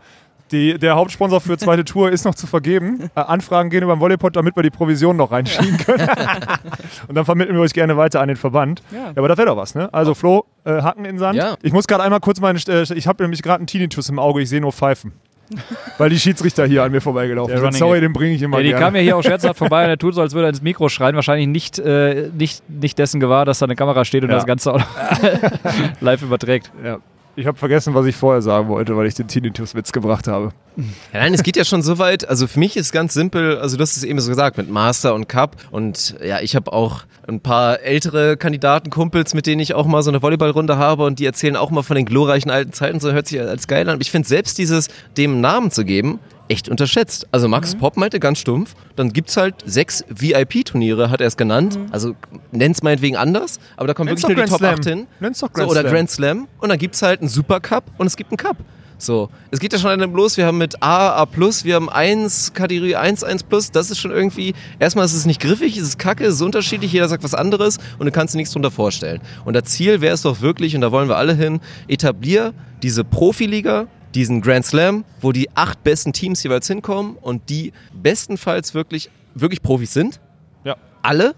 die, 0.52 0.78
der 0.78 0.94
Hauptsponsor 0.94 1.40
für 1.40 1.56
zweite 1.58 1.84
Tour 1.84 2.10
ist 2.10 2.24
noch 2.24 2.34
zu 2.34 2.46
vergeben. 2.46 3.10
Äh, 3.14 3.20
Anfragen 3.20 3.70
gehen 3.70 3.82
über 3.82 3.94
den 3.96 4.00
Volleypot, 4.00 4.36
damit 4.36 4.54
wir 4.54 4.62
die 4.62 4.70
Provision 4.70 5.16
noch 5.16 5.32
reinschieben 5.32 5.76
können. 5.78 6.08
Und 7.08 7.14
dann 7.14 7.24
vermitteln 7.24 7.56
wir 7.56 7.62
euch 7.62 7.72
gerne 7.72 7.96
weiter 7.96 8.20
an 8.20 8.28
den 8.28 8.36
Verband. 8.36 8.82
Ja, 8.92 9.12
aber 9.16 9.28
das 9.28 9.38
wäre 9.38 9.48
doch 9.48 9.56
was, 9.56 9.74
ne? 9.74 9.92
Also 9.92 10.14
Flo, 10.14 10.44
äh, 10.64 10.82
Hacken 10.82 11.04
in 11.04 11.12
den 11.16 11.18
Sand. 11.18 11.36
Ja. 11.36 11.56
Ich 11.62 11.72
muss 11.72 11.86
gerade 11.86 12.02
einmal 12.04 12.20
kurz 12.20 12.40
meine, 12.40 12.58
äh, 12.68 12.82
ich 12.94 13.06
habe 13.06 13.22
nämlich 13.24 13.42
gerade 13.42 13.58
einen 13.58 13.66
Tinnitus 13.66 14.08
im 14.08 14.18
Auge, 14.18 14.42
ich 14.42 14.48
sehe 14.48 14.60
nur 14.60 14.72
Pfeifen. 14.72 15.12
Weil 15.98 16.08
die 16.08 16.18
Schiedsrichter 16.18 16.64
hier 16.66 16.82
an 16.82 16.92
mir 16.92 17.00
vorbeigelaufen 17.02 17.58
sind. 17.58 17.74
Sorry, 17.74 18.00
den 18.00 18.12
bringe 18.12 18.34
ich 18.34 18.40
immer 18.42 18.58
Ja, 18.58 18.62
die 18.62 18.68
gerne. 18.70 18.84
kam 18.84 18.96
ja 18.96 19.02
hier 19.02 19.16
auch 19.16 19.22
scherzhaft 19.22 19.58
vorbei 19.58 19.84
und 19.84 19.90
er 19.90 19.98
tut 19.98 20.14
so, 20.14 20.22
als 20.22 20.32
würde 20.34 20.46
er 20.46 20.50
ins 20.50 20.62
Mikro 20.62 20.88
schreien. 20.88 21.14
Wahrscheinlich 21.14 21.48
nicht, 21.48 21.78
äh, 21.78 22.30
nicht, 22.36 22.62
nicht 22.70 22.98
dessen 22.98 23.20
gewahr, 23.20 23.44
dass 23.44 23.58
da 23.58 23.66
eine 23.66 23.76
Kamera 23.76 24.04
steht 24.04 24.22
und 24.22 24.30
Ja. 24.30 24.36
das 24.36 24.46
Ganze 24.46 24.72
auch 24.72 24.80
live 26.00 26.22
überträgt. 26.22 26.70
Ja. 26.82 26.98
Ich 27.34 27.46
habe 27.46 27.56
vergessen, 27.56 27.94
was 27.94 28.04
ich 28.04 28.14
vorher 28.14 28.42
sagen 28.42 28.68
wollte, 28.68 28.94
weil 28.94 29.06
ich 29.06 29.14
den 29.14 29.26
Tinnitus-Witz 29.26 29.92
gebracht 29.92 30.28
habe. 30.28 30.52
Ja, 30.76 31.20
nein, 31.20 31.32
es 31.32 31.42
geht 31.42 31.56
ja 31.56 31.64
schon 31.64 31.82
so 31.82 31.98
weit. 31.98 32.28
Also 32.28 32.46
für 32.46 32.58
mich 32.58 32.76
ist 32.76 32.92
ganz 32.92 33.14
simpel, 33.14 33.58
also 33.58 33.78
du 33.78 33.82
hast 33.82 33.96
es 33.96 34.04
eben 34.04 34.20
so 34.20 34.28
gesagt, 34.28 34.58
mit 34.58 34.70
Master 34.70 35.14
und 35.14 35.30
Cup. 35.30 35.56
Und 35.70 36.14
ja, 36.22 36.40
ich 36.40 36.54
habe 36.54 36.70
auch 36.72 37.04
ein 37.26 37.40
paar 37.40 37.80
ältere 37.80 38.36
Kandidatenkumpels, 38.36 39.32
mit 39.32 39.46
denen 39.46 39.60
ich 39.62 39.72
auch 39.72 39.86
mal 39.86 40.02
so 40.02 40.10
eine 40.10 40.20
Volleyballrunde 40.20 40.76
habe 40.76 41.04
und 41.04 41.20
die 41.20 41.24
erzählen 41.24 41.56
auch 41.56 41.70
mal 41.70 41.82
von 41.82 41.96
den 41.96 42.04
glorreichen 42.04 42.50
alten 42.50 42.74
Zeiten. 42.74 43.00
So 43.00 43.12
hört 43.12 43.28
sich 43.28 43.40
als 43.40 43.66
geil 43.66 43.88
an. 43.88 43.94
Aber 43.94 44.02
ich 44.02 44.10
finde 44.10 44.28
selbst 44.28 44.58
dieses, 44.58 44.88
dem 45.16 45.40
Namen 45.40 45.70
zu 45.70 45.86
geben, 45.86 46.18
echt 46.48 46.68
unterschätzt. 46.68 47.26
Also 47.32 47.48
Max 47.48 47.74
Popp 47.74 47.96
meinte 47.96 48.20
ganz 48.20 48.38
stumpf, 48.38 48.74
dann 48.96 49.12
gibt's 49.12 49.36
halt 49.36 49.56
sechs 49.64 50.04
VIP-Turniere, 50.08 51.10
hat 51.10 51.20
er 51.20 51.26
es 51.26 51.36
genannt. 51.36 51.78
Also 51.90 52.14
nenn's 52.50 52.82
meinetwegen 52.82 53.16
anders, 53.16 53.58
aber 53.76 53.88
da 53.88 53.94
kommen 53.94 54.08
Nenn's 54.08 54.22
wirklich 54.22 54.36
nur 54.36 54.44
die 54.44 54.50
Top 54.50 54.60
Grand 54.60 54.78
8 54.78 54.84
Slam. 54.84 54.98
hin. 54.98 55.06
Nenn's 55.20 55.38
doch 55.40 55.48
So, 55.48 55.52
Grand 55.54 55.70
oder 55.70 55.80
Slam. 55.80 55.92
Grand 55.92 56.10
Slam. 56.10 56.48
Und 56.58 56.68
dann 56.68 56.78
gibt's 56.78 57.02
halt 57.02 57.20
einen 57.20 57.28
Super 57.28 57.60
Cup 57.60 57.84
und 57.98 58.06
es 58.06 58.16
gibt 58.16 58.30
einen 58.30 58.36
Cup. 58.36 58.56
So, 58.98 59.30
es 59.50 59.58
geht 59.58 59.72
ja 59.72 59.80
schon 59.80 59.98
dem 59.98 60.14
los. 60.14 60.36
Wir 60.36 60.46
haben 60.46 60.58
mit 60.58 60.80
A, 60.80 61.20
A+, 61.20 61.26
wir 61.26 61.74
haben 61.74 61.90
1, 61.90 62.52
Kategorie 62.54 62.94
1, 62.94 63.26
1+. 63.26 63.72
Das 63.72 63.90
ist 63.90 63.98
schon 63.98 64.12
irgendwie, 64.12 64.54
erstmal 64.78 65.04
ist 65.04 65.14
es 65.14 65.26
nicht 65.26 65.40
griffig, 65.40 65.76
es 65.76 65.82
ist 65.82 65.98
kacke, 65.98 66.24
es 66.24 66.36
ist 66.36 66.40
unterschiedlich, 66.42 66.92
jeder 66.92 67.08
sagt 67.08 67.24
was 67.24 67.34
anderes 67.34 67.78
und 67.98 68.06
du 68.06 68.12
kannst 68.12 68.34
dir 68.34 68.38
nichts 68.38 68.52
drunter 68.52 68.70
vorstellen. 68.70 69.20
Und 69.44 69.54
das 69.54 69.64
Ziel 69.64 70.00
wäre 70.00 70.14
es 70.14 70.22
doch 70.22 70.40
wirklich, 70.40 70.76
und 70.76 70.82
da 70.82 70.92
wollen 70.92 71.08
wir 71.08 71.16
alle 71.16 71.34
hin, 71.34 71.60
etablier 71.88 72.54
diese 72.84 73.02
Profiliga, 73.02 73.88
diesen 74.14 74.40
Grand 74.40 74.64
Slam, 74.64 75.04
wo 75.20 75.32
die 75.32 75.48
acht 75.54 75.82
besten 75.84 76.12
Teams 76.12 76.42
jeweils 76.42 76.66
hinkommen 76.66 77.16
und 77.20 77.48
die 77.48 77.72
bestenfalls 77.92 78.74
wirklich, 78.74 79.10
wirklich 79.34 79.62
Profis 79.62 79.92
sind. 79.92 80.20
Ja. 80.64 80.76
Alle 81.02 81.34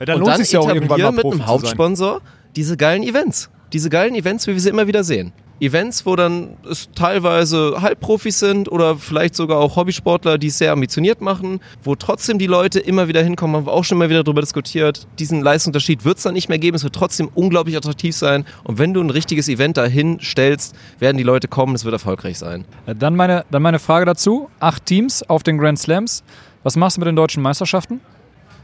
Ja, 0.00 0.06
dann 0.06 0.16
und 0.16 0.20
lohnt 0.20 0.34
dann 0.34 0.44
sich 0.44 0.52
ja 0.52 0.60
auch 0.60 0.68
irgendwann 0.68 1.00
mal 1.00 1.12
mit 1.12 1.22
Profi 1.22 1.38
einem. 1.38 1.46
Hauptsponsor 1.46 2.20
diese 2.56 2.76
geilen 2.76 3.02
Events. 3.02 3.50
Diese 3.72 3.90
geilen 3.90 4.14
Events, 4.14 4.46
wie 4.46 4.52
wir 4.52 4.60
sie 4.60 4.70
immer 4.70 4.86
wieder 4.86 5.04
sehen. 5.04 5.32
Events, 5.60 6.06
wo 6.06 6.14
dann 6.14 6.56
es 6.70 6.88
teilweise 6.94 7.76
Halbprofis 7.80 8.38
sind 8.38 8.70
oder 8.70 8.96
vielleicht 8.96 9.34
sogar 9.34 9.58
auch 9.58 9.74
Hobbysportler, 9.76 10.38
die 10.38 10.46
es 10.48 10.58
sehr 10.58 10.70
ambitioniert 10.72 11.20
machen, 11.20 11.60
wo 11.82 11.94
trotzdem 11.96 12.38
die 12.38 12.46
Leute 12.46 12.78
immer 12.78 13.08
wieder 13.08 13.22
hinkommen, 13.22 13.56
haben 13.56 13.66
wir 13.66 13.72
auch 13.72 13.84
schon 13.84 13.98
mal 13.98 14.08
wieder 14.08 14.22
darüber 14.22 14.40
diskutiert. 14.40 15.06
Diesen 15.18 15.40
Leistungsunterschied 15.42 16.04
wird 16.04 16.18
es 16.18 16.22
dann 16.22 16.34
nicht 16.34 16.48
mehr 16.48 16.58
geben, 16.58 16.76
es 16.76 16.84
wird 16.84 16.94
trotzdem 16.94 17.28
unglaublich 17.34 17.76
attraktiv 17.76 18.14
sein. 18.14 18.44
Und 18.64 18.78
wenn 18.78 18.94
du 18.94 19.00
ein 19.00 19.10
richtiges 19.10 19.48
Event 19.48 19.76
dahin 19.76 20.20
stellst, 20.20 20.76
werden 21.00 21.16
die 21.16 21.24
Leute 21.24 21.48
kommen, 21.48 21.74
es 21.74 21.84
wird 21.84 21.92
erfolgreich 21.92 22.38
sein. 22.38 22.64
Äh, 22.86 22.94
Dann 22.94 23.16
meine, 23.16 23.44
dann 23.50 23.62
meine 23.62 23.78
Frage 23.80 24.06
dazu. 24.06 24.48
Acht 24.60 24.86
Teams 24.86 25.22
auf 25.28 25.42
den 25.42 25.58
Grand 25.58 25.78
Slams. 25.78 26.22
Was 26.62 26.76
machst 26.76 26.96
du 26.96 27.00
mit 27.00 27.08
den 27.08 27.16
deutschen 27.16 27.42
Meisterschaften? 27.42 28.00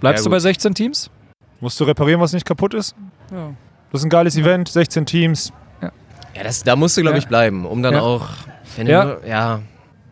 Bleibst 0.01 0.25
Ja, 0.25 0.29
du 0.29 0.31
bei 0.31 0.39
16 0.39 0.75
Teams? 0.75 1.11
Musst 1.61 1.79
du 1.81 1.85
reparieren, 1.85 2.21
was 2.21 2.33
nicht 2.33 2.45
kaputt 2.47 2.75
ist? 2.75 2.95
Ja. 3.33 3.51
Das 3.91 4.01
ist 4.01 4.05
ein 4.07 4.11
geiles 4.11 4.37
Event, 4.37 4.69
16 4.69 5.07
Teams. 5.07 5.53
Ja, 6.37 6.43
das, 6.43 6.63
da 6.63 6.77
musst 6.77 6.97
du, 6.97 7.01
glaube 7.03 7.17
Ja. 7.17 7.23
ich, 7.23 7.29
bleiben, 7.29 7.65
um 7.67 7.83
dann 7.83 7.95
Ja. 7.95 8.01
auch, 8.03 8.27
wenn 8.77 8.87
Ja. 8.87 9.05
du, 9.05 9.29
ja, 9.29 9.61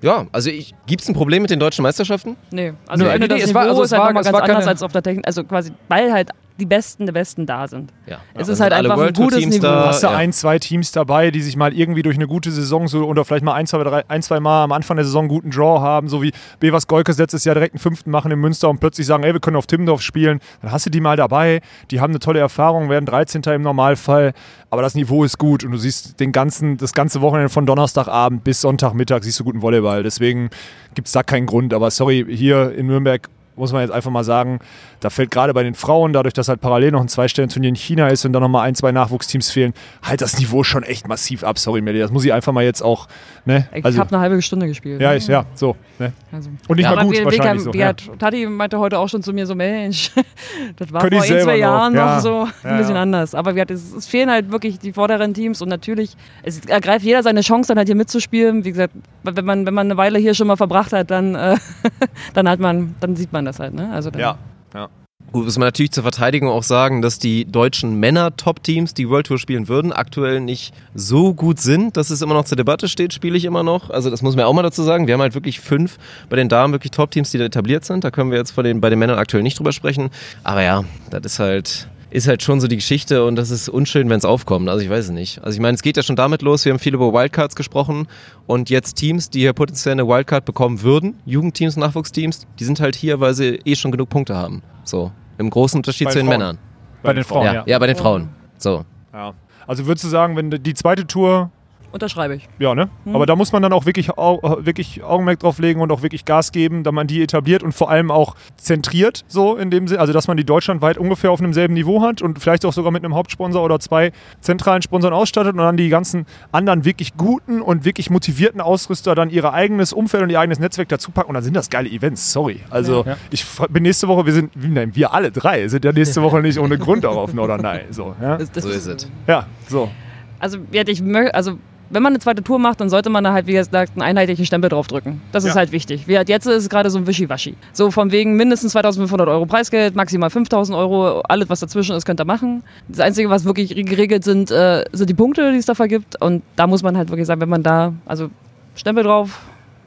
ja, 0.02 0.26
also 0.32 0.50
gibt 0.86 1.02
es 1.02 1.08
ein 1.08 1.14
Problem 1.14 1.42
mit 1.42 1.50
den 1.50 1.60
deutschen 1.60 1.82
Meisterschaften? 1.82 2.36
Nee, 2.50 2.72
also 2.86 3.04
finde, 3.04 3.18
nee, 3.20 3.28
das 3.28 3.40
es 3.42 3.46
Niveau 3.48 3.58
war- 3.60 3.68
also 3.68 3.82
es 3.82 3.86
ist 3.86 3.92
halt 3.92 4.00
war- 4.00 4.06
nochmal 4.08 4.20
es 4.20 4.26
ganz 4.26 4.32
war 4.34 4.40
keine- 4.42 4.52
anders 4.54 4.68
als 4.68 4.82
auf 4.82 4.92
der 4.92 5.02
Technik. 5.02 5.26
Also 5.26 5.44
quasi, 5.44 5.72
weil 5.88 6.12
halt 6.12 6.30
die 6.58 6.66
Besten 6.66 7.06
der 7.06 7.12
Besten 7.12 7.46
da 7.46 7.66
sind. 7.68 7.92
Ja. 8.06 8.18
Es 8.34 8.46
Dann 8.46 8.54
ist 8.54 8.60
halt 8.60 8.72
einfach 8.72 8.98
ein 8.98 9.12
gutes 9.12 9.46
Niveau. 9.46 9.62
Da, 9.62 9.88
hast 9.88 10.02
du 10.02 10.06
ja. 10.06 10.14
ein, 10.14 10.32
zwei 10.32 10.58
Teams 10.58 10.92
dabei, 10.92 11.30
die 11.30 11.42
sich 11.42 11.56
mal 11.56 11.72
irgendwie 11.72 12.02
durch 12.02 12.16
eine 12.16 12.26
gute 12.26 12.50
Saison 12.50 12.88
so 12.88 13.04
oder 13.04 13.24
vielleicht 13.24 13.44
mal 13.44 13.54
ein, 13.54 13.66
zwei, 13.66 13.82
drei, 13.82 14.08
ein, 14.08 14.22
zwei 14.22 14.40
Mal 14.40 14.64
am 14.64 14.72
Anfang 14.72 14.96
der 14.96 15.04
Saison 15.04 15.22
einen 15.22 15.28
guten 15.28 15.50
Draw 15.50 15.80
haben, 15.80 16.08
so 16.08 16.22
wie 16.22 16.32
Bevers 16.60 16.86
Golkes 16.86 17.18
letztes 17.18 17.44
Jahr 17.44 17.54
direkt 17.54 17.74
einen 17.74 17.80
fünften 17.80 18.10
machen 18.10 18.30
in 18.30 18.38
Münster 18.38 18.68
und 18.68 18.80
plötzlich 18.80 19.06
sagen, 19.06 19.24
ey, 19.24 19.32
wir 19.32 19.40
können 19.40 19.56
auf 19.56 19.66
Timmendorf 19.66 20.02
spielen. 20.02 20.40
Dann 20.60 20.72
hast 20.72 20.86
du 20.86 20.90
die 20.90 21.00
mal 21.00 21.16
dabei, 21.16 21.60
die 21.90 22.00
haben 22.00 22.10
eine 22.10 22.20
tolle 22.20 22.40
Erfahrung, 22.40 22.88
werden 22.88 23.06
13. 23.06 23.42
im 23.42 23.62
Normalfall, 23.62 24.32
aber 24.70 24.82
das 24.82 24.94
Niveau 24.94 25.24
ist 25.24 25.38
gut 25.38 25.64
und 25.64 25.72
du 25.72 25.78
siehst 25.78 26.20
den 26.20 26.32
ganzen, 26.32 26.76
das 26.76 26.92
ganze 26.92 27.20
Wochenende 27.20 27.48
von 27.48 27.66
Donnerstagabend 27.66 28.44
bis 28.44 28.60
Sonntagmittag 28.60 29.22
siehst 29.22 29.40
du 29.40 29.44
guten 29.44 29.62
Volleyball. 29.62 30.02
Deswegen 30.02 30.50
gibt 30.94 31.08
es 31.08 31.12
da 31.12 31.22
keinen 31.22 31.46
Grund. 31.46 31.74
Aber 31.74 31.90
sorry, 31.90 32.24
hier 32.28 32.72
in 32.72 32.86
Nürnberg 32.86 33.28
muss 33.56 33.72
man 33.72 33.82
jetzt 33.82 33.90
einfach 33.90 34.10
mal 34.10 34.24
sagen, 34.24 34.60
da 35.02 35.10
fällt 35.10 35.30
gerade 35.30 35.52
bei 35.52 35.62
den 35.62 35.74
Frauen, 35.74 36.12
dadurch, 36.12 36.32
dass 36.32 36.48
halt 36.48 36.60
parallel 36.60 36.92
noch 36.92 37.00
ein 37.00 37.08
Zwei-Stellen-Turnier 37.08 37.68
in 37.70 37.74
China 37.74 38.08
ist 38.08 38.24
und 38.24 38.32
dann 38.32 38.42
nochmal 38.42 38.66
ein, 38.66 38.74
zwei 38.74 38.92
Nachwuchsteams 38.92 39.50
fehlen, 39.50 39.74
halt 40.02 40.20
das 40.22 40.38
Niveau 40.38 40.62
schon 40.62 40.82
echt 40.84 41.08
massiv 41.08 41.44
ab. 41.44 41.58
Sorry, 41.58 41.80
Melli, 41.80 41.98
das 41.98 42.10
muss 42.10 42.24
ich 42.24 42.32
einfach 42.32 42.52
mal 42.52 42.64
jetzt 42.64 42.82
auch, 42.82 43.08
ne? 43.44 43.68
Ich 43.74 43.84
Also, 43.84 43.98
habe 43.98 44.10
eine 44.14 44.20
halbe 44.20 44.40
Stunde 44.40 44.66
gespielt. 44.68 45.00
ja, 45.00 45.14
ich, 45.14 45.26
ja, 45.26 45.44
so, 45.54 45.76
ne? 45.98 46.12
Also. 46.30 46.50
Und 46.68 46.76
nicht 46.76 46.84
Ja, 46.84 46.94
mal 46.94 47.04
gut, 47.04 47.18
wie, 47.18 47.24
wahrscheinlich 47.24 47.66
wie, 47.66 47.72
so. 47.72 47.78
ja. 47.78 47.92
Tati 47.92 48.46
meinte 48.46 48.78
heute 48.78 48.98
auch 48.98 49.08
schon 49.08 49.22
zu 49.22 49.32
mir 49.32 49.46
so, 49.46 49.54
Mensch, 49.54 50.10
das 50.76 50.92
war 50.92 51.00
Könnte 51.02 51.16
vor 51.16 51.24
ein, 51.24 51.42
zwei 51.42 51.52
noch, 51.52 51.58
Jahren 51.58 51.94
ja. 51.94 52.14
noch 52.16 52.22
so 52.22 52.48
Ja, 52.64 52.70
ein 52.70 52.78
bisschen 52.78 52.94
ja. 52.94 53.02
anders. 53.02 53.34
Aber 53.34 53.56
wie 53.56 53.60
hat, 53.60 53.70
es, 53.70 53.92
es 53.92 54.06
fehlen 54.06 54.30
halt 54.30 54.52
wirklich 54.52 54.78
die 54.78 54.92
vorderen 54.92 55.34
Teams 55.34 55.60
und 55.60 55.68
natürlich, 55.68 56.16
es 56.44 56.60
ergreift 56.66 57.04
jeder 57.04 57.22
seine 57.22 57.40
Chance, 57.40 57.68
dann 57.68 57.78
halt 57.78 57.88
hier 57.88 57.96
mitzuspielen. 57.96 58.64
Wie 58.64 58.70
gesagt, 58.70 58.94
wenn 59.24 59.44
man, 59.44 59.66
wenn 59.66 59.74
man 59.74 59.88
eine 59.88 59.96
Weile 59.96 60.18
hier 60.18 60.34
schon 60.34 60.46
mal 60.46 60.56
verbracht 60.56 60.92
hat, 60.92 61.10
dann, 61.10 61.34
äh, 61.34 61.56
dann 62.34 62.48
hat 62.48 62.60
man, 62.60 62.94
dann 63.00 63.16
sieht 63.16 63.32
man 63.32 63.44
das 63.44 63.58
halt. 63.58 63.74
Ne? 63.74 63.90
Also 63.92 64.10
dann, 64.10 64.20
Ja, 64.20 64.38
ja. 64.74 64.88
Gut, 65.30 65.46
muss 65.46 65.56
man 65.56 65.68
natürlich 65.68 65.92
zur 65.92 66.02
Verteidigung 66.02 66.50
auch 66.50 66.62
sagen, 66.62 67.00
dass 67.00 67.18
die 67.18 67.46
deutschen 67.46 67.98
Männer-Top-Teams, 67.98 68.92
die 68.92 69.08
World 69.08 69.28
Tour 69.28 69.38
spielen 69.38 69.66
würden, 69.66 69.90
aktuell 69.90 70.40
nicht 70.40 70.74
so 70.94 71.32
gut 71.32 71.58
sind, 71.58 71.96
dass 71.96 72.10
es 72.10 72.20
immer 72.20 72.34
noch 72.34 72.44
zur 72.44 72.56
Debatte 72.56 72.86
steht, 72.86 73.14
spiele 73.14 73.38
ich 73.38 73.46
immer 73.46 73.62
noch. 73.62 73.88
Also 73.88 74.10
das 74.10 74.20
muss 74.20 74.36
man 74.36 74.44
auch 74.44 74.52
mal 74.52 74.62
dazu 74.62 74.82
sagen. 74.82 75.06
Wir 75.06 75.14
haben 75.14 75.22
halt 75.22 75.34
wirklich 75.34 75.60
fünf 75.60 75.96
bei 76.28 76.36
den 76.36 76.50
Damen 76.50 76.74
wirklich 76.74 76.90
Top-Teams, 76.90 77.30
die 77.30 77.38
da 77.38 77.44
etabliert 77.44 77.84
sind. 77.86 78.04
Da 78.04 78.10
können 78.10 78.30
wir 78.30 78.36
jetzt 78.36 78.50
von 78.50 78.64
den, 78.64 78.82
bei 78.82 78.90
den 78.90 78.98
Männern 78.98 79.18
aktuell 79.18 79.42
nicht 79.42 79.58
drüber 79.58 79.72
sprechen. 79.72 80.10
Aber 80.44 80.62
ja, 80.62 80.84
das 81.10 81.24
ist 81.24 81.38
halt 81.38 81.88
ist 82.12 82.28
halt 82.28 82.42
schon 82.42 82.60
so 82.60 82.68
die 82.68 82.76
Geschichte 82.76 83.24
und 83.24 83.36
das 83.36 83.50
ist 83.50 83.68
unschön, 83.68 84.08
wenn 84.10 84.18
es 84.18 84.24
aufkommt. 84.24 84.68
Also 84.68 84.84
ich 84.84 84.90
weiß 84.90 85.06
es 85.06 85.10
nicht. 85.10 85.42
Also 85.42 85.56
ich 85.56 85.60
meine, 85.60 85.74
es 85.74 85.82
geht 85.82 85.96
ja 85.96 86.02
schon 86.02 86.16
damit 86.16 86.42
los, 86.42 86.64
wir 86.64 86.72
haben 86.72 86.78
viel 86.78 86.94
über 86.94 87.12
Wildcards 87.12 87.56
gesprochen 87.56 88.06
und 88.46 88.70
jetzt 88.70 88.94
Teams, 88.94 89.30
die 89.30 89.40
hier 89.40 89.52
potenziell 89.52 89.92
eine 89.92 90.06
Wildcard 90.06 90.44
bekommen 90.44 90.82
würden, 90.82 91.14
Jugendteams, 91.24 91.76
Nachwuchsteams, 91.76 92.46
die 92.58 92.64
sind 92.64 92.80
halt 92.80 92.94
hier, 92.96 93.20
weil 93.20 93.34
sie 93.34 93.60
eh 93.64 93.74
schon 93.74 93.90
genug 93.90 94.10
Punkte 94.10 94.36
haben. 94.36 94.62
So, 94.84 95.10
im 95.38 95.48
großen 95.50 95.78
Unterschied 95.78 96.06
Bei 96.06 96.12
zu 96.12 96.18
den 96.18 96.26
Frauen. 96.26 96.38
Männern. 96.38 96.58
Bei 97.02 97.12
den 97.12 97.24
Frauen, 97.24 97.46
Ja, 97.46 97.54
ja. 97.54 97.64
ja, 97.66 97.78
bei 97.78 97.86
den 97.86 97.96
Frauen. 97.96 98.28
So. 98.58 98.84
Ja. 99.12 99.32
Also 99.66 99.86
würdest 99.86 100.04
du 100.04 100.08
sagen, 100.08 100.36
wenn 100.36 100.50
die 100.50 100.74
zweite 100.74 101.06
Tour 101.06 101.50
Unterschreibe 101.92 102.34
ich. 102.36 102.48
Ja, 102.58 102.74
ne? 102.74 102.88
Aber 103.12 103.26
da 103.26 103.36
muss 103.36 103.52
man 103.52 103.62
dann 103.62 103.72
auch 103.72 103.84
wirklich, 103.86 104.16
au 104.16 104.40
wirklich 104.64 105.04
Augenmerk 105.04 105.40
drauf 105.40 105.58
legen 105.58 105.80
und 105.82 105.92
auch 105.92 106.02
wirklich 106.02 106.24
Gas 106.24 106.50
geben, 106.50 106.82
da 106.84 106.90
man 106.92 107.06
die 107.06 107.22
etabliert 107.22 107.62
und 107.62 107.72
vor 107.72 107.90
allem 107.90 108.10
auch 108.10 108.34
zentriert, 108.56 109.24
so 109.28 109.56
in 109.56 109.70
dem 109.70 109.86
Sinne, 109.86 110.00
also 110.00 110.12
dass 110.12 110.26
man 110.26 110.36
die 110.36 110.44
deutschlandweit 110.44 110.96
ungefähr 110.96 111.30
auf 111.30 111.40
einem 111.40 111.52
selben 111.52 111.74
Niveau 111.74 112.00
hat 112.02 112.22
und 112.22 112.38
vielleicht 112.38 112.64
auch 112.64 112.72
sogar 112.72 112.92
mit 112.92 113.04
einem 113.04 113.14
Hauptsponsor 113.14 113.62
oder 113.62 113.78
zwei 113.78 114.12
zentralen 114.40 114.80
Sponsoren 114.82 115.12
ausstattet 115.14 115.52
und 115.52 115.58
dann 115.58 115.76
die 115.76 115.88
ganzen 115.90 116.26
anderen 116.50 116.84
wirklich 116.84 117.16
guten 117.16 117.60
und 117.60 117.84
wirklich 117.84 118.08
motivierten 118.08 118.60
Ausrüster 118.60 119.14
dann 119.14 119.28
ihr 119.30 119.52
eigenes 119.52 119.92
Umfeld 119.92 120.22
und 120.22 120.30
ihr 120.30 120.40
eigenes 120.40 120.58
Netzwerk 120.60 120.88
dazu 120.88 121.10
packen 121.10 121.28
und 121.28 121.34
dann 121.34 121.44
sind 121.44 121.54
das 121.54 121.68
geile 121.68 121.90
Events, 121.90 122.32
sorry. 122.32 122.60
Also 122.70 123.04
Ja. 123.06 123.16
ich 123.30 123.44
bin 123.70 123.82
nächste 123.82 124.08
Woche, 124.08 124.24
wir 124.24 124.32
sind, 124.32 124.52
nein, 124.56 124.94
wir 124.94 125.12
alle 125.12 125.30
drei 125.30 125.68
sind 125.68 125.84
ja 125.84 125.92
nächste 125.92 126.22
Woche 126.22 126.40
nicht 126.40 126.58
ohne 126.58 126.78
Grund 126.78 127.04
auch 127.04 127.16
auf 127.16 127.34
Norderney. 127.34 127.80
So, 127.90 128.14
ja? 128.22 128.38
Das, 128.38 128.50
das 128.50 128.64
So 128.64 128.70
ist 128.70 128.86
es. 128.86 129.08
ja, 129.26 129.46
so. 129.68 129.90
Also, 130.38 130.58
ja, 130.72 130.82
ich 130.86 131.00
mö- 131.00 131.28
also 131.30 131.58
wenn 131.92 132.02
man 132.02 132.12
eine 132.12 132.18
zweite 132.20 132.42
Tour 132.42 132.58
macht, 132.58 132.80
dann 132.80 132.88
sollte 132.90 133.10
man 133.10 133.22
da 133.22 133.32
halt, 133.32 133.46
wie 133.46 133.52
gesagt, 133.52 133.92
einen 133.94 134.02
einheitlichen 134.02 134.44
Stempel 134.46 134.70
draufdrücken. 134.70 135.20
Das 135.30 135.44
ist 135.44 135.50
Ja. 135.50 135.56
halt 135.56 135.70
wichtig. 135.72 136.08
Wie 136.08 136.16
halt 136.16 136.28
jetzt 136.28 136.46
ist 136.46 136.62
es 136.64 136.68
gerade 136.68 136.90
so 136.90 136.98
ein 136.98 137.06
Wischiwaschi. 137.06 137.54
So 137.72 137.90
von 137.90 138.10
wegen 138.10 138.34
mindestens 138.36 138.72
2500 138.72 139.28
Euro 139.28 139.46
Preisgeld, 139.46 139.94
maximal 139.94 140.30
5000 140.30 140.76
Euro, 140.76 141.20
alles 141.28 141.48
was 141.48 141.60
dazwischen 141.60 141.94
ist, 141.94 142.04
könnt 142.04 142.20
ihr 142.20 142.24
machen. 142.24 142.62
Das 142.88 143.00
Einzige, 143.00 143.30
was 143.30 143.44
wirklich 143.44 143.70
geregelt 143.74 144.24
sind, 144.24 144.50
äh, 144.50 144.84
sind 144.92 145.10
die 145.10 145.14
Punkte, 145.14 145.52
die 145.52 145.58
es 145.58 145.66
da 145.66 145.74
vergibt. 145.74 146.20
Und 146.20 146.42
da 146.56 146.66
muss 146.66 146.82
man 146.82 146.96
halt 146.96 147.10
wirklich 147.10 147.26
sagen, 147.26 147.40
wenn 147.40 147.48
man 147.50 147.62
da, 147.62 147.92
also 148.06 148.30
Stempel 148.74 149.04
drauf, 149.04 149.40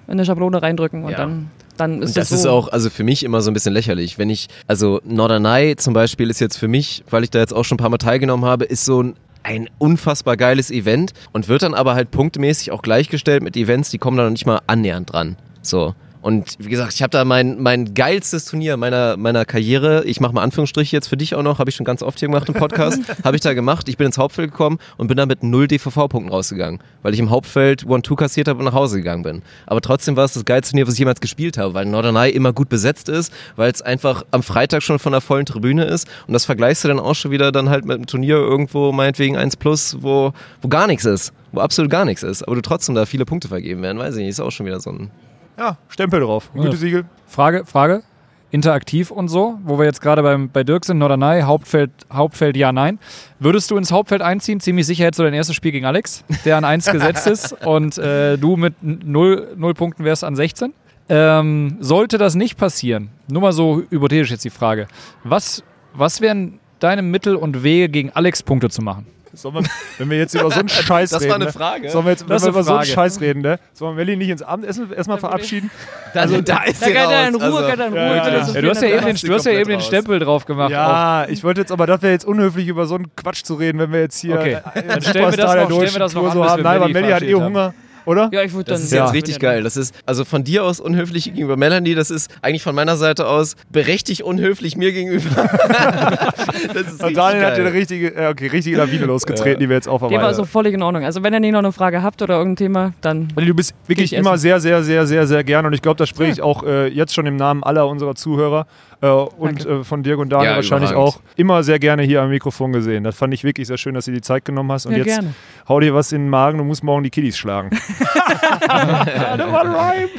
in 0.08 0.14
eine 0.14 0.26
Schablone 0.26 0.62
reindrücken 0.62 1.04
und 1.04 1.12
Ja. 1.12 1.18
dann, 1.18 1.50
dann 1.78 2.02
ist 2.04 2.10
Und 2.10 2.18
das 2.18 2.30
so. 2.30 2.36
ist 2.36 2.46
auch, 2.46 2.68
also 2.68 2.90
für 2.92 3.04
mich 3.04 3.24
immer 3.24 3.42
so 3.42 3.50
ein 3.50 3.54
bisschen 3.56 3.74
lächerlich. 3.74 4.18
Wenn 4.20 4.30
ich, 4.30 4.48
also 4.68 5.02
Norderney 5.04 5.76
zum 5.76 5.94
Beispiel 5.96 6.30
ist 6.30 6.40
jetzt 6.40 6.58
für 6.58 6.68
mich, 6.68 7.04
weil 7.10 7.24
ich 7.24 7.32
da 7.32 7.40
jetzt 7.40 7.54
auch 7.54 7.66
schon 7.66 7.76
ein 7.78 7.80
paar 7.80 7.90
Mal 7.90 7.98
teilgenommen 7.98 8.46
habe, 8.46 8.66
ist 8.66 8.86
so 8.86 9.02
ein 9.02 9.16
ein 9.46 9.70
unfassbar 9.78 10.38
geiles 10.38 10.72
Event 10.72 11.14
und 11.32 11.48
wird 11.48 11.62
dann 11.62 11.76
aber 11.76 11.94
halt 11.94 12.10
punktemäßig 12.12 12.72
auch 12.72 12.82
gleichgestellt 12.82 13.44
mit 13.44 13.56
Events, 13.56 13.92
die 13.92 14.00
kommen 14.00 14.18
da 14.18 14.24
noch 14.24 14.32
nicht 14.32 14.48
mal 14.48 14.62
annähernd 14.68 15.14
dran. 15.14 15.38
So. 15.62 15.94
Und 16.26 16.56
wie 16.58 16.70
gesagt, 16.70 16.92
ich 16.96 17.04
habe 17.04 17.12
da 17.12 17.24
mein, 17.24 17.62
mein 17.62 17.94
geilstes 17.94 18.46
Turnier 18.46 18.78
meiner, 18.78 19.16
meiner 19.16 19.46
Karriere, 19.46 20.04
ich 20.06 20.20
mache 20.20 20.34
mal 20.34 20.42
Anführungsstriche 20.42 20.96
jetzt 20.96 21.08
für 21.08 21.18
dich 21.18 21.36
auch 21.36 21.44
noch, 21.44 21.60
habe 21.60 21.70
ich 21.70 21.76
schon 21.76 21.86
ganz 21.86 22.02
oft 22.02 22.18
hier 22.18 22.30
gemacht 22.30 22.50
im 22.50 22.56
Podcast, 22.56 23.00
habe 23.24 23.36
ich 23.36 23.44
da 23.44 23.54
gemacht. 23.54 23.88
Ich 23.90 23.98
bin 23.98 24.08
ins 24.08 24.18
Hauptfeld 24.18 24.50
gekommen 24.50 24.80
und 24.98 25.06
bin 25.06 25.18
da 25.18 25.28
mit 25.28 25.44
null 25.44 25.68
DVV-Punkten 25.68 26.32
rausgegangen, 26.32 26.80
weil 27.04 27.14
ich 27.14 27.20
im 27.20 27.30
Hauptfeld 27.30 27.86
One-Two 27.86 28.16
kassiert 28.16 28.48
habe 28.48 28.58
und 28.58 28.66
nach 28.66 28.74
Hause 28.74 28.98
gegangen 28.98 29.22
bin. 29.22 29.44
Aber 29.68 29.82
trotzdem 29.82 30.16
war 30.16 30.26
es 30.26 30.34
das 30.34 30.46
geilste 30.46 30.72
Turnier, 30.72 30.88
was 30.88 30.96
ich 30.96 31.00
jemals 31.00 31.22
gespielt 31.22 31.60
habe, 31.60 31.76
weil 31.76 31.86
Norderney 31.86 32.32
immer 32.32 32.54
gut 32.54 32.70
besetzt 32.70 33.08
ist, 33.08 33.32
weil 33.56 33.72
es 33.72 33.84
einfach 33.84 34.24
am 34.32 34.42
Freitag 34.42 34.82
schon 34.82 34.98
von 34.98 35.12
der 35.12 35.22
vollen 35.22 35.46
Tribüne 35.46 35.86
ist. 35.86 36.08
Und 36.26 36.34
das 36.34 36.46
vergleichst 36.46 36.84
du 36.84 36.88
dann 36.88 36.98
auch 36.98 37.14
schon 37.14 37.30
wieder 37.30 37.52
dann 37.52 37.70
halt 37.70 37.86
mit 37.86 37.98
einem 37.98 38.08
Turnier 38.08 38.38
irgendwo, 38.38 38.92
meinetwegen 38.92 39.38
1 39.38 39.58
Plus, 39.58 39.98
wo, 40.00 40.34
wo 40.64 40.70
gar 40.70 40.88
nichts 40.88 41.06
ist, 41.06 41.34
wo 41.52 41.62
absolut 41.62 41.92
gar 41.92 42.04
nichts 42.04 42.24
ist, 42.24 42.42
aber 42.42 42.56
du 42.56 42.64
trotzdem 42.64 42.96
da 42.96 43.06
viele 43.06 43.26
Punkte 43.26 43.48
vergeben 43.48 43.84
werden, 43.84 44.00
weiß 44.00 44.16
ich 44.16 44.22
nicht, 44.22 44.30
ist 44.30 44.40
auch 44.40 44.50
schon 44.50 44.66
wieder 44.66 44.80
so 44.80 44.90
ein... 44.90 45.12
Ja, 45.58 45.78
Stempel 45.88 46.22
drauf. 46.22 46.52
Gütesiegel. 46.54 47.06
Frage, 47.28 47.66
Frage. 47.66 48.04
Interaktiv 48.52 49.12
und 49.12 49.28
so, 49.28 49.60
wo 49.66 49.78
wir 49.78 49.86
jetzt 49.86 50.02
gerade 50.02 50.24
beim, 50.24 50.50
bei 50.50 50.64
Dirk 50.64 50.86
sind, 50.86 50.98
Norderney, 51.00 51.42
Hauptfeld, 51.42 51.92
Hauptfeld 52.12 52.56
ja, 52.56 52.72
nein. 52.72 53.00
Würdest 53.38 53.70
du 53.70 53.76
ins 53.76 53.92
Hauptfeld 53.92 54.22
einziehen? 54.22 54.62
Ziemlich 54.62 54.86
sicher 54.86 55.04
hättest 55.04 55.20
du 55.20 55.24
dein 55.24 55.34
erstes 55.34 55.58
Spiel 55.58 55.74
gegen 55.74 55.86
Alex, 55.86 56.24
der 56.46 56.56
an 56.56 56.64
1 56.64 56.86
gesetzt 56.92 57.28
ist 57.28 57.66
und 57.66 57.98
äh, 57.98 58.38
du 58.38 58.56
mit 58.56 58.76
0, 58.82 59.56
0 59.58 59.74
Punkten 59.74 60.06
wärst 60.06 60.24
an 60.24 60.38
16. 60.38 60.74
Ähm, 61.10 61.78
sollte 61.82 62.18
das 62.18 62.36
nicht 62.36 62.58
passieren, 62.58 63.10
nur 63.28 63.42
mal 63.42 63.52
so 63.52 63.84
hypothetisch 63.90 64.32
jetzt 64.32 64.46
die 64.46 64.50
Frage, 64.50 64.88
was, 65.24 65.64
was 65.94 66.22
wären 66.22 66.60
deine 66.80 67.02
Mittel 67.02 67.36
und 67.36 67.62
Wege 67.62 67.90
gegen 67.90 68.12
Alex 68.12 68.42
Punkte 68.42 68.70
zu 68.70 68.82
machen? 68.82 69.06
Sollen 69.36 69.56
wir, 69.56 69.64
wenn 69.98 70.10
wir 70.10 70.18
jetzt 70.18 70.34
über 70.34 70.50
so 70.50 70.60
einen 70.60 70.70
Scheiß 70.70 71.10
Das 71.12 71.22
reden. 71.22 71.30
war 71.30 71.36
eine 71.36 71.46
ne? 71.46 71.52
Frage. 71.52 71.90
Sollen 71.90 72.06
wir 72.06 72.12
jetzt 72.12 72.22
wenn 72.22 72.30
Das 72.30 72.44
wir 72.44 72.50
über 72.50 72.64
so 72.64 72.74
einen. 72.76 72.86
Scheiß 72.86 73.22
reden, 73.22 73.42
ne? 73.42 73.60
Sollen 73.74 73.96
wir 73.96 74.04
Melli 74.06 74.16
nicht 74.18 74.30
ins 74.30 74.42
Abendessen 74.42 74.92
erstmal 74.92 75.18
verabschieden? 75.18 75.70
Also 76.16 76.40
da 76.40 76.64
ist 76.64 76.82
da 76.82 76.92
kann 76.92 77.12
er 77.12 77.28
in. 77.28 77.36
Ruhe, 77.36 77.44
also, 77.44 77.68
kann 77.68 77.78
er 77.82 77.88
in 77.88 77.94
Ruhe 77.94 78.02
Ja, 78.02 78.16
ja, 78.16 78.48
ja. 78.48 78.62
du 78.62 78.70
hast 78.70 78.82
ja 78.82 78.88
eben 78.88 79.06
den, 79.06 79.16
du 79.18 79.34
hast 79.34 79.46
ja 79.46 79.52
eben 79.52 79.70
den. 79.70 79.82
Stempel 79.82 80.18
drauf 80.20 80.46
gemacht. 80.46 80.72
Ja, 80.72 81.26
ich 81.28 81.44
wollte 81.44 81.60
jetzt, 81.60 81.74
aber 81.74 81.86
das 81.88 82.02
wäre 82.02 82.14
jetzt 82.14 82.24
unhöflich, 82.24 82.70
über 82.70 82.86
so 82.86 82.96
einen 82.96 83.14
Quatsch 83.18 83.44
zu 83.44 83.56
reden, 83.56 83.80
wenn 83.80 83.92
wir 83.92 84.00
jetzt 84.00 84.20
hier 84.20 84.36
Okay, 84.40 84.60
dann 84.88 85.02
stellen 85.02 85.30
wir 85.32 85.36
das 85.38 85.56
noch- 85.56 85.66
stellen 85.66 85.92
wir 85.94 86.00
das 86.00 86.14
noch 86.14 86.24
an, 86.28 86.32
so 86.32 86.46
haben. 86.46 86.64
Nein, 86.64 86.78
aber 86.78 86.88
Melli 86.88 87.12
hat 87.12 87.22
eh 87.24 87.34
Hunger, 87.36 87.74
oder? 88.06 88.30
Ja, 88.32 88.42
ich 88.44 88.54
würde 88.54 88.66
dann. 88.66 88.76
Das 88.76 88.84
ist 88.84 88.92
Ja. 88.94 89.06
jetzt 89.06 89.14
richtig 89.14 89.40
geil. 89.40 89.64
Das 89.64 89.78
ist 89.78 89.94
also 90.06 90.26
von 90.26 90.44
dir 90.44 90.64
aus 90.64 90.80
unhöflich 90.80 91.26
gegenüber 91.26 91.58
Melanie. 91.58 91.96
Das 91.96 92.10
ist 92.12 92.30
eigentlich 92.42 92.64
von 92.64 92.76
meiner 92.76 92.96
Seite 92.98 93.28
aus 93.28 93.56
berechtigt 93.72 94.22
unhöflich 94.22 94.78
mir 94.78 94.92
gegenüber. 94.92 95.30
das 96.74 96.88
ist 96.94 97.04
Und 97.04 97.16
Daniel 97.18 97.46
hat 97.46 97.58
dir 97.58 97.62
eine 97.62 97.70
geil. 97.72 97.80
richtige, 97.80 98.16
äh, 98.16 98.28
okay, 98.30 98.48
richtige 98.48 98.78
Lawine 98.78 99.06
losgetreten, 99.06 99.60
die 99.60 99.70
wir 99.70 99.76
jetzt 99.76 99.86
Dem 99.86 99.92
war 99.92 99.96
aufarbeiten. 99.96 100.24
also 100.24 100.46
völlig 100.46 100.74
in 100.74 100.82
Ordnung. 100.82 101.04
Also 101.04 101.24
wenn 101.24 101.34
ihr 101.34 101.40
nicht 101.40 101.52
noch 101.52 101.60
eine 101.60 101.72
Frage 101.72 102.02
habt 102.04 102.22
oder 102.22 102.38
irgendein 102.38 102.56
Thema, 102.66 102.94
dann 103.02 103.28
Melli, 103.36 103.48
du 103.48 103.54
bist 103.56 103.74
wirklich 103.88 104.14
ich 104.14 104.20
immer 104.20 104.34
essen. 104.34 104.42
sehr, 104.42 104.60
sehr, 104.60 104.84
sehr, 104.84 105.06
sehr, 105.08 105.28
sehr 105.28 105.44
gern 105.44 105.66
und 105.66 105.74
ich 105.74 105.82
glaube, 105.82 105.98
das 105.98 106.10
spreche 106.10 106.32
ich 106.32 106.42
auch 106.42 106.64
äh, 106.64 106.88
jetzt 106.88 107.14
schon 107.14 107.26
im 107.26 107.36
Namen 107.36 107.64
aller 107.64 107.88
unserer 107.88 108.16
Zuhörer 108.16 108.68
äh, 109.02 109.08
und 109.08 109.66
äh, 109.66 109.84
von 109.84 110.04
Dirk 110.04 110.20
und 110.20 110.30
Daniel 110.30 110.50
Ja, 110.52 110.56
wahrscheinlich 110.58 110.92
überragend. 110.92 111.16
auch 111.16 111.22
immer 111.36 111.64
sehr 111.64 111.80
gerne 111.80 112.04
hier 112.04 112.22
am 112.22 112.30
Mikrofon 112.30 112.72
gesehen. 112.74 113.04
Das 113.04 113.16
fand 113.16 113.34
ich 113.34 113.44
wirklich 113.44 113.68
sehr 113.68 113.78
schön, 113.78 113.94
dass 113.94 114.06
du 114.06 114.12
die 114.12 114.22
Zeit 114.22 114.46
genommen 114.46 114.72
hast 114.72 114.86
und 114.86 114.94
Ja, 114.94 115.00
jetzt 115.00 115.08
gerne. 115.08 115.34
hau 115.68 115.80
dir 115.80 115.94
was 115.94 116.12
in 116.12 116.22
den 116.24 116.30
Magen, 116.30 116.58
du 116.58 116.64
musst 116.64 116.84
morgen 116.84 117.04
die 117.04 117.10
Kiddies 117.10 117.38
schlagen. 117.38 117.70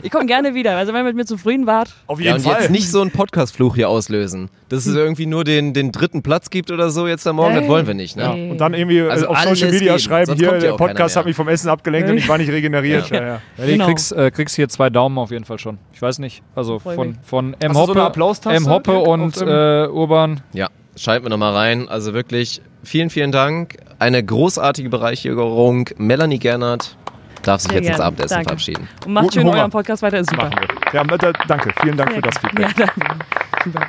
ich 0.03 0.11
komme 0.11 0.27
gerne 0.27 0.55
wieder. 0.55 0.77
Also 0.77 0.93
wenn 0.93 1.01
ihr 1.01 1.05
mit 1.05 1.17
mir 1.17 1.25
zufrieden 1.25 1.67
wart, 1.67 1.91
Auf 2.07 2.21
Ja, 2.21 2.35
und 2.35 2.45
jetzt 2.45 2.71
nicht 2.71 2.91
so 2.91 3.01
einen 3.01 3.11
Podcast-Fluch 3.11 3.75
hier 3.75 3.89
auslösen. 3.89 4.49
Dass 4.69 4.87
es 4.87 4.95
irgendwie 4.97 5.27
nur 5.27 5.45
den, 5.45 5.75
den 5.75 5.93
dritten 5.93 6.23
Platz 6.23 6.51
gibt 6.51 6.71
oder 6.71 6.91
so 6.91 7.07
jetzt 7.07 7.27
am 7.27 7.37
Morgen, 7.37 7.55
das 7.55 7.65
Ey. 7.65 7.71
wollen 7.71 7.87
wir 7.87 7.95
nicht. 7.95 8.17
Ne? 8.17 8.25
Ey. 8.35 8.51
Und 8.51 8.59
dann 8.61 8.75
irgendwie 8.75 8.99
äh, 8.99 9.09
Also 9.11 9.29
auf 9.29 9.39
Social 9.41 9.71
Media 9.71 9.93
geben, 9.93 9.99
schreiben, 10.01 10.27
sonst 10.27 10.41
hier, 10.41 10.53
ja 10.53 10.59
der 10.59 10.73
Podcast 10.73 11.17
hat 11.17 11.25
mich 11.27 11.37
vom 11.37 11.49
Essen 11.49 11.69
abgelenkt 11.69 12.11
und 12.11 12.17
ich 12.19 12.29
war 12.29 12.39
nicht 12.39 12.51
regeneriert. 12.51 13.11
Ja. 13.17 13.17
Ja, 13.17 13.27
Ja, 13.27 13.41
du 13.59 13.67
Genau. 13.67 13.87
kriegst, 13.87 14.13
äh, 14.13 14.31
kriegst 14.31 14.57
hier 14.57 14.69
zwei 14.69 14.91
Daumen 14.91 15.17
auf 15.19 15.31
jeden 15.31 15.45
Fall 15.45 15.59
schon. 15.59 15.79
Ich 15.93 16.03
weiß 16.03 16.19
nicht. 16.19 16.43
Also 16.55 16.79
von, 16.79 17.17
von 17.23 17.55
M. 17.61 17.73
So 17.75 17.81
Hoppe, 17.81 18.03
Applaustaste, 18.03 18.57
M. 18.57 18.69
Hoppe 18.69 18.99
und 18.99 19.37
äh, 19.41 19.87
Urban. 19.87 20.41
Ja, 20.53 20.69
schalten 20.97 21.25
wir 21.25 21.31
nochmal 21.31 21.53
rein. 21.55 21.89
Also 21.89 22.15
wirklich 22.15 22.61
vielen, 22.83 23.11
vielen 23.11 23.33
Dank. 23.33 23.77
Eine 23.99 24.23
großartige 24.25 24.89
Bereicherung. 24.91 25.89
Melanie 25.99 26.39
Gernert 26.39 26.97
darf 27.47 27.61
sich 27.61 27.73
jetzt 27.73 27.81
ins 27.81 27.89
gerne. 27.89 28.05
Abendessen 28.05 28.35
Danke. 28.35 28.49
verabschieden. 28.49 28.89
und 29.07 29.13
macht 29.13 29.25
Guten 29.25 29.35
schön 29.35 29.47
Hunger. 29.47 29.59
euren 29.59 29.71
Podcast 29.71 30.03
weiter, 30.03 30.19
ist 30.19 30.31
super. 30.31 30.51
Ja, 30.93 31.05
da, 31.05 31.33
danke, 31.49 31.73
vielen 31.81 31.97
Dank 31.97 32.13
für 32.13 32.21
das 32.23 32.39
Feedback. 32.39 32.79
Ja, 32.79 32.87
danke. 32.87 33.25
Super. 33.65 33.87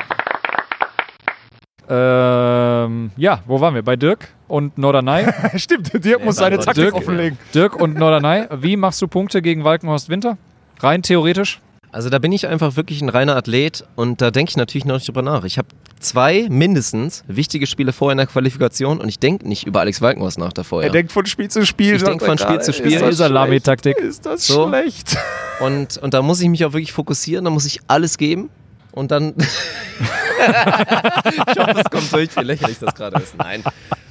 Ähm, 1.90 3.12
ja, 3.16 3.40
wo 3.46 3.62
waren 3.62 3.74
wir? 3.74 3.82
Bei 3.82 3.96
Dirk 3.96 4.28
und 4.48 4.78
Norderney. 4.78 5.26
Stimmt, 5.56 6.04
Dirk 6.04 6.24
muss 6.24 6.36
Nee, 6.36 6.40
seine 6.42 6.58
war 6.58 6.66
Taktik 6.66 6.84
Dirk. 6.84 6.96
offenlegen. 6.96 7.38
Dirk 7.54 7.76
und 7.76 7.98
Norderney. 7.98 8.46
Wie 8.62 8.76
machst 8.76 9.02
du 9.02 9.08
Punkte 9.08 9.42
gegen 9.42 9.64
Walkenhorst 9.64 10.10
Winter? 10.10 10.38
Rein 10.80 11.02
theoretisch? 11.02 11.62
Also 11.98 12.12
da 12.12 12.20
bin 12.20 12.32
ich 12.32 12.46
einfach 12.46 12.76
wirklich 12.76 13.02
ein 13.02 13.10
reiner 13.10 13.36
Athlet 13.36 13.84
und 13.96 14.22
da 14.22 14.30
denke 14.30 14.52
ich 14.52 14.56
natürlich 14.56 14.86
noch 14.86 14.94
nicht 14.94 15.08
drüber 15.08 15.24
nach. 15.24 15.46
Ich 15.46 15.58
habe 15.58 15.70
zwei 16.00 16.46
mindestens 16.48 17.24
wichtige 17.26 17.66
Spiele 17.66 17.92
vorher 17.92 18.12
in 18.12 18.20
der 18.20 18.28
Qualifikation 18.28 19.00
und 19.02 19.10
ich 19.10 19.18
denke 19.18 19.48
nicht 19.48 19.66
über 19.66 19.80
Alex 19.80 20.00
Walkenhorst 20.00 20.38
nach 20.38 20.54
davor. 20.54 20.84
Er 20.84 20.92
denkt 20.92 21.12
von 21.12 21.26
Spiel 21.26 21.50
zu 21.50 21.66
Spiel. 21.66 21.96
Ich 21.96 22.02
sagt 22.02 22.12
denk 22.12 22.22
er 22.22 22.28
von 22.28 22.38
Spiel 22.38 22.62
zu 22.62 22.72
Spiel. 22.72 22.94
Ist 22.94 23.02
das 23.02 23.18
Salami-Taktik. 23.18 23.98
schlecht? 23.98 24.10
Ist 24.12 24.26
das 24.28 24.46
So. 24.46 24.68
schlecht? 24.68 25.18
Und, 25.60 25.98
und 25.98 26.14
da 26.14 26.22
muss 26.22 26.40
ich 26.40 26.50
mich 26.50 26.64
auch 26.66 26.74
wirklich 26.74 26.94
fokussieren, 26.94 27.46
da 27.46 27.50
muss 27.50 27.66
ich 27.66 27.80
alles 27.88 28.20
geben 28.20 28.52
und 28.98 29.12
dann. 29.12 29.34
ich 29.38 29.46
hoffe, 31.60 31.82
es 31.84 31.90
kommt 31.90 32.14
durch, 32.14 32.30
wie 32.38 32.44
lächerlich 32.44 32.80
das 32.80 32.96
gerade 32.96 33.22
ist. 33.22 33.38
Nein. 33.38 33.64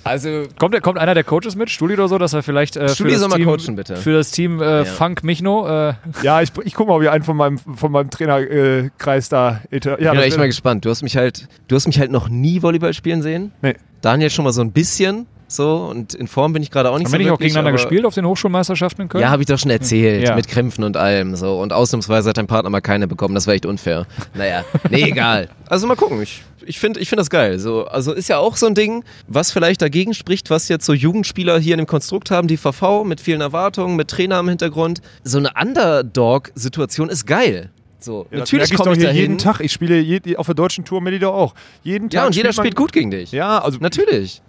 Also, 0.06 0.44
Kommt, 0.58 0.80
kommt 0.82 0.98
einer 0.98 1.14
der 1.14 1.24
Coaches 1.24 1.56
mit, 1.56 1.68
Stuli 1.68 1.94
oder 1.94 2.06
so, 2.06 2.16
dass 2.16 2.32
er 2.32 2.44
vielleicht 2.44 2.76
äh, 2.76 2.88
für, 2.88 3.08
das 3.08 3.28
Team, 3.28 3.44
coachen, 3.44 3.74
bitte. 3.74 3.96
für 3.96 4.12
das 4.12 4.30
Team 4.30 4.62
äh, 4.62 4.78
Ja. 4.78 4.84
Funk 4.84 5.24
Michno 5.24 5.66
äh, 5.66 5.94
Ja, 6.22 6.42
ich, 6.42 6.52
ich 6.62 6.74
gucke 6.74 6.90
mal, 6.90 6.96
ob 6.96 7.02
ich 7.02 7.10
einen 7.10 7.24
von 7.24 7.36
meinem, 7.36 7.58
von 7.58 7.90
meinem 7.90 8.10
Trainerkreis 8.10 9.28
da. 9.28 9.62
Ja, 9.72 10.14
ich 10.14 10.30
bin 10.30 10.38
mal 10.38 10.46
gespannt. 10.46 10.84
Du 10.84 10.90
hast 10.90 11.02
mich 11.02 11.16
halt, 11.16 11.48
du 11.66 11.74
hast 11.74 11.88
mich 11.88 11.98
halt 11.98 12.12
noch 12.12 12.28
nie 12.28 12.62
Volleyball 12.62 12.94
spielen 12.94 13.20
sehen. 13.20 13.50
Nee. 13.62 13.74
Daniel 14.00 14.30
schon 14.30 14.44
mal 14.44 14.52
so 14.52 14.60
ein 14.60 14.70
bisschen, 14.70 15.26
so 15.48 15.76
und 15.90 16.14
in 16.14 16.26
Form 16.26 16.52
bin 16.52 16.62
ich 16.62 16.70
gerade 16.70 16.90
auch 16.90 16.98
nicht 16.98 17.06
haben 17.06 17.12
so 17.12 17.18
wir 17.18 17.24
nicht 17.24 17.30
auch 17.32 17.38
gegeneinander 17.38 17.72
gespielt 17.72 18.04
auf 18.04 18.14
den 18.14 18.26
Hochschulmeisterschaften 18.26 19.02
in 19.02 19.08
Köln? 19.08 19.22
Ja, 19.22 19.30
habe 19.30 19.42
ich 19.42 19.46
doch 19.46 19.58
schon 19.58 19.70
erzählt, 19.70 20.22
Ja. 20.26 20.34
mit 20.34 20.48
Krämpfen 20.48 20.82
und 20.84 20.96
allem 20.96 21.36
so. 21.36 21.58
Und 21.60 21.72
ausnahmsweise 21.72 22.30
hat 22.30 22.36
dein 22.36 22.46
Partner 22.46 22.70
mal 22.70 22.80
keine 22.80 23.06
bekommen, 23.06 23.34
das 23.34 23.46
war 23.46 23.54
echt 23.54 23.66
unfair. 23.66 24.06
Naja, 24.34 24.64
nee, 24.90 25.02
egal. 25.10 25.48
Also 25.68 25.86
mal 25.86 25.94
gucken, 25.96 26.20
ich, 26.22 26.42
ich 26.64 26.78
finde 26.80 26.98
ich 27.00 27.08
find 27.08 27.20
das 27.20 27.30
geil. 27.30 27.58
So, 27.60 27.86
also 27.86 28.12
ist 28.12 28.28
ja 28.28 28.38
auch 28.38 28.56
so 28.56 28.66
ein 28.66 28.74
Ding, 28.74 29.04
was 29.28 29.52
vielleicht 29.52 29.82
dagegen 29.82 30.14
spricht, 30.14 30.50
was 30.50 30.68
jetzt 30.68 30.84
so 30.84 30.92
Jugendspieler 30.92 31.58
hier 31.60 31.74
in 31.74 31.78
dem 31.78 31.86
Konstrukt 31.86 32.30
haben, 32.32 32.48
die 32.48 32.56
VV 32.56 33.04
mit 33.04 33.20
vielen 33.20 33.40
Erwartungen, 33.40 33.94
mit 33.96 34.08
Trainer 34.08 34.40
im 34.40 34.48
Hintergrund. 34.48 35.00
So 35.22 35.38
eine 35.38 35.50
Underdog-Situation 35.60 37.08
ist 37.08 37.26
geil. 37.26 37.70
So, 37.98 38.26
Ja, 38.30 38.38
natürlich 38.38 38.70
ich 38.72 38.76
komme 38.76 38.92
ich 38.92 38.98
hier 38.98 39.08
dahin. 39.08 39.20
jeden 39.20 39.38
Tag. 39.38 39.60
Ich 39.60 39.72
spiele 39.72 39.98
je, 39.98 40.36
auf 40.36 40.46
der 40.46 40.54
deutschen 40.54 40.84
Tour 40.84 41.00
Melli 41.00 41.18
doch 41.18 41.34
auch. 41.34 41.54
Jeden 41.82 42.10
Tag. 42.10 42.20
Ja, 42.20 42.26
und 42.26 42.36
jeder 42.36 42.52
spielt 42.52 42.76
gut 42.76 42.92
gegen 42.92 43.10
dich. 43.10 43.32
Ja, 43.32 43.58
also 43.58 43.78
Natürlich. 43.80 44.42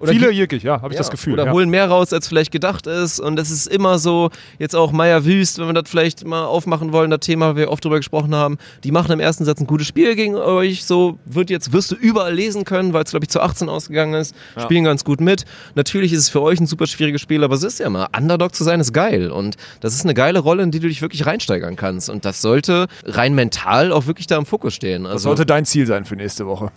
Oder 0.00 0.12
Viele 0.12 0.30
wirklich, 0.30 0.62
ja, 0.62 0.80
habe 0.80 0.88
ich 0.88 0.94
Ja, 0.94 1.00
das 1.00 1.10
Gefühl. 1.10 1.34
Oder 1.34 1.46
ja. 1.46 1.52
holen 1.52 1.70
mehr 1.70 1.88
raus, 1.88 2.12
als 2.12 2.28
vielleicht 2.28 2.50
gedacht 2.52 2.86
ist. 2.86 3.20
Und 3.20 3.36
das 3.36 3.50
ist 3.50 3.66
immer 3.66 3.98
so, 3.98 4.30
jetzt 4.58 4.74
auch 4.74 4.92
Meier 4.92 5.24
Wüst, 5.24 5.58
wenn 5.58 5.66
wir 5.66 5.72
das 5.74 5.88
vielleicht 5.88 6.26
mal 6.26 6.44
aufmachen 6.44 6.92
wollen, 6.92 7.10
das 7.10 7.20
Thema, 7.20 7.56
wir 7.56 7.70
oft 7.70 7.84
drüber 7.84 7.96
gesprochen 7.96 8.34
haben, 8.34 8.58
die 8.82 8.92
machen 8.92 9.12
im 9.12 9.20
ersten 9.20 9.44
Satz 9.44 9.60
ein 9.60 9.66
gutes 9.66 9.86
Spiel 9.86 10.14
gegen 10.16 10.34
euch. 10.36 10.84
So 10.84 11.18
wird 11.24 11.50
jetzt, 11.50 11.72
wirst 11.72 11.90
du 11.90 11.94
überall 11.96 12.34
lesen 12.34 12.64
können, 12.64 12.92
weil 12.92 13.04
es, 13.04 13.10
glaube 13.10 13.24
ich, 13.24 13.30
zu 13.30 13.40
18 13.40 13.68
ausgegangen 13.68 14.14
ist. 14.14 14.34
Spielen 14.56 14.84
ganz 14.84 15.04
gut 15.04 15.20
mit. 15.20 15.44
Natürlich 15.74 16.12
ist 16.12 16.20
es 16.20 16.28
für 16.28 16.42
euch 16.42 16.60
ein 16.60 16.66
super 16.66 16.86
schwieriges 16.86 17.20
Spiel, 17.20 17.44
aber 17.44 17.54
es 17.54 17.62
ist 17.62 17.78
ja 17.78 17.88
mal, 17.90 18.08
Underdog 18.16 18.54
zu 18.54 18.64
sein 18.64 18.80
ist 18.80 18.92
geil. 18.92 19.30
Und 19.30 19.56
das 19.80 19.94
ist 19.94 20.04
eine 20.04 20.14
geile 20.14 20.38
Rolle, 20.38 20.62
in 20.62 20.70
die 20.70 20.80
du 20.80 20.88
dich 20.88 21.02
wirklich 21.02 21.26
reinsteigern 21.26 21.76
kannst. 21.76 22.10
Und 22.10 22.24
das 22.24 22.40
sollte 22.40 22.86
rein 23.04 23.34
mental 23.34 23.92
auch 23.92 24.06
wirklich 24.06 24.26
da 24.26 24.36
im 24.36 24.46
Fokus 24.46 24.74
stehen. 24.74 25.04
Das 25.04 25.12
Also, 25.12 25.28
sollte 25.30 25.46
dein 25.46 25.64
Ziel 25.64 25.86
sein 25.86 26.04
für 26.04 26.16
nächste 26.16 26.46
Woche. 26.46 26.70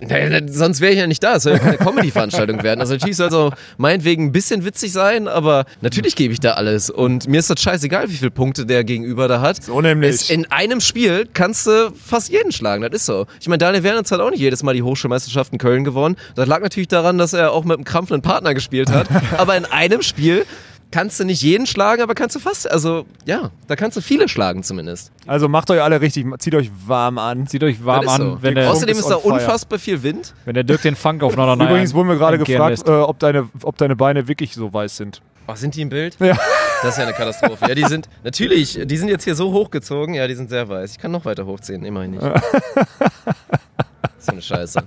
Naja, 0.00 0.40
sonst 0.46 0.80
wäre 0.80 0.92
ich 0.92 0.98
ja 0.98 1.06
nicht 1.06 1.22
da. 1.22 1.36
Es 1.36 1.44
soll 1.44 1.54
ja 1.54 1.58
keine 1.58 1.78
Comedy-Veranstaltung 1.78 2.62
werden. 2.62 2.80
Also 2.80 2.94
natürlich 2.94 3.16
soll 3.16 3.28
es 3.28 3.34
auch 3.34 3.52
meinetwegen 3.76 4.26
ein 4.26 4.32
bisschen 4.32 4.64
witzig 4.64 4.92
sein, 4.92 5.28
aber 5.28 5.64
natürlich 5.80 6.16
gebe 6.16 6.32
ich 6.32 6.40
da 6.40 6.52
alles. 6.52 6.90
Und 6.90 7.28
mir 7.28 7.40
ist 7.40 7.50
das 7.50 7.60
scheißegal, 7.60 8.08
wie 8.10 8.14
viele 8.14 8.30
Punkte 8.30 8.66
der 8.66 8.84
Gegenüber 8.84 9.28
da 9.28 9.40
hat. 9.40 9.62
So 9.62 9.80
nämlich. 9.80 10.30
In 10.30 10.50
einem 10.50 10.80
Spiel 10.80 11.28
kannst 11.32 11.66
du 11.66 11.92
fast 11.92 12.30
jeden 12.30 12.52
schlagen, 12.52 12.82
das 12.82 12.92
ist 12.92 13.06
so. 13.06 13.26
Ich 13.40 13.48
meine, 13.48 13.58
Daniel 13.58 13.82
Wernitz 13.82 14.10
hat 14.10 14.20
auch 14.20 14.30
nicht 14.30 14.40
jedes 14.40 14.62
Mal 14.62 14.74
die 14.74 14.82
Hochschulmeisterschaft 14.82 15.52
in 15.52 15.58
Köln 15.58 15.84
gewonnen. 15.84 16.16
Das 16.34 16.46
lag 16.48 16.60
natürlich 16.60 16.88
daran, 16.88 17.18
dass 17.18 17.32
er 17.32 17.52
auch 17.52 17.64
mit 17.64 17.76
einem 17.76 17.84
krampfenden 17.84 18.22
Partner 18.22 18.54
gespielt 18.54 18.90
hat. 18.90 19.08
aber 19.38 19.56
in 19.56 19.64
einem 19.64 20.02
Spiel 20.02 20.44
kannst 20.90 21.20
du 21.20 21.24
nicht 21.24 21.42
jeden 21.42 21.66
schlagen, 21.66 22.02
aber 22.02 22.14
kannst 22.14 22.36
du 22.36 22.40
fast, 22.40 22.70
also 22.70 23.06
ja, 23.24 23.50
da 23.66 23.76
kannst 23.76 23.96
du 23.96 24.00
viele 24.00 24.28
schlagen 24.28 24.62
zumindest. 24.62 25.12
Also 25.26 25.48
macht 25.48 25.70
euch 25.70 25.82
alle 25.82 26.00
richtig, 26.00 26.26
zieht 26.38 26.54
euch 26.54 26.70
warm 26.86 27.18
an. 27.18 27.46
Zieht 27.46 27.62
euch 27.62 27.84
warm 27.84 28.08
an, 28.08 28.20
so. 28.20 28.38
wenn 28.42 28.54
der, 28.54 28.70
Außerdem 28.70 28.98
ist 28.98 29.08
da 29.08 29.16
unfassbar 29.16 29.78
viel 29.78 30.02
Wind. 30.02 30.34
wenn 30.44 30.54
der 30.54 30.64
Dirk 30.64 30.82
den 30.82 30.96
Funk 30.96 31.22
auf 31.22 31.36
Norderney 31.36 31.64
Übrigens 31.64 31.94
wurden 31.94 32.08
wir 32.08 32.16
gerade 32.16 32.38
gefragt, 32.38 32.86
äh, 32.86 32.90
ob, 32.90 33.18
deine, 33.18 33.48
ob 33.62 33.76
deine 33.76 33.96
Beine 33.96 34.28
wirklich 34.28 34.54
so 34.54 34.72
weiß 34.72 34.96
sind. 34.96 35.20
Oh, 35.48 35.54
sind 35.54 35.76
die 35.76 35.82
im 35.82 35.90
Bild? 35.90 36.16
Ja. 36.18 36.36
Das 36.82 36.94
ist 36.94 36.98
ja 36.98 37.04
eine 37.04 37.12
Katastrophe. 37.12 37.66
Ja, 37.68 37.74
die 37.74 37.84
sind, 37.84 38.08
natürlich, 38.24 38.80
die 38.84 38.96
sind 38.96 39.08
jetzt 39.08 39.24
hier 39.24 39.34
so 39.34 39.52
hochgezogen. 39.52 40.14
Ja, 40.14 40.26
die 40.26 40.34
sind 40.34 40.50
sehr 40.50 40.68
weiß. 40.68 40.92
Ich 40.92 40.98
kann 40.98 41.10
noch 41.12 41.24
weiter 41.24 41.46
hochziehen, 41.46 41.84
immerhin 41.84 42.12
nicht. 42.12 42.22
so 44.18 44.32
eine 44.32 44.42
Scheiße. 44.42 44.82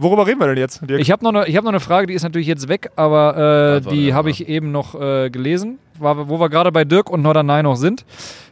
Worüber 0.00 0.28
reden 0.28 0.38
wir 0.38 0.46
denn 0.46 0.58
jetzt? 0.58 0.80
Dirk? 0.88 1.00
Ich 1.00 1.10
habe 1.10 1.24
noch, 1.24 1.44
ich 1.44 1.56
hab 1.56 1.64
noch 1.64 1.72
eine 1.72 1.80
Frage, 1.80 2.06
die 2.06 2.14
ist 2.14 2.22
natürlich 2.22 2.46
jetzt 2.46 2.68
weg, 2.68 2.92
aber 2.94 3.82
äh, 3.84 3.90
die 3.90 4.14
habe 4.14 4.30
ich 4.30 4.48
eben 4.48 4.70
noch 4.70 4.94
äh, 4.94 5.28
gelesen, 5.28 5.80
war, 5.98 6.28
wo 6.28 6.38
wir 6.38 6.48
gerade 6.48 6.70
bei 6.70 6.84
Dirk 6.84 7.10
und 7.10 7.22
Norderney 7.22 7.64
noch 7.64 7.74
sind. 7.74 8.04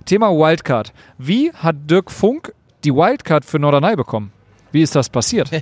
Thema 0.06 0.30
Wildcard. 0.30 0.92
Wie 1.18 1.52
hat 1.52 1.76
Dirk 1.88 2.10
Funk 2.10 2.52
die 2.82 2.92
Wildcard 2.92 3.44
für 3.44 3.60
Norderney 3.60 3.94
bekommen? 3.94 4.32
Wie 4.72 4.82
ist 4.82 4.96
das 4.96 5.08
passiert? 5.08 5.50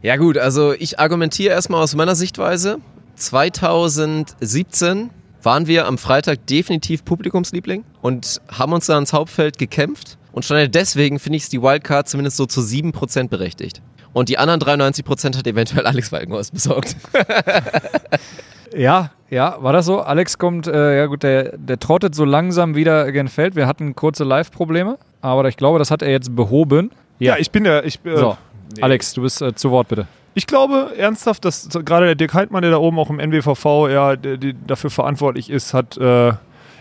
Ja, 0.00 0.14
gut, 0.14 0.38
also 0.38 0.72
ich 0.74 1.00
argumentiere 1.00 1.52
erstmal 1.52 1.82
aus 1.82 1.96
meiner 1.96 2.14
Sichtweise. 2.14 2.78
2017 3.16 5.10
waren 5.42 5.66
wir 5.66 5.88
am 5.88 5.98
Freitag 5.98 6.46
definitiv 6.46 7.04
Publikumsliebling 7.04 7.82
und 8.00 8.40
haben 8.48 8.72
uns 8.72 8.86
da 8.86 8.96
ins 8.96 9.12
Hauptfeld 9.12 9.58
gekämpft. 9.58 10.16
Und 10.30 10.44
schon 10.44 10.70
deswegen 10.70 11.18
finde 11.18 11.38
ich 11.38 11.44
es 11.44 11.48
die 11.48 11.60
Wildcard 11.60 12.08
zumindest 12.08 12.36
so 12.36 12.46
zu 12.46 12.60
7% 12.60 13.28
berechtigt. 13.28 13.82
Und 14.12 14.28
die 14.28 14.38
anderen 14.38 14.60
93% 14.60 15.36
hat 15.36 15.46
eventuell 15.46 15.86
Alex 15.86 16.10
Walkenhorst 16.12 16.52
besorgt. 16.52 16.96
ja, 18.76 19.10
ja, 19.30 19.56
war 19.60 19.72
das 19.72 19.86
so? 19.86 20.00
Alex 20.00 20.38
kommt, 20.38 20.66
äh, 20.66 20.98
ja 20.98 21.06
gut, 21.06 21.22
der, 21.22 21.56
der 21.56 21.78
trottet 21.78 22.14
so 22.14 22.24
langsam 22.24 22.74
wieder 22.74 23.12
gen 23.12 23.28
Feld. 23.28 23.56
Wir 23.56 23.66
hatten 23.66 23.94
kurze 23.94 24.24
Live-Probleme, 24.24 24.98
aber 25.20 25.46
ich 25.48 25.56
glaube, 25.56 25.78
das 25.78 25.90
hat 25.90 26.02
er 26.02 26.10
jetzt 26.10 26.34
behoben. 26.34 26.90
ja, 27.18 27.36
ich 27.36 27.50
bin 27.50 27.64
der. 27.64 27.84
Ich, 27.84 28.00
äh, 28.04 28.16
So, 28.16 28.38
nee. 28.74 28.82
Alex, 28.82 29.12
du 29.12 29.22
bist 29.22 29.42
äh, 29.42 29.54
zu 29.54 29.70
Wort 29.70 29.88
bitte. 29.88 30.06
Ich 30.34 30.46
glaube 30.46 30.92
ernsthaft, 30.96 31.44
dass 31.44 31.68
gerade 31.68 32.06
der 32.06 32.14
Dirk 32.14 32.32
Heidmann, 32.32 32.62
der 32.62 32.70
da 32.70 32.76
oben 32.78 32.98
auch 32.98 33.10
im 33.10 33.18
NWVV 33.18 33.88
ja, 33.90 34.14
der, 34.16 34.36
der 34.36 34.52
dafür 34.66 34.90
verantwortlich 34.90 35.50
ist, 35.50 35.74
hat 35.74 35.96
äh, 35.96 36.32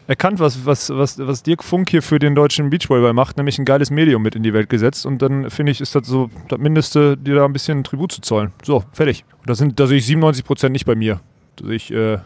erkannt, 0.07 0.39
was, 0.39 0.65
was, 0.65 0.89
was, 0.89 1.19
was 1.19 1.43
Dirk 1.43 1.63
Funk 1.63 1.89
hier 1.89 2.01
für 2.01 2.17
den 2.17 2.33
deutschen 2.33 2.69
Beachvolleyball 2.69 3.13
macht, 3.13 3.37
nämlich 3.37 3.59
ein 3.59 3.65
geiles 3.65 3.91
Medium 3.91 4.21
mit 4.21 4.35
in 4.35 4.43
die 4.43 4.53
Welt 4.53 4.69
gesetzt. 4.69 5.05
Und 5.05 5.21
dann 5.21 5.49
finde 5.49 5.71
ich, 5.71 5.81
ist 5.81 5.93
das 5.95 6.07
so 6.07 6.29
das 6.47 6.59
Mindeste, 6.59 7.17
dir 7.17 7.35
da 7.35 7.45
ein 7.45 7.53
bisschen 7.53 7.83
Tribut 7.83 8.11
zu 8.11 8.21
zollen. 8.21 8.51
So, 8.63 8.83
fertig. 8.93 9.25
Da, 9.45 9.53
sind, 9.53 9.79
da 9.79 9.87
sehe 9.87 9.97
ich 9.97 10.05
97 10.05 10.45
Prozent 10.45 10.71
nicht 10.71 10.85
bei 10.85 10.95
mir. 10.95 11.19
Da 11.57 11.67
sehe 11.67 11.75
ich 11.75 11.93
äh, 11.93 12.17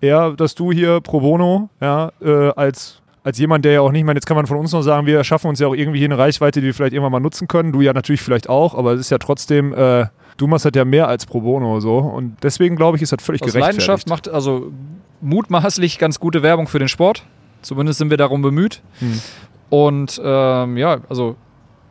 eher, 0.00 0.32
dass 0.32 0.54
du 0.54 0.72
hier 0.72 1.00
pro 1.00 1.20
bono, 1.20 1.70
ja, 1.80 2.12
äh, 2.20 2.50
als 2.56 3.00
als 3.22 3.38
jemand, 3.38 3.64
der 3.64 3.72
ja 3.72 3.80
auch 3.82 3.92
nicht, 3.92 4.00
ich 4.00 4.06
meine, 4.06 4.16
jetzt 4.16 4.26
kann 4.26 4.36
man 4.36 4.46
von 4.46 4.56
uns 4.56 4.72
noch 4.72 4.82
sagen, 4.82 5.06
wir 5.06 5.22
schaffen 5.24 5.48
uns 5.48 5.60
ja 5.60 5.66
auch 5.66 5.74
irgendwie 5.74 5.98
hier 5.98 6.08
eine 6.08 6.16
Reichweite, 6.16 6.60
die 6.60 6.66
wir 6.66 6.74
vielleicht 6.74 6.94
irgendwann 6.94 7.12
mal 7.12 7.20
nutzen 7.20 7.48
können. 7.48 7.70
Du 7.72 7.82
ja 7.82 7.92
natürlich 7.92 8.22
vielleicht 8.22 8.48
auch, 8.48 8.74
aber 8.74 8.94
es 8.94 9.00
ist 9.00 9.10
ja 9.10 9.18
trotzdem, 9.18 9.74
äh, 9.74 10.06
du 10.40 10.46
machst 10.46 10.64
das 10.64 10.72
ja 10.74 10.84
mehr 10.84 11.06
als 11.06 11.26
pro 11.26 11.40
bono 11.40 11.80
so. 11.80 11.98
Und 11.98 12.36
deswegen 12.42 12.76
glaube 12.76 12.96
ich, 12.96 13.02
ist 13.02 13.12
das 13.12 13.22
völlig 13.22 13.42
Aus 13.42 13.52
gerechtfertigt. 13.52 13.86
Leidenschaft 13.86 14.08
macht 14.08 14.28
also 14.28 14.72
mutmaßlich 15.20 15.98
ganz 15.98 16.18
gute 16.18 16.42
Werbung 16.42 16.66
für 16.66 16.78
den 16.78 16.88
Sport. 16.88 17.24
Zumindest 17.62 17.98
sind 17.98 18.10
wir 18.10 18.16
darum 18.16 18.40
bemüht. 18.40 18.80
Hm. 19.00 19.20
Und 19.68 20.20
ähm, 20.24 20.76
ja, 20.76 21.00
also 21.08 21.36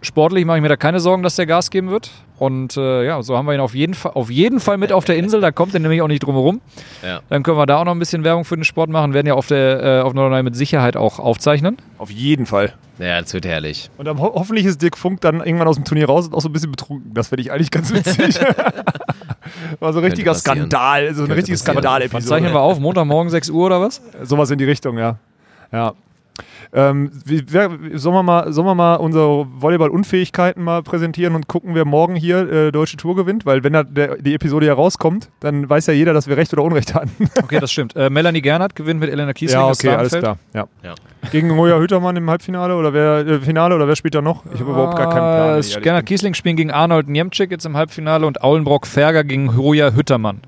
sportlich 0.02 0.46
mache 0.46 0.58
ich 0.58 0.62
mir 0.62 0.70
da 0.70 0.78
keine 0.78 1.00
Sorgen, 1.00 1.24
dass 1.24 1.36
der 1.36 1.46
Gas 1.46 1.70
geben 1.70 1.90
wird. 1.90 2.12
Und 2.38 2.78
äh, 2.78 3.06
ja, 3.06 3.22
so 3.22 3.38
haben 3.38 3.46
wir 3.48 3.54
ihn 3.54 3.60
auf 3.60 3.76
jeden, 3.76 3.94
Fall, 3.94 4.14
auf 4.14 4.32
jeden 4.32 4.60
Fall 4.60 4.78
mit 4.78 4.94
auf 4.94 5.04
der 5.04 5.18
Insel. 5.18 5.42
Da 5.42 5.52
kommt 5.52 5.74
er 5.74 5.82
nämlich 5.82 6.02
auch 6.02 6.08
nicht 6.08 6.24
drum 6.24 6.36
herum. 6.36 6.62
Ja. 7.04 7.20
Dann 7.30 7.44
können 7.44 7.58
wir 7.58 7.66
da 7.66 7.82
auch 7.82 7.86
noch 7.86 7.92
ein 7.92 8.00
bisschen 8.00 8.24
Werbung 8.24 8.46
für 8.46 8.56
den 8.56 8.64
Sport 8.64 8.90
machen. 8.90 9.14
Werden 9.14 9.28
ja 9.28 9.34
auf, 9.34 9.48
der, 9.48 9.84
äh, 9.84 10.02
auf 10.02 10.14
Norderney 10.14 10.44
mit 10.44 10.56
Sicherheit 10.56 10.96
auch 10.96 11.20
aufzeichnen. 11.20 11.78
Auf 11.98 12.10
jeden 12.10 12.46
Fall. 12.46 12.74
Ja, 12.98 13.22
das 13.22 13.34
wird 13.34 13.46
herrlich. 13.46 13.90
Und 13.98 14.06
dann 14.06 14.20
ho 14.20 14.32
hoffentlich 14.36 14.66
ist 14.66 14.82
Dirk 14.82 14.98
Funk 14.98 15.22
dann 15.22 15.42
irgendwann 15.42 15.68
aus 15.68 15.76
dem 15.76 15.86
Turnier 15.86 16.08
raus 16.08 16.28
und 16.28 16.34
auch 16.34 16.42
so 16.42 16.50
ein 16.50 16.54
bisschen 16.54 16.72
betrunken. 16.72 17.14
Das 17.14 17.30
finde 17.30 17.44
ich 17.44 17.52
eigentlich 17.52 17.72
ganz 17.72 17.94
witzig. 17.94 18.40
War 19.80 19.94
so 19.94 20.00
ein 20.00 20.06
richtiger. 20.06 20.34
Skandal, 20.34 21.14
so 21.14 21.24
eine 21.24 21.28
Könnte 21.28 21.36
richtige 21.36 21.58
passieren. 21.58 21.76
Wann 21.76 21.82
Skandal-Episode. 21.84 22.26
zeichnen 22.26 22.54
wir 22.54 22.62
auf? 22.62 22.80
Montagmorgen 22.80 23.30
6 23.30 23.50
Uhr 23.50 23.66
oder 23.66 23.82
was? 23.82 24.02
Sowas 24.24 24.50
in 24.52 24.58
die 24.58 24.66
Richtung, 24.66 24.98
ja. 24.98 25.18
Ja. 25.72 25.94
Ähm, 26.74 27.12
wie, 27.26 27.44
wer, 27.50 27.70
sollen, 27.94 28.16
wir 28.16 28.24
mal, 28.24 28.52
sollen 28.52 28.68
wir 28.68 28.76
mal 28.76 28.96
unsere 28.96 29.48
Volleyball-Unfähigkeiten 29.60 30.64
mal 30.64 30.84
präsentieren 30.84 31.36
und 31.36 31.48
gucken, 31.48 31.76
wer 31.76 31.86
morgen 31.86 32.16
hier 32.16 32.50
äh, 32.52 32.72
Deutsche 32.72 32.98
Tour 32.98 33.16
gewinnt? 33.16 33.46
Weil 33.46 33.64
wenn 33.64 33.74
da 33.74 33.84
der, 33.84 34.18
die 34.18 34.34
Episode 34.34 34.68
ja 34.68 34.74
rauskommt, 34.74 35.30
dann 35.40 35.70
weiß 35.70 35.88
ja 35.88 35.94
jeder, 35.94 36.14
dass 36.14 36.28
wir 36.28 36.38
Recht 36.38 36.54
oder 36.54 36.64
Unrecht 36.64 36.94
hatten. 36.94 37.10
Okay, 37.50 37.60
das 37.60 37.72
stimmt. 37.72 37.96
Äh, 37.96 38.10
Melanie 38.10 38.42
Gernhardt 38.42 38.76
gewinnt 38.76 39.00
mit 39.00 39.10
Elena 39.10 39.34
Kiesling. 39.34 39.60
ja, 39.60 39.68
okay, 39.68 39.90
alles 39.90 40.12
klar. 40.12 40.38
Ja. 40.54 40.68
Ja. 40.84 40.94
Gegen 41.32 41.50
Moja 41.50 41.80
Hüttermann 41.80 42.16
im 42.16 42.30
Halbfinale 42.30 42.76
oder 42.76 42.94
wer 42.94 43.26
äh, 43.26 43.40
Finale 43.40 43.76
oder 43.76 43.88
wer 43.88 43.96
spielt 43.96 44.14
da 44.14 44.22
noch? 44.22 44.46
Ich 44.54 44.60
habe 44.60 44.72
überhaupt 44.72 44.98
gar 44.98 45.10
keinen 45.10 45.62
Plan. 45.62 45.82
Gernot 45.82 46.02
bin. 46.02 46.06
Kiesling 46.06 46.34
spielen 46.34 46.56
gegen 46.56 46.72
Arnold 46.72 47.08
Niemczyk 47.08 47.52
jetzt 47.52 47.66
im 47.66 47.76
Halbfinale 47.76 48.26
und 48.28 48.42
Aulenbrock 48.44 48.86
Ferger 48.86 49.24
gegen 49.24 49.56
Hoja 49.58 49.94
Hüttermann. 49.94 50.42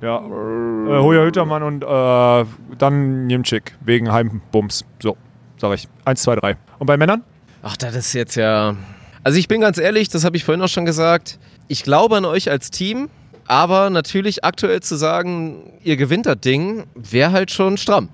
Ja, 0.00 0.18
äh, 0.18 1.02
Hoja 1.02 1.24
Hüttermann 1.24 1.62
und 1.62 1.82
äh, 1.82 2.44
dann 2.78 3.26
Niemczyk 3.26 3.76
wegen 3.80 4.12
Heimbums. 4.12 4.84
So, 5.00 5.16
sag 5.56 5.74
ich. 5.74 5.88
Eins, 6.04 6.22
zwei, 6.22 6.36
drei. 6.36 6.56
Und 6.78 6.86
bei 6.86 6.96
Männern? 6.96 7.22
Ach, 7.62 7.76
das 7.76 7.94
ist 7.94 8.12
jetzt 8.12 8.36
ja. 8.36 8.76
Also 9.24 9.38
ich 9.38 9.48
bin 9.48 9.60
ganz 9.60 9.78
ehrlich, 9.78 10.08
das 10.08 10.24
habe 10.24 10.36
ich 10.36 10.44
vorhin 10.44 10.62
auch 10.62 10.68
schon 10.68 10.84
gesagt. 10.84 11.38
Ich 11.66 11.82
glaube 11.82 12.16
an 12.16 12.24
euch 12.24 12.50
als 12.50 12.70
Team, 12.70 13.10
aber 13.46 13.90
natürlich 13.90 14.44
aktuell 14.44 14.80
zu 14.80 14.96
sagen, 14.96 15.72
ihr 15.82 15.96
gewinnt 15.96 16.26
das 16.26 16.38
Ding, 16.40 16.84
wäre 16.94 17.32
halt 17.32 17.50
schon 17.50 17.76
stramm. 17.76 18.08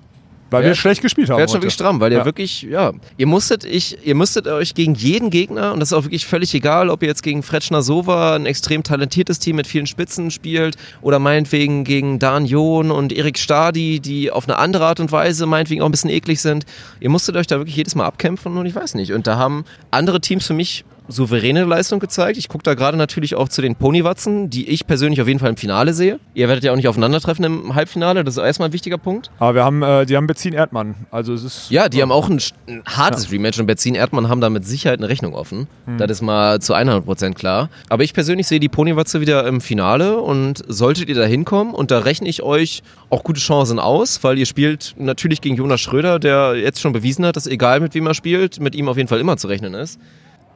Weil 0.51 0.61
Ja. 0.61 0.67
wir 0.69 0.75
schlecht 0.75 1.01
gespielt 1.01 1.29
haben. 1.29 1.37
Wäre 1.39 1.49
schon 1.49 1.61
wirklich 1.61 1.73
stramm, 1.73 1.99
weil 1.99 2.11
ihr 2.11 2.19
Ja. 2.19 2.25
wirklich, 2.25 2.61
ja, 2.61 2.91
ihr 3.17 3.25
musstet, 3.25 3.63
ich, 3.65 3.97
ihr 4.05 4.13
musstet 4.13 4.47
euch 4.47 4.75
gegen 4.75 4.93
jeden 4.93 5.31
Gegner, 5.31 5.73
und 5.73 5.79
das 5.79 5.89
ist 5.89 5.93
auch 5.93 6.03
wirklich 6.03 6.25
völlig 6.27 6.53
egal, 6.53 6.89
ob 6.89 7.01
ihr 7.01 7.07
jetzt 7.09 7.23
gegen 7.23 7.41
Fretschner 7.41 7.81
Sova, 7.81 8.35
ein 8.35 8.45
extrem 8.45 8.83
talentiertes 8.83 9.39
Team 9.39 9.55
mit 9.55 9.65
vielen 9.65 9.87
Spitzen 9.87 10.29
spielt, 10.29 10.75
oder 11.01 11.17
meinetwegen 11.17 11.83
gegen 11.83 12.19
Dan 12.19 12.45
John 12.45 12.91
und 12.91 13.11
Erik 13.11 13.39
Stadi, 13.39 13.99
die 13.99 14.29
auf 14.31 14.47
eine 14.47 14.57
andere 14.59 14.85
Art 14.85 14.99
und 14.99 15.11
Weise 15.11 15.45
meinetwegen 15.47 15.81
auch 15.81 15.87
ein 15.87 15.91
bisschen 15.91 16.11
eklig 16.11 16.39
sind. 16.41 16.65
Ihr 16.99 17.09
musstet 17.09 17.35
euch 17.35 17.47
da 17.47 17.57
wirklich 17.57 17.75
jedes 17.75 17.95
Mal 17.95 18.05
abkämpfen 18.05 18.55
und 18.57 18.65
ich 18.67 18.75
weiß 18.75 18.93
nicht. 18.93 19.13
Und 19.13 19.25
da 19.27 19.37
haben 19.37 19.65
andere 19.89 20.21
Teams 20.21 20.45
für 20.45 20.53
mich 20.53 20.85
souveräne 21.07 21.63
Leistung 21.65 21.99
gezeigt. 21.99 22.37
Ich 22.37 22.49
gucke 22.49 22.63
da 22.63 22.73
gerade 22.73 22.97
natürlich 22.97 23.35
auch 23.35 23.49
zu 23.49 23.61
den 23.61 23.75
Ponywatzen, 23.75 24.49
die 24.49 24.69
ich 24.69 24.87
persönlich 24.87 25.21
auf 25.21 25.27
jeden 25.27 25.39
Fall 25.39 25.49
im 25.49 25.57
Finale 25.57 25.93
sehe. 25.93 26.19
Ihr 26.33 26.47
werdet 26.47 26.63
ja 26.63 26.71
auch 26.71 26.75
nicht 26.75 26.87
aufeinandertreffen 26.87 27.45
im 27.45 27.75
Halbfinale, 27.75 28.23
das 28.23 28.37
ist 28.37 28.43
erstmal 28.43 28.69
ein 28.69 28.73
wichtiger 28.73 28.97
Punkt. 28.97 29.31
Aber 29.39 29.55
wir 29.55 29.63
haben, 29.63 29.81
äh, 29.83 30.05
die 30.05 30.17
haben 30.17 30.27
Bezin 30.27 30.53
Erdmann. 30.53 30.95
Also 31.11 31.33
es 31.33 31.43
ist. 31.43 31.71
Ja, 31.71 31.89
die 31.89 32.01
haben 32.01 32.11
auch 32.11 32.29
ein, 32.29 32.39
ein 32.67 32.83
hartes 32.85 33.31
Rematch 33.31 33.59
und 33.59 33.67
Benzin 33.67 33.95
Erdmann 33.95 34.29
haben 34.29 34.41
da 34.41 34.49
mit 34.49 34.65
Sicherheit 34.65 34.99
eine 34.99 35.09
Rechnung 35.09 35.33
offen. 35.33 35.67
Das 35.97 36.09
ist 36.09 36.21
mal 36.21 36.59
zu 36.61 36.75
100% 36.75 37.33
klar. 37.33 37.69
Aber 37.89 38.03
ich 38.03 38.13
persönlich 38.13 38.47
sehe 38.47 38.59
die 38.59 38.69
Ponywatze 38.69 39.21
wieder 39.21 39.45
im 39.47 39.61
Finale 39.61 40.19
und 40.19 40.63
solltet 40.67 41.09
ihr 41.09 41.15
da 41.15 41.25
hinkommen 41.25 41.73
und 41.73 41.91
da 41.91 41.99
rechne 41.99 42.27
ich 42.27 42.41
euch 42.43 42.81
auch 43.09 43.23
gute 43.23 43.39
Chancen 43.39 43.79
aus, 43.79 44.23
weil 44.23 44.37
ihr 44.37 44.45
spielt 44.45 44.95
natürlich 44.97 45.41
gegen 45.41 45.55
Jonas 45.55 45.81
Schröder, 45.81 46.19
der 46.19 46.55
jetzt 46.55 46.81
schon 46.81 46.93
bewiesen 46.93 47.25
hat, 47.25 47.35
dass 47.35 47.47
egal 47.47 47.79
mit 47.79 47.93
wem 47.93 48.07
er 48.07 48.13
spielt, 48.13 48.59
mit 48.59 48.75
ihm 48.75 48.89
auf 48.89 48.97
jeden 48.97 49.09
Fall 49.09 49.19
immer 49.19 49.37
zu 49.37 49.47
rechnen 49.47 49.73
ist. 49.73 49.99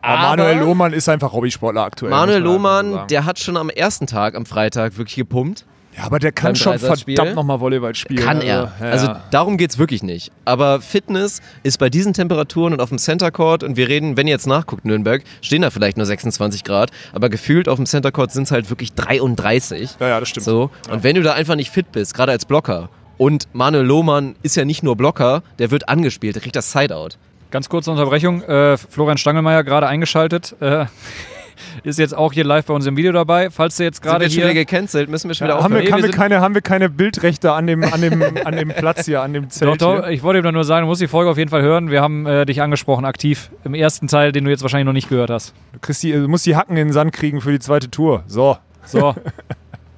Aber 0.02 0.22
Manuel 0.22 0.60
Lohmann 0.60 0.93
ist 0.93 1.10
einfach 1.10 1.34
Hobbysportler 1.34 1.84
aktuell. 1.84 2.12
Manuel 2.12 2.41
Lohmann, 2.41 3.08
der 3.10 3.26
hat 3.26 3.39
schon 3.39 3.58
am 3.58 3.70
ersten 3.70 4.08
Tag, 4.08 4.36
am 4.36 4.45
Freitag, 4.45 4.97
wirklich 4.97 5.16
gepumpt. 5.16 5.66
Ja, 5.97 6.06
aber 6.06 6.20
der 6.20 6.32
kann 6.32 6.56
schon 6.56 6.78
verdammt 6.80 7.36
nochmal 7.36 7.60
Volleyball 7.60 7.95
spielen. 7.95 8.24
Kann 8.24 8.41
er. 8.41 8.72
ja. 8.80 8.86
Also 8.86 9.10
darum 9.32 9.58
geht's 9.58 9.78
wirklich 9.78 10.04
nicht. 10.04 10.32
Aber 10.45 10.82
Fitness 10.82 11.41
ist 11.64 11.80
bei 11.80 11.89
diesen 11.89 12.14
Temperaturen 12.14 12.74
und 12.74 12.82
auf 12.82 12.89
dem 12.89 13.00
Center 13.00 13.32
Court 13.32 13.64
und 13.64 13.76
wir 13.76 13.89
reden, 13.89 14.16
wenn 14.16 14.28
ihr 14.28 14.32
jetzt 14.32 14.47
nachguckt, 14.47 14.86
Nürnberg, 14.86 15.24
stehen 15.41 15.64
da 15.64 15.72
vielleicht 15.72 15.97
nur 15.97 16.06
26 16.06 16.64
Grad, 16.64 16.91
aber 17.12 17.30
gefühlt 17.30 17.68
auf 17.68 17.78
dem 17.78 17.86
Center 17.86 18.12
Court 18.12 18.32
sind 18.32 18.43
es 18.43 18.52
halt 18.52 18.70
wirklich 18.70 18.93
33. 18.93 19.97
ja, 20.00 20.08
ja, 20.08 20.20
das 20.20 20.30
stimmt. 20.30 20.45
So. 20.45 20.70
Und 20.89 21.04
wenn 21.04 21.16
du 21.16 21.24
da 21.24 21.34
einfach 21.34 21.56
nicht 21.56 21.72
fit 21.72 21.91
bist, 21.91 22.14
gerade 22.14 22.32
als 22.32 22.45
Blocker, 22.45 22.89
und 23.18 23.50
Manuel 23.52 23.86
Lohmann 23.86 24.36
ist 24.43 24.56
ja 24.56 24.64
nicht 24.64 24.82
nur 24.82 24.95
Blocker, 24.95 25.43
der 25.58 25.72
wird 25.72 25.89
angespielt, 25.89 26.36
der 26.36 26.41
kriegt 26.41 26.56
das 26.56 26.72
Sideout. 26.72 27.18
Ganz 27.52 27.68
kurze 27.70 27.91
Unterbrechung. 27.91 28.43
Äh, 28.43 28.78
Florian 28.78 29.18
Stangelmeier 29.18 29.64
gerade 29.64 29.88
eingeschaltet. 29.88 30.56
Äh, 30.60 30.86
ist 31.84 31.97
jetzt 32.00 32.16
auch 32.16 32.32
hier 32.34 32.43
live 32.43 32.66
bei 32.66 32.74
uns 32.74 32.86
im 32.86 32.95
Video 32.95 33.12
dabei. 33.12 33.50
Falls 33.50 33.78
du 33.78 33.84
jetzt 33.84 34.02
gerade 34.02 34.26
wir 34.26 34.30
hier. 34.30 34.54
gecancelt, 34.54 35.10
müssen 35.10 35.30
wir 35.30 35.36
schon 35.36 35.47
wieder 35.47 35.56
haben, 35.62 35.72
wir, 35.74 35.80
aufhören. 35.80 35.93
haben, 35.93 35.97
wir 36.00 36.04
wir 36.08 36.12
sind- 36.12 36.16
keine, 36.20 36.41
haben 36.41 36.54
wir 36.54 36.62
keine 36.62 36.89
Bildrechte 36.89 37.52
an 37.52 37.68
dem, 37.68 37.84
an 37.84 38.02
dem, 38.02 38.22
an 38.45 38.56
dem 38.56 38.70
Platz 38.70 39.06
hier, 39.06 39.22
an 39.22 39.34
dem 39.34 39.43
Doch, 39.45 39.50
Zelt 39.50 39.82
doch, 39.82 39.95
hier? 40.04 40.10
ich 40.10 40.22
wollte 40.24 40.47
ihm 40.47 40.54
nur 40.54 40.64
sagen, 40.64 40.84
du 40.86 40.88
musst 40.88 41.02
die 41.02 41.08
Folge 41.08 41.32
auf 41.32 41.38
jeden 41.38 41.50
Fall 41.50 41.62
hören. 41.64 41.89
Wir 41.89 42.02
haben 42.02 42.26
äh, 42.26 42.45
dich 42.45 42.62
angesprochen, 42.62 43.06
aktiv 43.06 43.50
im 43.64 43.74
ersten 43.74 44.08
Teil, 44.08 44.32
den 44.32 44.45
du 44.45 44.52
jetzt 44.52 44.62
wahrscheinlich 44.62 44.86
noch 44.86 44.93
nicht 44.93 45.10
gehört 45.10 45.30
hast. 45.32 45.54
Du, 45.74 45.80
kriegst 45.80 46.04
die, 46.04 46.12
du 46.12 46.28
musst 46.28 46.45
die 46.45 46.56
Hacken 46.56 46.78
in 46.78 46.88
den 46.89 46.93
Sand 46.93 47.14
kriegen 47.14 47.41
für 47.41 47.52
die 47.52 47.60
zweite 47.60 47.89
Tour. 47.89 48.24
So. 48.28 48.58
So. 48.86 49.16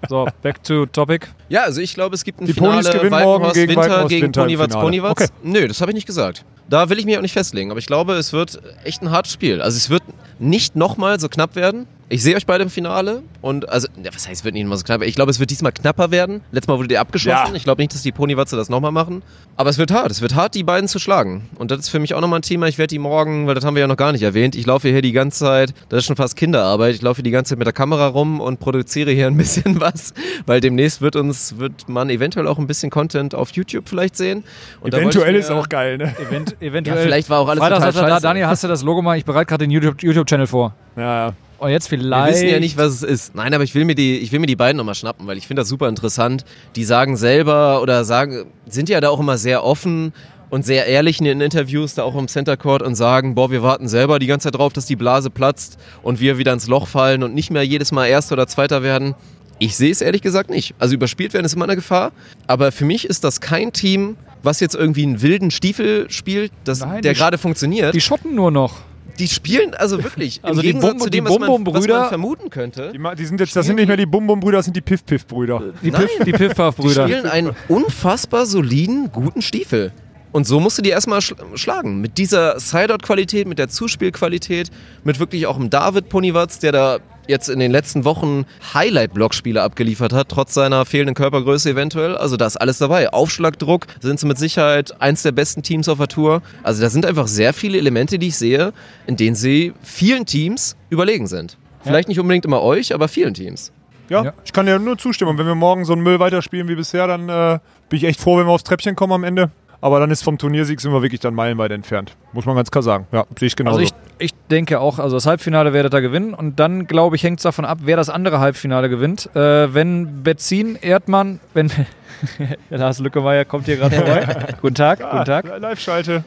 so, 0.10 0.28
back 0.42 0.64
to 0.64 0.86
topic. 0.88 1.28
Ja, 1.50 1.64
also 1.64 1.82
ich 1.82 1.94
glaube, 1.94 2.16
es 2.16 2.24
gibt 2.24 2.42
ein 2.42 2.46
Die 2.46 2.54
Finale 2.54 2.82
Ponys 2.84 2.92
gewinnen 2.92 3.24
morgen 3.24 3.54
gegen 3.54 3.70
Winter 3.70 4.08
gegen 4.08 4.24
Winter 4.24 4.42
im 4.42 4.48
Ponywatz. 4.48 4.74
Ponywatz. 4.74 5.12
Okay. 5.12 5.28
Nö, 5.44 5.68
das 5.68 5.82
habe 5.82 5.92
ich 5.92 5.96
nicht 5.96 6.08
gesagt. 6.08 6.44
Da 6.70 6.90
will 6.90 7.00
ich 7.00 7.06
mich 7.06 7.18
auch 7.18 7.22
nicht 7.22 7.34
festlegen, 7.34 7.72
aber 7.72 7.80
ich 7.80 7.88
glaube, 7.88 8.14
es 8.14 8.32
wird 8.34 8.62
echt 8.84 9.02
ein 9.02 9.12
hartes 9.12 9.34
Spiel. 9.34 9.62
Also 9.62 9.78
es 9.78 9.90
wird 9.90 10.04
nicht 10.40 10.76
nochmal 10.76 11.20
so 11.20 11.28
knapp 11.30 11.56
werden. 11.56 11.88
Ich 12.12 12.24
sehe 12.24 12.36
euch 12.36 12.46
beide 12.46 12.64
im 12.64 12.70
Finale 12.70 13.24
und 13.42 13.70
also, 13.70 13.88
ja, 14.04 14.14
was 14.14 14.28
heißt, 14.28 14.42
es 14.42 14.44
wird 14.44 14.54
nicht 14.54 14.64
nochmal 14.64 14.78
so 14.78 14.84
knapp? 14.84 15.02
Ich 15.04 15.16
glaube, 15.16 15.32
es 15.32 15.40
wird 15.40 15.50
diesmal 15.50 15.72
knapper 15.72 16.12
werden. 16.12 16.42
Letztes 16.52 16.68
Mal 16.68 16.78
wurde 16.78 16.94
ihr 16.94 17.00
abgeschossen. 17.00 17.52
Ja. 17.52 17.56
Ich 17.56 17.64
glaube 17.64 17.82
nicht, 17.82 17.94
dass 17.94 18.02
die 18.02 18.12
Ponywatze 18.12 18.58
das 18.58 18.68
nochmal 18.68 18.92
machen. 18.92 19.22
Aber 19.56 19.70
es 19.70 19.78
wird 19.78 19.92
hart. 19.92 20.12
Es 20.12 20.22
wird 20.22 20.36
hart, 20.36 20.54
die 20.56 20.64
beiden 20.64 20.90
zu 20.90 21.00
schlagen. 21.00 21.50
Und 21.58 21.72
das 21.72 21.80
ist 21.80 21.90
für 21.90 22.00
mich 22.00 22.14
auch 22.14 22.20
nochmal 22.20 22.40
ein 22.40 22.42
Thema. 22.42 22.68
Ich 22.68 22.78
werde 22.78 22.88
die 22.90 23.00
morgen, 23.00 23.48
weil 23.48 23.56
das 23.56 23.64
haben 23.64 23.76
wir 23.76 23.80
ja 23.82 23.88
noch 23.88 23.96
gar 23.96 24.12
nicht 24.12 24.24
erwähnt, 24.24 24.56
ich 24.56 24.66
laufe 24.66 24.90
hier 24.90 25.02
die 25.02 25.14
ganze 25.14 25.40
Zeit, 25.40 25.74
das 25.88 26.00
ist 26.00 26.06
schon 26.06 26.18
fast 26.18 26.36
Kinderarbeit, 26.36 26.96
ich 26.96 27.02
laufe 27.02 27.18
hier 27.20 27.24
die 27.24 27.32
ganze 27.32 27.52
Zeit 27.52 27.60
mit 27.60 27.66
der 27.66 27.74
Kamera 27.74 28.08
rum 28.08 28.42
und 28.42 28.60
produziere 28.60 29.12
hier 29.12 29.28
ein 29.28 29.38
bisschen 29.42 29.80
was, 29.80 30.14
weil 30.46 30.60
demnächst 30.60 31.00
wird 31.02 31.16
uns, 31.16 31.58
wird 31.60 31.88
man 31.88 32.10
eventuell 32.10 32.46
auch 32.48 32.60
ein 32.60 32.68
bisschen 32.68 32.90
Content 32.90 33.34
auf 33.36 33.52
YouTube 33.52 33.88
vielleicht 33.88 34.18
sehen. 34.18 34.44
Und 34.82 34.94
Eventuell 34.94 35.34
ich 35.36 35.42
ist 35.42 35.50
mir- 35.50 35.56
auch 35.56 35.70
geil, 35.70 35.98
ne? 35.98 36.14
Event, 36.20 36.62
eventuell. 36.62 36.98
Ja, 36.98 37.04
vielleicht 37.04 37.30
war 37.30 37.40
auch 37.40 37.48
alles 37.48 37.60
Freitag 37.64 37.78
total 37.80 37.94
da, 37.94 38.10
scheiße. 38.16 38.22
Daniel, 38.24 38.48
hast 38.48 38.64
du 38.66 38.68
das 38.68 38.84
Logo 38.84 39.02
mal? 39.02 39.18
Ich 39.18 39.24
bereite 39.24 39.46
gerade 39.46 39.66
den 39.66 39.72
YouTube- 39.72 40.04
YouTube-Channel 40.04 40.48
vor. 40.48 40.74
Ja, 40.98 41.28
ja. 41.28 41.34
Und 41.62 41.70
jetzt 41.70 41.92
Wir 41.92 42.00
vielleicht. 42.00 42.34
wissen 42.34 42.48
ja 42.48 42.60
nicht, 42.60 42.76
was 42.76 42.92
es 42.94 43.04
ist. 43.04 43.36
Nein, 43.36 43.54
aber 43.54 43.64
ich 43.64 43.76
will 43.76 43.86
mir 43.86 43.94
die, 43.94 44.18
ich 44.18 44.32
will 44.32 44.40
mir 44.40 44.48
die 44.48 44.56
beiden 44.56 44.78
nochmal 44.78 44.96
schnappen, 44.96 45.28
weil 45.28 45.38
ich 45.38 45.46
finde 45.46 45.62
das 45.62 45.70
super 45.70 45.88
interessant. 45.90 46.44
Die 46.76 46.84
sagen 46.84 47.18
selber 47.18 47.84
oder 47.84 48.04
sagen, 48.04 48.46
sind 48.68 48.90
ja 48.90 49.00
da 49.00 49.10
auch 49.10 49.20
immer 49.20 49.38
sehr 49.38 49.64
offen 49.64 50.12
und 50.50 50.66
sehr 50.66 50.88
ehrlich 50.88 51.20
in 51.20 51.26
den 51.26 51.40
Interviews, 51.40 51.94
da 51.94 52.02
auch 52.02 52.16
im 52.16 52.28
Center 52.28 52.58
Court 52.58 52.82
und 52.82 52.96
sagen, 52.96 53.36
boah, 53.36 53.52
wir 53.52 53.62
warten 53.62 53.88
selber 53.88 54.18
die 54.18 54.26
ganze 54.26 54.46
Zeit 54.48 54.58
drauf, 54.58 54.74
dass 54.74 54.88
die 54.88 54.96
Blase 54.96 55.30
platzt 55.30 55.78
und 56.02 56.20
wir 56.20 56.40
wieder 56.40 56.52
ins 56.52 56.66
Loch 56.66 56.88
fallen 56.88 57.22
und 57.22 57.36
nicht 57.36 57.52
mehr 57.52 57.64
jedes 57.64 57.92
Mal 57.92 58.08
Erster 58.08 58.34
oder 58.34 58.48
Zweiter 58.48 58.82
werden. 58.82 59.14
Ich 59.60 59.76
sehe 59.76 59.92
es 59.92 60.02
ehrlich 60.02 60.24
gesagt 60.24 60.50
nicht. 60.50 60.74
Also 60.80 60.96
überspielt 60.96 61.34
werden 61.36 61.46
ist 61.46 61.54
immer 61.54 61.66
eine 61.66 61.76
Gefahr, 61.76 62.12
aber 62.48 62.72
für 62.72 62.86
mich 62.86 63.06
ist 63.06 63.24
das 63.24 63.40
kein 63.40 63.72
Team, 63.72 64.18
was 64.42 64.62
jetzt 64.62 64.74
irgendwie 64.74 65.04
einen 65.04 65.22
wilden 65.22 65.52
Stiefel 65.52 66.10
spielt, 66.10 66.52
das, 66.64 66.80
Nein, 66.80 67.04
der 67.04 67.14
gerade 67.14 67.38
funktioniert. 67.38 67.94
Die 67.94 68.02
schotten 68.02 68.34
nur 68.34 68.50
noch. 68.50 68.78
Die 69.20 69.28
spielen 69.28 69.74
also 69.74 70.04
wirklich 70.04 70.40
Also 70.44 70.60
im 70.60 70.62
die 70.62 70.68
Gegensatz 70.68 70.92
Bum- 70.92 71.00
zu 71.02 71.10
die 71.10 71.18
dem, 71.18 71.26
was 71.26 71.32
man, 71.32 71.42
was 71.42 71.48
Bum-Bum-Brüder- 71.48 72.00
man 72.00 72.10
vermuten 72.10 72.50
könnte. 72.50 72.92
Die, 72.94 73.16
die 73.18 73.26
sind 73.26 73.40
jetzt, 73.40 73.56
das 73.56 73.66
sind 73.66 73.76
nicht 73.76 73.88
mehr 73.88 73.98
die 73.98 74.06
Bum-Bum-Brüder, 74.06 74.58
das 74.58 74.66
sind 74.66 74.76
die 74.76 74.82
Piff-Piff-Brüder. 74.82 75.74
Die, 75.84 75.92
Nein. 75.92 76.02
Piff, 76.02 76.12
die 76.26 76.32
Die 76.32 76.90
spielen 77.14 77.26
einen 77.26 77.56
unfassbar 77.68 78.46
soliden, 78.46 79.12
guten 79.12 79.42
Stiefel. 79.42 79.92
Und 80.32 80.48
so 80.48 80.60
musst 80.60 80.78
du 80.78 80.82
die 80.82 80.90
erstmal 80.90 81.22
schl 81.22 81.36
schlagen. 81.56 82.00
Mit 82.02 82.18
dieser 82.18 82.60
Sideout-Qualität, 82.60 83.48
mit 83.48 83.60
der 83.60 83.68
Zuspielqualität, 83.70 84.70
mit 85.04 85.20
wirklich 85.20 85.46
auch 85.48 85.58
dem 85.58 85.70
David 85.70 86.10
Ponywatz, 86.10 86.60
der 86.60 86.72
da 86.72 86.98
jetzt 87.28 87.50
in 87.50 87.60
den 87.60 87.72
letzten 87.72 88.04
Wochen 88.06 88.46
Highlight-Blockspiele 88.74 89.62
abgeliefert 89.62 90.12
hat, 90.14 90.30
trotz 90.30 90.54
seiner 90.54 90.86
fehlenden 90.86 91.16
Körpergröße 91.16 91.70
eventuell. 91.70 92.18
Also 92.18 92.36
da 92.38 92.46
ist 92.48 92.58
alles 92.58 92.78
dabei. 92.80 93.12
Aufschlagdruck 93.14 93.88
sind 94.00 94.20
sie 94.20 94.26
mit 94.26 94.38
Sicherheit 94.38 95.00
eins 95.02 95.22
der 95.24 95.32
besten 95.32 95.64
Teams 95.64 95.88
auf 95.88 95.98
der 95.98 96.08
Tour. 96.08 96.42
Also 96.64 96.82
da 96.82 96.90
sind 96.90 97.06
einfach 97.06 97.28
sehr 97.28 97.54
viele 97.54 97.78
Elemente, 97.78 98.18
die 98.20 98.28
ich 98.28 98.38
sehe, 98.38 98.74
in 99.08 99.18
denen 99.18 99.36
sie 99.36 99.74
vielen 99.84 100.26
Teams 100.26 100.76
überlegen 100.90 101.28
sind. 101.28 101.58
Vielleicht 101.84 102.08
nicht 102.10 102.20
unbedingt 102.20 102.46
immer 102.46 102.62
euch, 102.62 102.94
aber 102.94 103.08
vielen 103.08 103.34
Teams. 103.34 103.72
Ja, 104.10 104.24
Ja. 104.26 104.34
ich 104.44 104.52
kann 104.54 104.66
dir 104.66 104.78
nur 104.78 104.98
zustimmen. 104.98 105.32
Und 105.32 105.38
wenn 105.38 105.48
wir 105.48 105.56
morgen 105.56 105.86
so 105.86 105.94
einen 105.94 106.04
Müll 106.04 106.20
weiterspielen 106.20 106.68
wie 106.68 106.76
bisher, 106.76 107.08
dann 107.08 107.30
äh, 107.30 107.60
bin 107.90 107.98
ich 107.98 108.04
echt 108.04 108.20
froh, 108.20 108.38
wenn 108.38 108.46
wir 108.46 108.52
aufs 108.52 108.64
Treppchen 108.64 108.96
kommen 108.96 109.14
am 109.14 109.24
Ende. 109.24 109.52
Aber 109.82 110.00
dann 110.00 110.12
ist 110.12 110.24
vom 110.24 110.38
Turniersieg 110.38 110.80
sind 110.80 110.94
wir 110.94 111.02
wirklich 111.02 111.20
dann 111.22 111.34
meilenweit 111.34 111.72
entfernt. 111.72 112.16
Muss 112.34 112.46
man 112.46 112.56
ganz 112.56 112.70
klar 112.70 112.84
sagen. 112.84 113.08
Ja, 113.12 113.26
sehe 113.38 113.48
ich 113.48 113.56
genauso. 113.56 113.80
Also 113.80 113.92
ich, 114.20 114.26
ich 114.26 114.34
denke 114.52 114.80
auch, 114.80 115.00
also 115.00 115.18
das 115.18 115.26
Halbfinale 115.26 115.74
werdet 115.74 115.94
ihr 115.96 116.02
gewinnen 116.02 116.36
und 116.36 116.60
dann 116.60 116.86
glaube 116.86 117.16
ich, 117.16 117.24
hängt 117.24 117.40
es 117.40 117.44
davon 117.44 117.66
ab, 117.66 117.80
wer 117.82 117.98
das 117.98 118.10
andere 118.10 118.40
Halbfinale 118.40 118.90
gewinnt. 118.90 119.36
Äh, 119.36 119.74
wenn 119.74 120.22
Betzin, 120.22 120.78
Erdmann, 120.80 121.40
wenn 121.56 121.72
Lars 122.70 123.00
Lückemeier 123.00 123.44
kommt 123.44 123.66
hier 123.66 123.78
gerade 123.78 123.96
vorbei. 123.96 124.48
guten 124.62 124.76
Tag, 124.76 125.00
guten 125.00 125.26
Tag. 125.26 125.60
Live-Schalte. 125.60 126.24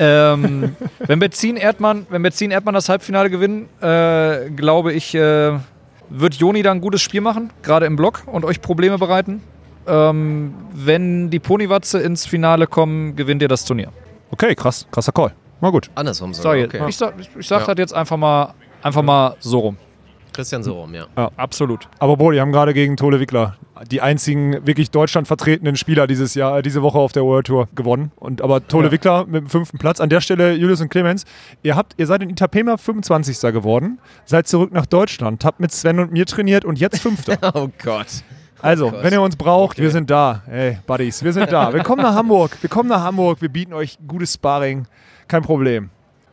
Ähm, 0.00 0.74
wenn 0.98 1.18
Betzin 1.20 1.56
Erdmann, 1.56 2.06
wenn 2.10 2.22
Betzin 2.22 2.50
Erdmann 2.50 2.74
das 2.74 2.88
Halbfinale 2.88 3.30
gewinnen, 3.30 3.68
äh, 3.80 4.50
glaube 4.50 4.92
ich, 4.92 5.14
äh, 5.14 5.52
wird 6.08 6.34
Joni 6.34 6.62
da 6.62 6.72
ein 6.72 6.80
gutes 6.80 7.02
Spiel 7.02 7.20
machen, 7.20 7.50
gerade 7.62 7.86
im 7.86 7.94
Block 7.94 8.22
und 8.26 8.44
euch 8.44 8.60
Probleme 8.60 8.98
bereiten. 8.98 9.42
Ähm, 9.86 10.54
wenn 10.72 11.30
die 11.30 11.38
Ponywatze 11.38 11.98
ins 12.00 12.26
Finale 12.26 12.66
kommen, 12.66 13.16
gewinnt 13.16 13.42
ihr 13.42 13.48
das 13.48 13.64
Turnier. 13.64 13.90
Okay, 14.30 14.54
krass. 14.54 14.86
Krasser 14.90 15.12
Call. 15.12 15.32
Mal 15.60 15.70
gut. 15.72 15.90
Andersrum 15.94 16.32
So, 16.32 16.42
sogar. 16.42 16.56
jetzt, 16.56 16.74
Okay. 16.74 16.84
ich 16.88 16.96
sag, 16.96 17.14
ich, 17.18 17.28
ich 17.38 17.46
sag 17.46 17.60
Ja. 17.60 17.66
das 17.74 17.78
jetzt 17.78 17.94
einfach 17.94 18.16
mal, 18.16 18.54
einfach 18.82 19.02
mal 19.02 19.36
so 19.40 19.58
rum. 19.58 19.76
Christian 20.32 20.62
so 20.62 20.74
rum, 20.80 20.94
ja. 20.94 21.06
Absolut. 21.36 21.88
Aber 21.98 22.16
Bro, 22.16 22.30
die 22.30 22.40
haben 22.40 22.52
gerade 22.52 22.72
gegen 22.72 22.96
Tole 22.96 23.18
Wickler 23.18 23.56
die 23.90 24.00
einzigen 24.02 24.64
wirklich 24.66 24.90
Deutschland 24.90 25.26
vertretenen 25.26 25.74
Spieler 25.74 26.06
dieses 26.06 26.34
Jahr, 26.34 26.58
äh, 26.58 26.62
diese 26.62 26.82
Woche 26.82 26.98
auf 26.98 27.12
der 27.12 27.24
World 27.24 27.46
Tour 27.46 27.68
gewonnen. 27.74 28.12
Und 28.16 28.42
aber 28.42 28.66
Tole 28.68 28.86
Ja. 28.86 28.92
Wickler 28.92 29.26
mit 29.26 29.42
dem 29.44 29.48
fünften 29.48 29.78
Platz. 29.78 30.00
An 30.00 30.08
der 30.10 30.20
Stelle, 30.20 30.52
Julius 30.52 30.80
und 30.82 30.88
Clemens, 30.90 31.24
ihr 31.62 31.74
habt, 31.76 31.94
ihr 31.96 32.06
seid 32.06 32.22
in 32.22 32.30
Itapema 32.30 32.76
25. 32.76 33.40
geworden, 33.52 33.98
seid 34.26 34.46
zurück 34.46 34.70
nach 34.72 34.86
Deutschland, 34.86 35.44
habt 35.44 35.60
mit 35.60 35.72
Sven 35.72 35.98
und 35.98 36.12
mir 36.12 36.26
trainiert 36.26 36.64
und 36.64 36.78
jetzt 36.78 37.00
Fünfter. 37.00 37.38
Oh 37.54 37.68
Gott. 37.82 38.06
Also, 38.62 38.92
wenn 39.02 39.12
ihr 39.12 39.22
uns 39.22 39.36
braucht, 39.36 39.76
Okay. 39.76 39.82
wir 39.82 39.90
sind 39.90 40.10
da. 40.10 40.42
Hey, 40.46 40.78
Buddies, 40.86 41.22
wir 41.24 41.32
sind 41.32 41.50
da. 41.52 41.72
Wir 41.72 41.82
kommen 41.82 42.02
nach 42.02 42.14
Hamburg. 42.14 42.56
Wir 42.60 42.68
kommen 42.70 42.88
nach 42.88 43.02
Hamburg. 43.02 43.40
Wir 43.40 43.48
bieten 43.48 43.72
euch 43.72 43.98
gutes 44.06 44.34
Sparring. 44.34 44.86
Kein 45.28 45.42
Problem. 45.42 45.90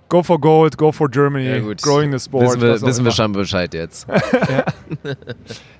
Go 0.09 0.23
for 0.23 0.39
Gold, 0.39 0.77
go 0.77 0.93
for 0.93 1.09
Germany, 1.09 1.49
Ja, 1.49 1.59
gut. 1.59 1.81
growing 1.81 2.17
the 2.17 2.19
sport. 2.23 2.45
Wissen 2.45 2.61
wir, 2.61 2.75
auch 2.75 2.81
wissen 2.81 3.03
wir 3.03 3.11
schon 3.11 3.33
Bescheid 3.33 3.73
jetzt. 3.73 4.07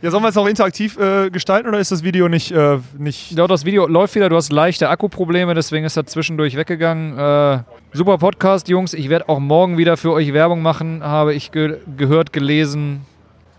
Ja, 0.01 0.11
sollen 0.11 0.21
wir 0.23 0.29
es 0.29 0.35
noch 0.35 0.45
interaktiv 0.47 0.97
äh, 0.99 1.29
gestalten 1.29 1.67
oder 1.69 1.79
ist 1.79 1.91
das 1.91 2.03
Video 2.03 2.27
nicht, 2.27 2.51
äh, 2.51 2.77
nicht 2.97 3.31
Ja, 3.31 3.47
das 3.47 3.63
Video 3.65 3.87
läuft 3.87 4.15
wieder. 4.15 4.27
Du 4.29 4.35
hast 4.35 4.51
leichte 4.51 4.89
Akkuprobleme, 4.89 5.53
deswegen 5.53 5.85
ist 5.85 5.95
er 5.97 6.05
zwischendurch 6.05 6.55
weggegangen. 6.57 7.17
Äh, 7.17 7.59
super 7.93 8.17
Podcast, 8.17 8.67
Jungs. 8.67 8.93
Ich 8.93 9.09
werde 9.09 9.29
auch 9.29 9.39
morgen 9.39 9.77
wieder 9.77 9.95
für 9.97 10.11
euch 10.11 10.33
Werbung 10.33 10.61
machen, 10.61 11.03
habe 11.03 11.33
ich 11.33 11.51
ge 11.51 11.77
gehört, 11.95 12.33
gelesen. 12.33 13.01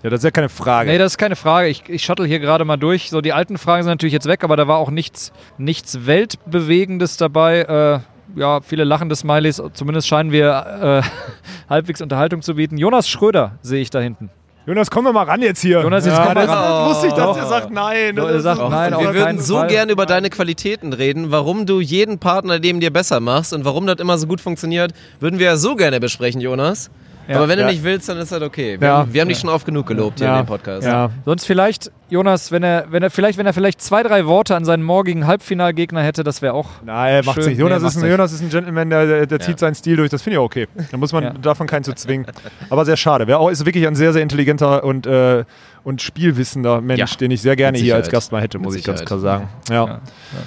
Ja, 0.03 0.11
das 0.11 0.21
ist 0.21 0.25
ja 0.25 0.31
keine 0.31 0.49
Frage. 0.49 0.91
Nee, 0.91 0.99
das 0.99 1.13
ist 1.13 1.19
keine 1.19 1.35
Frage. 1.37 1.69
Ich, 1.69 1.89
ich 1.89 2.05
shuttle 2.05 2.27
hier 2.27 2.39
gerade 2.39 2.65
mal 2.65 2.77
durch. 2.77 3.11
So, 3.11 3.21
die 3.21 3.33
alten 3.33 3.59
Fragen 3.59 3.83
sind 3.83 3.91
natürlich 3.91 4.13
jetzt 4.13 4.29
weg, 4.29 4.45
aber 4.45 4.57
da 4.57 4.69
war 4.69 4.79
auch 4.79 4.91
nichts, 4.91 5.33
nichts 5.59 6.07
Weltbewegendes 6.07 7.17
dabei. 7.17 8.03
Äh, 8.37 8.39
ja, 8.39 8.61
viele 8.61 8.85
lachende 8.85 9.17
Smileys. 9.17 9.61
Zumindest 9.73 10.07
scheinen 10.07 10.31
wir 10.31 11.03
äh, 11.05 11.09
halbwegs 11.69 12.01
Unterhaltung 12.01 12.43
zu 12.43 12.55
bieten. 12.55 12.77
Jonas 12.79 13.09
Schröder 13.09 13.53
sehe 13.63 13.81
ich 13.81 13.91
da 13.91 13.99
hinten. 14.01 14.31
Jonas, 14.67 14.91
komm 14.91 15.07
doch 15.07 15.15
mal 15.15 15.23
ran 15.25 15.41
jetzt 15.41 15.63
hier. 15.63 15.81
Jonas, 15.81 16.05
jetzt 16.05 16.19
ja, 16.19 16.27
komm 16.27 16.35
mal 16.35 16.45
ran. 16.45 16.71
das 16.71 16.91
wusste 16.91 17.07
ich, 17.07 17.13
dass 17.15 17.25
Doch. 17.25 17.37
ihr 17.39 17.47
sagt 17.47 17.71
nein. 17.71 18.17
Das 18.17 18.29
ihr 18.29 18.37
ist 18.37 18.43
sagt 18.43 18.69
nein, 18.69 18.93
Wir 18.99 19.15
würden 19.15 19.41
so 19.41 19.57
Fall. 19.57 19.69
gerne 19.69 19.91
über 19.93 20.05
deine 20.05 20.29
Qualitäten 20.29 20.93
reden, 20.93 21.31
warum 21.31 21.65
du 21.65 21.81
jeden 21.81 22.19
Partner 22.19 22.59
neben 22.59 22.79
dir 22.79 22.93
besser 22.93 23.19
machst 23.19 23.55
und 23.55 23.65
warum 23.65 23.87
das 23.87 23.97
immer 23.99 24.19
so 24.19 24.27
gut 24.27 24.43
funktioniert, 24.43 24.93
würden 25.21 25.39
wir 25.39 25.47
ja 25.47 25.57
so 25.57 25.75
gerne 25.75 26.01
besprechen, 26.01 26.43
Jonas. 26.43 26.91
Ja. 27.29 27.37
Aber 27.37 27.49
wenn 27.49 27.59
Ja. 27.59 27.67
du 27.67 27.73
nicht 27.73 27.85
willst, 27.85 28.09
dann 28.09 28.17
ist 28.19 28.33
das 28.33 28.41
okay. 28.43 28.81
Wir, 28.81 28.89
Ja. 28.89 28.97
haben, 28.99 29.13
wir 29.13 29.21
haben 29.21 29.29
dich 29.29 29.39
schon 29.39 29.51
oft 29.51 29.67
genug 29.67 29.87
gelobt 29.87 30.19
hier 30.19 30.29
ja, 30.29 30.39
in 30.41 30.45
dem 30.45 30.49
Podcast. 30.49 30.87
Ja. 30.87 31.11
Sonst 31.27 31.45
vielleicht, 31.45 31.93
Jonas, 32.09 32.51
wenn 32.53 32.63
er, 32.63 32.87
wenn 32.91 33.03
er 33.03 33.11
vielleicht, 33.11 33.37
wenn 33.39 33.45
er 33.47 33.53
vielleicht 33.53 33.83
zwei, 33.83 34.03
drei 34.03 34.25
Worte 34.27 34.57
an 34.57 34.65
seinen 34.65 34.83
morgigen 34.83 35.27
Halbfinalgegner 35.27 36.03
hätte, 36.03 36.25
das 36.25 36.41
wäre 36.41 36.55
auch. 36.55 36.69
Nein, 36.85 37.15
er 37.17 37.25
macht 37.25 37.35
Schön. 37.35 37.45
sich. 37.45 37.59
Jonas, 37.59 37.83
Nee, 37.83 37.89
ist 37.89 37.97
ein, 37.97 38.01
sich. 38.01 38.11
Jonas 38.11 38.33
ist 38.33 38.41
ein 38.41 38.49
Gentleman, 38.49 38.89
der, 38.91 39.07
der, 39.07 39.27
der 39.27 39.41
zieht 39.41 39.59
seinen 39.59 39.75
Stil 39.75 39.97
durch. 39.97 40.09
Das 40.11 40.23
finde 40.23 40.37
ich 40.37 40.39
auch 40.39 40.45
okay. 40.45 40.67
Da 40.91 40.97
muss 40.97 41.13
man 41.13 41.23
Ja. 41.25 41.31
davon 41.33 41.67
keinen 41.67 41.85
zu 41.85 41.93
zwingen. 41.95 42.27
Aber 42.71 42.85
sehr 42.87 42.97
schade. 42.97 43.27
Wer 43.27 43.39
auch 43.39 43.51
ist 43.51 43.65
wirklich 43.67 43.87
ein 43.87 43.95
sehr, 43.95 44.13
sehr 44.15 44.23
intelligenter 44.23 44.83
und, 44.85 45.07
äh, 45.07 45.45
und 45.89 46.03
spielwissender 46.03 46.81
Mensch, 46.83 46.99
Ja, 47.01 47.07
den 47.19 47.31
ich 47.31 47.41
sehr 47.41 47.57
gerne 47.57 47.79
hier 47.79 47.95
als. 47.97 48.11
Gast 48.11 48.31
mal 48.31 48.43
hätte, 48.43 48.59
muss 48.59 48.75
ich 48.75 48.85
ganz 48.85 49.05
klar 49.05 49.19
sagen. 49.19 49.49
Ja. 49.71 49.87
Ja, 49.87 50.01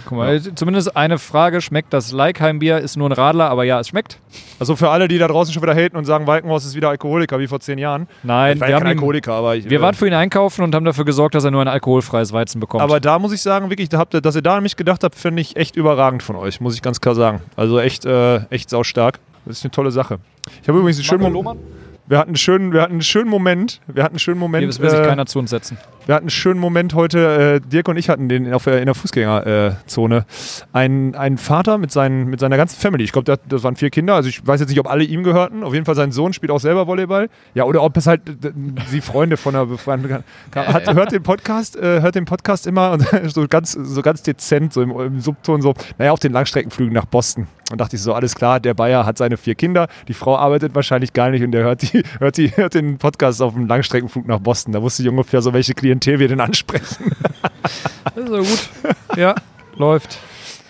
guck 0.05 0.17
mal, 0.19 0.35
äh, 0.35 0.41
zumindest 0.55 0.95
eine 0.95 1.17
Frage: 1.17 1.61
Schmeckt 1.61 1.91
das 1.93 2.11
Leikheim-Bier? 2.11 2.77
Ist 2.77 2.95
nur 2.95 3.09
ein 3.09 3.11
Radler, 3.11 3.49
aber 3.49 3.63
ja, 3.63 3.79
es 3.79 3.87
schmeckt. 3.87 4.19
Also 4.59 4.75
für 4.75 4.89
alle, 4.89 5.07
die 5.07 5.17
da 5.17 5.27
draußen 5.27 5.51
schon 5.53 5.63
wieder 5.63 5.73
haten 5.73 5.97
und 5.97 6.05
sagen, 6.05 6.27
Walkenhorst 6.27 6.67
ist 6.67 6.75
wieder 6.75 6.89
Alkoholiker 6.89 7.39
wie 7.39 7.47
vor 7.47 7.59
zehn 7.59 7.79
Jahren. 7.79 8.07
Nein, 8.21 8.55
ich 8.57 8.61
war 8.61 8.67
wir 8.67 8.75
haben 8.75 8.83
kein 8.83 8.91
ihn- 8.91 8.97
Alkoholiker, 8.97 9.33
aber 9.33 9.55
ich, 9.55 9.67
Wir 9.69 9.79
äh, 9.79 9.81
waren 9.81 9.95
für 9.95 10.05
ihn 10.07 10.13
einkaufen 10.13 10.63
und 10.63 10.75
haben 10.75 10.85
dafür 10.85 11.05
gesorgt, 11.05 11.33
dass 11.33 11.43
er 11.43 11.49
nur 11.51 11.61
ein 11.61 11.67
alkoholfreies 11.67 12.31
Weizen 12.33 12.59
bekommt. 12.59 12.83
Aber 12.83 12.99
da 12.99 13.17
muss 13.17 13.33
ich 13.33 13.41
sagen, 13.41 13.69
wirklich, 13.71 13.89
da 13.89 13.97
habt 13.97 14.13
ihr, 14.13 14.21
dass 14.21 14.35
ihr 14.35 14.43
da 14.43 14.57
an 14.57 14.63
mich 14.63 14.75
gedacht 14.75 15.03
habt, 15.03 15.15
finde 15.15 15.41
ich 15.41 15.55
echt 15.55 15.75
überragend 15.75 16.21
von 16.21 16.35
euch, 16.35 16.61
muss 16.61 16.75
ich 16.75 16.83
ganz 16.83 17.01
klar 17.01 17.15
sagen. 17.15 17.41
Also 17.55 17.79
echt, 17.79 18.05
äh, 18.05 18.41
echt 18.51 18.69
saustark. 18.69 19.19
Das 19.45 19.57
ist 19.57 19.63
eine 19.65 19.71
tolle 19.71 19.89
Sache. 19.89 20.19
Ich 20.61 20.67
habe 20.67 20.77
übrigens 20.77 20.97
einen 20.97 21.05
schönen 21.05 21.31
Moment. 21.33 21.59
Wir 22.07 22.17
hatten 22.17 22.29
einen 22.31 22.35
schönen, 22.35 22.73
wir 22.73 22.81
hatten 22.81 22.93
einen 22.93 23.01
schönen 23.03 23.29
Moment. 23.29 23.79
Wir 23.87 24.03
hatten 24.03 24.15
einen 24.15 24.19
schönen 24.19 24.39
Moment. 24.39 24.73
Hier 24.73 24.81
will 24.83 24.89
sich 24.89 24.99
äh, 24.99 25.03
keiner 25.05 25.25
zu 25.27 25.39
uns 25.39 25.49
setzen. 25.49 25.77
wir 26.07 26.15
hatten 26.15 26.23
einen 26.25 26.29
schönen 26.29 26.59
Moment 26.59 26.93
heute. 26.93 27.61
Äh, 27.63 27.69
Dirk 27.69 27.87
und 27.87 27.95
ich 27.95 28.09
hatten 28.09 28.27
den 28.27 28.53
auf, 28.53 28.65
der- 28.65 28.79
in 28.79 28.87
der 28.87 28.95
Fußgängerzone. 28.95 30.25
Ein, 30.73 31.15
ein 31.15 31.37
Vater 31.37 31.77
mit, 31.77 31.91
seinen, 31.91 32.25
mit 32.27 32.39
seiner 32.41 32.57
ganzen 32.57 32.79
Family. 32.81 33.03
Ich 33.05 33.13
glaube, 33.13 33.37
das 33.47 33.63
waren 33.63 33.75
vier 33.77 33.91
Kinder. 33.91 34.15
Also 34.15 34.27
ich 34.27 34.45
weiß 34.45 34.59
jetzt 34.59 34.69
nicht, 34.69 34.79
ob 34.79 34.89
alle 34.89 35.03
ihm 35.05 35.23
gehörten. 35.23 35.63
Auf 35.63 35.73
jeden 35.73 35.85
Fall 35.85 35.95
sein 35.95 36.11
Sohn 36.11 36.33
spielt 36.33 36.51
auch 36.51 36.59
selber 36.59 36.85
Volleyball. 36.87 37.29
Ja, 37.53 37.63
oder 37.63 37.81
ob 37.81 37.95
es 37.95 38.07
halt 38.07 38.21
sie 38.89 38.99
Freunde 39.01 39.37
von 39.37 39.55
einer 39.55 39.65
befreundeten 39.67 40.23
hat, 40.53 40.93
hört 40.93 41.11
den 41.13 41.23
Podcast, 41.23 41.77
äh, 41.77 42.01
hört 42.01 42.15
den 42.15 42.25
Podcast 42.25 42.67
immer 42.67 42.91
und 42.91 43.03
so 43.33 43.47
ganz, 43.47 43.71
so 43.71 44.01
ganz 44.01 44.21
dezent, 44.23 44.73
so 44.73 44.81
im, 44.81 44.91
im 44.99 45.21
Subton 45.21 45.61
so, 45.61 45.73
naja, 45.97 46.11
auf 46.11 46.19
den 46.19 46.33
Langstreckenflügen 46.33 46.93
nach 46.93 47.05
Boston. 47.05 47.47
Und 47.71 47.79
dachte 47.81 47.95
ich 47.95 48.01
so, 48.01 48.13
alles 48.13 48.35
klar, 48.35 48.59
der 48.59 48.73
Bayer 48.73 49.05
hat 49.05 49.17
seine 49.17 49.37
vier 49.37 49.55
Kinder, 49.55 49.87
die 50.07 50.13
Frau 50.13 50.37
arbeitet 50.37 50.75
wahrscheinlich 50.75 51.13
gar 51.13 51.29
nicht 51.29 51.43
und 51.43 51.51
der 51.51 51.63
hört, 51.63 51.81
die, 51.81 52.03
hört, 52.19 52.37
die, 52.37 52.55
hört 52.55 52.73
den 52.73 52.97
Podcast 52.97 53.41
auf 53.41 53.53
dem 53.53 53.67
Langstreckenflug 53.67 54.27
nach 54.27 54.39
Boston. 54.39 54.73
Da 54.73 54.81
wusste 54.81 55.03
ich 55.03 55.09
ungefähr 55.09 55.41
so, 55.41 55.53
welche 55.53 55.73
Klientel 55.73 56.19
wir 56.19 56.27
denn 56.27 56.39
ansprechen. 56.41 57.11
Das 58.15 58.23
ist 58.23 58.29
so 58.29 58.37
gut. 58.37 58.69
ja, 59.17 59.35
läuft. 59.77 60.17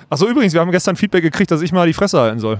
Achso, 0.09 0.27
übrigens, 0.27 0.53
wir 0.53 0.61
haben 0.61 0.71
gestern 0.71 0.95
Feedback 0.95 1.23
gekriegt, 1.23 1.49
dass 1.49 1.61
ich 1.61 1.71
mal 1.71 1.87
die 1.87 1.93
Fresse 1.93 2.19
halten 2.19 2.39
soll. 2.39 2.59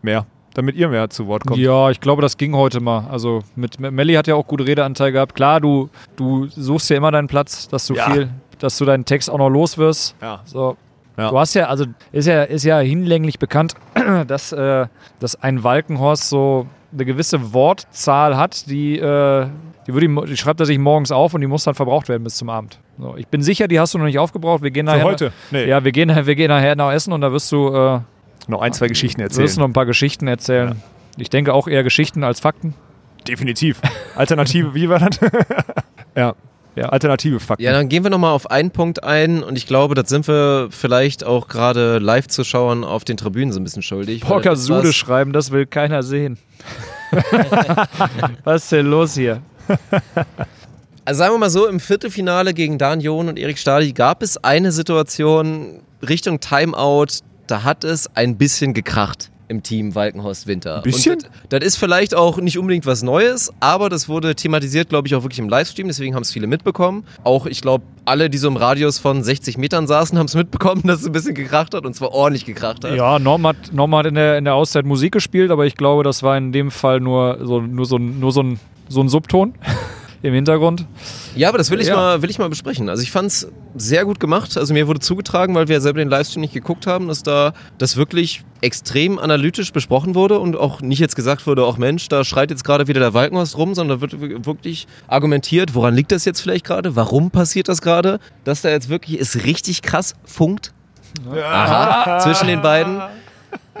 Mehr. 0.00 0.24
Damit 0.54 0.76
ihr 0.76 0.88
mehr 0.88 1.10
zu 1.10 1.26
Wort 1.26 1.44
kommt. 1.46 1.58
Ja, 1.58 1.90
ich 1.90 2.00
glaube, 2.00 2.22
das 2.22 2.36
ging 2.36 2.54
heute 2.54 2.80
mal. 2.80 3.08
Also 3.10 3.42
mit 3.56 3.80
mit 3.80 3.92
Melli 3.92 4.14
hat 4.14 4.26
ja 4.26 4.34
auch 4.36 4.46
gute 4.46 4.66
Redeanteil 4.66 5.10
gehabt. 5.12 5.34
Klar, 5.34 5.60
du, 5.60 5.90
du 6.16 6.46
suchst 6.48 6.88
ja 6.90 6.96
immer 6.96 7.10
deinen 7.10 7.26
Platz, 7.26 7.68
dass 7.68 7.86
du 7.86 7.94
Ja. 7.94 8.10
viel, 8.10 8.28
dass 8.58 8.78
du 8.78 8.84
deinen 8.84 9.04
Text 9.04 9.28
auch 9.30 9.38
noch 9.38 9.48
los 9.48 9.76
wirst. 9.78 10.14
Ja. 10.22 10.40
So. 10.44 10.76
Ja. 11.16 11.30
Du 11.30 11.38
hast 11.38 11.54
ja, 11.54 11.66
also 11.66 11.84
ist 12.10 12.26
ja, 12.26 12.42
ist 12.44 12.64
ja 12.64 12.78
hinlänglich 12.78 13.38
bekannt, 13.38 13.74
dass, 14.26 14.52
äh, 14.52 14.86
dass 15.20 15.42
ein 15.42 15.62
Walkenhorst 15.62 16.28
so 16.28 16.66
eine 16.92 17.04
gewisse 17.04 17.52
Wortzahl 17.52 18.36
hat, 18.36 18.68
die, 18.68 18.98
äh, 18.98 19.46
die, 19.86 19.92
würde 19.92 20.06
ihm, 20.06 20.22
die 20.26 20.36
schreibt 20.36 20.60
er 20.60 20.66
sich 20.66 20.78
morgens 20.78 21.12
auf 21.12 21.34
und 21.34 21.40
die 21.40 21.46
muss 21.46 21.64
dann 21.64 21.74
verbraucht 21.74 22.08
werden 22.08 22.24
bis 22.24 22.36
zum 22.36 22.48
Abend. 22.48 22.78
So, 22.98 23.14
ich 23.16 23.26
bin 23.28 23.42
sicher, 23.42 23.68
die 23.68 23.80
hast 23.80 23.94
du 23.94 23.98
noch 23.98 24.04
nicht 24.04 24.18
aufgebraucht. 24.18 24.62
Wir 24.62 24.70
gehen 24.70 24.86
Für 24.86 24.92
nachher. 24.92 25.04
heute? 25.04 25.32
Nee. 25.50 25.66
Ja, 25.66 25.84
wir 25.84 25.92
gehen, 25.92 26.08
wir 26.08 26.34
gehen 26.34 26.48
nachher 26.48 26.76
noch 26.76 26.92
essen 26.92 27.12
und 27.12 27.20
da 27.20 27.32
wirst 27.32 27.50
du, 27.52 27.68
äh, 27.74 28.00
Noch 28.48 28.62
ein, 28.62 28.72
zwei 28.72 28.88
Geschichten 28.88 29.20
wirst 29.22 29.38
erzählen. 29.38 29.54
du 29.54 29.60
noch 29.60 29.68
ein 29.68 29.72
paar 29.72 29.86
Geschichten 29.86 30.28
erzählen. 30.28 30.80
Ich 31.16 31.30
denke 31.30 31.52
auch 31.52 31.68
eher 31.68 31.82
Geschichten 31.82 32.24
als 32.24 32.40
Fakten. 32.40 32.74
Definitiv. 33.28 33.80
Alternative, 34.16 34.74
wie 34.74 34.88
war 34.88 34.98
das? 34.98 35.20
ja. 36.16 36.34
Ja. 36.74 36.88
Alternative 36.88 37.38
Fakten. 37.38 37.62
Ja, 37.62 37.72
dann 37.72 37.88
gehen 37.88 38.02
wir 38.02 38.10
nochmal 38.10 38.32
auf 38.32 38.50
einen 38.50 38.70
Punkt 38.70 39.04
ein 39.04 39.42
und 39.42 39.56
ich 39.56 39.66
glaube, 39.66 39.94
das 39.94 40.08
sind 40.08 40.26
wir 40.26 40.68
vielleicht 40.70 41.24
auch 41.24 41.48
gerade 41.48 41.98
Live-Zuschauern 41.98 42.84
auf 42.84 43.04
den 43.04 43.16
Tribünen 43.16 43.52
so 43.52 43.60
ein 43.60 43.64
bisschen 43.64 43.82
schuldig. 43.82 44.22
Porker 44.22 44.56
Sude 44.56 44.92
schreiben, 44.92 45.32
das 45.32 45.50
will 45.50 45.66
keiner 45.66 46.02
sehen. 46.02 46.38
Was 48.44 48.64
ist 48.64 48.72
denn 48.72 48.86
los 48.86 49.14
hier? 49.14 49.42
Also 51.04 51.18
sagen 51.18 51.34
wir 51.34 51.38
mal 51.38 51.50
so, 51.50 51.66
im 51.66 51.80
Viertelfinale 51.80 52.54
gegen 52.54 52.78
Dan 52.78 53.00
John 53.00 53.28
und 53.28 53.38
Erik 53.38 53.58
Stadi 53.58 53.92
gab 53.92 54.22
es 54.22 54.42
eine 54.42 54.72
Situation 54.72 55.80
Richtung 56.06 56.40
Timeout, 56.40 57.22
da 57.48 57.64
hat 57.64 57.84
es 57.84 58.08
ein 58.16 58.38
bisschen 58.38 58.72
gekracht 58.72 59.31
im 59.52 59.62
Team 59.62 59.94
Walkenhorst 59.94 60.46
Winter. 60.48 60.76
Ein 60.78 60.82
bisschen? 60.82 61.14
Und 61.14 61.22
das, 61.50 61.60
das 61.60 61.64
ist 61.68 61.76
vielleicht 61.76 62.14
auch 62.14 62.38
nicht 62.38 62.58
unbedingt 62.58 62.86
was 62.86 63.02
Neues, 63.02 63.52
aber 63.60 63.88
das 63.88 64.08
wurde 64.08 64.34
thematisiert, 64.34 64.88
glaube 64.88 65.06
ich, 65.06 65.14
auch 65.14 65.22
wirklich 65.22 65.38
im 65.38 65.48
Livestream, 65.48 65.86
deswegen 65.86 66.14
haben 66.16 66.22
es 66.22 66.32
viele 66.32 66.46
mitbekommen. 66.48 67.04
Auch, 67.22 67.46
ich 67.46 67.60
glaube, 67.60 67.84
alle, 68.04 68.28
die 68.28 68.38
so 68.38 68.48
im 68.48 68.56
Radius 68.56 68.98
von 68.98 69.22
60 69.22 69.58
Metern 69.58 69.86
saßen, 69.86 70.18
haben 70.18 70.26
es 70.26 70.34
mitbekommen, 70.34 70.82
dass 70.86 71.00
es 71.00 71.06
ein 71.06 71.12
bisschen 71.12 71.34
gekracht 71.34 71.74
hat 71.74 71.86
und 71.86 71.94
zwar 71.94 72.12
ordentlich 72.12 72.44
gekracht 72.44 72.84
hat. 72.84 72.96
Ja, 72.96 73.18
Norm 73.18 73.46
hat, 73.46 73.56
Norm 73.72 73.94
hat 73.94 74.06
in, 74.06 74.16
der, 74.16 74.38
in 74.38 74.44
der 74.44 74.54
Auszeit 74.54 74.84
Musik 74.86 75.12
gespielt, 75.12 75.50
aber 75.52 75.66
ich 75.66 75.76
glaube, 75.76 76.02
das 76.02 76.22
war 76.24 76.36
in 76.36 76.50
dem 76.52 76.70
Fall 76.72 76.98
nur 77.00 77.38
so, 77.42 77.60
nur 77.60 77.84
so, 77.86 77.96
ein- 77.96 78.18
nur 78.18 78.32
so, 78.32 78.42
ein, 78.42 78.58
so 78.88 79.00
ein 79.00 79.08
Subton 79.08 79.54
im 80.22 80.34
Hintergrund. 80.34 80.86
Ja, 81.34 81.48
aber 81.48 81.58
das 81.58 81.70
will 81.70 81.80
ich, 81.80 81.88
Ja. 81.88 81.96
mal, 81.96 82.22
will 82.22 82.30
ich 82.30 82.38
mal 82.38 82.48
besprechen. 82.48 82.88
Also 82.88 83.02
ich 83.02 83.10
fand 83.10 83.28
es 83.28 83.48
sehr 83.74 84.04
gut 84.04 84.20
gemacht. 84.20 84.56
Also 84.56 84.72
mir 84.72 84.86
wurde 84.86 85.00
zugetragen, 85.00 85.54
weil 85.54 85.68
wir 85.68 85.74
ja 85.74 85.80
selber 85.80 85.98
den 85.98 86.08
Livestream 86.08 86.42
nicht 86.42 86.54
geguckt 86.54 86.86
haben, 86.86 87.08
dass 87.08 87.22
da 87.22 87.52
das 87.78 87.96
wirklich 87.96 88.44
extrem 88.60 89.18
analytisch 89.18 89.72
besprochen 89.72 90.14
wurde 90.14 90.38
und 90.38 90.56
auch 90.56 90.80
nicht 90.80 91.00
jetzt 91.00 91.16
gesagt 91.16 91.46
wurde, 91.46 91.64
auch 91.64 91.76
Mensch, 91.78 92.08
da 92.08 92.22
schreit 92.22 92.50
jetzt 92.50 92.62
gerade 92.64 92.86
wieder 92.86 93.00
der 93.00 93.14
Walkenhorst 93.14 93.56
rum, 93.58 93.74
sondern 93.74 93.98
da 93.98 94.00
wird 94.00 94.46
wirklich 94.46 94.86
argumentiert, 95.08 95.74
woran 95.74 95.94
liegt 95.94 96.12
das 96.12 96.24
jetzt 96.24 96.40
vielleicht 96.40 96.64
gerade, 96.64 96.94
warum 96.94 97.30
passiert 97.32 97.68
das 97.68 97.82
gerade, 97.82 98.20
dass 98.44 98.62
da 98.62 98.68
jetzt 98.70 98.88
wirklich 98.88 99.20
es 99.20 99.44
richtig 99.44 99.82
krass 99.82 100.14
funkt. 100.24 100.72
Aha, 101.30 102.20
zwischen 102.20 102.46
den 102.46 102.62
beiden. 102.62 103.00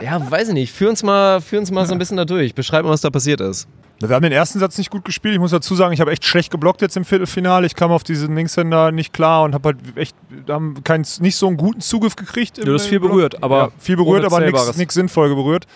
Ja, 0.00 0.30
weiß 0.30 0.48
ich 0.48 0.54
nicht. 0.54 0.72
Führ 0.72 0.88
uns 0.90 1.02
mal, 1.02 1.40
führ 1.40 1.58
uns 1.60 1.70
mal 1.70 1.84
so 1.86 1.92
ein 1.92 1.98
bisschen 1.98 2.16
da 2.16 2.24
durch. 2.24 2.54
Beschreib 2.54 2.84
mal, 2.84 2.90
was 2.90 3.00
da 3.02 3.10
passiert 3.10 3.40
ist. 3.40 3.68
Wir 4.00 4.08
haben 4.16 4.22
den 4.22 4.32
ersten 4.32 4.58
Satz 4.58 4.78
nicht 4.78 4.90
gut 4.90 5.04
gespielt. 5.04 5.34
Ich 5.34 5.40
muss 5.40 5.52
dazu 5.52 5.76
sagen, 5.76 5.92
ich 5.92 6.00
habe 6.00 6.10
echt 6.10 6.24
schlecht 6.24 6.50
geblockt 6.50 6.80
jetzt 6.80 6.96
im 6.96 7.04
Viertelfinale. 7.04 7.66
Ich 7.66 7.76
kam 7.76 7.92
auf 7.92 8.02
diesen 8.02 8.34
Linkshänder 8.34 8.90
nicht 8.90 9.12
klar 9.12 9.44
und 9.44 9.54
habe 9.54 9.68
halt 9.70 9.78
echt 9.96 10.16
haben 10.48 10.82
keinen, 10.82 11.04
nicht 11.20 11.36
so 11.36 11.46
einen 11.46 11.56
guten 11.56 11.80
Zugriff 11.80 12.16
gekriegt. 12.16 12.58
Du 12.66 12.74
hast 12.74 12.86
viel 12.86 12.98
Block. 12.98 13.12
berührt, 13.12 13.42
aber 13.44 13.56
ja, 13.58 13.68
viel 13.78 13.96
berührt, 13.96 14.24
aber 14.24 14.40
nichts 14.76 14.94
sinnvoll 14.94 15.32
berührt. 15.34 15.66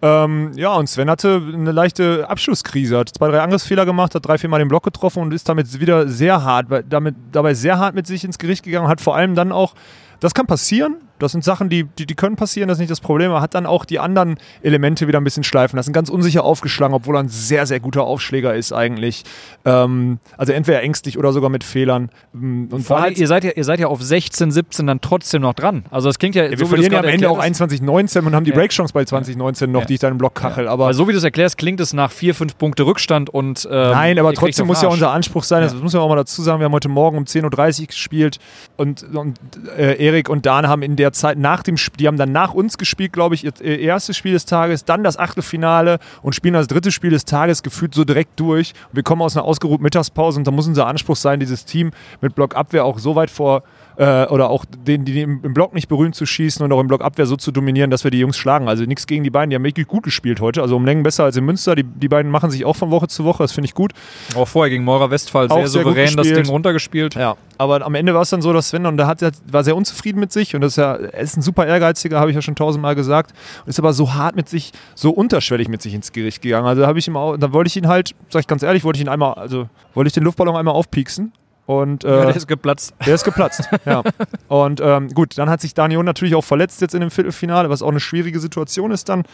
Ähm, 0.00 0.52
ja, 0.56 0.74
und 0.74 0.88
Sven 0.88 1.10
hatte 1.10 1.40
eine 1.52 1.70
leichte 1.72 2.28
Abschlusskrise, 2.28 2.98
hat 2.98 3.10
zwei, 3.10 3.28
drei 3.28 3.40
Angriffsfehler 3.40 3.84
gemacht, 3.84 4.14
hat 4.14 4.26
drei, 4.26 4.38
vier 4.38 4.48
Mal 4.48 4.58
den 4.58 4.68
Block 4.68 4.84
getroffen 4.84 5.22
und 5.22 5.34
ist 5.34 5.48
damit 5.48 5.78
wieder 5.80 6.08
sehr 6.08 6.42
hart, 6.44 6.70
weil- 6.70 6.84
damit, 6.84 7.16
dabei 7.32 7.54
sehr 7.54 7.78
hart 7.78 7.94
mit 7.96 8.06
sich 8.06 8.22
ins 8.24 8.38
Gericht 8.38 8.64
gegangen, 8.64 8.88
hat 8.88 9.00
vor 9.00 9.16
allem 9.16 9.34
dann 9.34 9.50
auch, 9.50 9.74
das 10.20 10.34
kann 10.34 10.46
passieren, 10.46 10.96
das 11.18 11.32
sind 11.32 11.44
Sachen, 11.44 11.68
die, 11.68 11.84
die, 11.84 12.06
die 12.06 12.14
können 12.14 12.36
passieren, 12.36 12.68
das 12.68 12.76
ist 12.76 12.80
nicht 12.80 12.90
das 12.90 13.00
Problem, 13.00 13.30
aber 13.30 13.40
hat 13.40 13.54
dann 13.54 13.66
auch 13.66 13.84
die 13.84 13.98
anderen 13.98 14.38
Elemente 14.62 15.06
wieder 15.08 15.18
ein 15.20 15.24
bisschen 15.24 15.44
schleifen 15.44 15.76
lassen, 15.76 15.92
ganz 15.92 16.08
unsicher 16.08 16.44
aufgeschlagen, 16.44 16.94
obwohl 16.94 17.16
er 17.16 17.20
ein 17.20 17.28
sehr, 17.28 17.66
sehr 17.66 17.80
guter 17.80 18.04
Aufschläger 18.04 18.54
ist 18.54 18.72
eigentlich. 18.72 19.24
Ähm, 19.64 20.18
also 20.36 20.52
entweder 20.52 20.82
ängstlich 20.82 21.18
oder 21.18 21.32
sogar 21.32 21.50
mit 21.50 21.64
Fehlern. 21.64 22.10
Ähm, 22.34 22.68
Und 22.70 22.82
Vor 22.82 22.98
allem, 23.00 23.14
ihr, 23.16 23.26
seid 23.26 23.44
ja, 23.44 23.50
ihr 23.54 23.64
seid 23.64 23.80
ja 23.80 23.88
auf 23.88 24.02
16, 24.02 24.50
17 24.50 24.86
dann 24.86 25.00
trotzdem 25.00 25.42
noch 25.42 25.54
dran. 25.54 25.84
Also 25.90 26.08
das 26.08 26.18
klingt 26.18 26.34
ja, 26.34 26.48
wir 26.50 26.56
so 26.58 26.64
wie 26.66 26.68
verlieren 26.68 26.92
ja 26.92 26.98
am 27.00 27.04
Ende 27.06 27.28
auch 27.30 27.38
erklärt 27.42 27.60
hast- 27.60 27.72
21-19 27.82 28.26
und 28.26 28.34
haben 28.34 28.44
die 28.44 28.50
Ja. 28.50 28.56
Breakchance 28.56 28.92
bei 28.92 29.04
2019 29.04 29.70
noch, 29.70 29.80
Ja. 29.80 29.86
die 29.86 29.94
ich 29.94 30.00
dann 30.00 30.12
im 30.12 30.18
Block 30.18 30.34
kachel. 30.34 30.68
Aber 30.68 30.86
Also 30.86 30.98
so 31.04 31.08
wie 31.08 31.12
du 31.12 31.18
es 31.18 31.24
erklärst, 31.24 31.58
klingt 31.58 31.80
es 31.80 31.92
nach 31.92 32.10
vier, 32.12 32.34
fünf 32.34 32.56
Punkte 32.58 32.84
Rückstand 32.86 33.30
und 33.30 33.66
ähm, 33.70 33.90
Nein, 33.90 34.18
aber 34.18 34.32
trotzdem 34.34 34.66
muss 34.66 34.82
ja 34.82 34.88
unser 34.88 35.10
Anspruch 35.10 35.44
sein, 35.44 35.62
das 35.62 35.74
muss 35.74 35.92
man 35.92 36.02
auch 36.02 36.08
mal 36.08 36.16
dazu 36.16 36.42
sagen, 36.42 36.60
wir 36.60 36.64
haben 36.66 36.72
heute 36.72 36.88
Morgen 36.88 37.18
um 37.18 37.24
10.30 37.24 37.80
Uhr 37.82 37.86
gespielt 37.88 38.38
und, 38.76 39.02
und 39.14 39.38
äh, 39.76 39.96
Erik 40.04 40.28
und 40.28 40.46
Dan 40.46 40.68
haben 40.68 40.82
in 40.82 40.96
der 40.96 41.07
Zeit 41.12 41.38
nach 41.38 41.62
dem 41.62 41.76
Spiel, 41.76 41.98
die 41.98 42.06
haben 42.06 42.16
dann 42.16 42.32
nach 42.32 42.54
uns 42.54 42.78
gespielt, 42.78 43.12
glaube 43.12 43.34
ich, 43.34 43.44
ihr 43.44 43.78
erstes 43.78 44.16
Spiel 44.16 44.32
des 44.32 44.44
Tages, 44.44 44.84
dann 44.84 45.04
das 45.04 45.16
Achtelfinale 45.16 45.98
und 46.22 46.34
spielen 46.34 46.54
das 46.54 46.66
dritte 46.66 46.92
Spiel 46.92 47.10
des 47.10 47.24
Tages 47.24 47.62
gefühlt 47.62 47.94
so 47.94 48.04
direkt 48.04 48.38
durch. 48.40 48.74
Wir 48.92 49.02
kommen 49.02 49.22
aus 49.22 49.36
einer 49.36 49.44
ausgeruhten 49.44 49.82
Mittagspause 49.82 50.38
und 50.38 50.46
da 50.46 50.50
muss 50.50 50.66
unser 50.66 50.86
Anspruch 50.86 51.16
sein, 51.16 51.40
dieses 51.40 51.64
Team 51.64 51.90
mit 52.20 52.34
Blockabwehr 52.34 52.84
auch 52.84 52.98
so 52.98 53.16
weit 53.16 53.30
vor 53.30 53.62
äh, 53.98 54.26
oder 54.26 54.48
auch 54.48 54.64
den, 54.64 55.04
die 55.04 55.20
im, 55.20 55.40
Block 55.40 55.74
nicht 55.74 55.88
berühmt 55.88 56.14
zu 56.14 56.24
schießen 56.24 56.64
und 56.64 56.72
auch 56.72 56.80
im 56.80 56.86
Blockabwehr 56.86 57.26
so 57.26 57.36
zu 57.36 57.50
dominieren, 57.50 57.90
dass 57.90 58.04
wir 58.04 58.10
die 58.10 58.20
Jungs 58.20 58.36
schlagen. 58.36 58.68
Also 58.68 58.84
nichts 58.84 59.06
gegen 59.06 59.24
die 59.24 59.30
beiden, 59.30 59.50
die 59.50 59.56
haben 59.56 59.64
wirklich 59.64 59.88
gut 59.88 60.04
gespielt 60.04 60.40
heute, 60.40 60.62
also 60.62 60.76
um 60.76 60.84
Längen 60.84 61.02
besser 61.02 61.24
als 61.24 61.36
in 61.36 61.44
Münster. 61.44 61.74
Die, 61.74 61.82
die 61.82 62.08
beiden 62.08 62.30
machen 62.30 62.50
sich 62.50 62.64
auch 62.64 62.76
von 62.76 62.90
Woche 62.90 63.08
zu 63.08 63.24
Woche, 63.24 63.42
das 63.42 63.52
finde 63.52 63.66
ich 63.66 63.74
gut. 63.74 63.92
Auch 64.36 64.46
vorher 64.46 64.70
gegen 64.70 64.84
Maurer 64.84 65.10
Westphal 65.10 65.48
sehr 65.48 65.66
sehr 65.66 65.82
souverän 65.82 66.16
das. 66.16 66.28
Ding 66.28 66.46
runtergespielt. 66.46 67.16
Ja, 67.16 67.36
aber 67.58 67.84
am 67.84 67.94
Ende 67.96 68.14
war 68.14 68.22
es 68.22 68.30
dann 68.30 68.40
so, 68.40 68.52
dass 68.52 68.68
Sven, 68.68 68.86
und 68.86 68.96
der 68.96 69.08
hat, 69.08 69.20
war 69.50 69.64
sehr 69.64 69.74
unzufrieden 69.74 70.20
mit 70.20 70.30
sich 70.32 70.54
und 70.54 70.60
das 70.60 70.72
ist 70.72 70.76
ja, 70.76 70.94
er 70.94 71.20
ist 71.20 71.36
ein 71.36 71.42
super 71.42 71.66
ehrgeiziger, 71.66 72.20
habe 72.20 72.30
ich 72.30 72.36
ja 72.36 72.42
schon 72.42 72.54
tausendmal 72.54 72.94
gesagt, 72.94 73.32
und 73.64 73.68
ist 73.68 73.78
aber 73.80 73.92
so 73.92 74.14
hart 74.14 74.36
mit 74.36 74.48
sich, 74.48 74.72
so 74.94 75.10
unterschwellig 75.10 75.68
mit 75.68 75.82
sich 75.82 75.94
ins 75.94 76.12
Gericht 76.12 76.40
gegangen. 76.40 76.66
Also 76.66 76.82
da 76.82 76.88
habe 76.88 77.00
ich 77.00 77.08
ihm 77.08 77.16
auch, 77.16 77.36
dann 77.36 77.52
wollte 77.52 77.68
ich 77.68 77.76
ihn 77.76 77.88
halt, 77.88 78.14
sag 78.28 78.40
ich 78.40 78.46
ganz 78.46 78.62
ehrlich, 78.62 78.84
wollte 78.84 78.98
ich 78.98 79.04
ihn 79.04 79.08
einmal, 79.08 79.34
also 79.34 79.68
wollte 79.94 80.06
ich 80.06 80.14
den 80.14 80.22
Luftballon 80.22 80.54
einmal 80.54 80.74
aufpieksen. 80.74 81.32
Und 81.68 82.02
äh, 82.02 82.08
Ja, 82.08 82.24
der 82.24 82.34
ist 82.36 82.48
geplatzt. 82.48 82.94
der 83.04 83.14
ist 83.14 83.24
geplatzt. 83.24 83.68
ja. 83.84 84.02
Und 84.48 84.80
ähm, 84.82 85.08
gut, 85.10 85.36
dann 85.36 85.50
hat 85.50 85.60
sich 85.60 85.74
Daniel 85.74 86.02
natürlich 86.02 86.34
auch 86.34 86.44
verletzt 86.44 86.80
jetzt 86.80 86.94
in 86.94 87.00
dem 87.02 87.10
Viertelfinale, 87.10 87.68
was 87.68 87.82
auch 87.82 87.90
eine 87.90 88.00
schwierige 88.00 88.40
Situation 88.40 88.90
ist 88.90 89.10
dann. 89.10 89.24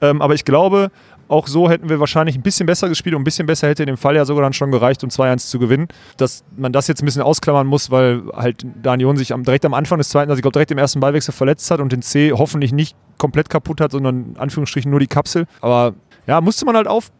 Ähm, 0.00 0.22
aber 0.22 0.32
ich 0.32 0.46
glaube, 0.46 0.90
auch 1.28 1.46
so 1.46 1.68
hätten 1.68 1.90
wir 1.90 2.00
wahrscheinlich 2.00 2.34
ein 2.34 2.40
bisschen 2.40 2.64
besser 2.64 2.88
gespielt 2.88 3.14
und 3.14 3.20
ein 3.20 3.24
bisschen 3.24 3.46
besser 3.46 3.68
hätte 3.68 3.82
in 3.82 3.88
dem 3.88 3.98
Fall 3.98 4.16
ja 4.16 4.24
sogar 4.24 4.42
dann 4.42 4.54
schon 4.54 4.70
gereicht, 4.70 5.04
um 5.04 5.10
2-1 5.10 5.50
zu 5.50 5.58
gewinnen. 5.58 5.88
Dass 6.16 6.44
man 6.56 6.72
das 6.72 6.88
jetzt 6.88 7.02
ein 7.02 7.04
bisschen 7.04 7.20
ausklammern 7.20 7.66
muss, 7.66 7.90
weil 7.90 8.22
halt 8.34 8.64
Daniel 8.82 9.14
sich 9.18 9.34
am, 9.34 9.42
direkt 9.44 9.66
am 9.66 9.74
Anfang 9.74 9.98
des 9.98 10.08
zweiten, 10.08 10.30
also 10.30 10.38
ich 10.38 10.42
glaube 10.42 10.54
direkt 10.54 10.70
im 10.70 10.78
ersten 10.78 11.00
Ballwechsel 11.00 11.34
verletzt 11.34 11.70
hat 11.70 11.80
und 11.80 11.92
den 11.92 12.00
C 12.00 12.32
hoffentlich 12.32 12.72
nicht 12.72 12.96
komplett 13.18 13.50
kaputt 13.50 13.82
hat, 13.82 13.92
sondern 13.92 14.30
in 14.30 14.36
Anführungsstrichen 14.38 14.90
nur 14.90 14.98
die 15.00 15.08
Kapsel. 15.08 15.44
Aber 15.60 15.92
ja, 16.26 16.40
musste 16.40 16.64
man 16.64 16.76
halt 16.76 16.86
auf. 16.86 17.10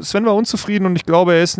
Sven 0.00 0.26
war 0.26 0.34
unzufrieden 0.34 0.86
und 0.86 0.96
ich 0.96 1.06
glaube, 1.06 1.34
er 1.34 1.42
ist 1.42 1.58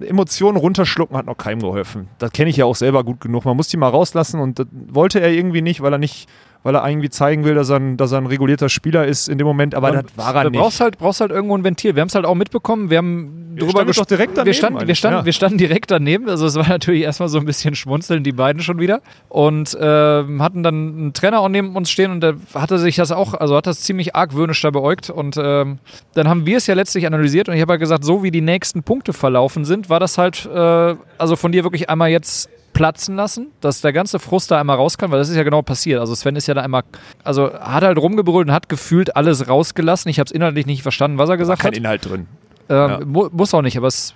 Emotionen 0.00 0.56
runterschlucken 0.56 1.16
hat 1.16 1.26
noch 1.26 1.36
keinem 1.36 1.60
geholfen. 1.60 2.08
Das 2.18 2.32
kenne 2.32 2.50
ich 2.50 2.56
ja 2.56 2.66
auch 2.66 2.76
selber 2.76 3.02
gut 3.02 3.20
genug. 3.20 3.44
Man 3.44 3.56
muss 3.56 3.68
die 3.68 3.76
mal 3.76 3.88
rauslassen 3.88 4.40
und 4.40 4.58
das 4.58 4.66
wollte 4.88 5.20
er 5.20 5.30
irgendwie 5.32 5.62
nicht, 5.62 5.80
weil 5.80 5.92
er 5.92 5.98
nicht 5.98 6.28
weil 6.62 6.74
er 6.74 6.86
irgendwie 6.88 7.08
zeigen 7.10 7.44
will, 7.44 7.54
dass 7.54 7.70
er 7.70 7.76
ein, 7.76 7.96
dass 7.96 8.12
er 8.12 8.18
ein 8.18 8.26
regulierter 8.26 8.68
Spieler 8.68 9.06
ist 9.06 9.28
in 9.28 9.38
dem 9.38 9.46
Moment, 9.46 9.74
aber 9.74 9.92
das 9.92 10.04
war 10.16 10.34
er 10.34 10.44
du 10.44 10.50
nicht. 10.50 10.60
brauchst 10.60 10.80
halt, 10.80 10.98
brauchst 10.98 11.20
halt 11.20 11.30
irgendwo 11.30 11.56
ein 11.56 11.64
Ventil. 11.64 11.94
Wir 11.94 12.02
haben 12.02 12.08
es 12.08 12.14
halt 12.14 12.26
auch 12.26 12.34
mitbekommen. 12.34 12.90
Wir 12.90 12.98
haben 12.98 13.52
Wir 13.54 13.60
drüber 13.66 13.70
standen 13.72 13.92
doch 13.92 14.04
ges- 14.04 14.08
direkt 14.08 14.32
daneben 14.36 14.46
wir 14.46 14.54
standen, 14.54 14.86
wir, 14.88 14.94
standen, 14.94 15.18
ja. 15.20 15.24
wir 15.24 15.32
standen 15.32 15.58
direkt 15.58 15.90
daneben. 15.90 16.28
Also 16.28 16.46
es 16.46 16.54
war 16.56 16.68
natürlich 16.68 17.02
erstmal 17.02 17.28
so 17.28 17.38
ein 17.38 17.44
bisschen 17.46 17.74
schmunzeln, 17.74 18.22
die 18.24 18.32
beiden 18.32 18.62
schon 18.62 18.78
wieder. 18.78 19.00
Und 19.28 19.76
ähm, 19.80 20.42
hatten 20.42 20.62
dann 20.62 20.74
einen 20.74 21.12
Trainer 21.14 21.40
auch 21.40 21.48
neben 21.48 21.74
uns 21.76 21.90
stehen 21.90 22.10
und 22.10 22.20
der 22.20 22.34
hatte 22.54 22.78
sich 22.78 22.96
das 22.96 23.10
auch, 23.12 23.34
also 23.34 23.56
hat 23.56 23.66
das 23.66 23.80
ziemlich 23.80 24.14
argwöhnisch 24.14 24.60
da 24.60 24.70
beäugt. 24.70 25.08
Und 25.10 25.36
ähm, 25.42 25.78
dann 26.14 26.28
haben 26.28 26.44
wir 26.46 26.58
es 26.58 26.66
ja 26.66 26.74
letztlich 26.74 27.06
analysiert 27.06 27.48
und 27.48 27.54
ich 27.54 27.60
habe 27.62 27.72
halt 27.72 27.80
gesagt, 27.80 28.04
so 28.04 28.22
wie 28.22 28.30
die 28.30 28.42
nächsten 28.42 28.82
Punkte 28.82 29.12
verlaufen 29.12 29.64
sind, 29.64 29.88
war 29.88 30.00
das 30.00 30.18
halt, 30.18 30.46
äh, 30.52 30.94
also 31.18 31.36
von 31.36 31.52
dir 31.52 31.64
wirklich 31.64 31.88
einmal 31.88 32.10
jetzt 32.10 32.48
platzen 32.72 33.16
lassen, 33.16 33.48
dass 33.60 33.80
der 33.80 33.92
ganze 33.92 34.18
Frust 34.18 34.50
da 34.50 34.60
einmal 34.60 34.76
raus 34.76 34.96
kann, 34.98 35.10
weil 35.10 35.18
das 35.18 35.28
ist 35.28 35.36
ja 35.36 35.42
genau 35.42 35.62
passiert. 35.62 36.00
Also 36.00 36.14
Sven 36.14 36.36
ist 36.36 36.46
ja 36.46 36.54
da 36.54 36.62
einmal, 36.62 36.82
also 37.24 37.52
hat 37.52 37.82
halt 37.82 37.98
rumgebrüllt 37.98 38.48
und 38.48 38.54
hat 38.54 38.68
gefühlt 38.68 39.16
alles 39.16 39.48
rausgelassen. 39.48 40.08
Ich 40.10 40.18
habe 40.18 40.26
es 40.26 40.32
inhaltlich 40.32 40.66
nicht 40.66 40.82
verstanden, 40.82 41.18
was 41.18 41.28
er 41.28 41.36
gesagt 41.36 41.62
kein 41.62 41.72
hat. 41.72 41.76
Inhalt 41.78 42.08
drin. 42.08 42.26
Ähm, 42.68 42.76
Ja. 42.76 43.00
mu 43.04 43.28
muss 43.32 43.52
auch 43.54 43.62
nicht, 43.62 43.76
aber 43.76 43.88
es 43.88 44.14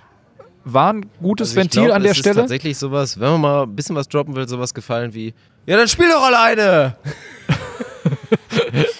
war 0.63 0.93
ein 0.93 1.05
gutes 1.21 1.49
Also 1.49 1.59
Ventil 1.61 1.83
glaub, 1.83 1.95
an 1.97 2.01
der 2.03 2.11
es 2.11 2.17
Ist 2.17 2.23
Stelle. 2.23 2.35
tatsächlich 2.41 2.77
sowas, 2.77 3.19
wenn 3.19 3.31
man 3.33 3.41
mal 3.41 3.63
ein 3.63 3.75
bisschen 3.75 3.95
was 3.95 4.07
droppen 4.07 4.35
will, 4.35 4.47
sowas 4.47 4.73
gefallen 4.73 5.13
wie, 5.13 5.33
ja, 5.65 5.77
dann 5.77 5.87
spiel 5.87 6.07
doch 6.09 6.23
alleine. 6.23 6.95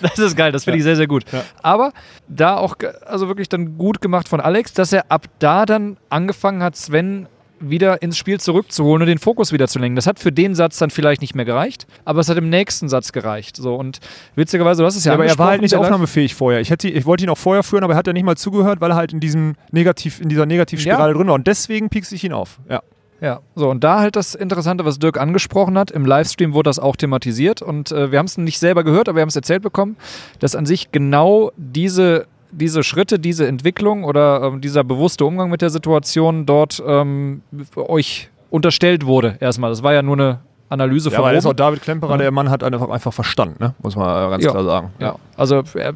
Das 0.02 0.20
ist 0.20 0.36
geil, 0.38 0.52
das 0.52 0.64
finde 0.64 0.78
ich 0.78 0.84
sehr, 0.84 0.96
sehr 0.96 1.08
gut. 1.08 1.26
Aber 1.62 1.92
da 2.28 2.58
auch, 2.58 2.76
also 3.06 3.28
wirklich 3.28 3.50
dann 3.50 3.78
gut 3.78 4.02
gemacht 4.02 4.28
von 4.28 4.40
Alex, 4.40 4.74
dass 4.74 4.94
er 4.94 5.06
ab 5.10 5.26
da 5.40 5.66
dann 5.66 5.98
angefangen 6.10 6.64
hat, 6.64 6.76
Sven 6.76 7.28
wieder 7.60 8.02
ins 8.02 8.18
Spiel 8.18 8.40
zurückzuholen 8.40 9.02
und 9.02 9.08
den 9.08 9.18
Fokus 9.18 9.52
wieder 9.52 9.68
zu 9.68 9.80
lenken. 9.80 9.96
Das 9.96 10.08
hat 10.08 10.20
für 10.20 10.32
den 10.32 10.56
Satz 10.56 10.78
dann 10.78 10.90
vielleicht 10.90 11.22
nicht 11.22 11.36
mehr 11.36 11.46
gereicht, 11.46 11.88
aber 12.04 12.20
es 12.20 12.30
hat 12.30 12.38
im 12.38 12.50
nächsten 12.50 12.90
Satz 12.90 13.12
gereicht. 13.12 13.58
So 13.58 13.76
und 13.76 14.00
witzigerweise, 14.36 14.82
du 14.82 14.86
hast 14.86 14.96
es 14.96 15.06
ja, 15.06 15.12
Ja, 15.12 15.16
aber 15.16 15.26
er 15.26 15.38
war 15.38 15.50
halt 15.50 15.62
nicht 15.62 15.76
aufnahmefähig 15.76 16.36
vorher. 16.36 16.60
Ich, 16.60 16.70
hätte, 16.70 16.90
ich 16.90 17.06
wollte 17.06 17.24
ihn 17.24 17.30
auch 17.30 17.38
vorher 17.38 17.64
führen, 17.64 17.84
aber 17.84 17.94
er 17.94 17.98
hat 17.98 18.08
ja 18.08 18.14
nicht 18.14 18.26
mal 18.26 18.38
zugehört, 18.38 18.82
weil 18.82 18.92
er 18.92 18.96
halt 18.96 19.14
in, 19.14 19.20
diesem 19.20 19.56
Negativ, 19.72 20.22
in 20.22 20.30
dieser 20.30 20.46
Negativspirale 20.46 21.14
drin 21.14 21.28
war. 21.28 21.36
Und 21.36 21.48
deswegen 21.48 21.90
piekste 21.90 22.16
ich 22.16 22.24
ihn 22.24 22.34
auf. 22.34 22.60
Ja. 22.70 22.82
Ja, 23.22 23.40
so 23.56 23.70
und 23.70 23.84
da 23.84 24.00
halt 24.00 24.18
das 24.18 24.36
Interessante, 24.36 24.84
was 24.84 25.00
Dirk 25.00 25.18
angesprochen 25.18 25.78
hat. 25.78 25.90
Im 25.90 26.06
Livestream 26.06 26.54
wurde 26.54 26.70
das 26.70 26.80
auch 26.80 26.98
thematisiert 26.98 27.62
und 27.62 27.92
äh, 27.92 28.12
wir 28.12 28.20
haben 28.20 28.26
es 28.26 28.38
nicht 28.38 28.60
selber 28.60 28.84
gehört, 28.84 29.08
aber 29.08 29.18
wir 29.18 29.22
haben 29.22 29.30
es 29.30 29.36
erzählt 29.38 29.64
bekommen, 29.64 29.96
dass 30.40 30.54
an 30.54 30.66
sich 30.66 30.92
genau 30.92 31.52
diese, 31.56 32.28
diese 32.58 32.84
Schritte, 32.84 33.20
diese 33.20 33.48
Entwicklung 33.48 34.04
oder 34.04 34.42
ähm, 34.44 34.62
dieser 34.62 34.84
bewusste 34.84 35.26
Umgang 35.26 35.50
mit 35.50 35.62
der 35.62 35.70
Situation 35.70 36.46
dort 36.46 36.82
ähm, 36.86 37.42
euch 37.76 38.30
unterstellt 38.50 39.06
wurde. 39.06 39.38
Erstmal, 39.40 39.70
das 39.70 39.84
war 39.84 39.94
ja 39.94 40.02
nur 40.02 40.16
eine 40.16 40.40
Analyse 40.70 41.10
Ja, 41.10 41.18
von 41.18 41.26
aber 41.26 41.34
das 41.34 41.44
ist 41.44 41.46
auch 41.46 41.52
oben. 41.52 41.58
David 41.58 41.82
Klemperer, 41.82 42.18
der 42.18 42.32
Mann 42.32 42.50
hat 42.50 42.64
einfach, 42.64 42.90
einfach 42.90 43.14
Verstand, 43.14 43.60
ne? 43.60 43.76
muss 43.84 43.96
man 43.96 44.28
äh, 44.28 44.30
ganz 44.32 44.44
Ja. 44.44 44.52
klar 44.52 44.64
sagen. 44.64 44.94
Ja, 45.00 45.16
also 45.38 45.64
er 45.76 45.94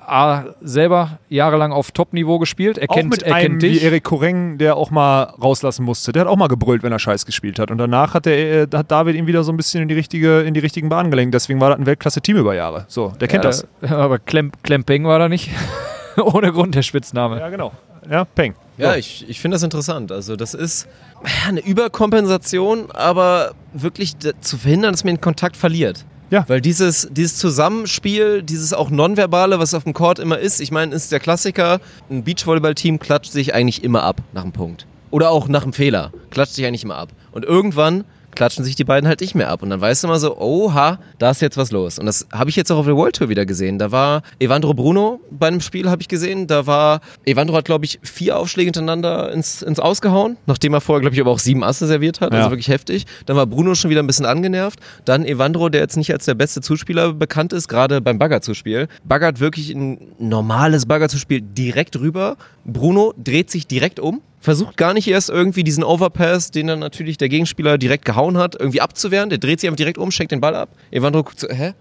A, 0.00 0.44
selber 0.60 1.18
jahrelang 1.28 1.72
auf 1.72 1.92
Top-Niveau 1.92 2.38
gespielt. 2.38 2.78
Er 2.78 2.90
Auch 2.90 2.94
kennt, 2.94 3.10
mit 3.10 3.22
er 3.22 3.34
einem 3.34 3.52
kennt 3.52 3.62
wie 3.62 3.70
dich. 3.70 3.84
Erik 3.84 4.04
Koreng, 4.04 4.58
der 4.58 4.76
auch 4.76 4.90
mal 4.90 5.22
rauslassen 5.22 5.84
musste. 5.84 6.12
Der 6.12 6.22
hat 6.22 6.28
auch 6.28 6.36
mal 6.36 6.48
gebrüllt, 6.48 6.82
wenn 6.82 6.92
er 6.92 6.98
Scheiß 6.98 7.26
gespielt 7.26 7.58
hat. 7.58 7.70
Und 7.70 7.78
danach 7.78 8.14
hat, 8.14 8.26
der, 8.26 8.62
äh, 8.62 8.66
hat 8.72 8.90
David 8.90 9.14
ihn 9.14 9.26
wieder 9.26 9.44
so 9.44 9.52
ein 9.52 9.56
bisschen 9.56 9.82
in 9.82 9.88
die, 9.88 9.94
richtige, 9.94 10.40
in 10.40 10.54
die 10.54 10.60
richtigen 10.60 10.88
Bahnen 10.88 11.10
gelenkt. 11.10 11.34
Deswegen 11.34 11.60
war 11.60 11.70
das 11.70 11.78
ein 11.78 11.86
Weltklasse-Team 11.86 12.36
über 12.36 12.54
Jahre. 12.54 12.86
So, 12.88 13.12
der 13.20 13.28
kennt 13.28 13.44
ja, 13.44 13.50
das. 13.50 13.66
Aber 13.88 14.18
Klem 14.18 14.50
Klemping 14.62 15.04
war 15.04 15.18
da 15.18 15.28
nicht. 15.28 15.50
Ohne 16.16 16.52
Grund 16.52 16.74
der 16.74 16.82
Spitzname. 16.82 17.38
Ja, 17.38 17.48
genau. 17.48 17.72
Ja, 18.10 18.24
Peng. 18.24 18.54
Ja, 18.78 18.96
ich, 18.96 19.28
ich 19.28 19.40
finde 19.40 19.56
das 19.56 19.62
interessant. 19.62 20.10
Also 20.10 20.36
das 20.36 20.54
ist 20.54 20.88
ja, 21.22 21.48
eine 21.48 21.60
Überkompensation, 21.60 22.90
aber 22.92 23.52
wirklich 23.74 24.14
zu 24.18 24.56
verhindern, 24.56 24.92
dass 24.92 25.04
man 25.04 25.16
den 25.16 25.20
Kontakt 25.20 25.56
verliert. 25.56 26.04
Ja. 26.30 26.44
Weil 26.48 26.60
dieses, 26.60 27.08
dieses 27.10 27.36
Zusammenspiel, 27.36 28.42
dieses 28.42 28.72
auch 28.72 28.90
Nonverbale, 28.90 29.58
was 29.58 29.74
auf 29.74 29.84
dem 29.84 29.94
Court 29.94 30.18
immer 30.18 30.38
ist, 30.38 30.60
ich 30.60 30.70
meine, 30.70 30.94
ist 30.94 31.10
der 31.10 31.20
Klassiker, 31.20 31.80
ein 32.08 32.22
Beachvolleyball-Team 32.24 33.00
klatscht 33.00 33.32
sich 33.32 33.52
eigentlich 33.52 33.82
immer 33.82 34.04
ab 34.04 34.22
nach 34.32 34.42
einem 34.42 34.52
Punkt. 34.52 34.86
Oder 35.10 35.30
auch 35.30 35.48
nach 35.48 35.64
einem 35.64 35.72
Fehler. 35.72 36.12
Klatscht 36.30 36.54
sich 36.54 36.64
eigentlich 36.66 36.84
immer 36.84 36.96
ab. 36.96 37.08
Und 37.32 37.44
irgendwann 37.44 38.04
klatschen 38.34 38.64
sich 38.64 38.74
die 38.74 38.84
beiden 38.84 39.08
halt 39.08 39.20
nicht 39.20 39.34
mehr 39.34 39.48
ab. 39.48 39.62
Und 39.62 39.70
dann 39.70 39.80
weißt 39.80 40.02
du 40.02 40.08
immer 40.08 40.18
so, 40.18 40.36
oha, 40.38 40.98
da 41.18 41.30
ist 41.30 41.42
jetzt 41.42 41.56
was 41.56 41.70
los. 41.70 41.98
Und 41.98 42.06
das 42.06 42.26
habe 42.32 42.50
ich 42.50 42.56
jetzt 42.56 42.70
auch 42.70 42.78
auf 42.78 42.86
der 42.86 42.96
World 42.96 43.16
Tour 43.16 43.28
wieder 43.28 43.46
gesehen. 43.46 43.78
Da 43.78 43.92
war 43.92 44.22
Evandro 44.38 44.74
Bruno 44.74 45.20
bei 45.30 45.48
einem 45.48 45.60
Spiel, 45.60 45.90
habe 45.90 46.02
ich 46.02 46.08
gesehen. 46.08 46.46
Da 46.46 46.66
war, 46.66 47.00
Evandro 47.24 47.56
hat, 47.56 47.64
glaube 47.64 47.84
ich, 47.84 47.98
vier 48.02 48.38
Aufschläge 48.38 48.66
hintereinander 48.68 49.32
ins, 49.32 49.62
ins 49.62 49.80
Ausgehauen, 49.80 50.36
nachdem 50.46 50.74
er 50.74 50.80
vorher, 50.80 51.00
glaube 51.00 51.14
ich, 51.14 51.20
aber 51.20 51.30
auch 51.30 51.38
sieben 51.38 51.64
Asse 51.64 51.86
serviert 51.86 52.20
hat. 52.20 52.32
Ja. 52.32 52.40
Also 52.40 52.50
wirklich 52.50 52.68
heftig. 52.68 53.06
Dann 53.26 53.36
war 53.36 53.46
Bruno 53.46 53.74
schon 53.74 53.90
wieder 53.90 54.02
ein 54.02 54.06
bisschen 54.06 54.26
angenervt. 54.26 54.80
Dann 55.04 55.24
Evandro, 55.24 55.68
der 55.68 55.80
jetzt 55.80 55.96
nicht 55.96 56.12
als 56.12 56.24
der 56.24 56.34
beste 56.34 56.60
Zuspieler 56.60 57.12
bekannt 57.12 57.52
ist, 57.52 57.68
gerade 57.68 58.00
beim 58.00 58.18
Bagger-Zuspiel. 58.18 58.88
Baggert 59.04 59.40
wirklich 59.40 59.70
ein 59.70 59.98
normales 60.18 60.86
Bagger-Zuspiel 60.86 61.40
direkt 61.40 61.98
rüber. 61.98 62.36
Bruno 62.64 63.14
dreht 63.16 63.50
sich 63.50 63.66
direkt 63.66 64.00
um. 64.00 64.20
Versucht 64.40 64.76
gar 64.78 64.94
nicht 64.94 65.06
erst 65.06 65.28
irgendwie 65.28 65.64
diesen 65.64 65.84
Overpass, 65.84 66.50
den 66.50 66.66
dann 66.66 66.78
natürlich 66.78 67.18
der 67.18 67.28
Gegenspieler 67.28 67.76
direkt 67.76 68.04
gehauen 68.06 68.38
hat, 68.38 68.56
irgendwie 68.58 68.80
abzuwehren. 68.80 69.28
Der 69.28 69.38
dreht 69.38 69.60
sich 69.60 69.68
einfach 69.68 69.76
direkt 69.76 69.98
um, 69.98 70.10
schenkt 70.10 70.32
den 70.32 70.40
Ball 70.40 70.54
ab. 70.56 70.70
Evandro 70.90 71.22
guckt 71.22 71.40
so, 71.40 71.48
hä? 71.48 71.74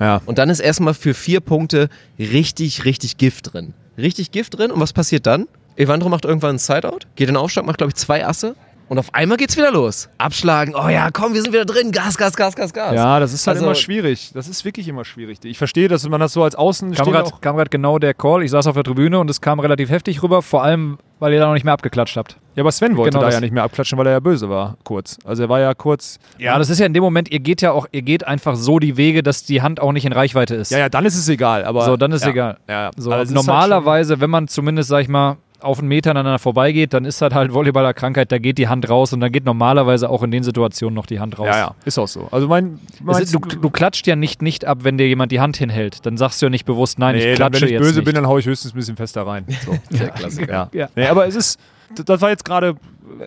Ja. 0.00 0.20
Und 0.26 0.38
dann 0.38 0.50
ist 0.50 0.60
erstmal 0.60 0.92
für 0.94 1.14
vier 1.14 1.40
Punkte 1.40 1.88
richtig, 2.18 2.84
richtig 2.84 3.16
Gift 3.16 3.52
drin. 3.54 3.74
Richtig 3.96 4.32
Gift 4.32 4.58
drin. 4.58 4.70
Und 4.70 4.80
was 4.80 4.92
passiert 4.92 5.26
dann? 5.26 5.46
Evandro 5.76 6.08
macht 6.08 6.24
irgendwann 6.24 6.50
einen 6.50 6.58
Sideout, 6.58 7.00
geht 7.16 7.28
in 7.28 7.34
den 7.34 7.36
Aufschlag, 7.36 7.64
macht, 7.64 7.78
glaube 7.78 7.90
ich, 7.90 7.96
zwei 7.96 8.26
Asse. 8.26 8.54
Und 8.86 8.98
auf 8.98 9.14
einmal 9.14 9.38
geht's 9.38 9.56
wieder 9.56 9.72
los. 9.72 10.10
Abschlagen. 10.18 10.74
Oh 10.76 10.88
ja, 10.88 11.08
komm, 11.10 11.32
wir 11.32 11.40
sind 11.40 11.54
wieder 11.54 11.64
drin. 11.64 11.90
Gas, 11.90 12.18
Gas, 12.18 12.36
Gas, 12.36 12.54
Gas, 12.54 12.72
Gas. 12.74 12.94
Ja, 12.94 13.18
das 13.18 13.32
ist 13.32 13.46
halt 13.46 13.56
Also- 13.56 13.66
immer 13.66 13.74
schwierig. 13.74 14.30
Das 14.34 14.46
ist 14.46 14.62
wirklich 14.66 14.86
immer 14.88 15.06
schwierig. 15.06 15.38
Ich 15.44 15.56
verstehe, 15.56 15.88
dass 15.88 16.06
man 16.06 16.20
das 16.20 16.34
so 16.34 16.42
als 16.44 16.54
Außen 16.54 16.92
Kam 16.92 17.04
steht 17.06 17.14
gerade 17.14 17.26
auch- 17.32 17.40
kam 17.40 17.56
grad 17.56 17.70
genau 17.70 17.98
der 17.98 18.12
Call. 18.12 18.42
Ich 18.44 18.50
saß 18.50 18.66
auf 18.66 18.74
der 18.74 18.84
Tribüne 18.84 19.18
und 19.18 19.30
es 19.30 19.40
kam 19.40 19.58
relativ 19.58 19.88
heftig 19.88 20.22
rüber, 20.22 20.42
vor 20.42 20.62
allem, 20.64 20.98
weil 21.24 21.32
ihr 21.32 21.40
da 21.40 21.46
noch 21.46 21.54
nicht 21.54 21.64
mehr 21.64 21.72
abgeklatscht 21.72 22.16
habt. 22.18 22.36
Ja, 22.54 22.62
aber 22.62 22.70
Sven 22.70 22.96
wollte 22.96 23.10
Genau 23.12 23.20
da 23.20 23.26
das- 23.28 23.34
ja 23.36 23.40
nicht 23.40 23.52
mehr 23.54 23.62
abklatschen, 23.64 23.96
weil 23.98 24.06
er 24.06 24.12
ja 24.12 24.20
böse 24.20 24.48
war, 24.50 24.76
kurz. 24.84 25.16
Also 25.24 25.42
er 25.42 25.48
war 25.48 25.58
ja 25.58 25.72
kurz. 25.74 26.18
Ja, 26.38 26.58
das 26.58 26.68
ist 26.70 26.78
ja 26.78 26.86
in 26.86 26.92
dem 26.92 27.02
Moment, 27.02 27.30
ihr 27.32 27.40
geht 27.40 27.62
ja 27.62 27.72
auch, 27.72 27.86
ihr 27.92 28.02
geht 28.02 28.26
einfach 28.26 28.54
so 28.56 28.78
die 28.78 28.96
Wege, 28.96 29.22
dass 29.22 29.42
die 29.44 29.62
Hand 29.62 29.80
auch 29.80 29.92
nicht 29.92 30.04
in 30.04 30.12
Reichweite 30.12 30.54
ist. 30.54 30.70
Ja, 30.70 30.78
ja, 30.78 30.88
dann 30.90 31.04
ist 31.06 31.16
es 31.16 31.28
egal. 31.28 31.64
Aber 31.64 31.84
So, 31.86 31.96
dann 31.96 32.12
ist 32.12 32.22
ja. 32.24 32.30
egal. 32.30 32.58
Ja, 32.68 32.74
ja. 32.84 32.90
So, 32.96 33.10
es 33.12 33.30
ist 33.30 33.34
halt 33.36 33.46
normalerweise, 33.46 34.20
wenn 34.20 34.30
man 34.30 34.46
zumindest, 34.48 34.90
sag 34.90 35.00
ich 35.00 35.08
mal, 35.08 35.36
auf 35.64 35.78
einen 35.78 35.88
Meter 35.88 36.10
aneinander 36.10 36.38
vorbeigeht, 36.38 36.92
dann 36.92 37.04
ist 37.04 37.20
das 37.22 37.34
halt 37.34 37.52
Volleyballerkrankheit, 37.52 38.30
da 38.30 38.38
geht 38.38 38.58
die 38.58 38.68
Hand 38.68 38.88
raus 38.88 39.12
und 39.12 39.20
dann 39.20 39.32
geht 39.32 39.44
normalerweise 39.44 40.08
auch 40.10 40.22
in 40.22 40.30
den 40.30 40.42
Situationen 40.42 40.94
noch 40.94 41.06
die 41.06 41.20
Hand 41.20 41.38
raus. 41.38 41.46
ja, 41.46 41.56
ja, 41.56 41.74
ist 41.84 41.98
auch 41.98 42.08
so. 42.08 42.28
Also 42.30 42.48
mein, 42.48 42.78
ist, 43.20 43.34
du, 43.34 43.38
du 43.38 43.70
klatscht 43.70 44.06
ja 44.06 44.16
nicht 44.16 44.42
nicht 44.42 44.64
ab, 44.64 44.78
wenn 44.82 44.98
dir 44.98 45.08
jemand 45.08 45.32
die 45.32 45.40
Hand 45.40 45.56
hinhält. 45.56 46.04
Dann 46.06 46.16
sagst 46.16 46.40
du 46.40 46.46
ja 46.46 46.50
nicht 46.50 46.64
bewusst, 46.64 46.98
nein, 46.98 47.16
nee, 47.16 47.32
ich 47.32 47.38
dann, 47.38 47.50
klatsche 47.52 47.62
wenn 47.62 47.68
ich 47.68 47.72
jetzt 47.72 47.82
böse 47.82 47.94
nicht. 48.00 48.04
bin, 48.04 48.14
dann 48.14 48.26
hau 48.26 48.38
ich 48.38 48.46
höchstens 48.46 48.72
ein 48.72 48.76
bisschen 48.76 48.96
fester 48.96 49.26
rein. 49.26 49.46
So. 49.64 49.76
Der 49.96 50.08
Klassiker. 50.10 50.52
ja. 50.52 50.68
Ja. 50.72 50.88
Nee, 50.94 51.06
aber 51.06 51.26
es 51.26 51.34
ist, 51.34 51.58
das 52.04 52.20
war 52.20 52.30
jetzt 52.30 52.44
gerade, 52.44 52.76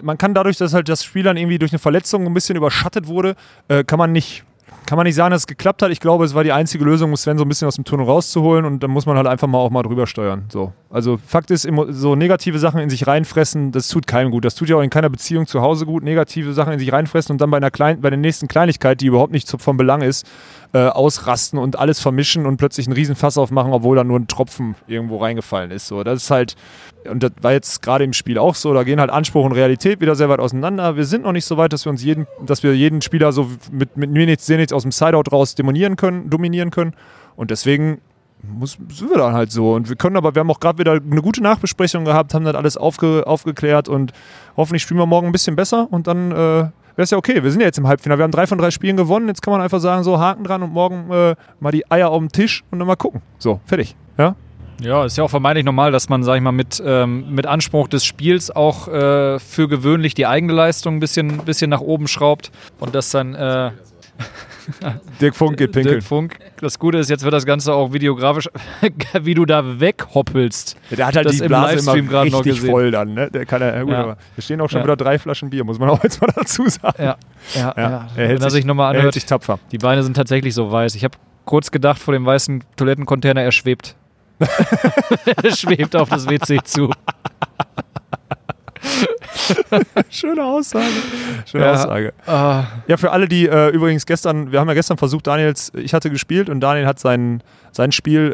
man 0.01 0.17
kann 0.17 0.33
dadurch, 0.33 0.57
dass 0.57 0.73
halt 0.73 0.89
das 0.89 1.03
Spiel 1.03 1.23
dann 1.23 1.37
irgendwie 1.37 1.57
durch 1.59 1.71
eine 1.71 1.79
Verletzung 1.79 2.25
ein 2.25 2.33
bisschen 2.33 2.55
überschattet 2.55 3.07
wurde, 3.07 3.35
äh, 3.67 3.83
kann 3.83 3.99
man 3.99 4.11
nicht, 4.11 4.43
kann 4.87 4.95
man 4.97 5.05
nicht 5.05 5.15
sagen, 5.15 5.31
dass 5.31 5.41
es 5.41 5.47
geklappt 5.47 5.81
hat. 5.81 5.91
Ich 5.91 5.99
glaube, 5.99 6.25
es 6.25 6.33
war 6.33 6.43
die 6.43 6.53
einzige 6.53 6.83
Lösung, 6.83 7.11
um 7.11 7.17
Sven 7.17 7.37
so 7.37 7.43
ein 7.43 7.49
bisschen 7.49 7.67
aus 7.67 7.75
dem 7.75 7.83
Tunnel 7.83 8.05
rauszuholen 8.05 8.65
und 8.65 8.81
dann 8.81 8.89
muss 8.89 9.05
man 9.05 9.17
halt 9.17 9.27
einfach 9.27 9.47
mal 9.47 9.59
auch 9.59 9.69
mal 9.69 9.83
drüber 9.83 10.07
steuern. 10.07 10.45
So. 10.49 10.71
Also 10.89 11.17
Fakt 11.17 11.51
ist, 11.51 11.69
so 11.89 12.15
negative 12.15 12.57
Sachen 12.57 12.79
in 12.79 12.89
sich 12.89 13.05
reinfressen, 13.05 13.73
das 13.73 13.89
tut 13.89 14.07
keinem 14.07 14.31
gut. 14.31 14.45
Das 14.45 14.55
tut 14.55 14.69
ja 14.69 14.77
auch 14.77 14.81
in 14.81 14.89
keiner 14.89 15.09
Beziehung 15.09 15.45
zu 15.45 15.61
Hause 15.61 15.85
gut. 15.85 16.03
Negative 16.03 16.53
Sachen 16.53 16.73
in 16.73 16.79
sich 16.79 16.93
reinfressen 16.93 17.33
und 17.33 17.41
dann 17.41 17.51
bei 17.51 17.57
einer 17.57 17.69
kleinen, 17.69 18.01
bei 18.01 18.09
der 18.09 18.17
nächsten 18.17 18.47
Kleinigkeit, 18.47 19.01
die 19.01 19.07
überhaupt 19.07 19.33
nicht 19.33 19.49
von 19.61 19.75
Belang 19.75 20.01
ist, 20.01 20.25
äh, 20.73 20.87
ausrasten 20.87 21.59
und 21.59 21.77
alles 21.77 21.99
vermischen 21.99 22.45
und 22.45 22.57
plötzlich 22.57 22.87
einen 22.87 22.95
Riesenfass 22.95 23.37
aufmachen, 23.37 23.73
obwohl 23.73 23.97
da 23.97 24.05
nur 24.05 24.19
ein 24.19 24.27
Tropfen 24.27 24.75
irgendwo 24.87 25.17
reingefallen 25.17 25.71
ist. 25.71 25.87
So, 25.87 26.03
das 26.03 26.23
ist 26.23 26.31
halt, 26.31 26.55
und 27.09 27.23
das 27.23 27.31
war 27.41 27.53
jetzt 27.53 27.81
gerade 27.81 28.03
im 28.03 28.13
Spiel 28.13 28.37
auch 28.37 28.55
so, 28.55 28.73
da 28.73 28.83
gehen 28.83 28.99
halt 28.99 29.09
Anspruch 29.09 29.45
und 29.45 29.51
Realität 29.51 30.01
wieder 30.01 30.15
sehr 30.15 30.29
weit 30.29 30.39
auseinander. 30.39 30.95
Wir 30.95 31.05
sind 31.05 31.23
noch 31.23 31.31
nicht 31.31 31.45
so 31.45 31.57
weit, 31.57 31.73
dass 31.73 31.85
wir 31.85 31.89
uns 31.91 32.03
jeden, 32.03 32.27
dass 32.45 32.63
wir 32.63 32.75
jeden 32.75 33.01
Spieler 33.01 33.31
so 33.31 33.49
mit, 33.71 33.97
mit 33.97 34.11
mir 34.11 34.25
nichts, 34.25 34.45
sehen 34.45 34.57
nichts 34.57 34.73
aus 34.73 34.83
dem 34.83 34.91
Sideout 34.91 35.31
raus 35.31 35.55
demonieren 35.55 35.95
können, 35.95 36.29
dominieren 36.29 36.71
können. 36.71 36.93
Und 37.35 37.51
deswegen 37.51 38.01
muss, 38.43 38.77
sind 38.89 39.09
wir 39.09 39.17
dann 39.17 39.33
halt 39.33 39.51
so. 39.51 39.73
Und 39.73 39.89
wir 39.89 39.95
können 39.95 40.17
aber, 40.17 40.35
wir 40.35 40.41
haben 40.41 40.51
auch 40.51 40.59
gerade 40.59 40.77
wieder 40.79 40.93
eine 40.93 41.21
gute 41.21 41.41
Nachbesprechung 41.41 42.05
gehabt, 42.05 42.33
haben 42.33 42.45
das 42.45 42.55
alles 42.55 42.77
aufge, 42.77 43.25
aufgeklärt 43.25 43.89
und 43.89 44.13
hoffentlich 44.55 44.83
spielen 44.83 44.99
wir 44.99 45.05
morgen 45.05 45.27
ein 45.27 45.31
bisschen 45.31 45.55
besser 45.55 45.87
und 45.91 46.07
dann 46.07 46.31
äh, 46.31 46.35
wäre 46.35 46.71
es 46.97 47.11
ja 47.11 47.17
okay. 47.17 47.43
Wir 47.43 47.51
sind 47.51 47.61
ja 47.61 47.67
jetzt 47.67 47.77
im 47.77 47.87
Halbfinale. 47.87 48.19
Wir 48.19 48.23
haben 48.23 48.31
drei 48.31 48.47
von 48.47 48.57
drei 48.57 48.71
Spielen 48.71 48.97
gewonnen. 48.97 49.27
Jetzt 49.27 49.41
kann 49.41 49.51
man 49.51 49.61
einfach 49.61 49.79
sagen, 49.79 50.03
so 50.03 50.19
Haken 50.19 50.43
dran 50.43 50.63
und 50.63 50.73
morgen 50.73 51.11
äh, 51.11 51.35
mal 51.59 51.71
die 51.71 51.89
Eier 51.89 52.09
auf 52.09 52.19
den 52.19 52.29
Tisch 52.29 52.63
und 52.71 52.79
dann 52.79 52.87
mal 52.87 52.95
gucken. 52.95 53.21
So, 53.37 53.59
fertig. 53.65 53.95
Ja? 54.17 54.35
Ja, 54.81 55.05
ist 55.05 55.17
ja 55.17 55.23
auch 55.23 55.29
vermeintlich 55.29 55.65
normal, 55.65 55.91
dass 55.91 56.07
man, 56.09 56.23
sag 56.23 56.35
ich 56.35 56.41
mal, 56.41 56.51
mit, 56.51 56.81
ähm, 56.85 57.33
mit 57.33 57.45
Anspruch 57.47 57.87
des 57.87 58.05
Spiels 58.05 58.51
auch 58.51 58.87
äh, 58.87 59.39
für 59.39 59.67
gewöhnlich 59.67 60.13
die 60.13 60.27
eigene 60.27 60.53
Leistung 60.53 60.97
ein 60.97 60.99
bisschen, 60.99 61.37
bisschen 61.39 61.69
nach 61.69 61.81
oben 61.81 62.07
schraubt 62.07 62.51
und 62.79 62.93
das 62.93 63.09
dann, 63.09 63.33
äh, 63.35 63.71
Dirk 65.21 65.35
Funk 65.35 65.57
geht 65.57 65.71
pinkeln. 65.71 65.95
Dirk 65.95 66.03
Funk. 66.03 66.37
Das 66.59 66.77
Gute 66.77 66.97
ist, 66.97 67.09
jetzt 67.09 67.23
wird 67.23 67.33
das 67.33 67.45
Ganze 67.45 67.73
auch 67.73 67.93
videografisch, 67.93 68.49
wie 69.21 69.33
du 69.33 69.45
da 69.45 69.79
weghoppelst. 69.79 70.75
Ja, 70.89 70.95
der 70.97 71.07
hat 71.07 71.15
halt 71.15 71.25
das 71.27 71.37
die 71.37 71.41
im 71.43 71.47
Blase 71.47 71.73
Livestream 71.75 71.99
immer 71.99 72.09
gerade 72.09 72.29
noch 72.31 72.39
richtig 72.39 72.55
gesehen. 72.55 72.71
voll 72.71 72.91
dann. 72.91 73.13
Ne? 73.13 73.31
Der 73.31 73.45
kann 73.45 73.61
ja, 73.61 73.81
gut, 73.81 73.91
Ja. 73.93 74.03
aber 74.03 74.17
hier 74.35 74.41
stehen 74.43 74.59
auch 74.61 74.69
schon 74.69 74.79
Ja. 74.79 74.85
wieder 74.85 74.95
drei 74.97 75.17
Flaschen 75.19 75.49
Bier, 75.49 75.63
muss 75.63 75.79
man 75.79 75.89
auch 75.89 76.03
jetzt 76.03 76.19
mal 76.21 76.29
dazu 76.35 76.67
sagen. 76.67 77.01
Ja, 77.01 77.15
ja, 77.55 77.61
ja. 77.61 77.73
Er 77.75 78.09
Wenn 78.15 78.27
hält 78.27 78.43
er 78.43 78.49
sich 78.49 78.65
nochmal 78.65 78.87
er 78.87 78.93
hält 78.93 78.99
anhört, 78.99 79.13
sich 79.13 79.25
tapfer. 79.25 79.57
die 79.71 79.77
Beine 79.77 80.03
sind 80.03 80.15
tatsächlich 80.15 80.53
so 80.53 80.71
weiß. 80.71 80.95
Ich 80.95 81.03
habe 81.03 81.17
kurz 81.45 81.71
gedacht 81.71 81.99
vor 81.99 82.13
dem 82.13 82.25
weißen 82.25 82.63
Toilettencontainer, 82.75 83.41
er 83.41 83.51
schwebt. 84.39 85.43
er 85.43 85.55
schwebt 85.55 85.95
auf 85.95 86.09
das 86.09 86.27
WC 86.27 86.59
zu. 86.63 86.91
Schöne 90.09 90.43
Aussage. 90.43 90.85
Schöne 91.45 91.65
Ja. 91.65 91.73
Aussage. 91.73 92.13
Ah, 92.25 92.63
Ja, 92.87 92.97
für 92.97 93.11
alle, 93.11 93.27
die 93.27 93.47
äh, 93.47 93.69
übrigens 93.69 94.05
gestern, 94.05 94.51
wir 94.51 94.59
haben 94.59 94.67
ja 94.67 94.73
gestern 94.73 94.97
versucht, 94.97 95.27
Daniels, 95.27 95.71
ich 95.75 95.93
hatte 95.93 96.09
gespielt 96.09 96.49
und 96.49 96.59
Daniel 96.61 96.85
hat 96.85 96.99
sein, 96.99 97.41
sein 97.71 97.91
Spiel 97.91 98.31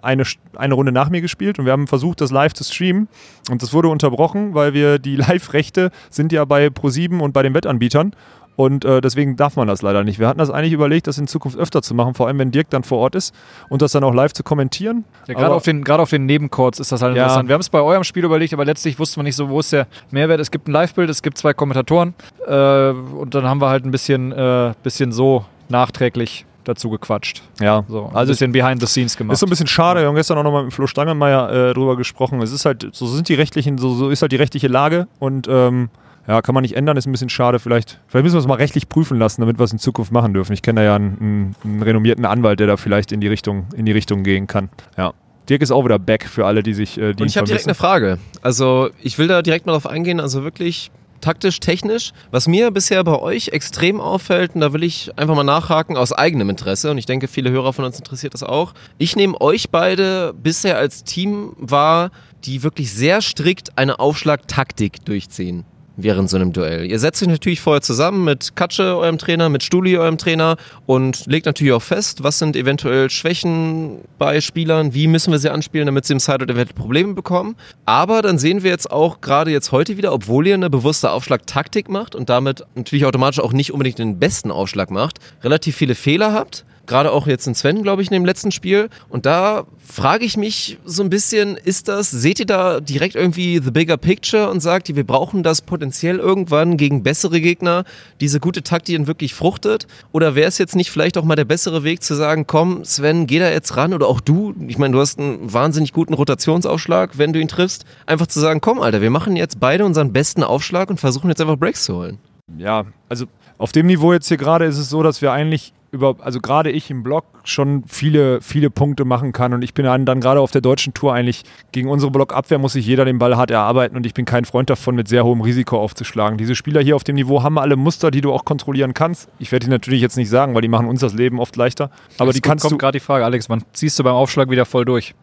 äh, 0.00 0.04
eine, 0.04 0.24
eine 0.56 0.74
Runde 0.74 0.92
nach 0.92 1.10
mir 1.10 1.20
gespielt 1.20 1.58
und 1.58 1.64
wir 1.64 1.72
haben 1.72 1.86
versucht, 1.86 2.20
das 2.20 2.30
live 2.30 2.54
zu 2.54 2.64
streamen 2.64 3.08
und 3.50 3.62
das 3.62 3.72
wurde 3.72 3.88
unterbrochen, 3.88 4.54
weil 4.54 4.74
wir 4.74 4.98
die 4.98 5.16
Live-Rechte 5.16 5.90
sind 6.10 6.32
ja 6.32 6.44
bei 6.44 6.66
Pro7 6.68 7.18
und 7.20 7.32
bei 7.32 7.42
den 7.42 7.54
Wettanbietern 7.54 8.14
und 8.56 8.84
äh, 8.84 9.00
deswegen 9.00 9.36
darf 9.36 9.56
man 9.56 9.66
das 9.68 9.82
leider 9.82 10.04
nicht. 10.04 10.18
Wir 10.18 10.28
hatten 10.28 10.38
das 10.38 10.50
eigentlich 10.50 10.72
überlegt, 10.72 11.06
das 11.06 11.18
in 11.18 11.26
Zukunft 11.26 11.58
öfter 11.58 11.82
zu 11.82 11.94
machen, 11.94 12.14
vor 12.14 12.26
allem 12.28 12.38
wenn 12.38 12.50
Dirk 12.50 12.70
dann 12.70 12.84
vor 12.84 12.98
Ort 12.98 13.14
ist 13.14 13.34
und 13.68 13.82
das 13.82 13.92
dann 13.92 14.04
auch 14.04 14.14
live 14.14 14.32
zu 14.32 14.42
kommentieren. 14.42 15.04
Ja, 15.26 15.34
gerade 15.34 15.54
auf 15.54 15.64
den, 15.64 15.82
gerade 15.84 16.02
auf 16.02 16.10
den 16.10 16.26
Nebenchords 16.26 16.78
ist 16.78 16.92
das 16.92 17.02
halt 17.02 17.16
Ja. 17.16 17.22
interessant. 17.24 17.48
Wir 17.48 17.54
haben 17.54 17.60
es 17.60 17.68
bei 17.68 17.80
eurem 17.80 18.04
Spiel 18.04 18.24
überlegt, 18.24 18.52
aber 18.54 18.64
letztlich 18.64 18.98
wussten 18.98 19.16
wir 19.16 19.24
nicht 19.24 19.36
so, 19.36 19.48
wo 19.48 19.60
ist 19.60 19.72
der 19.72 19.86
Mehrwert. 20.10 20.40
Es 20.40 20.50
gibt 20.50 20.68
ein 20.68 20.72
Live-Bild, 20.72 21.10
es 21.10 21.22
gibt 21.22 21.38
zwei 21.38 21.52
Kommentatoren 21.54 22.14
äh, 22.46 22.90
und 22.90 23.34
dann 23.34 23.44
haben 23.44 23.60
wir 23.60 23.68
halt 23.68 23.84
ein 23.84 23.90
bisschen, 23.90 24.32
äh, 24.32 24.72
bisschen 24.82 25.12
so 25.12 25.44
nachträglich 25.68 26.46
dazu 26.64 26.88
gequatscht. 26.90 27.42
Ja, 27.60 27.84
So, 27.88 28.06
ein 28.06 28.16
also 28.16 28.32
bisschen 28.32 28.52
behind 28.52 28.80
the 28.80 28.86
scenes 28.86 29.16
gemacht. 29.16 29.34
Ist 29.34 29.40
so 29.40 29.46
ein 29.46 29.50
bisschen 29.50 29.66
schade. 29.66 30.00
Wir 30.00 30.08
haben 30.08 30.14
gestern 30.14 30.38
auch 30.38 30.42
nochmal 30.42 30.64
mit 30.64 30.72
Flo 30.72 30.86
Stangemeyer 30.86 31.50
äh, 31.70 31.74
drüber 31.74 31.96
gesprochen. 31.96 32.40
Es 32.40 32.52
ist 32.52 32.64
halt, 32.64 32.88
so 32.92 33.06
sind 33.06 33.28
die 33.28 33.34
rechtlichen, 33.34 33.76
so, 33.76 33.92
so 33.94 34.08
ist 34.08 34.22
halt 34.22 34.32
die 34.32 34.36
rechtliche 34.36 34.68
Lage 34.68 35.06
und 35.18 35.46
ähm, 35.50 35.90
ja, 36.26 36.40
kann 36.42 36.54
man 36.54 36.62
nicht 36.62 36.76
ändern, 36.76 36.96
ist 36.96 37.06
ein 37.06 37.12
bisschen 37.12 37.28
schade. 37.28 37.58
Vielleicht, 37.58 38.00
vielleicht 38.06 38.24
müssen 38.24 38.34
wir 38.34 38.40
es 38.40 38.46
mal 38.46 38.54
rechtlich 38.54 38.88
prüfen 38.88 39.18
lassen, 39.18 39.42
damit 39.42 39.58
wir 39.58 39.64
es 39.64 39.72
in 39.72 39.78
Zukunft 39.78 40.10
machen 40.12 40.32
dürfen. 40.32 40.52
Ich 40.52 40.62
kenne 40.62 40.80
da 40.80 40.84
ja 40.84 40.96
einen, 40.96 41.54
einen, 41.64 41.82
renommierten 41.82 42.24
Anwalt, 42.24 42.60
der 42.60 42.66
da 42.66 42.76
vielleicht 42.76 43.12
in 43.12 43.20
die 43.20 43.28
Richtung, 43.28 43.66
in 43.76 43.84
die 43.84 43.92
Richtung 43.92 44.22
gehen 44.22 44.46
kann. 44.46 44.70
Ja. 44.96 45.12
Dirk 45.48 45.60
ist 45.60 45.70
auch 45.70 45.84
wieder 45.84 45.98
back 45.98 46.26
für 46.26 46.46
alle, 46.46 46.62
die 46.62 46.72
sich 46.72 46.96
äh, 46.96 47.12
die 47.12 47.22
Und 47.22 47.28
ich 47.28 47.36
habe 47.36 47.46
direkt 47.46 47.66
eine 47.66 47.74
Frage. 47.74 48.18
Also 48.40 48.88
ich 49.02 49.18
will 49.18 49.28
da 49.28 49.42
direkt 49.42 49.66
mal 49.66 49.72
drauf 49.72 49.86
eingehen, 49.86 50.18
also 50.18 50.42
wirklich 50.42 50.90
taktisch, 51.20 51.60
technisch. 51.60 52.12
Was 52.30 52.48
mir 52.48 52.70
bisher 52.70 53.04
bei 53.04 53.18
euch 53.18 53.48
extrem 53.48 54.00
auffällt, 54.00 54.54
und 54.54 54.62
da 54.62 54.72
will 54.72 54.82
ich 54.82 55.18
einfach 55.18 55.34
mal 55.34 55.44
nachhaken 55.44 55.98
aus 55.98 56.12
eigenem 56.12 56.48
Interesse, 56.48 56.90
und 56.90 56.98
ich 56.98 57.06
denke, 57.06 57.28
viele 57.28 57.50
Hörer 57.50 57.74
von 57.74 57.84
uns 57.84 57.98
interessiert 57.98 58.32
das 58.32 58.42
auch. 58.42 58.72
Ich 58.96 59.16
nehme 59.16 59.38
euch 59.40 59.70
beide 59.70 60.32
bisher 60.34 60.78
als 60.78 61.04
Team 61.04 61.54
wahr, 61.58 62.10
die 62.44 62.62
wirklich 62.62 62.92
sehr 62.92 63.20
strikt 63.20 63.76
eine 63.76 64.00
Aufschlagtaktik 64.00 65.04
durchziehen. 65.04 65.64
Während 65.96 66.28
so 66.28 66.36
einem 66.36 66.52
Duell. 66.52 66.90
Ihr 66.90 66.98
setzt 66.98 67.22
euch 67.22 67.28
natürlich 67.28 67.60
vorher 67.60 67.80
zusammen 67.80 68.24
mit 68.24 68.56
Katsche, 68.56 68.96
eurem 68.96 69.16
Trainer, 69.16 69.48
mit 69.48 69.62
Stuli, 69.62 69.96
eurem 69.96 70.18
Trainer 70.18 70.56
und 70.86 71.26
legt 71.26 71.46
natürlich 71.46 71.72
auch 71.72 71.82
fest, 71.82 72.24
was 72.24 72.40
sind 72.40 72.56
eventuell 72.56 73.10
Schwächen 73.10 73.98
bei 74.18 74.40
Spielern, 74.40 74.92
wie 74.92 75.06
müssen 75.06 75.30
wir 75.30 75.38
sie 75.38 75.50
anspielen, 75.50 75.86
damit 75.86 76.04
sie 76.04 76.14
im 76.14 76.18
Sideout 76.18 76.46
eventuell 76.46 76.74
Probleme 76.74 77.14
bekommen. 77.14 77.54
Aber 77.84 78.22
dann 78.22 78.38
sehen 78.38 78.64
wir 78.64 78.72
jetzt 78.72 78.90
auch 78.90 79.20
gerade 79.20 79.52
jetzt 79.52 79.70
heute 79.70 79.96
wieder, 79.96 80.12
obwohl 80.12 80.48
ihr 80.48 80.54
eine 80.54 80.68
bewusste 80.68 81.12
Aufschlagtaktik 81.12 81.88
macht 81.88 82.16
und 82.16 82.28
damit 82.28 82.64
natürlich 82.74 83.06
automatisch 83.06 83.38
auch 83.38 83.52
nicht 83.52 83.72
unbedingt 83.72 84.00
den 84.00 84.18
besten 84.18 84.50
Aufschlag 84.50 84.90
macht, 84.90 85.18
relativ 85.44 85.76
viele 85.76 85.94
Fehler 85.94 86.32
habt. 86.32 86.64
Gerade 86.86 87.12
auch 87.12 87.26
jetzt 87.26 87.46
in 87.46 87.54
Sven, 87.54 87.82
glaube 87.82 88.02
ich, 88.02 88.08
in 88.08 88.14
dem 88.14 88.24
letzten 88.24 88.52
Spiel. 88.52 88.88
Und 89.08 89.26
da 89.26 89.64
frage 89.84 90.24
ich 90.24 90.36
mich 90.36 90.78
so 90.84 91.02
ein 91.02 91.10
bisschen, 91.10 91.56
ist 91.56 91.88
das, 91.88 92.10
seht 92.10 92.40
ihr 92.40 92.46
da 92.46 92.80
direkt 92.80 93.14
irgendwie 93.14 93.60
the 93.62 93.70
bigger 93.70 93.96
picture 93.96 94.50
und 94.50 94.60
sagt, 94.60 94.94
wir 94.94 95.04
brauchen 95.04 95.42
das 95.42 95.62
potenziell 95.62 96.18
irgendwann 96.18 96.76
gegen 96.76 97.02
bessere 97.02 97.40
Gegner, 97.40 97.84
diese 98.20 98.40
gute 98.40 98.62
Taktik 98.62 98.94
wirklich 99.06 99.34
fruchtet? 99.34 99.86
Oder 100.12 100.34
wäre 100.34 100.48
es 100.48 100.58
jetzt 100.58 100.76
nicht 100.76 100.90
vielleicht 100.90 101.18
auch 101.18 101.24
mal 101.24 101.36
der 101.36 101.44
bessere 101.44 101.84
Weg 101.84 102.02
zu 102.02 102.14
sagen, 102.14 102.46
komm, 102.46 102.84
Sven, 102.84 103.26
geh 103.26 103.38
da 103.38 103.50
jetzt 103.50 103.76
ran 103.76 103.94
oder 103.94 104.06
auch 104.06 104.20
du, 104.20 104.54
ich 104.66 104.78
meine, 104.78 104.92
du 104.92 105.00
hast 105.00 105.18
einen 105.18 105.52
wahnsinnig 105.52 105.92
guten 105.92 106.14
Rotationsaufschlag, 106.14 107.18
wenn 107.18 107.32
du 107.32 107.40
ihn 107.40 107.48
triffst, 107.48 107.84
einfach 108.06 108.26
zu 108.26 108.40
sagen, 108.40 108.60
komm, 108.60 108.80
Alter, 108.80 109.00
wir 109.00 109.10
machen 109.10 109.36
jetzt 109.36 109.60
beide 109.60 109.84
unseren 109.84 110.12
besten 110.12 110.42
Aufschlag 110.42 110.90
und 110.90 111.00
versuchen 111.00 111.28
jetzt 111.28 111.40
einfach 111.40 111.58
Breaks 111.58 111.84
zu 111.84 111.96
holen. 111.96 112.18
Ja, 112.58 112.84
also 113.08 113.26
auf 113.58 113.72
dem 113.72 113.86
Niveau 113.86 114.12
jetzt 114.12 114.28
hier 114.28 114.36
gerade 114.36 114.66
ist 114.66 114.78
es 114.78 114.90
so, 114.90 115.02
dass 115.02 115.22
wir 115.22 115.32
eigentlich 115.32 115.72
über, 115.94 116.16
also 116.20 116.40
gerade 116.40 116.70
ich 116.70 116.90
im 116.90 117.02
Block 117.02 117.24
schon 117.44 117.84
viele, 117.86 118.40
viele 118.42 118.68
Punkte 118.68 119.04
machen 119.04 119.32
kann 119.32 119.54
und 119.54 119.62
ich 119.62 119.72
bin 119.72 119.84
dann, 119.84 120.04
dann 120.04 120.20
gerade 120.20 120.40
auf 120.40 120.50
der 120.50 120.60
deutschen 120.60 120.92
Tour 120.92 121.14
eigentlich 121.14 121.44
gegen 121.72 121.88
unsere 121.88 122.10
Blockabwehr 122.10 122.58
muss 122.58 122.72
sich 122.74 122.84
jeder 122.86 123.04
den 123.04 123.18
Ball 123.18 123.36
hart 123.36 123.50
erarbeiten 123.50 123.96
und 123.96 124.04
ich 124.04 124.12
bin 124.12 124.24
kein 124.24 124.44
Freund 124.44 124.68
davon, 124.68 124.94
mit 124.96 125.08
sehr 125.08 125.24
hohem 125.24 125.40
Risiko 125.40 125.78
aufzuschlagen. 125.78 126.36
Diese 126.36 126.54
Spieler 126.54 126.82
hier 126.82 126.96
auf 126.96 127.04
dem 127.04 127.14
Niveau 127.14 127.42
haben 127.42 127.58
alle 127.58 127.76
Muster, 127.76 128.10
die 128.10 128.20
du 128.20 128.32
auch 128.32 128.44
kontrollieren 128.44 128.92
kannst. 128.92 129.28
Ich 129.38 129.52
werde 129.52 129.66
die 129.66 129.70
natürlich 129.70 130.00
jetzt 130.00 130.16
nicht 130.16 130.28
sagen, 130.28 130.54
weil 130.54 130.62
die 130.62 130.68
machen 130.68 130.88
uns 130.88 131.00
das 131.00 131.14
Leben 131.14 131.38
oft 131.38 131.56
leichter. 131.56 131.90
Aber 132.18 132.26
Jetzt 132.26 132.36
die 132.36 132.40
kannst 132.42 132.62
kommt 132.62 132.72
du. 132.72 132.78
gerade 132.78 132.98
die 132.98 133.04
Frage, 133.04 133.24
Alex, 133.24 133.48
wann 133.48 133.62
ziehst 133.72 133.98
du 133.98 134.02
beim 134.04 134.14
Aufschlag 134.14 134.50
wieder 134.50 134.64
voll 134.66 134.84
durch? 134.84 135.14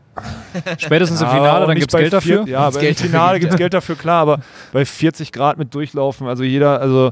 Spätestens 0.78 1.22
im 1.22 1.28
Ja, 1.28 1.34
Finale, 1.34 1.68
dann 1.68 1.76
gibt 1.78 1.94
es 1.94 1.98
Geld 1.98 2.14
dafür. 2.14 2.46
Ja, 2.48 2.68
im 2.68 2.96
Finale 2.96 3.40
gibt, 3.40 3.42
gibt 3.44 3.54
es 3.54 3.58
Geld 3.58 3.74
dafür, 3.74 3.96
klar, 3.96 4.22
aber 4.22 4.40
bei 4.74 4.86
40 4.86 5.32
Grad 5.32 5.58
mit 5.58 5.74
durchlaufen, 5.74 6.28
also 6.28 6.44
jeder, 6.44 6.82
also 6.82 7.12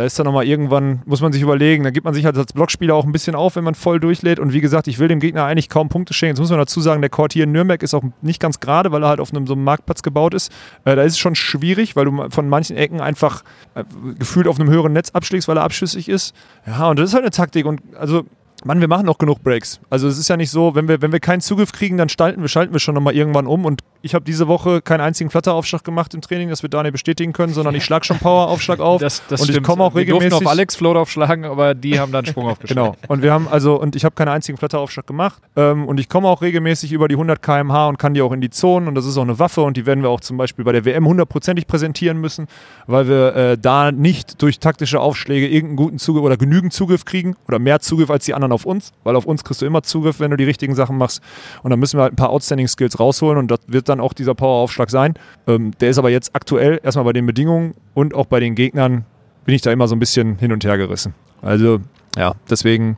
da 0.00 0.06
ist 0.06 0.18
dann 0.18 0.24
nochmal 0.24 0.46
irgendwann, 0.46 1.02
muss 1.04 1.20
man 1.20 1.30
sich 1.30 1.42
überlegen, 1.42 1.84
da 1.84 1.90
gibt 1.90 2.06
man 2.06 2.14
sich 2.14 2.24
halt 2.24 2.34
als 2.38 2.54
Blockspieler 2.54 2.94
auch 2.94 3.04
ein 3.04 3.12
bisschen 3.12 3.34
auf, 3.34 3.56
wenn 3.56 3.64
man 3.64 3.74
voll 3.74 4.00
durchlädt 4.00 4.38
und 4.38 4.54
wie 4.54 4.62
gesagt, 4.62 4.88
ich 4.88 4.98
will 4.98 5.08
dem 5.08 5.20
Gegner 5.20 5.44
eigentlich 5.44 5.68
kaum 5.68 5.90
Punkte 5.90 6.14
schenken. 6.14 6.36
Jetzt 6.36 6.40
muss 6.40 6.48
man 6.48 6.58
dazu 6.58 6.80
sagen, 6.80 7.02
der 7.02 7.10
Court 7.10 7.34
hier 7.34 7.44
in 7.44 7.52
Nürnberg 7.52 7.82
ist 7.82 7.92
auch 7.92 8.02
nicht 8.22 8.40
ganz 8.40 8.60
gerade, 8.60 8.92
weil 8.92 9.02
er 9.02 9.10
halt 9.10 9.20
auf 9.20 9.30
einem 9.30 9.46
so 9.46 9.52
einem 9.52 9.64
Marktplatz 9.64 10.00
gebaut 10.02 10.32
ist. 10.32 10.50
Äh, 10.86 10.96
da 10.96 11.02
ist 11.02 11.12
es 11.12 11.18
schon 11.18 11.34
schwierig, 11.34 11.96
weil 11.96 12.06
du 12.06 12.30
von 12.30 12.48
manchen 12.48 12.78
Ecken 12.78 13.02
einfach 13.02 13.44
äh, 13.74 13.84
gefühlt 14.18 14.48
auf 14.48 14.58
einem 14.58 14.70
höheren 14.70 14.94
Netz 14.94 15.10
abschlägst, 15.10 15.48
weil 15.48 15.58
er 15.58 15.64
abschüssig 15.64 16.08
ist. 16.08 16.34
Ja, 16.66 16.88
und 16.88 16.98
das 16.98 17.10
ist 17.10 17.14
halt 17.14 17.24
eine 17.24 17.30
Taktik 17.30 17.66
und 17.66 17.82
also 17.94 18.24
Mann, 18.64 18.80
wir 18.80 18.88
machen 18.88 19.06
noch 19.06 19.18
genug 19.18 19.42
Breaks. 19.42 19.80
Also 19.88 20.06
es 20.06 20.18
ist 20.18 20.28
ja 20.28 20.36
nicht 20.36 20.50
so, 20.50 20.74
wenn 20.74 20.86
wir, 20.88 21.00
wenn 21.00 21.12
wir 21.12 21.20
keinen 21.20 21.40
Zugriff 21.40 21.72
kriegen, 21.72 21.96
dann 21.96 22.08
schalten 22.08 22.42
wir, 22.42 22.48
schalten 22.48 22.72
wir 22.72 22.80
schon 22.80 22.94
nochmal 22.94 23.14
irgendwann 23.14 23.46
um. 23.46 23.64
Und 23.64 23.82
ich 24.02 24.14
habe 24.14 24.24
diese 24.24 24.48
Woche 24.48 24.82
keinen 24.82 25.00
einzigen 25.00 25.30
Flatteraufschlag 25.30 25.84
gemacht 25.84 26.14
im 26.14 26.20
Training, 26.20 26.48
das 26.50 26.62
wird 26.62 26.74
Daniel 26.74 26.92
bestätigen 26.92 27.32
können, 27.32 27.52
sondern 27.52 27.74
ich 27.74 27.84
schlage 27.84 28.04
schon 28.04 28.18
Poweraufschlag 28.20 28.80
auf. 28.80 29.00
Das, 29.00 29.22
das 29.28 29.40
und 29.40 29.48
ich 29.48 29.54
stimmt. 29.54 29.66
komme 29.66 29.84
auch 29.84 29.94
Wir 29.94 30.02
regelmäßig. 30.02 30.32
auf 30.34 30.46
Alex 30.46 30.76
Float 30.76 30.96
aufschlagen, 30.96 31.44
aber 31.44 31.74
die 31.74 31.98
haben 31.98 32.12
dann 32.12 32.26
Sprung 32.26 32.46
aufgeschlagen. 32.50 32.92
Genau. 32.92 33.12
Und 33.12 33.22
wir 33.22 33.32
haben 33.32 33.48
also, 33.48 33.80
und 33.80 33.96
ich 33.96 34.04
habe 34.04 34.14
keinen 34.14 34.28
einzigen 34.28 34.58
Flatteraufschlag 34.58 35.06
gemacht. 35.06 35.42
Ähm, 35.56 35.86
und 35.86 35.98
ich 35.98 36.08
komme 36.08 36.28
auch 36.28 36.42
regelmäßig 36.42 36.92
über 36.92 37.08
die 37.08 37.14
100 37.14 37.42
km/h 37.42 37.88
und 37.88 37.98
kann 37.98 38.14
die 38.14 38.22
auch 38.22 38.32
in 38.32 38.40
die 38.40 38.50
Zonen. 38.50 38.88
Und 38.88 38.94
das 38.94 39.06
ist 39.06 39.16
auch 39.16 39.22
eine 39.22 39.38
Waffe. 39.38 39.62
Und 39.62 39.76
die 39.76 39.86
werden 39.86 40.02
wir 40.02 40.10
auch 40.10 40.20
zum 40.20 40.36
Beispiel 40.36 40.64
bei 40.64 40.72
der 40.72 40.84
WM 40.84 41.06
hundertprozentig 41.06 41.66
präsentieren 41.66 42.20
müssen, 42.20 42.46
weil 42.86 43.08
wir 43.08 43.34
äh, 43.34 43.58
da 43.58 43.92
nicht 43.92 44.42
durch 44.42 44.58
taktische 44.58 45.00
Aufschläge 45.00 45.48
irgendeinen 45.48 45.76
guten 45.76 45.98
Zugriff 45.98 46.24
oder 46.24 46.36
genügend 46.36 46.72
Zugriff 46.72 47.04
kriegen 47.04 47.36
oder 47.48 47.58
mehr 47.58 47.80
Zugriff 47.80 48.10
als 48.10 48.24
die 48.24 48.34
anderen 48.34 48.49
auf 48.52 48.66
uns. 48.66 48.92
Weil 49.04 49.16
auf 49.16 49.26
uns 49.26 49.44
kriegst 49.44 49.62
du 49.62 49.66
immer 49.66 49.82
Zugriff, 49.82 50.20
wenn 50.20 50.30
du 50.30 50.36
die 50.36 50.44
richtigen 50.44 50.74
Sachen 50.74 50.96
machst. 50.96 51.22
Und 51.62 51.70
dann 51.70 51.78
müssen 51.78 51.98
wir 51.98 52.02
halt 52.02 52.12
ein 52.12 52.16
paar 52.16 52.30
Outstanding 52.30 52.68
Skills 52.68 52.98
rausholen. 52.98 53.38
Und 53.38 53.50
das 53.50 53.60
wird 53.66 53.88
dann 53.88 54.00
auch 54.00 54.12
dieser 54.12 54.34
Poweraufschlag 54.34 54.90
sein. 54.90 55.14
Ähm, 55.46 55.72
der 55.80 55.90
ist 55.90 55.98
aber 55.98 56.10
jetzt 56.10 56.34
aktuell 56.34 56.80
erstmal 56.82 57.04
bei 57.04 57.12
den 57.12 57.26
Bedingungen 57.26 57.74
und 57.94 58.14
auch 58.14 58.26
bei 58.26 58.40
den 58.40 58.54
Gegnern 58.54 59.04
bin 59.44 59.54
ich 59.54 59.62
da 59.62 59.72
immer 59.72 59.88
so 59.88 59.96
ein 59.96 59.98
bisschen 59.98 60.38
hin 60.38 60.52
und 60.52 60.64
her 60.64 60.76
gerissen. 60.76 61.14
Also, 61.42 61.80
ja, 62.16 62.34
deswegen. 62.48 62.96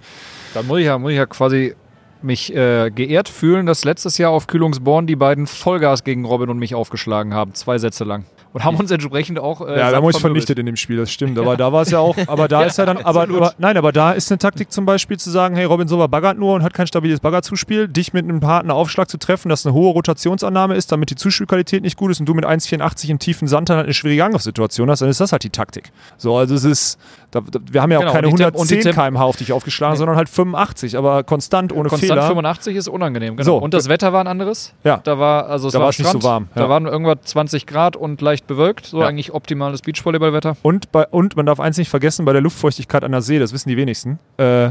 Da 0.54 0.62
muss 0.62 0.80
ich 0.80 0.86
ja, 0.86 0.98
muss 0.98 1.12
ich 1.12 1.16
ja 1.16 1.26
quasi 1.26 1.74
mich 2.22 2.54
äh, 2.54 2.90
geehrt 2.90 3.28
fühlen, 3.28 3.66
dass 3.66 3.84
letztes 3.84 4.18
Jahr 4.18 4.30
auf 4.30 4.46
Kühlungsborn 4.46 5.06
die 5.06 5.16
beiden 5.16 5.46
Vollgas 5.46 6.04
gegen 6.04 6.24
Robin 6.24 6.50
und 6.50 6.58
mich 6.58 6.74
aufgeschlagen 6.74 7.34
haben, 7.34 7.54
zwei 7.54 7.78
Sätze 7.78 8.04
lang. 8.04 8.24
Und 8.52 8.64
haben 8.64 8.76
uns 8.76 8.90
entsprechend 8.90 9.38
auch. 9.38 9.60
Äh, 9.62 9.64
Ja, 9.64 9.68
wir 9.68 9.84
satt 9.84 9.94
haben 9.96 10.04
uns 10.04 10.16
vermöbelt. 10.18 10.44
vernichtet 10.44 10.58
in 10.58 10.66
dem 10.66 10.76
Spiel, 10.76 10.96
das 10.98 11.10
stimmt. 11.10 11.38
Aber 11.42 11.56
da 11.56 11.72
war 11.72 11.82
es 11.82 11.90
ja 11.90 11.98
auch, 11.98 12.16
aber 12.26 12.48
da 12.48 12.64
ist 12.64 12.76
ja 12.78 12.84
dann, 12.86 12.98
aber, 12.98 13.22
aber 13.22 13.54
nein, 13.58 13.76
aber 13.76 13.92
da 13.92 14.12
ist 14.12 14.30
eine 14.30 14.38
Taktik 14.38 14.70
zum 14.70 14.84
Beispiel 14.84 15.18
zu 15.18 15.30
sagen, 15.30 15.54
hey, 15.56 15.64
Robin 15.64 15.88
Silva 15.88 16.06
baggert 16.06 16.38
nur 16.38 16.54
und 16.54 16.62
hat 16.62 16.74
kein 16.74 16.86
stabiles 16.86 17.20
Baggerzuspiel, 17.20 17.88
dich 17.88 18.12
mit 18.12 18.24
einem 18.28 18.46
harten 18.46 18.70
Aufschlag 18.70 19.08
zu 19.08 19.16
treffen, 19.18 19.48
dass 19.48 19.64
eine 19.66 19.74
hohe 19.74 19.92
Rotationsannahme 19.92 20.74
ist, 20.74 20.92
damit 20.92 21.10
die 21.10 21.14
Zuspielqualität 21.16 21.82
nicht 21.82 21.96
gut 21.96 22.10
ist 22.10 22.20
und 22.20 22.26
du 22.26 22.34
mit 22.34 22.44
1,84 22.44 23.08
im 23.08 23.18
tiefen 23.18 23.48
Sand 23.48 23.70
dann 23.70 23.76
halt 23.78 23.86
eine 23.86 23.94
schwierige 23.94 24.24
Angriffssituation 24.24 24.90
hast, 24.90 25.00
dann 25.00 25.08
ist 25.08 25.20
das 25.20 25.32
halt 25.32 25.44
die 25.44 25.50
Taktik. 25.50 25.90
So, 26.18 26.36
also 26.36 26.54
es 26.54 26.64
ist, 26.64 26.98
da, 27.30 27.40
da, 27.40 27.58
wir 27.70 27.80
haben 27.82 27.90
ja 27.90 27.98
auch 27.98 28.02
Genau, 28.02 28.12
keine 28.12 28.28
und 28.28 28.38
die 28.38 28.42
Temp- 28.44 28.56
und 28.56 28.70
die 28.70 28.74
110 28.74 28.82
Temp- 28.92 28.94
km/h 28.96 29.24
auf 29.24 29.36
dich 29.36 29.52
aufgeschlagen, 29.52 29.96
sondern 29.96 30.16
halt 30.16 30.28
85, 30.28 30.96
aber 30.98 31.22
konstant, 31.24 31.72
ohne 31.72 31.88
Konstant 31.88 32.12
Fehler. 32.12 32.26
85 32.28 32.76
ist 32.76 32.88
unangenehm, 32.88 33.36
genau. 33.36 33.44
So. 33.46 33.56
und 33.56 33.72
das 33.72 33.88
Wetter 33.88 34.12
war 34.12 34.20
ein 34.20 34.26
anderes. 34.26 34.74
Ja. 34.84 34.98
Da 35.02 35.18
war, 35.18 35.46
also 35.46 35.68
es 35.68 35.72
Da 35.72 35.80
war 35.80 35.86
nicht 35.88 36.04
so 36.06 36.22
warm, 36.22 36.48
Da 36.54 36.62
ja. 36.62 36.68
waren 36.68 36.86
irgendwas 36.86 37.18
20 37.24 37.66
Grad 37.66 37.96
und 37.96 38.20
leicht 38.20 38.41
bewölkt. 38.46 38.86
So 38.86 39.00
Ja. 39.00 39.06
eigentlich 39.08 39.32
optimales 39.32 39.82
Beachvolleyballwetter. 39.82 40.56
Und, 40.62 40.92
bei, 40.92 41.06
und 41.06 41.36
man 41.36 41.46
darf 41.46 41.60
eins 41.60 41.76
nicht 41.78 41.88
vergessen, 41.88 42.24
bei 42.24 42.32
der 42.32 42.42
Luftfeuchtigkeit 42.42 43.04
an 43.04 43.12
der 43.12 43.22
See, 43.22 43.38
das 43.38 43.52
wissen 43.52 43.68
die 43.68 43.76
wenigsten, 43.76 44.18
äh, 44.36 44.70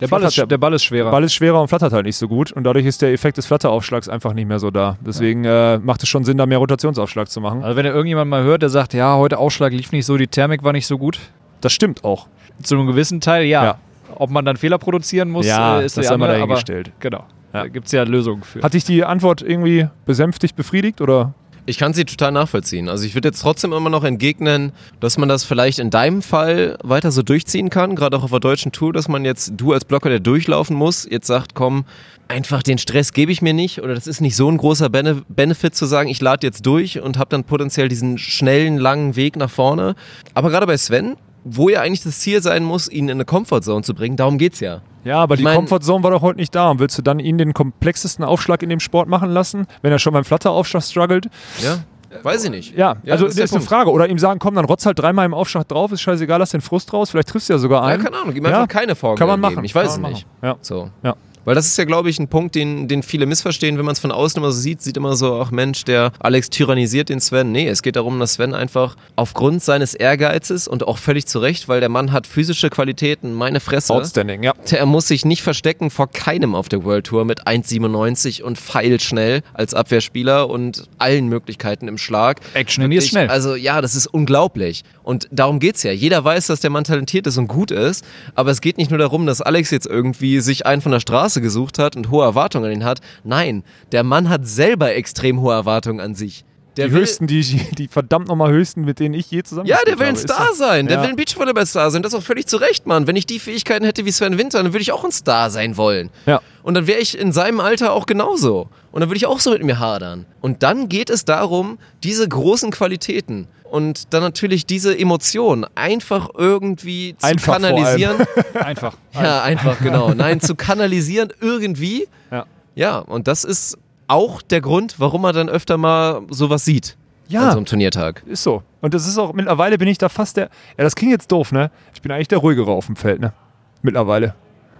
Der 0.00 0.08
Ball, 0.08 0.22
ist, 0.24 0.36
der 0.36 0.58
Ball 0.58 0.72
ist 0.72 0.82
schwerer. 0.84 1.10
Ball 1.10 1.22
ist 1.22 1.34
schwerer 1.34 1.60
und 1.60 1.68
flattert 1.68 1.92
halt 1.92 2.06
nicht 2.06 2.16
so 2.16 2.26
gut 2.26 2.50
und 2.50 2.64
dadurch 2.64 2.86
ist 2.86 3.02
der 3.02 3.12
Effekt 3.12 3.36
des 3.36 3.46
Flatteraufschlags 3.46 4.08
einfach 4.08 4.32
nicht 4.32 4.48
mehr 4.48 4.58
so 4.58 4.70
da. 4.70 4.96
Deswegen 5.06 5.44
äh, 5.44 5.78
macht 5.78 6.02
es 6.02 6.08
schon 6.08 6.24
Sinn, 6.24 6.38
da 6.38 6.46
mehr 6.46 6.58
Rotationsaufschlag 6.58 7.28
zu 7.28 7.40
machen. 7.40 7.62
also 7.62 7.76
wenn 7.76 7.86
ihr 7.86 7.92
irgendjemand 7.92 8.28
mal 8.30 8.42
hört, 8.42 8.62
der 8.62 8.68
sagt, 8.68 8.94
ja, 8.94 9.16
heute 9.16 9.38
Aufschlag 9.38 9.72
lief 9.72 9.92
nicht 9.92 10.06
so, 10.06 10.16
die 10.16 10.26
Thermik 10.26 10.64
war 10.64 10.72
nicht 10.72 10.86
so 10.86 10.98
gut. 10.98 11.18
Das 11.60 11.72
stimmt 11.72 12.02
auch. 12.04 12.26
Zu 12.62 12.74
einem 12.76 12.86
gewissen 12.88 13.20
Teil, 13.20 13.44
ja. 13.44 13.64
Ja. 13.64 13.78
Ob 14.16 14.30
man 14.30 14.44
dann 14.44 14.56
Fehler 14.56 14.78
produzieren 14.78 15.30
muss, 15.30 15.46
Ja, 15.46 15.80
äh, 15.80 15.84
ist 15.86 15.96
das 15.96 16.02
die 16.02 16.08
sei 16.08 16.16
mal 16.16 16.26
andere, 16.26 16.42
aber 16.42 16.54
dahingestellt. 16.54 16.90
Genau. 17.00 17.24
Ja. 17.54 17.62
Da 17.62 17.68
gibt 17.68 17.86
es 17.86 17.92
ja 17.92 18.02
Lösungen 18.02 18.42
für. 18.42 18.62
Hat 18.62 18.74
dich 18.74 18.84
die 18.84 19.04
Antwort 19.04 19.40
irgendwie 19.42 19.86
besänftigt, 20.04 20.56
befriedigt 20.56 21.00
oder? 21.00 21.32
Ich 21.64 21.78
kann 21.78 21.94
sie 21.94 22.04
total 22.04 22.32
nachvollziehen. 22.32 22.88
Also 22.88 23.06
ich 23.06 23.14
würde 23.14 23.28
jetzt 23.28 23.40
trotzdem 23.40 23.72
immer 23.72 23.88
noch 23.88 24.02
entgegnen, 24.02 24.72
dass 24.98 25.16
man 25.16 25.28
das 25.28 25.44
vielleicht 25.44 25.78
in 25.78 25.90
deinem 25.90 26.20
Fall 26.20 26.76
weiter 26.82 27.12
so 27.12 27.22
durchziehen 27.22 27.70
kann, 27.70 27.94
gerade 27.94 28.16
auch 28.16 28.24
auf 28.24 28.30
der 28.30 28.40
deutschen 28.40 28.72
Tour, 28.72 28.92
dass 28.92 29.06
man 29.06 29.24
jetzt, 29.24 29.52
du 29.56 29.72
als 29.72 29.84
Blocker, 29.84 30.08
der 30.08 30.18
durchlaufen 30.18 30.74
muss, 30.74 31.06
jetzt 31.08 31.28
sagt, 31.28 31.54
komm, 31.54 31.84
einfach 32.26 32.64
den 32.64 32.78
Stress 32.78 33.12
gebe 33.12 33.30
ich 33.30 33.42
mir 33.42 33.54
nicht 33.54 33.80
oder 33.80 33.94
das 33.94 34.08
ist 34.08 34.20
nicht 34.20 34.34
so 34.34 34.50
ein 34.50 34.56
großer 34.56 34.88
Bene 34.90 35.22
Benefit 35.28 35.76
zu 35.76 35.86
sagen, 35.86 36.08
ich 36.08 36.20
lade 36.20 36.44
jetzt 36.44 36.66
durch 36.66 37.00
und 37.00 37.16
habe 37.16 37.30
dann 37.30 37.44
potenziell 37.44 37.88
diesen 37.88 38.18
schnellen, 38.18 38.76
langen 38.78 39.14
Weg 39.14 39.36
nach 39.36 39.50
vorne. 39.50 39.94
Aber 40.34 40.50
gerade 40.50 40.66
bei 40.66 40.76
Sven, 40.76 41.16
wo 41.44 41.68
ja 41.68 41.80
eigentlich 41.80 42.02
das 42.02 42.20
Ziel 42.20 42.42
sein 42.42 42.64
muss, 42.64 42.88
ihn 42.88 43.06
in 43.08 43.12
eine 43.16 43.24
Comfortzone 43.24 43.82
zu 43.82 43.94
bringen, 43.94 44.16
darum 44.16 44.38
geht's 44.38 44.60
ja. 44.60 44.80
Ja, 45.04 45.18
aber 45.20 45.36
die 45.36 45.42
mein- 45.42 45.56
Comfortzone 45.56 46.04
war 46.04 46.12
doch 46.12 46.22
heute 46.22 46.38
nicht 46.38 46.54
da. 46.54 46.70
Und 46.70 46.78
willst 46.78 46.96
du 46.96 47.02
dann 47.02 47.18
ihn 47.18 47.36
den 47.38 47.54
komplexesten 47.54 48.24
Aufschlag 48.24 48.62
in 48.62 48.68
dem 48.68 48.78
Sport 48.80 49.08
machen 49.08 49.30
lassen, 49.30 49.66
wenn 49.82 49.90
er 49.90 49.98
schon 49.98 50.12
beim 50.12 50.24
Flatteraufschlag 50.24 50.82
struggelt? 50.84 51.26
Ja? 51.60 51.78
Weiß 52.22 52.44
ich 52.44 52.50
nicht. 52.50 52.76
Ja, 52.76 52.96
also 53.08 53.24
das 53.26 53.36
der 53.36 53.44
ist 53.46 53.52
eine. 53.54 53.62
Frage. 53.62 53.90
Oder 53.90 54.06
ihm 54.08 54.18
sagen, 54.18 54.38
komm, 54.38 54.54
dann 54.54 54.66
rotz 54.66 54.84
halt 54.84 54.98
dreimal 54.98 55.24
im 55.26 55.32
Aufschlag 55.34 55.66
drauf, 55.66 55.92
ist 55.92 56.02
scheißegal, 56.02 56.38
lass 56.38 56.50
den 56.50 56.60
Frust 56.60 56.92
raus. 56.92 57.10
Vielleicht 57.10 57.28
triffst 57.30 57.48
du 57.48 57.54
ja 57.54 57.58
sogar 57.58 57.82
Ja, 57.88 57.94
einen. 57.94 58.04
keine 58.04 58.16
Ahnung, 58.18 58.36
ihm 58.36 58.44
Ja, 58.44 58.50
einfach 58.60 58.68
keine 58.68 58.94
Vorgaben 58.94 59.18
kann 59.18 59.28
man 59.40 59.40
geben. 59.50 59.54
machen. 59.56 59.64
Ich 59.64 59.74
weiß 59.74 59.92
es 59.92 59.98
nicht. 59.98 60.26
Ja. 60.42 60.56
So. 60.60 60.90
Ja. 61.02 61.14
Weil 61.44 61.54
das 61.54 61.66
ist 61.66 61.76
ja, 61.76 61.84
glaube 61.84 62.10
ich, 62.10 62.18
ein 62.18 62.28
Punkt, 62.28 62.54
den, 62.54 62.88
den 62.88 63.02
viele 63.02 63.26
missverstehen, 63.26 63.78
wenn 63.78 63.84
man 63.84 63.92
es 63.92 63.98
von 63.98 64.12
außen 64.12 64.38
immer 64.38 64.52
so 64.52 64.60
sieht, 64.60 64.82
sieht 64.82 64.96
immer 64.96 65.16
so, 65.16 65.40
ach 65.40 65.50
Mensch, 65.50 65.84
der 65.84 66.12
Alex 66.20 66.50
tyrannisiert 66.50 67.08
den 67.08 67.20
Sven. 67.20 67.52
Nee, 67.52 67.68
es 67.68 67.82
geht 67.82 67.96
darum, 67.96 68.18
dass 68.20 68.34
Sven 68.34 68.54
einfach 68.54 68.96
aufgrund 69.16 69.62
seines 69.62 69.94
Ehrgeizes 69.94 70.68
und 70.68 70.86
auch 70.86 70.98
völlig 70.98 71.26
zu 71.26 71.40
Recht, 71.40 71.68
weil 71.68 71.80
der 71.80 71.88
Mann 71.88 72.12
hat 72.12 72.26
physische 72.26 72.70
Qualitäten, 72.70 73.32
meine 73.34 73.60
Fresse. 73.60 73.92
Outstanding, 73.92 74.42
ja. 74.42 74.52
Er 74.70 74.86
muss 74.86 75.08
sich 75.08 75.24
nicht 75.24 75.42
verstecken 75.42 75.90
vor 75.90 76.08
keinem 76.08 76.54
auf 76.54 76.68
der 76.68 76.84
World 76.84 77.06
Tour 77.06 77.24
mit 77.24 77.46
1,97 77.46 78.42
und 78.42 78.58
feilschnell 78.58 79.42
als 79.54 79.74
Abwehrspieler 79.74 80.48
und 80.48 80.84
allen 80.98 81.28
Möglichkeiten 81.28 81.88
im 81.88 81.98
Schlag. 81.98 82.40
Action 82.54 82.84
in 82.84 82.92
ist 82.92 83.08
schnell. 83.08 83.28
Also 83.28 83.54
ja, 83.54 83.80
das 83.80 83.94
ist 83.94 84.06
unglaublich. 84.06 84.84
Und 85.02 85.28
darum 85.30 85.58
geht's 85.58 85.82
ja. 85.82 85.92
Jeder 85.92 86.24
weiß, 86.24 86.46
dass 86.46 86.60
der 86.60 86.70
Mann 86.70 86.84
talentiert 86.84 87.26
ist 87.26 87.36
und 87.36 87.48
gut 87.48 87.70
ist, 87.70 88.04
aber 88.34 88.50
es 88.50 88.60
geht 88.60 88.78
nicht 88.78 88.90
nur 88.90 88.98
darum, 88.98 89.26
dass 89.26 89.40
Alex 89.40 89.70
jetzt 89.70 89.86
irgendwie 89.86 90.40
sich 90.40 90.66
einen 90.66 90.82
von 90.82 90.92
der 90.92 91.00
Straße 91.00 91.31
gesucht 91.40 91.78
hat 91.78 91.96
und 91.96 92.10
hohe 92.10 92.24
Erwartungen 92.24 92.66
an 92.66 92.72
ihn 92.72 92.84
hat. 92.84 93.00
Nein, 93.24 93.64
der 93.92 94.02
Mann 94.02 94.28
hat 94.28 94.46
selber 94.46 94.94
extrem 94.94 95.40
hohe 95.40 95.54
Erwartungen 95.54 96.00
an 96.00 96.14
sich. 96.14 96.44
Der 96.76 96.88
Die 96.88 96.94
will, 96.94 97.00
höchsten, 97.00 97.26
die, 97.26 97.42
die 97.76 97.88
verdammt 97.88 98.28
nochmal 98.28 98.50
höchsten, 98.50 98.82
mit 98.84 98.98
denen 98.98 99.14
ich 99.14 99.30
je 99.30 99.42
zusammen 99.42 99.66
ja, 99.66 99.76
der 99.86 99.98
will 99.98 100.06
ein 100.06 100.16
Star 100.16 100.54
sein. 100.54 100.86
Der 100.86 101.02
will 101.02 101.10
ein 101.10 101.16
Beachvolleyball-Star 101.16 101.90
sein. 101.90 102.02
Das 102.02 102.14
ist 102.14 102.18
auch 102.18 102.22
völlig 102.24 102.46
zu 102.46 102.56
Recht, 102.56 102.86
Mann. 102.86 103.06
Wenn 103.06 103.16
ich 103.16 103.26
die 103.26 103.38
Fähigkeiten 103.38 103.84
hätte 103.84 104.06
wie 104.06 104.10
Sven 104.10 104.38
Winter, 104.38 104.62
dann 104.62 104.72
würde 104.72 104.82
ich 104.82 104.92
auch 104.92 105.04
ein 105.04 105.12
Star 105.12 105.50
sein 105.50 105.76
wollen. 105.76 106.10
Ja. 106.24 106.40
Und 106.62 106.74
dann 106.74 106.86
wäre 106.86 107.00
ich 107.00 107.18
in 107.18 107.32
seinem 107.32 107.60
Alter 107.60 107.92
auch 107.92 108.06
genauso. 108.06 108.68
Und 108.90 109.00
dann 109.00 109.10
würde 109.10 109.18
ich 109.18 109.26
auch 109.26 109.40
so 109.40 109.50
mit 109.50 109.62
mir 109.64 109.78
hadern. 109.78 110.24
Und 110.40 110.62
dann 110.62 110.88
geht 110.88 111.10
es 111.10 111.24
darum, 111.26 111.78
diese 112.02 112.26
großen 112.26 112.70
Qualitäten 112.70 113.48
und 113.72 114.12
dann 114.12 114.22
natürlich 114.22 114.66
diese 114.66 114.98
Emotionen 114.98 115.66
einfach 115.74 116.28
irgendwie 116.36 117.16
zu 117.18 117.26
Einfach 117.26 117.44
vor 117.44 117.54
allem. 117.54 117.76
kanalisieren. 117.76 118.16
Einfach. 118.54 118.96
ja, 119.14 119.42
einfach, 119.42 119.78
genau. 119.80 120.12
Nein, 120.14 120.40
zu 120.40 120.54
kanalisieren 120.56 121.32
irgendwie. 121.40 122.06
Ja. 122.30 122.44
Ja, 122.74 122.98
und 122.98 123.28
das 123.28 123.44
ist 123.44 123.78
auch 124.12 124.42
der 124.42 124.60
Grund, 124.60 124.96
warum 124.98 125.22
man 125.22 125.34
dann 125.34 125.48
öfter 125.48 125.78
mal 125.78 126.22
sowas 126.30 126.64
sieht. 126.64 126.96
Ja. 127.28 127.44
An 127.44 127.50
so 127.52 127.56
einem 127.58 127.66
Turniertag. 127.66 128.22
Ist 128.26 128.42
so. 128.42 128.62
Und 128.80 128.94
das 128.94 129.06
ist 129.06 129.16
auch, 129.18 129.32
mittlerweile 129.32 129.78
bin 129.78 129.88
ich 129.88 129.98
da 129.98 130.08
fast 130.08 130.36
der, 130.36 130.50
ja, 130.76 130.84
das 130.84 130.94
klingt 130.94 131.12
jetzt 131.12 131.32
doof, 131.32 131.52
ne? 131.52 131.70
Ich 131.94 132.02
bin 132.02 132.12
eigentlich 132.12 132.28
der 132.28 132.38
ruhigere 132.38 132.70
auf 132.70 132.86
dem 132.86 132.96
Feld, 132.96 133.20
ne? 133.20 133.32
Mittlerweile. 133.80 134.34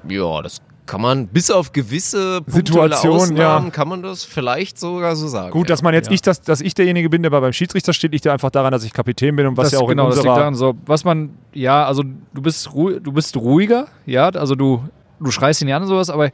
Ja, 0.08 0.42
das 0.42 0.60
kann 0.84 1.00
man 1.00 1.28
bis 1.28 1.50
auf 1.50 1.72
gewisse 1.72 2.42
Situationen, 2.46 3.36
ja. 3.36 3.64
kann 3.72 3.88
man 3.88 4.02
das 4.02 4.24
vielleicht 4.24 4.78
sogar 4.78 5.14
so 5.16 5.28
sagen. 5.28 5.52
Gut, 5.52 5.68
ja. 5.68 5.72
dass 5.72 5.82
man 5.82 5.94
jetzt 5.94 6.10
ich, 6.10 6.20
dass, 6.20 6.42
dass 6.42 6.60
ich 6.60 6.74
derjenige 6.74 7.08
bin, 7.08 7.22
der 7.22 7.30
bei- 7.30 7.40
beim 7.40 7.52
Schiedsrichter 7.52 7.92
steht, 7.92 8.12
liegt 8.12 8.24
ja 8.24 8.32
einfach 8.32 8.50
daran, 8.50 8.72
dass 8.72 8.84
ich 8.84 8.92
Kapitän 8.92 9.36
bin 9.36 9.46
und 9.46 9.56
was 9.56 9.70
das, 9.70 9.72
ja 9.72 9.78
auch 9.78 9.88
genau, 9.88 10.04
in 10.04 10.10
das 10.10 10.18
liegt 10.18 10.28
unserer 10.28 10.40
daran 10.40 10.54
so. 10.54 10.74
Was 10.84 11.04
man, 11.04 11.30
ja, 11.54 11.86
also 11.86 12.02
du 12.34 12.42
bist, 12.42 12.66
du 12.66 13.12
bist 13.12 13.36
ruhiger, 13.36 13.86
ja, 14.04 14.28
also 14.28 14.54
du, 14.56 14.82
du 15.22 15.30
schreist 15.30 15.60
ihn 15.62 15.66
nicht 15.66 15.74
an 15.74 15.82
und 15.82 15.88
sowas, 15.88 16.10
aber 16.10 16.30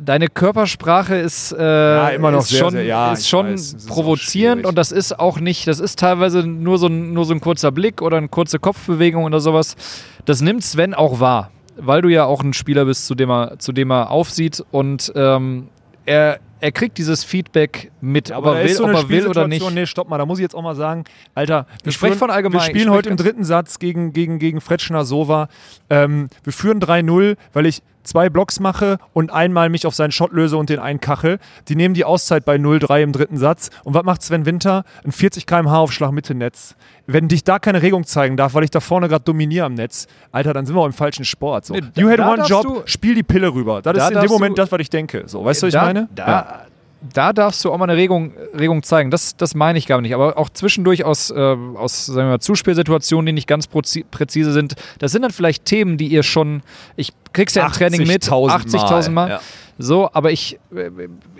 deine 0.00 0.28
Körpersprache 0.28 1.14
ist, 1.16 1.52
äh, 1.52 2.14
immer 2.16 2.30
noch 2.30 2.40
ist 2.40 2.48
sehr, 2.48 2.58
schon, 2.60 2.70
sehr- 2.72 2.84
ja, 2.84 3.12
ist 3.12 3.28
schon 3.28 3.52
weiß, 3.52 3.86
provozierend 3.86 4.66
und 4.66 4.76
das 4.76 4.92
ist 4.92 5.18
auch 5.18 5.38
nicht, 5.40 5.66
das 5.68 5.80
ist 5.80 5.98
teilweise 5.98 6.46
nur 6.46 6.78
so, 6.78 6.86
ein, 6.88 7.12
nur 7.12 7.24
so 7.24 7.34
ein 7.34 7.40
kurzer 7.40 7.70
Blick 7.72 8.02
oder 8.02 8.16
eine 8.16 8.28
kurze 8.28 8.58
Kopfbewegung 8.58 9.24
oder 9.24 9.40
sowas. 9.40 9.76
Das 10.24 10.40
nimmt 10.40 10.64
Sven 10.64 10.94
auch 10.94 11.20
wahr, 11.20 11.50
weil 11.76 12.02
du 12.02 12.08
ja 12.08 12.24
auch 12.24 12.42
ein 12.42 12.52
Spieler 12.54 12.84
bist, 12.86 13.06
zu 13.06 13.14
dem 13.14 13.30
er, 13.30 13.58
zu 13.58 13.72
dem 13.72 13.90
er 13.92 14.10
aufsieht 14.10 14.62
und 14.70 15.12
ähm, 15.14 15.68
er, 16.06 16.38
er 16.60 16.72
kriegt 16.72 16.98
dieses 16.98 17.24
Feedback 17.24 17.90
mit, 18.00 18.28
Ja, 18.30 18.38
ob 18.38 18.46
er 18.46 18.62
will, 18.64 18.68
so 18.74 18.84
ob 18.84 18.90
er 18.92 19.08
will 19.08 19.26
oder 19.26 19.46
nicht. 19.48 19.70
Nee, 19.70 19.86
stopp 19.86 20.08
mal, 20.08 20.18
da 20.18 20.26
muss 20.26 20.38
ich 20.38 20.42
jetzt 20.42 20.54
auch 20.54 20.62
mal 20.62 20.74
sagen, 20.74 21.04
Alter, 21.34 21.66
wir, 21.82 21.90
Ich 21.90 21.98
führen- 21.98 22.14
von 22.14 22.30
allgemein, 22.30 22.60
wir 22.60 22.64
spielen 22.66 22.90
heute 22.90 23.08
im 23.10 23.16
dritten 23.16 23.44
Satz 23.44 23.78
gegen, 23.78 24.12
gegen, 24.12 24.38
gegen 24.38 24.60
Fretschner 24.60 25.04
Sova. 25.04 25.48
Ähm, 25.90 26.28
wir 26.42 26.52
führen 26.52 26.80
3-0, 26.80 27.36
weil 27.52 27.66
ich 27.66 27.82
zwei 28.04 28.30
Blocks 28.30 28.60
mache 28.60 28.98
und 29.12 29.32
einmal 29.32 29.68
mich 29.68 29.86
auf 29.86 29.94
seinen 29.94 30.12
Shot 30.12 30.32
löse 30.32 30.56
und 30.56 30.70
den 30.70 30.78
einkachel. 30.78 31.38
Die 31.68 31.76
nehmen 31.76 31.94
die 31.94 32.04
Auszeit 32.04 32.44
bei 32.44 32.56
0-3 32.56 33.02
im 33.02 33.12
dritten 33.12 33.36
Satz. 33.36 33.70
Und 33.82 33.94
was 33.94 34.04
macht 34.04 34.22
Sven 34.22 34.46
Winter? 34.46 34.84
Ein 35.04 35.12
40 35.12 35.46
km/h 35.46 35.76
Aufschlag 35.78 36.12
Mitte 36.12 36.34
Netz. 36.34 36.76
Wenn 37.06 37.28
dich 37.28 37.44
da 37.44 37.58
keine 37.58 37.82
Regung 37.82 38.04
zeigen 38.04 38.36
darf, 38.36 38.54
weil 38.54 38.64
ich 38.64 38.70
da 38.70 38.80
vorne 38.80 39.08
gerade 39.08 39.24
dominiere 39.24 39.66
am 39.66 39.74
Netz, 39.74 40.06
Alter, 40.32 40.52
dann 40.52 40.66
sind 40.66 40.76
wir 40.76 40.80
auch 40.80 40.86
im 40.86 40.92
falschen 40.92 41.24
Sport. 41.24 41.66
So. 41.66 41.74
Nee, 41.74 41.82
you 41.96 42.08
had 42.08 42.20
one 42.20 42.44
job, 42.46 42.84
spiel 42.86 43.14
die 43.14 43.22
Pille 43.22 43.52
rüber. 43.52 43.82
Das 43.82 43.94
Da 43.96 44.08
ist 44.08 44.14
in 44.14 44.20
dem 44.20 44.30
Moment 44.30 44.58
das, 44.58 44.70
was 44.72 44.80
ich 44.80 44.90
denke. 44.90 45.24
So, 45.26 45.44
weißt 45.44 45.62
du, 45.62 45.66
was 45.66 45.74
ich 45.74 45.80
da, 45.80 45.84
meine? 45.84 46.08
Da, 46.14 46.66
da 47.12 47.32
darfst 47.32 47.64
du 47.64 47.72
auch 47.72 47.78
mal 47.78 47.88
eine 47.88 47.96
Regung, 47.96 48.32
Regung 48.58 48.82
zeigen. 48.82 49.10
Das, 49.10 49.36
das 49.36 49.54
meine 49.54 49.78
ich 49.78 49.86
gar 49.86 50.00
nicht. 50.00 50.14
Aber 50.14 50.38
auch 50.38 50.48
zwischendurch 50.48 51.04
aus, 51.04 51.30
äh, 51.30 51.34
aus 51.34 52.06
sagen 52.06 52.28
wir 52.28 52.32
mal, 52.32 52.40
Zuspielsituationen, 52.40 53.26
die 53.26 53.32
nicht 53.32 53.48
ganz 53.48 53.66
präzise 53.66 54.52
sind. 54.52 54.74
Das 54.98 55.12
sind 55.12 55.22
dann 55.22 55.32
vielleicht 55.32 55.64
Themen, 55.64 55.98
die 55.98 56.08
ihr 56.08 56.22
schon, 56.22 56.62
ich 56.96 57.12
krieg's 57.32 57.54
ja 57.54 57.66
im 57.66 57.72
Training 57.72 58.06
mit, 58.06 58.24
80.000 58.24 58.70
80.000 58.70 59.10
Mal. 59.10 59.28
Ja. 59.28 59.40
So, 59.78 60.08
aber 60.12 60.32
ich, 60.32 60.58
äh, 60.74 60.90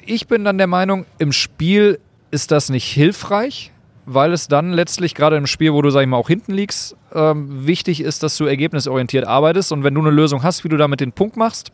ich 0.05 0.27
bin 0.27 0.45
dann 0.45 0.59
der 0.59 0.67
Meinung, 0.67 1.07
im 1.19 1.33
Spiel 1.33 1.99
ist 2.31 2.51
das 2.51 2.69
nicht 2.69 2.87
hilfreich, 2.93 3.73
weil 4.07 4.33
es 4.33 4.49
dann 4.49 4.73
letztlich 4.73 5.15
gerade 5.15 5.37
im 5.37 5.47
Spiel, 5.47 5.73
wo 5.73 5.81
du, 5.83 5.91
sag 5.91 6.03
ich 6.03 6.09
mal, 6.09 6.17
auch 6.17 6.29
hinten 6.29 6.53
liegst, 6.53 6.97
ähm, 7.15 7.67
wichtig 7.67 8.01
ist, 8.01 8.23
dass 8.23 8.37
du 8.37 8.45
ergebnisorientiert 8.45 9.27
arbeitest 9.27 9.73
und 9.73 9.85
wenn 9.85 9.95
du 9.95 10.01
eine 10.01 10.11
Lösung 10.11 10.43
hast, 10.43 10.65
wie 10.65 10.69
du 10.69 10.77
damit 10.77 11.01
den 11.01 11.13
Punkt 11.13 11.37
machst, 11.37 11.71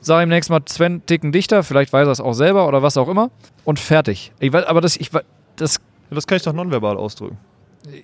sag 0.00 0.22
ihm 0.22 0.28
nächstes 0.28 0.50
Mal 0.50 0.60
Sven 0.66 1.02
ticken 1.06 1.32
dichter, 1.32 1.62
vielleicht 1.62 1.92
weiß 1.92 2.06
er 2.06 2.12
es 2.12 2.20
auch 2.20 2.34
selber 2.34 2.68
oder 2.68 2.82
was 2.82 2.96
auch 2.96 3.08
immer 3.08 3.30
und 3.64 3.78
fertig. 3.78 4.32
Ich 4.40 4.52
weiß, 4.52 4.64
aber 4.64 4.80
das, 4.80 4.96
ich, 4.96 5.10
das 5.56 5.80
Das 6.10 6.26
kann 6.26 6.36
ich 6.36 6.42
doch 6.42 6.52
nonverbal 6.52 6.96
ausdrücken. 6.96 7.38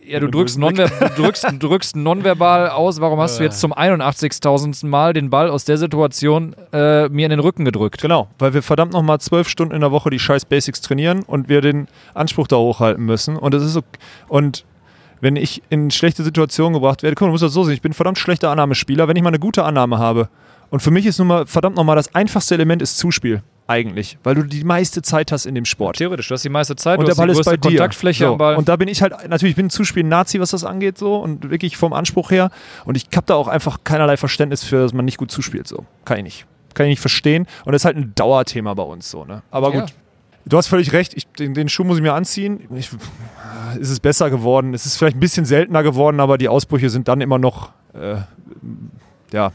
ja, 0.07 0.19
du 0.21 0.29
drückst, 0.29 0.59
nonver 0.59 0.87
du, 0.89 1.23
drückst, 1.23 1.47
drückst 1.59 1.97
nonverbal 1.97 2.71
aus, 2.71 3.01
warum 3.01 3.21
hast 3.21 3.39
du 3.39 3.45
jetzt 3.45 3.61
zum 3.61 3.73
81.000. 3.73 4.87
Mal 4.87 5.13
den 5.13 5.31
Ball 5.31 5.49
aus 5.51 5.65
der 5.65 5.79
Situation 5.79 6.55
äh, 6.73 7.09
mir 7.09 7.27
in 7.27 7.31
den 7.31 7.41
Rücken 7.41 7.65
gedrückt? 7.65 8.01
Genau, 8.01 8.29
weil 8.39 8.55
wir 8.55 8.63
verdammt 8.63 8.93
nochmal 8.93 9.21
zwölf 9.21 9.49
Stunden 9.49 9.75
in 9.75 9.81
der 9.81 9.91
Woche 9.93 10.11
die 10.11 10.19
scheiß 10.19 10.45
Basics 10.47 10.81
trainieren 10.81 11.23
und 11.23 11.49
wir 11.49 11.61
den 11.61 11.89
Anspruch 12.15 12.47
da 12.47 12.57
hochhalten 12.57 13.05
müssen. 13.05 13.37
Und 13.37 13.55
das 13.55 13.63
ist 13.63 13.73
so. 13.75 13.81
Und 14.29 14.65
wenn 15.21 15.37
ich 15.37 15.63
in 15.71 15.91
schlechte 15.91 16.23
Situationen 16.23 16.75
gebracht 16.75 17.03
werde, 17.03 17.15
guck 17.15 17.23
mal, 17.23 17.29
du 17.29 17.33
musst 17.33 17.45
das 17.45 17.53
so 17.53 17.65
sehen, 17.65 17.75
ich 17.75 17.83
bin 17.83 17.91
ein 17.93 17.95
verdammt 17.95 18.19
schlechter 18.19 18.51
Annahmespieler, 18.51 19.09
wenn 19.09 19.17
ich 19.17 19.23
mal 19.23 19.31
eine 19.31 19.39
gute 19.39 19.65
Annahme 19.65 19.99
habe. 19.99 20.29
Und 20.71 20.81
für 20.81 20.91
mich 20.91 21.07
ist 21.07 21.19
nun 21.19 21.29
mal 21.29 21.47
verdammt 21.47 21.77
nochmal 21.77 21.97
das 21.97 22.15
einfachste 22.15 22.55
Element 22.55 22.83
ist 22.83 22.99
Zuspiel. 22.99 23.43
Eigentlich, 23.67 24.19
weil 24.23 24.35
du 24.35 24.43
die 24.43 24.63
meiste 24.63 25.01
Zeit 25.01 25.33
hast 25.33 25.47
in 25.47 25.55
dem 25.55 25.65
Sport. 25.65 25.97
Theoretisch, 25.97 26.29
du 26.29 26.35
hast 26.35 26.45
die 26.45 26.51
meiste 26.51 26.77
Zeit, 26.77 26.99
und 26.99 27.07
du 27.09 27.13
der 27.13 27.17
Ball 27.17 27.31
ist 27.31 27.45
bei 27.47 27.57
dir. 27.57 27.71
Kontaktfläche 27.71 28.27
so. 28.27 28.35
Und 28.35 28.69
da 28.69 28.77
bin 28.77 28.89
ich 28.89 29.01
halt, 29.01 29.13
natürlich, 29.29 29.53
ich 29.53 29.57
bin 29.57 29.67
ein 29.67 29.71
Zuspiel-Nazi, 29.71 30.39
was 30.39 30.51
das 30.51 30.65
angeht, 30.65 30.99
so 30.99 31.17
und 31.17 31.51
wirklich 31.51 31.79
vom 31.79 31.95
Anspruch 31.95 32.31
her. 32.31 32.51
Und 32.85 32.97
ich 32.97 33.07
habe 33.17 33.25
da 33.27 33.37
auch 33.37 33.49
einfach 33.49 33.79
keinerlei 33.83 34.19
Verständnis 34.19 34.65
für, 34.65 34.83
dass 34.83 34.93
man 34.93 35.07
nicht 35.07 35.17
gut 35.17 35.31
zuspielt, 35.31 35.67
so. 35.67 35.87
Kann 36.05 36.19
ich 36.19 36.25
nicht. 36.25 36.47
Kann 36.75 36.87
ich 36.87 36.91
nicht 36.91 37.01
verstehen. 37.01 37.47
Und 37.65 37.73
das 37.73 37.83
ist 37.83 37.87
halt 37.87 37.97
ein 37.97 38.13
Dauerthema 38.15 38.75
bei 38.75 38.83
uns, 38.83 39.11
so, 39.11 39.25
ne? 39.25 39.43
Aber 39.51 39.73
Ja. 39.73 39.81
gut. 39.81 39.95
Du 40.47 40.59
hast 40.59 40.67
völlig 40.67 40.93
recht, 40.93 41.15
ich, 41.15 41.27
den, 41.29 41.55
den 41.55 41.71
Schuh 41.71 41.85
muss 41.85 41.97
ich 41.97 42.03
mir 42.03 42.13
anziehen. 42.13 42.69
Ich, 42.77 42.91
es 43.81 43.89
ist 43.89 44.01
besser 44.01 44.29
geworden. 44.29 44.75
Es 44.75 44.85
ist 44.85 44.99
vielleicht 44.99 45.17
ein 45.17 45.21
bisschen 45.21 45.47
seltener 45.47 45.83
geworden, 45.83 46.21
aber 46.21 46.37
die 46.37 46.49
Ausbrüche 46.51 46.91
sind 46.91 47.09
dann 47.09 47.23
immer 47.23 47.39
noch, 47.39 47.71
äh, 47.95 48.17
ja. 49.33 49.53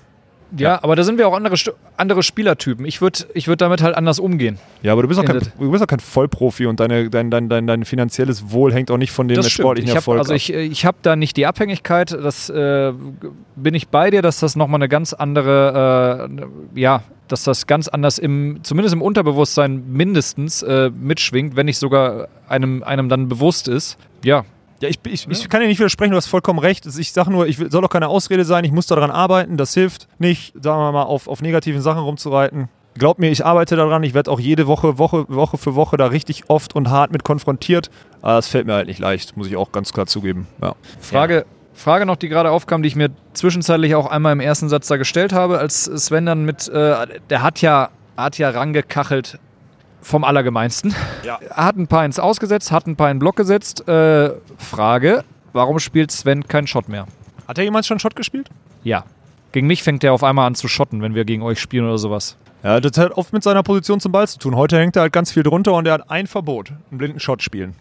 Ja, 0.58 0.84
aber 0.84 0.96
da 0.96 1.04
sind 1.04 1.18
wir 1.18 1.28
auch 1.28 1.34
andere, 1.34 1.56
andere 1.98 2.24
Spielertypen. 2.24 2.86
Ich 2.86 3.02
würde 3.02 3.26
ich 3.34 3.48
würd 3.48 3.62
damit 3.62 3.82
halt 3.82 3.96
anders 3.96 4.20
umgehen. 4.20 4.58
Ja, 4.82 4.94
aber 4.94 5.04
du 5.04 5.08
bist 5.08 5.20
auch 5.20 5.26
kein, 5.26 5.40
du 5.40 5.72
bist 5.72 5.84
auch 5.84 5.88
kein 5.88 6.00
Vollprofi 6.00 6.66
und 6.66 6.80
deine, 6.80 7.10
dein, 7.10 7.30
dein, 7.30 7.50
dein, 7.50 7.68
dein 7.68 7.86
finanzielles 7.86 8.52
Wohl 8.52 8.74
hängt 8.74 8.90
auch 8.92 8.98
nicht 8.98 9.12
von 9.12 9.28
dem 9.28 9.42
sportlichen 9.44 9.90
Ich 9.90 9.96
hab, 9.96 10.02
Erfolg 10.02 10.20
also 10.20 10.34
ab. 10.34 10.38
ich, 10.38 10.54
äh, 10.54 10.62
ich 10.62 10.86
habe 10.86 10.98
da 11.02 11.16
nicht 11.16 11.38
die 11.38 11.46
Abhängigkeit. 11.46 12.12
Das 12.12 12.50
äh, 12.50 12.94
bin 13.56 13.74
ich 13.74 13.90
bei 13.90 14.10
dir, 14.10 14.22
dass 14.22 14.40
das 14.40 14.56
nochmal 14.56 14.80
eine 14.80 14.90
ganz 14.90 15.14
andere, 15.14 16.30
äh, 16.76 16.80
ja, 16.80 17.04
dass 17.28 17.44
das 17.44 17.68
ganz 17.68 17.88
anders 17.88 18.18
im, 18.18 18.60
zumindest 18.64 18.94
im 18.94 19.02
Unterbewusstsein 19.02 19.84
mindestens 19.92 20.64
äh, 20.64 20.90
mitschwingt, 20.90 21.56
wenn 21.56 21.68
nicht 21.68 21.78
sogar 21.78 22.28
einem, 22.48 22.84
einem 22.84 23.10
dann 23.10 23.30
bewusst 23.30 23.68
ist. 23.68 23.98
Ja, 24.24 24.46
Ja, 24.82 24.88
ich, 24.88 25.00
ich, 25.06 25.28
ich 25.28 25.50
kann 25.50 25.62
dir 25.62 25.68
nicht 25.68 25.80
widersprechen, 25.80 26.12
du 26.12 26.18
hast 26.18 26.28
vollkommen 26.28 26.60
recht. 26.60 26.86
Ich 26.86 27.12
sage 27.12 27.32
nur, 27.32 27.48
ich 27.48 27.58
soll 27.58 27.82
doch 27.82 27.90
keine 27.90 28.08
Ausrede 28.08 28.46
sein, 28.46 28.64
ich 28.64 28.72
muss 28.72 28.88
daran 28.88 29.12
arbeiten, 29.12 29.58
das 29.58 29.74
hilft 29.74 30.08
nicht, 30.20 30.54
sagen 30.62 30.80
wir 30.80 30.92
mal, 30.92 31.04
auf, 31.04 31.28
auf 31.28 31.42
negativen 31.42 31.82
Sachen 31.82 32.02
rumzureiten. 32.02 32.70
Glaubt 32.98 33.20
mir, 33.20 33.30
ich 33.30 33.46
arbeite 33.46 33.76
daran, 33.76 34.04
ich 34.04 34.14
werde 34.14 34.32
auch 34.32 34.40
jede 34.40 34.68
Woche, 34.68 34.98
Woche, 34.98 35.26
Woche 35.30 35.58
für 35.58 35.76
Woche 35.76 35.96
da 35.98 36.08
richtig 36.08 36.50
oft 36.50 36.76
und 36.76 36.90
hart 36.90 37.12
mit 37.12 37.24
konfrontiert. 37.24 37.90
Aber 38.22 38.34
das 38.34 38.48
fällt 38.48 38.68
mir 38.68 38.74
halt 38.74 38.88
nicht 38.88 39.00
leicht, 39.00 39.38
muss 39.38 39.48
ich 39.48 39.58
auch 39.58 39.72
ganz 39.72 39.94
klar 39.94 40.06
zugeben. 40.06 40.48
Ja. 40.62 40.76
Frage, 41.00 41.46
Frage 41.74 42.06
noch, 42.06 42.18
die 42.18 42.28
gerade 42.28 42.52
aufkam, 42.52 42.82
die 42.82 42.88
ich 42.88 42.96
mir 42.96 43.10
zwischenzeitlich 43.34 43.96
auch 43.96 44.08
einmal 44.08 44.34
im 44.34 44.42
ersten 44.42 44.70
Satz 44.70 44.88
da 44.88 44.98
gestellt 44.98 45.34
habe, 45.34 45.60
als 45.60 45.86
Sven 45.86 46.26
dann 46.26 46.44
mit, 46.44 46.68
äh, 46.68 47.20
der 47.30 47.42
hat 47.42 47.62
ja, 47.62 47.90
hat 48.18 48.38
ja 48.38 48.50
rangekachelt 48.50 49.40
vom 50.02 50.24
Allergemeinsten. 50.24 50.96
Ja. 51.24 51.40
Hat 51.52 51.78
ein 51.78 51.88
paar 51.88 52.06
ins 52.06 52.20
Ausgesetzt, 52.20 52.72
hat 52.72 52.88
ein 52.88 52.96
paar 52.96 53.10
in 53.12 53.16
den 53.16 53.20
Block 53.20 53.36
gesetzt. 53.36 53.88
Äh, 53.88 54.32
Frage, 54.58 55.24
warum 55.54 55.80
spielt 55.80 56.12
Sven 56.12 56.48
keinen 56.48 56.68
Shot 56.68 56.90
mehr? 56.90 57.08
Hat 57.48 57.58
er 57.58 57.64
jemals 57.64 57.88
schon 57.88 58.00
Shot 58.00 58.16
gespielt? 58.16 58.50
Ja. 58.84 59.04
Gegen 59.52 59.68
mich 59.68 59.84
fängt 59.84 60.04
er 60.04 60.14
auf 60.14 60.24
einmal 60.24 60.48
an 60.48 60.56
zu 60.56 60.68
schotten, 60.68 61.02
wenn 61.02 61.16
wir 61.16 61.26
gegen 61.26 61.42
euch 61.42 61.60
spielen 61.60 61.86
oder 61.86 61.98
sowas. 61.98 62.38
Ja, 62.64 62.80
das 62.80 62.98
hat 62.98 63.14
oft 63.14 63.34
mit 63.34 63.42
seiner 63.42 63.64
Position 63.64 64.00
zum 64.00 64.12
Ball 64.12 64.28
zu 64.28 64.38
tun. 64.38 64.56
Heute 64.56 64.78
hängt 64.78 64.96
er 64.96 65.04
halt 65.04 65.14
ganz 65.14 65.32
viel 65.32 65.44
drunter 65.44 65.74
und 65.74 65.88
er 65.88 65.94
hat 65.94 66.12
ein 66.12 66.28
Verbot, 66.28 66.72
einen 66.92 66.98
blinden 66.98 67.20
Shot 67.20 67.42
spielen. 67.42 67.76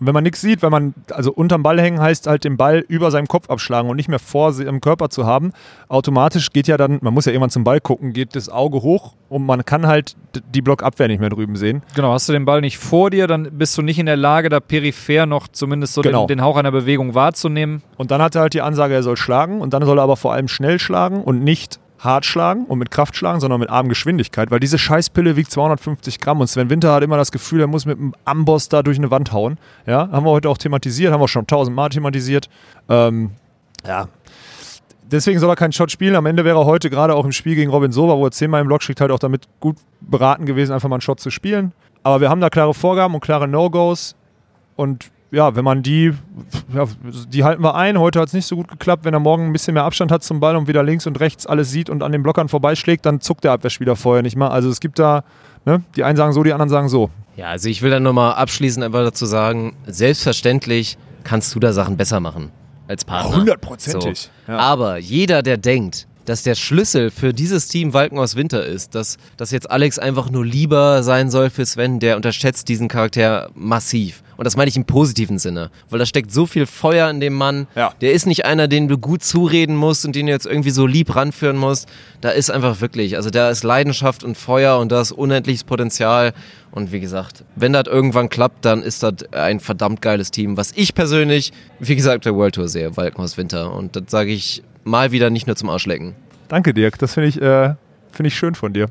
Und 0.00 0.06
wenn 0.06 0.14
man 0.14 0.24
nichts 0.24 0.40
sieht, 0.40 0.62
wenn 0.62 0.70
man, 0.70 0.94
also 1.10 1.30
unterm 1.30 1.62
Ball 1.62 1.78
hängen 1.80 2.00
heißt 2.00 2.26
halt 2.26 2.44
den 2.44 2.56
Ball 2.56 2.84
über 2.88 3.10
seinem 3.10 3.28
Kopf 3.28 3.50
abschlagen 3.50 3.90
und 3.90 3.96
nicht 3.96 4.08
mehr 4.08 4.18
vor 4.18 4.52
seinem 4.52 4.80
Körper 4.80 5.10
zu 5.10 5.26
haben. 5.26 5.52
Automatisch 5.88 6.52
geht 6.52 6.66
ja 6.68 6.76
dann, 6.78 6.98
man 7.02 7.12
muss 7.12 7.26
ja 7.26 7.32
irgendwann 7.32 7.50
zum 7.50 7.64
Ball 7.64 7.80
gucken, 7.80 8.12
geht 8.14 8.34
das 8.34 8.48
Auge 8.48 8.82
hoch 8.82 9.14
und 9.28 9.44
man 9.44 9.64
kann 9.64 9.86
halt 9.86 10.16
die 10.54 10.62
Blockabwehr 10.62 11.08
nicht 11.08 11.20
mehr 11.20 11.28
drüben 11.28 11.56
sehen. 11.56 11.82
Genau, 11.94 12.12
hast 12.12 12.28
du 12.28 12.32
den 12.32 12.46
Ball 12.46 12.60
nicht 12.62 12.78
vor 12.78 13.10
dir, 13.10 13.26
dann 13.26 13.48
bist 13.58 13.76
du 13.76 13.82
nicht 13.82 13.98
in 13.98 14.06
der 14.06 14.16
Lage, 14.16 14.48
da 14.48 14.58
peripher 14.60 15.26
noch 15.26 15.48
zumindest 15.48 15.94
so 15.94 16.00
Genau. 16.00 16.26
den, 16.26 16.38
den 16.38 16.44
Hauch 16.44 16.56
einer 16.56 16.72
Bewegung 16.72 17.14
wahrzunehmen. 17.14 17.82
Und 17.98 18.10
dann 18.10 18.22
hat 18.22 18.34
er 18.34 18.40
halt 18.42 18.54
die 18.54 18.62
Ansage, 18.62 18.94
er 18.94 19.02
soll 19.02 19.16
schlagen 19.18 19.60
und 19.60 19.74
dann 19.74 19.84
soll 19.84 19.98
er 19.98 20.02
aber 20.02 20.16
vor 20.16 20.32
allem 20.32 20.48
schnell 20.48 20.78
schlagen 20.78 21.22
und 21.22 21.44
nicht 21.44 21.78
hart 22.00 22.24
schlagen 22.24 22.64
und 22.64 22.78
mit 22.78 22.90
Kraft 22.90 23.14
schlagen, 23.14 23.40
sondern 23.40 23.60
mit 23.60 23.68
Armgeschwindigkeit, 23.68 24.50
weil 24.50 24.60
diese 24.60 24.78
Scheißpille 24.78 25.36
wiegt 25.36 25.50
250 25.50 26.18
Gramm 26.18 26.40
und 26.40 26.46
Sven 26.46 26.70
Winter 26.70 26.92
hat 26.92 27.02
immer 27.02 27.16
das 27.16 27.30
Gefühl, 27.30 27.60
er 27.60 27.66
muss 27.66 27.86
mit 27.86 27.98
dem 27.98 28.14
Amboss 28.24 28.68
da 28.68 28.82
durch 28.82 28.98
eine 28.98 29.10
Wand 29.10 29.32
hauen. 29.32 29.58
Ja, 29.86 30.08
haben 30.10 30.24
wir 30.24 30.30
heute 30.30 30.48
auch 30.48 30.58
thematisiert, 30.58 31.12
haben 31.12 31.20
wir 31.20 31.28
schon 31.28 31.46
tausendmal 31.46 31.90
thematisiert. 31.90 32.48
Ähm, 32.88 33.32
ja. 33.86 34.08
Deswegen 35.10 35.40
soll 35.40 35.50
er 35.50 35.56
keinen 35.56 35.72
Shot 35.72 35.90
spielen. 35.90 36.14
Am 36.14 36.24
Ende 36.26 36.44
wäre 36.44 36.60
er 36.60 36.66
heute 36.66 36.88
gerade 36.88 37.14
auch 37.14 37.24
im 37.24 37.32
Spiel 37.32 37.56
gegen 37.56 37.70
Robin 37.70 37.90
Sova, 37.90 38.16
wo 38.16 38.24
er 38.24 38.30
zehnmal 38.30 38.60
im 38.60 38.68
Block 38.68 38.82
schickt, 38.82 39.00
halt 39.00 39.10
auch 39.10 39.18
damit 39.18 39.48
gut 39.58 39.76
beraten 40.00 40.46
gewesen, 40.46 40.72
einfach 40.72 40.88
mal 40.88 40.96
einen 40.96 41.00
Shot 41.00 41.20
zu 41.20 41.30
spielen. 41.30 41.72
Aber 42.02 42.20
wir 42.20 42.30
haben 42.30 42.40
da 42.40 42.48
klare 42.48 42.74
Vorgaben 42.74 43.14
und 43.14 43.20
klare 43.20 43.48
No-Gos. 43.48 44.14
Und 44.76 45.10
ja, 45.30 45.54
wenn 45.54 45.64
man 45.64 45.82
die, 45.82 46.12
ja, 46.74 46.86
die 47.28 47.44
halten 47.44 47.62
wir 47.62 47.74
ein. 47.74 47.98
Heute 47.98 48.20
hat 48.20 48.28
es 48.28 48.34
nicht 48.34 48.46
so 48.46 48.56
gut 48.56 48.68
geklappt. 48.68 49.04
Wenn 49.04 49.14
er 49.14 49.20
morgen 49.20 49.46
ein 49.46 49.52
bisschen 49.52 49.74
mehr 49.74 49.84
Abstand 49.84 50.10
hat 50.10 50.24
zum 50.24 50.40
Ball 50.40 50.56
und 50.56 50.66
wieder 50.66 50.82
links 50.82 51.06
und 51.06 51.20
rechts 51.20 51.46
alles 51.46 51.70
sieht 51.70 51.88
und 51.88 52.02
an 52.02 52.12
den 52.12 52.22
Blockern 52.22 52.48
vorbeischlägt, 52.48 53.06
dann 53.06 53.20
zuckt 53.20 53.44
der 53.44 53.52
Abwehrspieler 53.52 53.96
vorher 53.96 54.22
nicht 54.22 54.36
mal. 54.36 54.48
Also 54.48 54.68
es 54.68 54.80
gibt 54.80 54.98
da, 54.98 55.22
ne, 55.64 55.82
die 55.96 56.04
einen 56.04 56.16
sagen 56.16 56.32
so, 56.32 56.42
die 56.42 56.52
anderen 56.52 56.68
sagen 56.68 56.88
so. 56.88 57.10
Ja, 57.36 57.48
also 57.48 57.68
ich 57.68 57.82
will 57.82 57.90
dann 57.90 58.02
nochmal 58.02 58.34
abschließend 58.34 58.84
einfach 58.84 59.04
dazu 59.04 59.24
sagen, 59.24 59.76
selbstverständlich 59.86 60.98
kannst 61.22 61.54
du 61.54 61.60
da 61.60 61.72
Sachen 61.72 61.96
besser 61.96 62.20
machen 62.20 62.50
als 62.88 63.04
Partner. 63.04 63.36
Hundertprozentig. 63.36 64.30
So. 64.46 64.52
Ja. 64.52 64.58
Aber 64.58 64.98
jeder, 64.98 65.42
der 65.42 65.56
denkt, 65.56 66.08
dass 66.30 66.44
der 66.44 66.54
Schlüssel 66.54 67.10
für 67.10 67.34
dieses 67.34 67.66
Team 67.66 67.92
Walkenhaus 67.92 68.36
Winter 68.36 68.64
ist, 68.64 68.94
dass, 68.94 69.16
dass 69.36 69.50
jetzt 69.50 69.68
Alex 69.68 69.98
einfach 69.98 70.30
nur 70.30 70.46
lieber 70.46 71.02
sein 71.02 71.28
soll 71.28 71.50
für 71.50 71.66
Sven, 71.66 71.98
der 71.98 72.14
unterschätzt 72.14 72.68
diesen 72.68 72.86
Charakter 72.86 73.50
massiv. 73.56 74.22
Und 74.36 74.44
das 74.44 74.56
meine 74.56 74.68
ich 74.68 74.76
im 74.76 74.84
positiven 74.84 75.40
Sinne, 75.40 75.72
weil 75.90 75.98
da 75.98 76.06
steckt 76.06 76.30
so 76.30 76.46
viel 76.46 76.66
Feuer 76.66 77.10
in 77.10 77.18
dem 77.18 77.34
Mann. 77.34 77.66
Ja. 77.74 77.92
Der 78.00 78.12
ist 78.12 78.26
nicht 78.26 78.44
einer, 78.44 78.68
den 78.68 78.86
du 78.86 78.96
gut 78.96 79.24
zureden 79.24 79.74
musst 79.74 80.06
und 80.06 80.14
den 80.14 80.26
du 80.26 80.32
jetzt 80.32 80.46
irgendwie 80.46 80.70
so 80.70 80.86
lieb 80.86 81.16
ranführen 81.16 81.56
musst. 81.56 81.88
Da 82.20 82.30
ist 82.30 82.48
einfach 82.48 82.80
wirklich, 82.80 83.16
also 83.16 83.28
da 83.30 83.50
ist 83.50 83.64
Leidenschaft 83.64 84.22
und 84.22 84.36
Feuer 84.38 84.78
und 84.78 84.92
da 84.92 85.00
ist 85.00 85.10
unendliches 85.10 85.64
Potenzial. 85.64 86.32
Und 86.70 86.92
wie 86.92 87.00
gesagt, 87.00 87.44
wenn 87.56 87.72
das 87.72 87.86
irgendwann 87.88 88.28
klappt, 88.28 88.64
dann 88.64 88.84
ist 88.84 89.02
das 89.02 89.14
ein 89.32 89.58
verdammt 89.58 90.00
geiles 90.00 90.30
Team, 90.30 90.56
was 90.56 90.70
ich 90.76 90.94
persönlich, 90.94 91.52
wie 91.80 91.96
gesagt, 91.96 92.24
der 92.24 92.36
World 92.36 92.54
Tour 92.54 92.68
sehe, 92.68 92.96
Walkenhaus 92.96 93.36
Winter. 93.36 93.74
Und 93.74 93.96
das 93.96 94.04
sage 94.06 94.30
ich 94.30 94.62
mal 94.84 95.12
wieder 95.12 95.30
nicht 95.30 95.46
nur 95.46 95.56
zum 95.56 95.68
Arschlecken. 95.70 96.14
Danke, 96.48 96.74
Dirk. 96.74 96.98
Das 96.98 97.14
finde 97.14 97.28
ich, 97.28 97.40
äh, 97.40 97.74
finde 98.12 98.28
ich 98.28 98.34
schön 98.34 98.54
von 98.54 98.72
dir. 98.72 98.86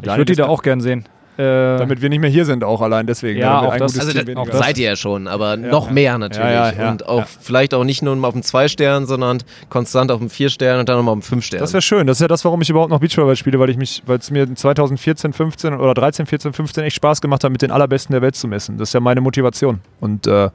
Ich 0.00 0.06
würde 0.06 0.24
die 0.26 0.34
da 0.34 0.46
auch 0.46 0.62
gern 0.62 0.80
sehen. 0.80 1.06
Äh, 1.38 1.76
Damit 1.76 2.00
wir 2.00 2.08
nicht 2.08 2.20
mehr 2.20 2.30
hier 2.30 2.46
sind, 2.46 2.64
auch 2.64 2.80
allein 2.80 3.06
deswegen. 3.06 3.38
Ja, 3.38 3.60
auch 3.60 3.76
das- 3.76 3.98
Also 3.98 4.14
weniger 4.14 4.40
auch 4.40 4.50
seid 4.50 4.78
ihr 4.78 4.86
ja 4.86 4.96
schon, 4.96 5.28
aber 5.28 5.58
noch 5.58 5.90
mehr 5.90 6.16
natürlich. 6.16 6.50
Ja, 6.50 6.70
ja, 6.70 6.78
ja, 6.84 6.90
und 6.90 7.06
auch 7.06 7.20
ja. 7.20 7.26
vielleicht 7.42 7.74
auch 7.74 7.84
nicht 7.84 8.00
nur 8.02 8.16
auf 8.26 8.32
dem 8.32 8.42
Zwei-Stern, 8.42 9.04
sondern 9.04 9.42
konstant 9.68 10.10
auf 10.10 10.18
dem 10.18 10.30
Vier-Stern 10.30 10.80
und 10.80 10.88
dann 10.88 10.96
nochmal 10.96 11.12
auf 11.12 11.18
dem 11.20 11.22
Fünf-Stern. 11.22 11.60
Das 11.60 11.74
wäre 11.74 11.82
schön. 11.82 12.06
Das 12.06 12.16
ist 12.16 12.20
ja 12.22 12.28
das, 12.28 12.42
warum 12.46 12.62
ich 12.62 12.70
überhaupt 12.70 12.90
noch 12.90 13.00
Beachvolleyball 13.00 13.36
spiele, 13.36 13.58
weil 13.58 13.68
ich 13.68 13.76
mich, 13.76 14.02
weil 14.06 14.16
es 14.18 14.30
mir 14.30 14.54
2014, 14.54 15.34
15 15.34 15.74
oder 15.74 15.92
13, 15.92 16.24
14, 16.24 16.54
15 16.54 16.84
echt 16.84 16.96
Spaß 16.96 17.20
gemacht 17.20 17.44
hat, 17.44 17.52
mit 17.52 17.60
den 17.60 17.70
allerbesten 17.70 18.14
der 18.14 18.22
Welt 18.22 18.34
zu 18.34 18.48
messen. 18.48 18.78
Das 18.78 18.88
ist 18.88 18.92
ja 18.94 19.00
meine 19.00 19.20
Motivation. 19.20 19.80
Und 20.00 20.26
äh, 20.26 20.48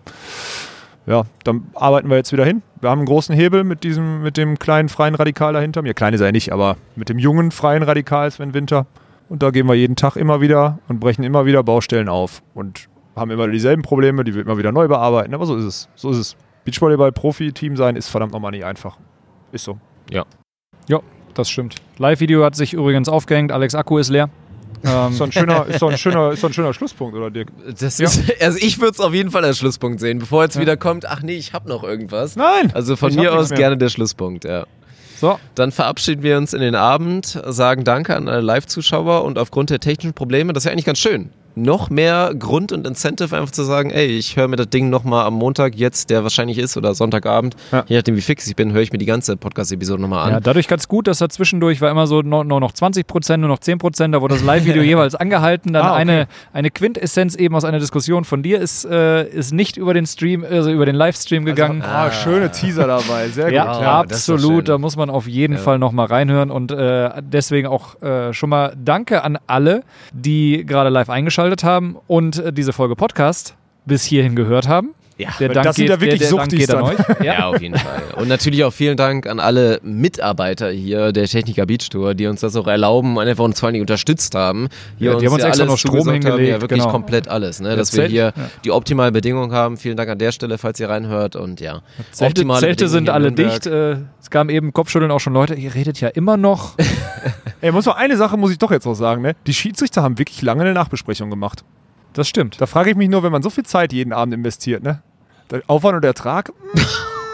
ja, 1.06 1.24
dann 1.44 1.68
arbeiten 1.74 2.10
wir 2.10 2.18
jetzt 2.18 2.32
wieder 2.32 2.46
hin. 2.46 2.62
Wir 2.80 2.90
haben 2.90 3.00
einen 3.00 3.08
großen 3.08 3.36
Hebel 3.36 3.64
mit 3.64 3.84
diesem, 3.84 4.22
mit 4.22 4.38
dem 4.38 4.60
kleinen 4.60 4.90
freien 4.90 5.16
Radikal 5.16 5.54
dahinter 5.54 5.82
mir. 5.82 5.94
Klein 5.94 6.14
ist 6.14 6.22
er 6.22 6.28
ja 6.28 6.32
nicht, 6.32 6.52
aber 6.52 6.78
mit 6.96 7.10
dem 7.10 7.20
jungen 7.20 7.52
freien 7.52 7.84
Radikal 7.84 8.30
Sven 8.30 8.54
Winter. 8.54 8.86
Und 9.30 9.42
da 9.44 9.50
gehen 9.52 9.68
wir 9.68 9.76
jeden 9.76 9.96
Tag 9.96 10.16
immer 10.16 10.42
wieder 10.42 10.80
und 10.88 11.00
brechen 11.00 11.24
immer 11.24 11.46
wieder 11.46 11.64
Baustellen 11.64 12.10
auf 12.10 12.44
und 12.54 12.90
haben 13.16 13.32
immer 13.32 13.48
dieselben 13.48 13.82
Probleme, 13.82 14.24
die 14.24 14.36
wir 14.36 14.42
immer 14.42 14.58
wieder 14.58 14.72
neu 14.72 14.88
bearbeiten. 14.88 15.34
Aber 15.34 15.46
so 15.46 15.56
ist 15.56 15.64
es. 15.64 15.90
So 15.96 16.12
ist 16.12 16.18
es. 16.18 16.36
Beachvolleyball-Profi-Team 16.66 17.76
sein 17.76 17.96
ist 17.96 18.10
verdammt 18.10 18.34
nochmal 18.34 18.52
nicht 18.52 18.66
einfach. 18.66 18.98
Ist 19.52 19.64
so. 19.64 19.80
das 21.34 21.50
stimmt. 21.50 21.76
Live-Video 21.98 22.44
hat 22.44 22.56
sich 22.56 22.74
übrigens 22.74 23.10
aufgehängt. 23.10 23.52
Alex 23.52 23.74
Akku 23.74 23.98
ist 23.98 24.10
leer. 24.10 24.30
Ähm, 24.84 25.12
Ist 25.12 25.20
doch 25.20 25.28
ein 25.28 25.32
schöner, 25.32 25.66
ist 25.68 25.82
doch 25.82 25.92
ein 25.92 25.98
schöner, 25.98 26.32
ist 26.32 26.44
doch 26.44 26.50
ein 26.50 26.54
schöner 26.54 26.74
Schlusspunkt, 26.74 27.16
oder 27.16 27.30
Dirk? 27.30 27.50
Das 27.80 28.00
ist, 28.00 28.42
also 28.42 28.58
ich 28.60 28.80
würde 28.80 28.92
es 28.94 29.00
auf 29.00 29.14
jeden 29.14 29.30
Fall 29.32 29.46
als 29.46 29.60
Schlusspunkt 29.60 30.00
sehen, 30.00 30.20
bevor 30.20 30.44
jetzt 30.44 30.60
wieder 30.60 30.78
kommt, 30.78 31.06
ach 31.06 31.22
nee, 31.22 31.36
ich 31.36 31.54
habe 31.54 31.70
noch 31.70 31.84
irgendwas. 31.84 32.36
Nein! 32.36 32.72
Also 32.74 32.96
von 32.96 33.14
mir 33.14 33.34
aus 33.34 33.50
mehr. 33.50 33.60
gerne 33.60 33.78
der 33.78 33.90
Schlusspunkt, 33.90 34.44
ja. 34.44 34.66
so, 35.20 35.40
Dann 35.56 35.72
verabschieden 35.72 36.24
wir 36.24 36.38
uns 36.38 36.54
in 36.54 36.62
den 36.62 36.76
Abend, 36.76 37.40
sagen 37.46 37.84
Danke 37.84 38.16
an 38.16 38.28
alle 38.28 38.42
Live-Zuschauer 38.42 39.24
und 39.24 39.38
aufgrund 39.38 39.70
der 39.70 39.80
technischen 39.80 40.14
Probleme, 40.14 40.54
das 40.54 40.62
ist 40.62 40.66
ja 40.66 40.72
eigentlich 40.72 40.86
ganz 40.86 41.00
schön. 41.00 41.30
Noch 41.56 41.90
mehr 41.90 42.34
Grund 42.38 42.72
und 42.72 42.88
Incentive 42.88 43.36
einfach 43.36 43.52
zu 43.52 43.64
sagen, 43.64 43.90
ey, 43.92 44.06
ich 44.08 44.38
höre 44.38 44.48
mir 44.48 44.56
das 44.56 44.70
Ding 44.70 44.90
nochmal 44.90 45.26
am 45.26 45.34
Montag 45.34 45.76
jetzt, 45.76 46.10
der 46.10 46.24
wahrscheinlich 46.24 46.58
ist, 46.58 46.78
oder 46.78 46.94
Sonntagabend, 46.94 47.56
Ja. 47.72 47.84
je 47.88 47.98
nachdem 47.98 48.16
wie 48.16 48.22
fix 48.22 48.48
ich 48.48 48.56
bin, 48.56 48.72
höre 48.74 48.82
ich 48.82 48.92
mir 48.92 48.98
die 48.98 49.06
ganze 49.06 49.36
Podcast-Episode 49.38 50.02
nochmal 50.02 50.28
an. 50.28 50.32
ja, 50.34 50.40
dadurch 50.40 50.68
ganz 50.68 50.88
gut, 50.88 51.08
dass 51.08 51.20
da 51.20 51.30
zwischendurch 51.30 51.82
war 51.82 51.92
immer 51.92 52.08
so 52.08 52.22
nur, 52.22 52.44
nur 52.44 52.60
noch 52.60 52.72
20 52.72 53.06
Prozent, 53.06 53.42
nur 53.42 53.50
noch 53.50 53.60
10 53.60 53.78
Prozent, 53.80 54.16
da 54.16 54.22
wurde 54.22 54.36
das 54.36 54.44
Live-Video 54.44 54.82
jeweils 54.84 55.16
angehalten. 55.16 55.74
Dann 55.74 55.84
Ah, 55.86 55.92
okay. 55.94 56.02
eine, 56.02 56.28
eine 56.54 56.72
Quintessenz 56.72 57.36
eben 57.36 57.56
aus 57.56 57.66
einer 57.66 57.80
Diskussion 57.80 58.24
von 58.24 58.44
dir 58.44 58.60
ist, 58.60 58.86
äh, 58.86 59.28
ist 59.28 59.52
nicht 59.54 59.78
über 59.78 59.94
den 59.94 60.06
Stream, 60.06 60.46
also 60.50 60.72
über 60.72 60.86
den 60.86 60.96
Livestream 60.96 61.44
gegangen. 61.46 61.82
Ah, 61.82 62.12
schöne 62.12 62.52
Teaser 62.52 62.88
dabei. 62.88 63.28
Sehr 63.30 63.52
Ja, 63.52 63.66
gut. 63.66 63.74
Ja, 63.74 63.78
schön. 63.80 63.86
absolut. 63.88 64.70
Da 64.70 64.78
muss 64.78 64.96
man 64.96 65.10
auf 65.10 65.28
jeden 65.28 65.58
Fall 65.58 65.80
nochmal 65.80 66.06
reinhören. 66.08 66.52
Und 66.52 66.72
äh, 66.72 67.10
deswegen 67.22 67.68
auch 67.68 68.02
äh, 68.02 68.32
schon 68.34 68.50
mal 68.50 68.74
Danke 68.82 69.24
an 69.24 69.38
alle, 69.48 69.84
die 70.14 70.66
gerade 70.66 70.90
live 70.90 71.10
eingeschaltet 71.10 71.41
haben 71.64 71.98
und 72.08 72.38
äh, 72.38 72.54
diese 72.54 72.74
Folge 72.74 72.96
Podcast 72.96 73.56
bis 73.86 74.04
hierhin 74.04 74.36
gehört 74.36 74.68
haben. 74.68 74.94
Ja. 75.22 75.30
Der 75.40 75.50
Dank 75.50 75.66
das 75.66 75.76
sind 75.76 75.88
ja 75.88 75.96
geht, 75.96 76.02
wirklich 76.02 76.20
der, 76.20 76.30
der 76.30 76.38
Suchtis 76.38 76.60
geht 76.60 76.70
an 76.72 76.86
dann. 76.86 76.96
euch. 76.96 77.20
Ja, 77.24 77.48
auf 77.48 77.62
jeden 77.62 77.78
Fall. 77.78 78.02
Und 78.16 78.28
natürlich 78.28 78.64
auch 78.64 78.72
vielen 78.74 78.98
Dank 78.98 79.28
an 79.28 79.40
alle 79.40 79.80
Mitarbeiter 79.84 80.72
hier 80.72 81.12
der 81.12 81.28
Techniker 81.28 81.66
Beach 81.66 81.90
Tour, 81.90 82.14
die 82.16 82.28
uns 82.28 82.42
das 82.42 82.56
auch 82.56 82.68
erlauben 82.68 83.18
und 83.18 83.28
einfach 83.28 83.44
uns 83.44 83.60
vor 83.60 83.70
allem 83.70 83.82
unterstützt 83.82 84.34
haben. 84.36 84.68
Hier 84.98 85.12
Ja, 85.12 85.18
die 85.18 85.26
haben 85.28 85.34
uns 85.34 85.44
ja 85.44 85.50
extra 85.50 85.64
alles 85.64 85.72
noch 85.72 85.78
Strom 85.78 86.00
zugesagt 86.00 86.26
haben. 86.26 86.32
hingelegt, 86.32 86.50
Ja, 86.56 86.62
wirklich 86.62 86.80
genau. 86.80 86.92
komplett 86.92 87.28
alles. 87.28 87.60
Ne? 87.62 87.76
Dass 87.76 87.96
wir 87.96 88.06
hier 88.06 88.34
ja. 88.36 88.44
die 88.64 88.72
optimalen 88.72 89.14
Bedingungen 89.14 89.52
haben. 89.52 89.78
Vielen 89.78 89.98
Dank 89.98 90.10
an 90.10 90.18
der 90.18 90.32
Stelle, 90.32 90.58
falls 90.58 90.80
ihr 90.80 90.90
reinhört. 90.90 91.36
Und 91.36 91.62
ja, 91.62 91.82
Zelte, 92.12 92.32
optimale 92.32 92.60
Zelte 92.62 92.88
sind 92.88 93.10
alle 93.10 93.32
dicht. 93.32 93.68
Äh, 93.68 93.98
es 94.20 94.30
kamen 94.30 94.50
eben 94.50 94.74
Kopfschütteln 94.74 95.12
auch 95.12 95.20
schon 95.20 95.34
Leute. 95.34 95.54
Ihr 95.56 95.76
redet 95.76 96.00
ja 96.02 96.10
immer 96.10 96.38
noch. 96.38 96.76
Ey, 97.62 97.72
muss 97.72 97.86
noch 97.86 97.96
eine 97.96 98.18
Sache 98.18 98.38
muss 98.38 98.52
ich 98.52 98.58
doch 98.58 98.72
jetzt 98.72 98.86
noch 98.86 98.96
sagen, 98.96 99.22
ne? 99.22 99.36
Die 99.46 99.54
Schiedsrichter 99.54 100.02
haben 100.02 100.18
wirklich 100.18 100.42
lange 100.42 100.62
eine 100.62 100.74
Nachbesprechung 100.74 101.30
gemacht. 101.30 101.64
Das 102.14 102.28
stimmt. 102.28 102.60
Da 102.60 102.66
frage 102.66 102.90
ich 102.90 102.96
mich 102.98 103.08
nur, 103.10 103.24
wenn 103.24 103.32
man 103.32 103.42
so 103.42 103.50
viel 103.50 103.64
Zeit 103.66 103.94
jeden 103.94 104.12
Abend 104.14 104.34
investiert, 104.34 104.84
ne? 104.84 105.02
Der 105.52 105.62
Aufwand 105.68 105.98
und 105.98 106.06
Ertrag? 106.06 106.52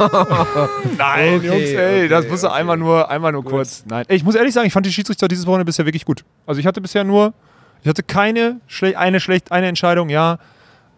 Nein, 0.98 1.36
Okay, 1.38 1.48
Jungs, 1.48 1.70
ey, 1.70 2.08
das 2.08 2.22
okay, 2.22 2.32
muss 2.32 2.44
okay. 2.44 2.54
einmal 2.54 2.78
nur, 2.78 3.10
einmal 3.10 3.32
nur 3.32 3.44
kurz. 3.44 3.84
Nein, 3.88 4.06
ey, 4.08 4.18
ich 4.18 4.24
muss 4.24 4.36
ehrlich 4.36 4.54
sagen, 4.54 4.68
ich 4.68 4.74
fand 4.74 4.86
die 4.86 4.92
Schiedsrichter 4.92 5.28
dieses 5.28 5.46
Wochenende 5.48 5.66
bisher 5.66 5.86
wirklich 5.86 6.06
gut. 6.06 6.24
Also 6.46 6.60
ich 6.60 6.68
hatte 6.68 6.82
bisher 6.82 7.04
nur, 7.04 7.34
ich 7.82 7.88
hatte 7.88 8.04
keine, 8.04 8.60
schle 8.68 8.98
eine 8.98 9.20
schlecht, 9.20 9.52
eine 9.52 9.68
Entscheidung, 9.68 10.10
ja. 10.10 10.34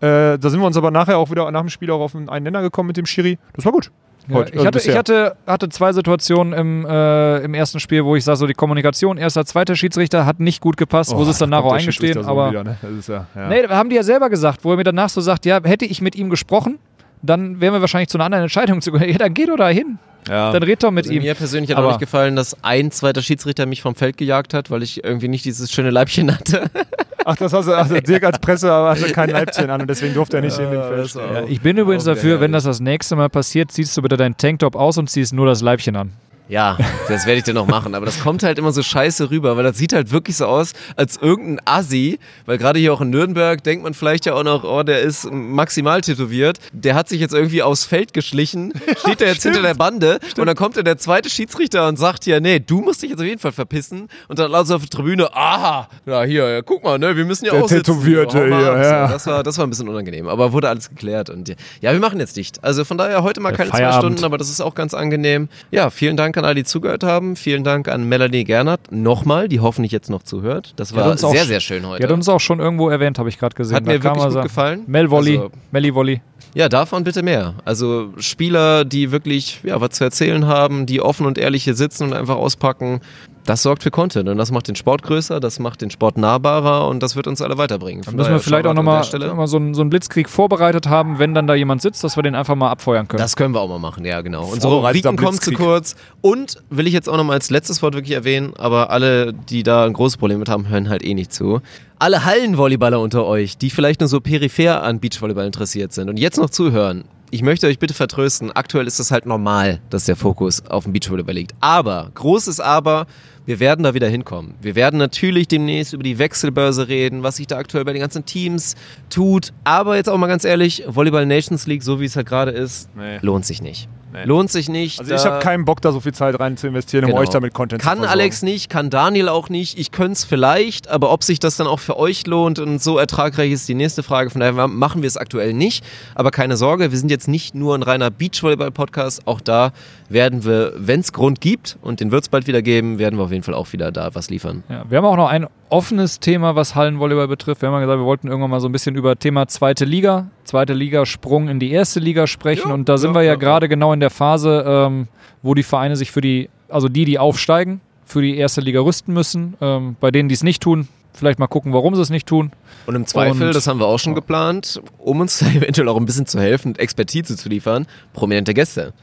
Äh, 0.01 0.37
da 0.37 0.49
sind 0.49 0.59
wir 0.59 0.65
uns 0.65 0.77
aber 0.77 0.91
nachher 0.91 1.17
auch 1.17 1.29
wieder 1.29 1.49
nach 1.51 1.61
dem 1.61 1.69
Spiel 1.69 1.91
auch 1.91 1.99
auf 1.99 2.15
einen 2.15 2.43
Nenner 2.43 2.61
gekommen 2.61 2.87
mit 2.87 2.97
dem 2.97 3.05
Schiri. 3.05 3.37
Das 3.53 3.65
war 3.65 3.71
gut. 3.71 3.91
Ja, 4.29 4.41
ich 4.41 4.53
also 4.53 4.65
hatte, 4.65 4.79
ich 4.79 4.95
hatte, 4.95 5.35
hatte 5.47 5.69
zwei 5.69 5.91
Situationen 5.91 6.53
im, 6.53 6.85
äh, 6.85 7.39
im 7.39 7.53
ersten 7.53 7.79
Spiel, 7.79 8.05
wo 8.05 8.15
ich 8.15 8.23
sage, 8.23 8.37
so 8.37 8.47
die 8.47 8.53
Kommunikation, 8.53 9.17
erster, 9.17 9.43
zweiter 9.45 9.75
Schiedsrichter 9.75 10.25
hat 10.25 10.39
nicht 10.39 10.61
gut 10.61 10.77
gepasst, 10.77 11.15
wo 11.15 11.23
sie 11.23 11.31
es 11.31 11.39
da 11.39 11.45
danach 11.45 11.61
kommt 11.61 11.67
auch 11.67 11.77
der 11.77 11.79
eingestehen. 11.81 12.23
So 12.23 12.29
aber 12.29 12.51
wieder, 12.51 12.63
ne? 12.63 12.77
das 12.81 12.91
ist 12.91 13.09
ja, 13.09 13.25
ja. 13.35 13.47
Nee, 13.47 13.67
haben 13.67 13.89
die 13.89 13.95
ja 13.95 14.03
selber 14.03 14.29
gesagt, 14.29 14.63
wo 14.63 14.71
er 14.71 14.77
mir 14.77 14.83
danach 14.83 15.09
so 15.09 15.19
sagt, 15.21 15.45
ja, 15.45 15.59
hätte 15.63 15.85
ich 15.85 16.01
mit 16.01 16.15
ihm 16.15 16.29
gesprochen, 16.29 16.77
dann 17.21 17.59
wären 17.61 17.73
wir 17.73 17.81
wahrscheinlich 17.81 18.09
zu 18.09 18.17
einer 18.17 18.25
anderen 18.25 18.43
Entscheidung 18.43 18.81
zu 18.81 18.95
Ja, 18.95 19.17
dann 19.17 19.33
geh 19.33 19.45
doch 19.45 19.57
da 19.57 19.69
hin. 19.69 19.97
Ja. 20.27 20.51
Dann 20.51 20.63
red 20.63 20.83
doch 20.83 20.91
mit 20.91 21.05
Also 21.05 21.13
ihm. 21.15 21.23
mir 21.23 21.33
persönlich 21.33 21.71
hat 21.71 21.77
Aber- 21.77 21.87
auch 21.87 21.91
nicht 21.93 22.01
gefallen, 22.01 22.35
dass 22.35 22.55
ein 22.63 22.91
zweiter 22.91 23.21
Schiedsrichter 23.21 23.65
mich 23.65 23.81
vom 23.81 23.95
Feld 23.95 24.17
gejagt 24.17 24.53
hat, 24.53 24.69
weil 24.69 24.83
ich 24.83 25.03
irgendwie 25.03 25.27
nicht 25.29 25.45
dieses 25.45 25.71
schöne 25.71 25.89
Leibchen 25.91 26.31
hatte. 26.35 26.69
Ach, 27.25 27.35
das 27.35 27.53
hast 27.53 27.67
du, 27.67 27.73
also 27.73 27.95
Dirk 27.99 28.23
als 28.23 28.39
Presse 28.39 28.71
aber 28.71 28.89
hatte 28.91 29.11
kein 29.11 29.29
Leibchen 29.29 29.69
an 29.69 29.81
und 29.81 29.89
deswegen 29.89 30.13
durfte 30.13 30.37
er 30.37 30.41
nicht 30.43 30.57
in 30.59 30.69
den 30.71 30.81
Feld. 30.83 31.13
Ja, 31.15 31.43
ich 31.47 31.61
bin 31.61 31.77
übrigens 31.77 32.03
dafür, 32.03 32.39
wenn 32.41 32.51
das 32.51 32.63
das 32.63 32.79
nächste 32.79 33.15
Mal 33.15 33.29
passiert, 33.29 33.71
ziehst 33.71 33.95
du 33.97 34.01
bitte 34.01 34.17
deinen 34.17 34.35
Tanktop 34.37 34.75
aus 34.75 34.97
und 34.97 35.09
ziehst 35.09 35.33
nur 35.33 35.45
das 35.45 35.61
Leibchen 35.61 35.95
an. 35.95 36.11
Ja, 36.49 36.77
das 37.07 37.25
werde 37.27 37.37
ich 37.37 37.43
dann 37.43 37.55
noch 37.55 37.67
machen. 37.67 37.93
Aber 37.95 38.05
das 38.07 38.19
kommt 38.21 38.41
halt 38.43 38.57
immer 38.57 38.71
so 38.71 38.81
scheiße 38.81 39.29
rüber, 39.29 39.55
weil 39.55 39.63
das 39.63 39.77
sieht 39.77 39.93
halt 39.93 40.11
wirklich 40.11 40.35
so 40.35 40.47
aus, 40.47 40.73
als 40.95 41.17
irgendein 41.17 41.61
Assi. 41.65 42.19
Weil 42.47 42.57
gerade 42.57 42.79
hier 42.79 42.91
auch 42.91 43.01
in 43.01 43.11
Nürnberg 43.11 43.63
denkt 43.63 43.83
man 43.83 43.93
vielleicht 43.93 44.25
ja 44.25 44.33
auch 44.33 44.43
noch, 44.43 44.63
oh, 44.63 44.81
der 44.83 44.99
ist 45.01 45.31
maximal 45.31 46.01
tätowiert. 46.01 46.57
Der 46.73 46.95
hat 46.95 47.07
sich 47.07 47.21
jetzt 47.21 47.33
irgendwie 47.35 47.61
aufs 47.61 47.85
Feld 47.85 48.13
geschlichen, 48.13 48.73
steht 48.99 49.21
da 49.21 49.25
jetzt 49.25 49.43
hinter 49.43 49.61
der 49.61 49.75
Bande 49.75 50.19
und 50.37 50.45
dann 50.47 50.55
kommt 50.55 50.75
dann 50.75 50.85
der 50.85 50.97
zweite 50.97 51.29
Schiedsrichter 51.29 51.87
und 51.87 51.97
sagt 51.99 52.25
ja, 52.25 52.39
nee, 52.39 52.59
du 52.59 52.81
musst 52.81 53.03
dich 53.03 53.11
jetzt 53.11 53.19
auf 53.19 53.25
jeden 53.27 53.39
Fall 53.39 53.51
verpissen. 53.51 54.07
Und 54.27 54.39
dann 54.39 54.49
laut 54.51 54.71
auf 54.71 54.81
der 54.81 54.89
Tribüne, 54.89 55.33
aha, 55.35 55.87
ja 56.07 56.23
hier, 56.23 56.49
ja, 56.49 56.61
guck 56.63 56.83
mal, 56.83 56.97
ne, 56.97 57.15
wir 57.15 57.25
müssen 57.25 57.45
ja 57.45 57.51
Der 57.51 57.63
auch 57.63 57.69
sitzen. 57.69 57.83
Tätowierte 57.93 58.47
mal 58.47 58.59
hier, 58.59 58.83
ja. 58.83 59.07
So, 59.07 59.13
Das 59.13 59.27
war, 59.27 59.43
das 59.43 59.57
war 59.59 59.67
ein 59.67 59.69
bisschen 59.69 59.87
unangenehm, 59.87 60.27
aber 60.27 60.51
wurde 60.51 60.67
alles 60.69 60.89
geklärt. 60.89 61.29
Und 61.29 61.49
ja, 61.81 61.91
wir 61.91 61.99
machen 61.99 62.19
jetzt 62.19 62.35
dicht. 62.37 62.63
Also 62.63 62.85
von 62.85 62.97
daher 62.97 63.21
heute 63.21 63.39
mal 63.39 63.53
keine 63.53 63.69
zwei 63.69 63.77
Feierabend. 63.77 63.99
Stunden, 64.13 64.23
aber 64.25 64.37
das 64.39 64.49
ist 64.49 64.61
auch 64.61 64.73
ganz 64.73 64.95
angenehm. 64.95 65.47
Ja, 65.69 65.89
vielen 65.91 66.17
Dank 66.17 66.38
an 66.39 66.45
alle, 66.45 66.55
die 66.55 66.63
zugehört 66.63 67.03
haben. 67.03 67.35
Vielen 67.35 67.63
Dank 67.63 67.87
an 67.87 68.09
Melanie 68.09 68.43
Gernert 68.43 68.91
nochmal, 68.91 69.47
die 69.47 69.59
hoffentlich 69.59 69.91
jetzt 69.91 70.09
noch 70.09 70.23
zuhört. 70.23 70.73
Das 70.77 70.95
war 70.95 71.09
uns 71.11 71.23
auch 71.23 71.31
sehr, 71.33 71.43
sch- 71.43 71.47
sehr 71.47 71.59
schön 71.59 71.83
Die 71.83 71.87
hat 71.89 72.01
heute. 72.01 72.13
uns 72.13 72.27
auch 72.27 72.39
schon 72.39 72.59
irgendwo 72.59 72.89
erwähnt, 72.89 73.19
habe 73.19 73.29
ich 73.29 73.37
gerade 73.37 73.55
gesehen. 73.55 73.75
Hat 73.75 73.85
Da 73.85 73.91
mir 73.91 74.03
wirklich 74.03 74.23
gut 74.23 74.33
so- 74.33 74.41
gefallen. 74.41 74.83
Mel 74.87 75.09
Wolli, 75.11 75.37
Also- 75.37 75.51
Melli 75.71 75.93
Wolli. 75.93 76.21
Ja, 76.55 76.67
davon 76.67 77.03
bitte 77.03 77.21
mehr. 77.21 77.53
Also 77.63 78.09
Spieler, 78.17 78.83
die 78.83 79.11
wirklich 79.11 79.59
ja, 79.63 79.79
was 79.81 79.91
zu 79.91 80.03
erzählen 80.03 80.47
haben, 80.47 80.87
die 80.87 80.99
offen 80.99 81.27
und 81.27 81.37
ehrlich 81.37 81.63
hier 81.63 81.75
sitzen 81.75 82.05
und 82.05 82.13
einfach 82.13 82.37
auspacken, 82.37 83.01
das 83.45 83.63
sorgt 83.63 83.83
für 83.83 83.91
Content 83.91 84.29
und 84.29 84.37
das 84.37 84.51
macht 84.51 84.67
den 84.67 84.75
Sport 84.75 85.01
größer, 85.03 85.39
das 85.39 85.59
macht 85.59 85.81
den 85.81 85.89
Sport 85.89 86.17
nahbarer 86.17 86.87
und 86.87 87.01
das 87.01 87.15
wird 87.15 87.25
uns 87.27 87.41
alle 87.41 87.57
weiterbringen. 87.57 88.01
Da 88.01 88.11
Von 88.11 88.15
müssen 88.17 88.31
wir 88.31 88.39
vielleicht 88.39 88.67
auch 88.67 88.73
nochmal 88.73 89.03
so, 89.03 89.57
einen- 89.57 89.73
so 89.73 89.81
einen 89.81 89.89
Blitzkrieg 89.89 90.29
vorbereitet 90.29 90.87
haben, 90.87 91.19
wenn 91.19 91.33
dann 91.33 91.47
da 91.47 91.55
jemand 91.55 91.81
sitzt, 91.81 92.03
dass 92.03 92.15
wir 92.15 92.23
den 92.23 92.35
einfach 92.35 92.55
mal 92.55 92.69
abfeuern 92.69 93.07
können. 93.07 93.21
Das 93.21 93.35
können 93.35 93.53
wir 93.53 93.61
auch 93.61 93.69
mal 93.69 93.79
machen, 93.79 94.05
ja 94.05 94.21
genau. 94.21 94.45
Unsere 94.45 94.75
Rubriken 94.75 95.15
kommen 95.17 95.39
zu 95.39 95.51
kurz. 95.53 95.95
Und 96.21 96.57
will 96.69 96.85
ich 96.87 96.93
jetzt 96.93 97.09
auch 97.09 97.17
nochmal 97.17 97.35
als 97.35 97.49
letztes 97.49 97.81
Wort 97.81 97.95
wirklich 97.95 98.13
erwähnen, 98.15 98.53
aber 98.57 98.89
alle, 98.91 99.33
die 99.33 99.63
da 99.63 99.85
ein 99.85 99.93
großes 99.93 100.17
Problem 100.17 100.39
mit 100.39 100.49
haben, 100.49 100.67
hören 100.69 100.89
halt 100.89 101.03
eh 101.03 101.13
nicht 101.13 101.33
zu. 101.33 101.61
Alle 101.97 102.23
Hallenvolleyballer 102.25 102.99
unter 103.01 103.25
euch, 103.25 103.57
die 103.57 103.69
vielleicht 103.69 103.99
nur 103.99 104.07
so 104.07 104.21
peripher 104.21 104.83
an 104.83 104.99
Beachvolleyball 104.99 105.45
interessiert 105.45 105.91
sind 105.91 106.09
und 106.09 106.17
jetzt 106.17 106.37
noch 106.37 106.49
zuhören, 106.49 107.03
ich 107.31 107.41
möchte 107.43 107.67
euch 107.67 107.79
bitte 107.79 107.93
vertrösten, 107.93 108.51
aktuell 108.51 108.87
ist 108.87 108.99
es 108.99 109.11
halt 109.11 109.25
normal, 109.25 109.79
dass 109.89 110.05
der 110.05 110.15
Fokus 110.15 110.65
auf 110.65 110.83
dem 110.85 110.93
Beachvolleyball 110.93 111.35
liegt. 111.35 111.53
Aber, 111.59 112.11
großes 112.15 112.59
Aber, 112.59 113.05
wir 113.45 113.59
werden 113.59 113.83
da 113.83 113.93
wieder 113.93 114.07
hinkommen. 114.07 114.53
Wir 114.61 114.75
werden 114.75 114.97
natürlich 114.97 115.47
demnächst 115.47 115.93
über 115.93 116.03
die 116.03 116.19
Wechselbörse 116.19 116.87
reden, 116.87 117.23
was 117.23 117.37
sich 117.37 117.47
da 117.47 117.57
aktuell 117.57 117.83
bei 117.85 117.93
den 117.93 118.01
ganzen 118.01 118.25
Teams 118.25 118.75
tut. 119.09 119.53
Aber 119.63 119.95
jetzt 119.95 120.07
auch 120.09 120.17
mal 120.17 120.27
ganz 120.27 120.43
ehrlich, 120.45 120.83
Volleyball 120.87 121.25
Nations 121.25 121.65
League, 121.65 121.83
so 121.83 121.99
wie 121.99 122.05
es 122.05 122.15
halt 122.15 122.27
gerade 122.27 122.51
ist, 122.51 122.89
Nee. 122.95 123.17
lohnt 123.21 123.45
sich 123.45 123.61
nicht. 123.61 123.89
Nee. 124.11 124.23
Lohnt 124.25 124.49
sich 124.49 124.69
nicht. 124.69 124.99
Also 124.99 125.13
ich 125.13 125.23
habe 125.25 125.39
keinen 125.39 125.65
Bock, 125.65 125.81
da 125.81 125.91
so 125.91 125.99
viel 125.99 126.13
Zeit 126.13 126.39
rein 126.39 126.57
zu 126.57 126.67
investieren, 126.67 127.05
um 127.05 127.11
Genau. 127.11 127.21
euch 127.21 127.29
damit 127.29 127.53
Content 127.53 127.81
Kann 127.81 127.97
zu 127.97 128.03
versorgen. 128.03 128.19
Alex 128.21 128.41
nicht, 128.41 128.69
kann 128.69 128.89
Daniel 128.89 129.29
auch 129.29 129.49
nicht. 129.49 129.77
Ich 129.77 129.91
könnte 129.91 130.13
es 130.13 130.23
vielleicht, 130.23 130.89
aber 130.89 131.11
ob 131.11 131.23
sich 131.23 131.39
das 131.39 131.57
dann 131.57 131.67
auch 131.67 131.79
für 131.79 131.97
euch 131.97 132.25
lohnt 132.25 132.59
und 132.59 132.81
so 132.81 132.97
ertragreich 132.97 133.51
ist 133.51 133.67
die 133.67 133.75
nächste 133.75 134.01
Frage. 134.03 134.29
Von 134.29 134.41
daher 134.41 134.67
machen 134.67 135.01
wir 135.03 135.07
es 135.07 135.17
aktuell 135.17 135.53
nicht. 135.53 135.83
Aber 136.15 136.31
keine 136.31 136.57
Sorge, 136.57 136.91
wir 136.91 136.97
sind 136.97 137.11
jetzt 137.11 137.27
nicht 137.27 137.55
nur 137.55 137.75
ein 137.75 137.83
reiner 137.83 138.09
Beachvolleyball-Podcast. 138.11 139.27
Auch 139.27 139.41
da 139.41 139.71
werden 140.09 140.43
wir, 140.43 140.73
wenn 140.75 141.01
es 141.01 141.13
Grund 141.13 141.39
gibt, 141.41 141.77
und 141.81 141.99
den 141.99 142.11
wird 142.11 142.23
es 142.23 142.29
bald 142.29 142.47
wieder 142.47 142.61
geben, 142.61 142.99
werden 142.99 143.17
wir 143.19 143.23
auf 143.25 143.31
jeden 143.31 143.43
Fall 143.43 143.53
auch 143.53 143.71
wieder 143.73 143.91
da 143.91 144.13
was 144.15 144.29
liefern. 144.29 144.63
Ja, 144.69 144.83
wir 144.89 144.97
haben 144.97 145.05
auch 145.05 145.15
noch 145.17 145.29
ein 145.29 145.47
offenes 145.69 146.19
Thema, 146.19 146.55
was 146.55 146.73
Hallenvolleyball 146.73 147.27
betrifft. 147.27 147.61
Wir 147.61 147.67
haben 147.69 147.75
ja 147.75 147.81
gesagt, 147.81 147.99
wir 147.99 148.05
wollten 148.05 148.27
irgendwann 148.27 148.49
mal 148.49 148.59
so 148.59 148.67
ein 148.67 148.71
bisschen 148.71 148.95
über 148.95 149.17
Thema 149.19 149.47
zweite 149.47 149.85
Liga, 149.85 150.27
zweite 150.43 150.73
Liga 150.73 151.05
Sprung 151.05 151.47
in 151.47 151.59
die 151.59 151.71
erste 151.71 151.99
Liga 151.99 152.25
sprechen. 152.25 152.69
Ja, 152.69 152.73
und 152.73 152.89
da 152.89 152.97
sind 152.97 153.11
ja, 153.11 153.15
wir 153.15 153.21
ja, 153.23 153.33
ja, 153.33 153.35
gerade 153.35 153.69
genau 153.69 153.93
in 153.93 153.98
der 153.99 154.09
Phase, 154.09 154.63
ähm, 154.65 155.07
wo 155.41 155.53
die 155.53 155.63
Vereine 155.63 155.95
sich 155.95 156.11
für 156.11 156.21
die, 156.21 156.49
also 156.67 156.87
die, 156.89 157.05
die 157.05 157.19
aufsteigen, 157.19 157.81
für 158.05 158.21
die 158.21 158.37
erste 158.37 158.61
Liga 158.61 158.81
rüsten 158.81 159.13
müssen. 159.13 159.55
Ähm, 159.61 159.95
bei 159.99 160.11
denen, 160.11 160.29
die 160.29 160.35
es 160.35 160.43
nicht 160.43 160.61
tun, 160.61 160.87
vielleicht 161.13 161.39
mal 161.39 161.47
gucken, 161.47 161.73
warum 161.73 161.95
sie 161.95 162.01
es 162.01 162.09
nicht 162.09 162.27
tun. 162.27 162.51
Und 162.85 162.95
im 162.95 163.05
Zweifel, 163.05 163.47
Und- 163.47 163.55
das 163.55 163.67
haben 163.67 163.79
wir 163.79 163.85
auch 163.87 163.99
schon 163.99 164.15
geplant, 164.15 164.81
um 164.97 165.19
uns 165.19 165.41
eventuell 165.55 165.87
auch 165.89 165.97
ein 165.97 166.05
bisschen 166.05 166.25
zu 166.25 166.39
helfen 166.39 166.69
und 166.69 166.79
Expertise 166.79 167.35
zu 167.37 167.49
liefern, 167.49 167.85
prominente 168.13 168.53
Gäste. 168.53 168.93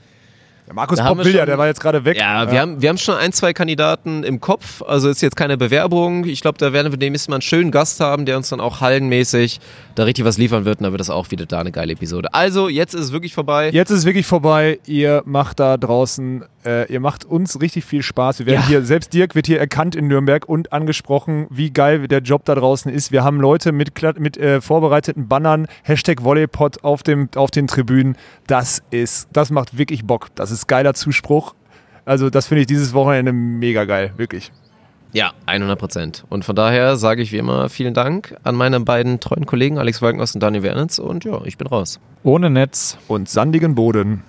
Der 0.67 0.75
Markus 0.75 0.99
wir 0.99 1.17
will 1.25 1.35
ja, 1.35 1.47
der 1.47 1.59
war 1.59 1.69
jetzt 1.69 1.81
gerade 1.81 2.05
weg. 2.05 2.17
Ja, 2.17 2.51
wir 2.51 2.61
haben, 2.61 2.83
wir 2.83 2.89
haben 2.89 2.99
schon 2.99 3.15
ein, 3.15 3.33
zwei 3.33 3.53
Kandidaten 3.53 4.25
im 4.25 4.41
Kopf. 4.41 4.83
Also 4.83 5.09
ist 5.09 5.23
jetzt 5.23 5.37
keine 5.37 5.57
Bewerbung. 5.57 6.25
Ich 6.25 6.41
glaube, 6.41 6.59
da 6.59 6.73
werden 6.73 6.93
wir 6.93 6.99
demnächst 6.99 7.29
mal 7.29 7.37
einen 7.37 7.43
schönen 7.43 7.71
Gast 7.71 8.01
haben, 8.01 8.27
der 8.27 8.37
uns 8.37 8.49
dann 8.49 8.61
auch 8.61 8.81
hallenmäßig 8.81 9.61
da 9.95 10.03
richtig 10.05 10.25
was 10.25 10.39
liefern 10.39 10.65
wird. 10.65 10.79
Und 10.79 10.85
dann 10.85 10.93
wird 10.93 11.01
das 11.01 11.11
auch 11.11 11.31
wieder 11.31 11.47
da 11.47 11.61
eine 11.61 11.71
geile 11.71 11.93
Episode. 11.93 12.35
Also, 12.35 12.69
jetzt 12.69 12.95
ist 12.95 13.01
es 13.03 13.13
wirklich 13.13 13.33
vorbei. 13.33 13.71
Jetzt 13.71 13.91
ist 13.91 13.99
es 14.01 14.05
wirklich 14.07 14.27
vorbei. 14.27 14.81
Ihr 14.87 15.23
macht 15.25 15.61
da 15.61 15.77
draußen, 15.77 16.45
äh, 16.65 16.93
ihr 16.93 16.99
macht 17.01 17.25
uns 17.25 17.61
richtig 17.61 17.85
viel 17.85 18.03
Spaß. 18.03 18.41
Wir 18.41 18.47
werden 18.47 18.63
Ja. 18.63 18.67
hier, 18.67 18.83
selbst 18.85 19.13
Dirk 19.13 19.37
wird 19.37 19.47
hier 19.47 19.61
erkannt 19.61 19.95
in 19.95 20.09
Nürnberg 20.09 20.49
und 20.49 20.73
angesprochen, 20.73 21.47
wie 21.49 21.71
geil 21.71 22.09
der 22.09 22.21
Job 22.21 22.45
da 22.45 22.57
draußen 22.57 22.91
ist. 22.93 23.13
Wir 23.13 23.23
haben 23.23 23.41
Leute 23.41 23.71
mit, 23.71 23.93
mit 24.19 24.37
äh, 24.37 24.61
vorbereiteten 24.61 25.29
Bannern, 25.29 25.69
Hashtag 25.85 26.25
Volleypod 26.25 26.83
auf, 26.83 27.05
dem, 27.05 27.29
auf 27.37 27.53
den 27.53 27.69
Tribünen. 27.69 28.17
Das 28.49 28.83
ist, 28.91 29.29
das 29.33 29.51
macht 29.51 29.79
wirklich 29.79 30.05
Bock. 30.05 30.29
Das 30.35 30.51
ist 30.51 30.56
geiler 30.67 30.95
Zuspruch. 30.95 31.55
Also, 32.05 32.31
das 32.31 32.47
finde 32.47 32.63
ich 32.63 32.67
dieses 32.67 32.95
Wochenende 32.95 33.33
mega 33.33 33.85
geil, 33.85 34.13
wirklich. 34.17 34.53
Ja, 35.13 35.33
100 35.47 35.79
Prozent. 35.79 36.25
Und 36.29 36.45
von 36.45 36.55
daher 36.55 36.97
sage 36.97 37.23
ich 37.23 37.33
wie 37.33 37.39
immer 37.39 37.69
vielen 37.69 37.95
Dank 37.95 38.37
an 38.43 38.55
meine 38.55 38.81
beiden 38.81 39.19
treuen 39.19 39.47
Kollegen 39.47 39.79
Alex 39.79 40.03
Walkenhaus 40.03 40.35
und 40.35 40.43
Daniel 40.43 40.63
Wernitz. 40.63 40.99
Und 40.99 41.25
ja, 41.25 41.41
ich 41.45 41.57
bin 41.57 41.67
raus. 41.67 42.01
Ohne 42.23 42.51
Netz. 42.51 42.99
Und 43.09 43.29
sandigen 43.29 43.75
Boden. 43.75 44.23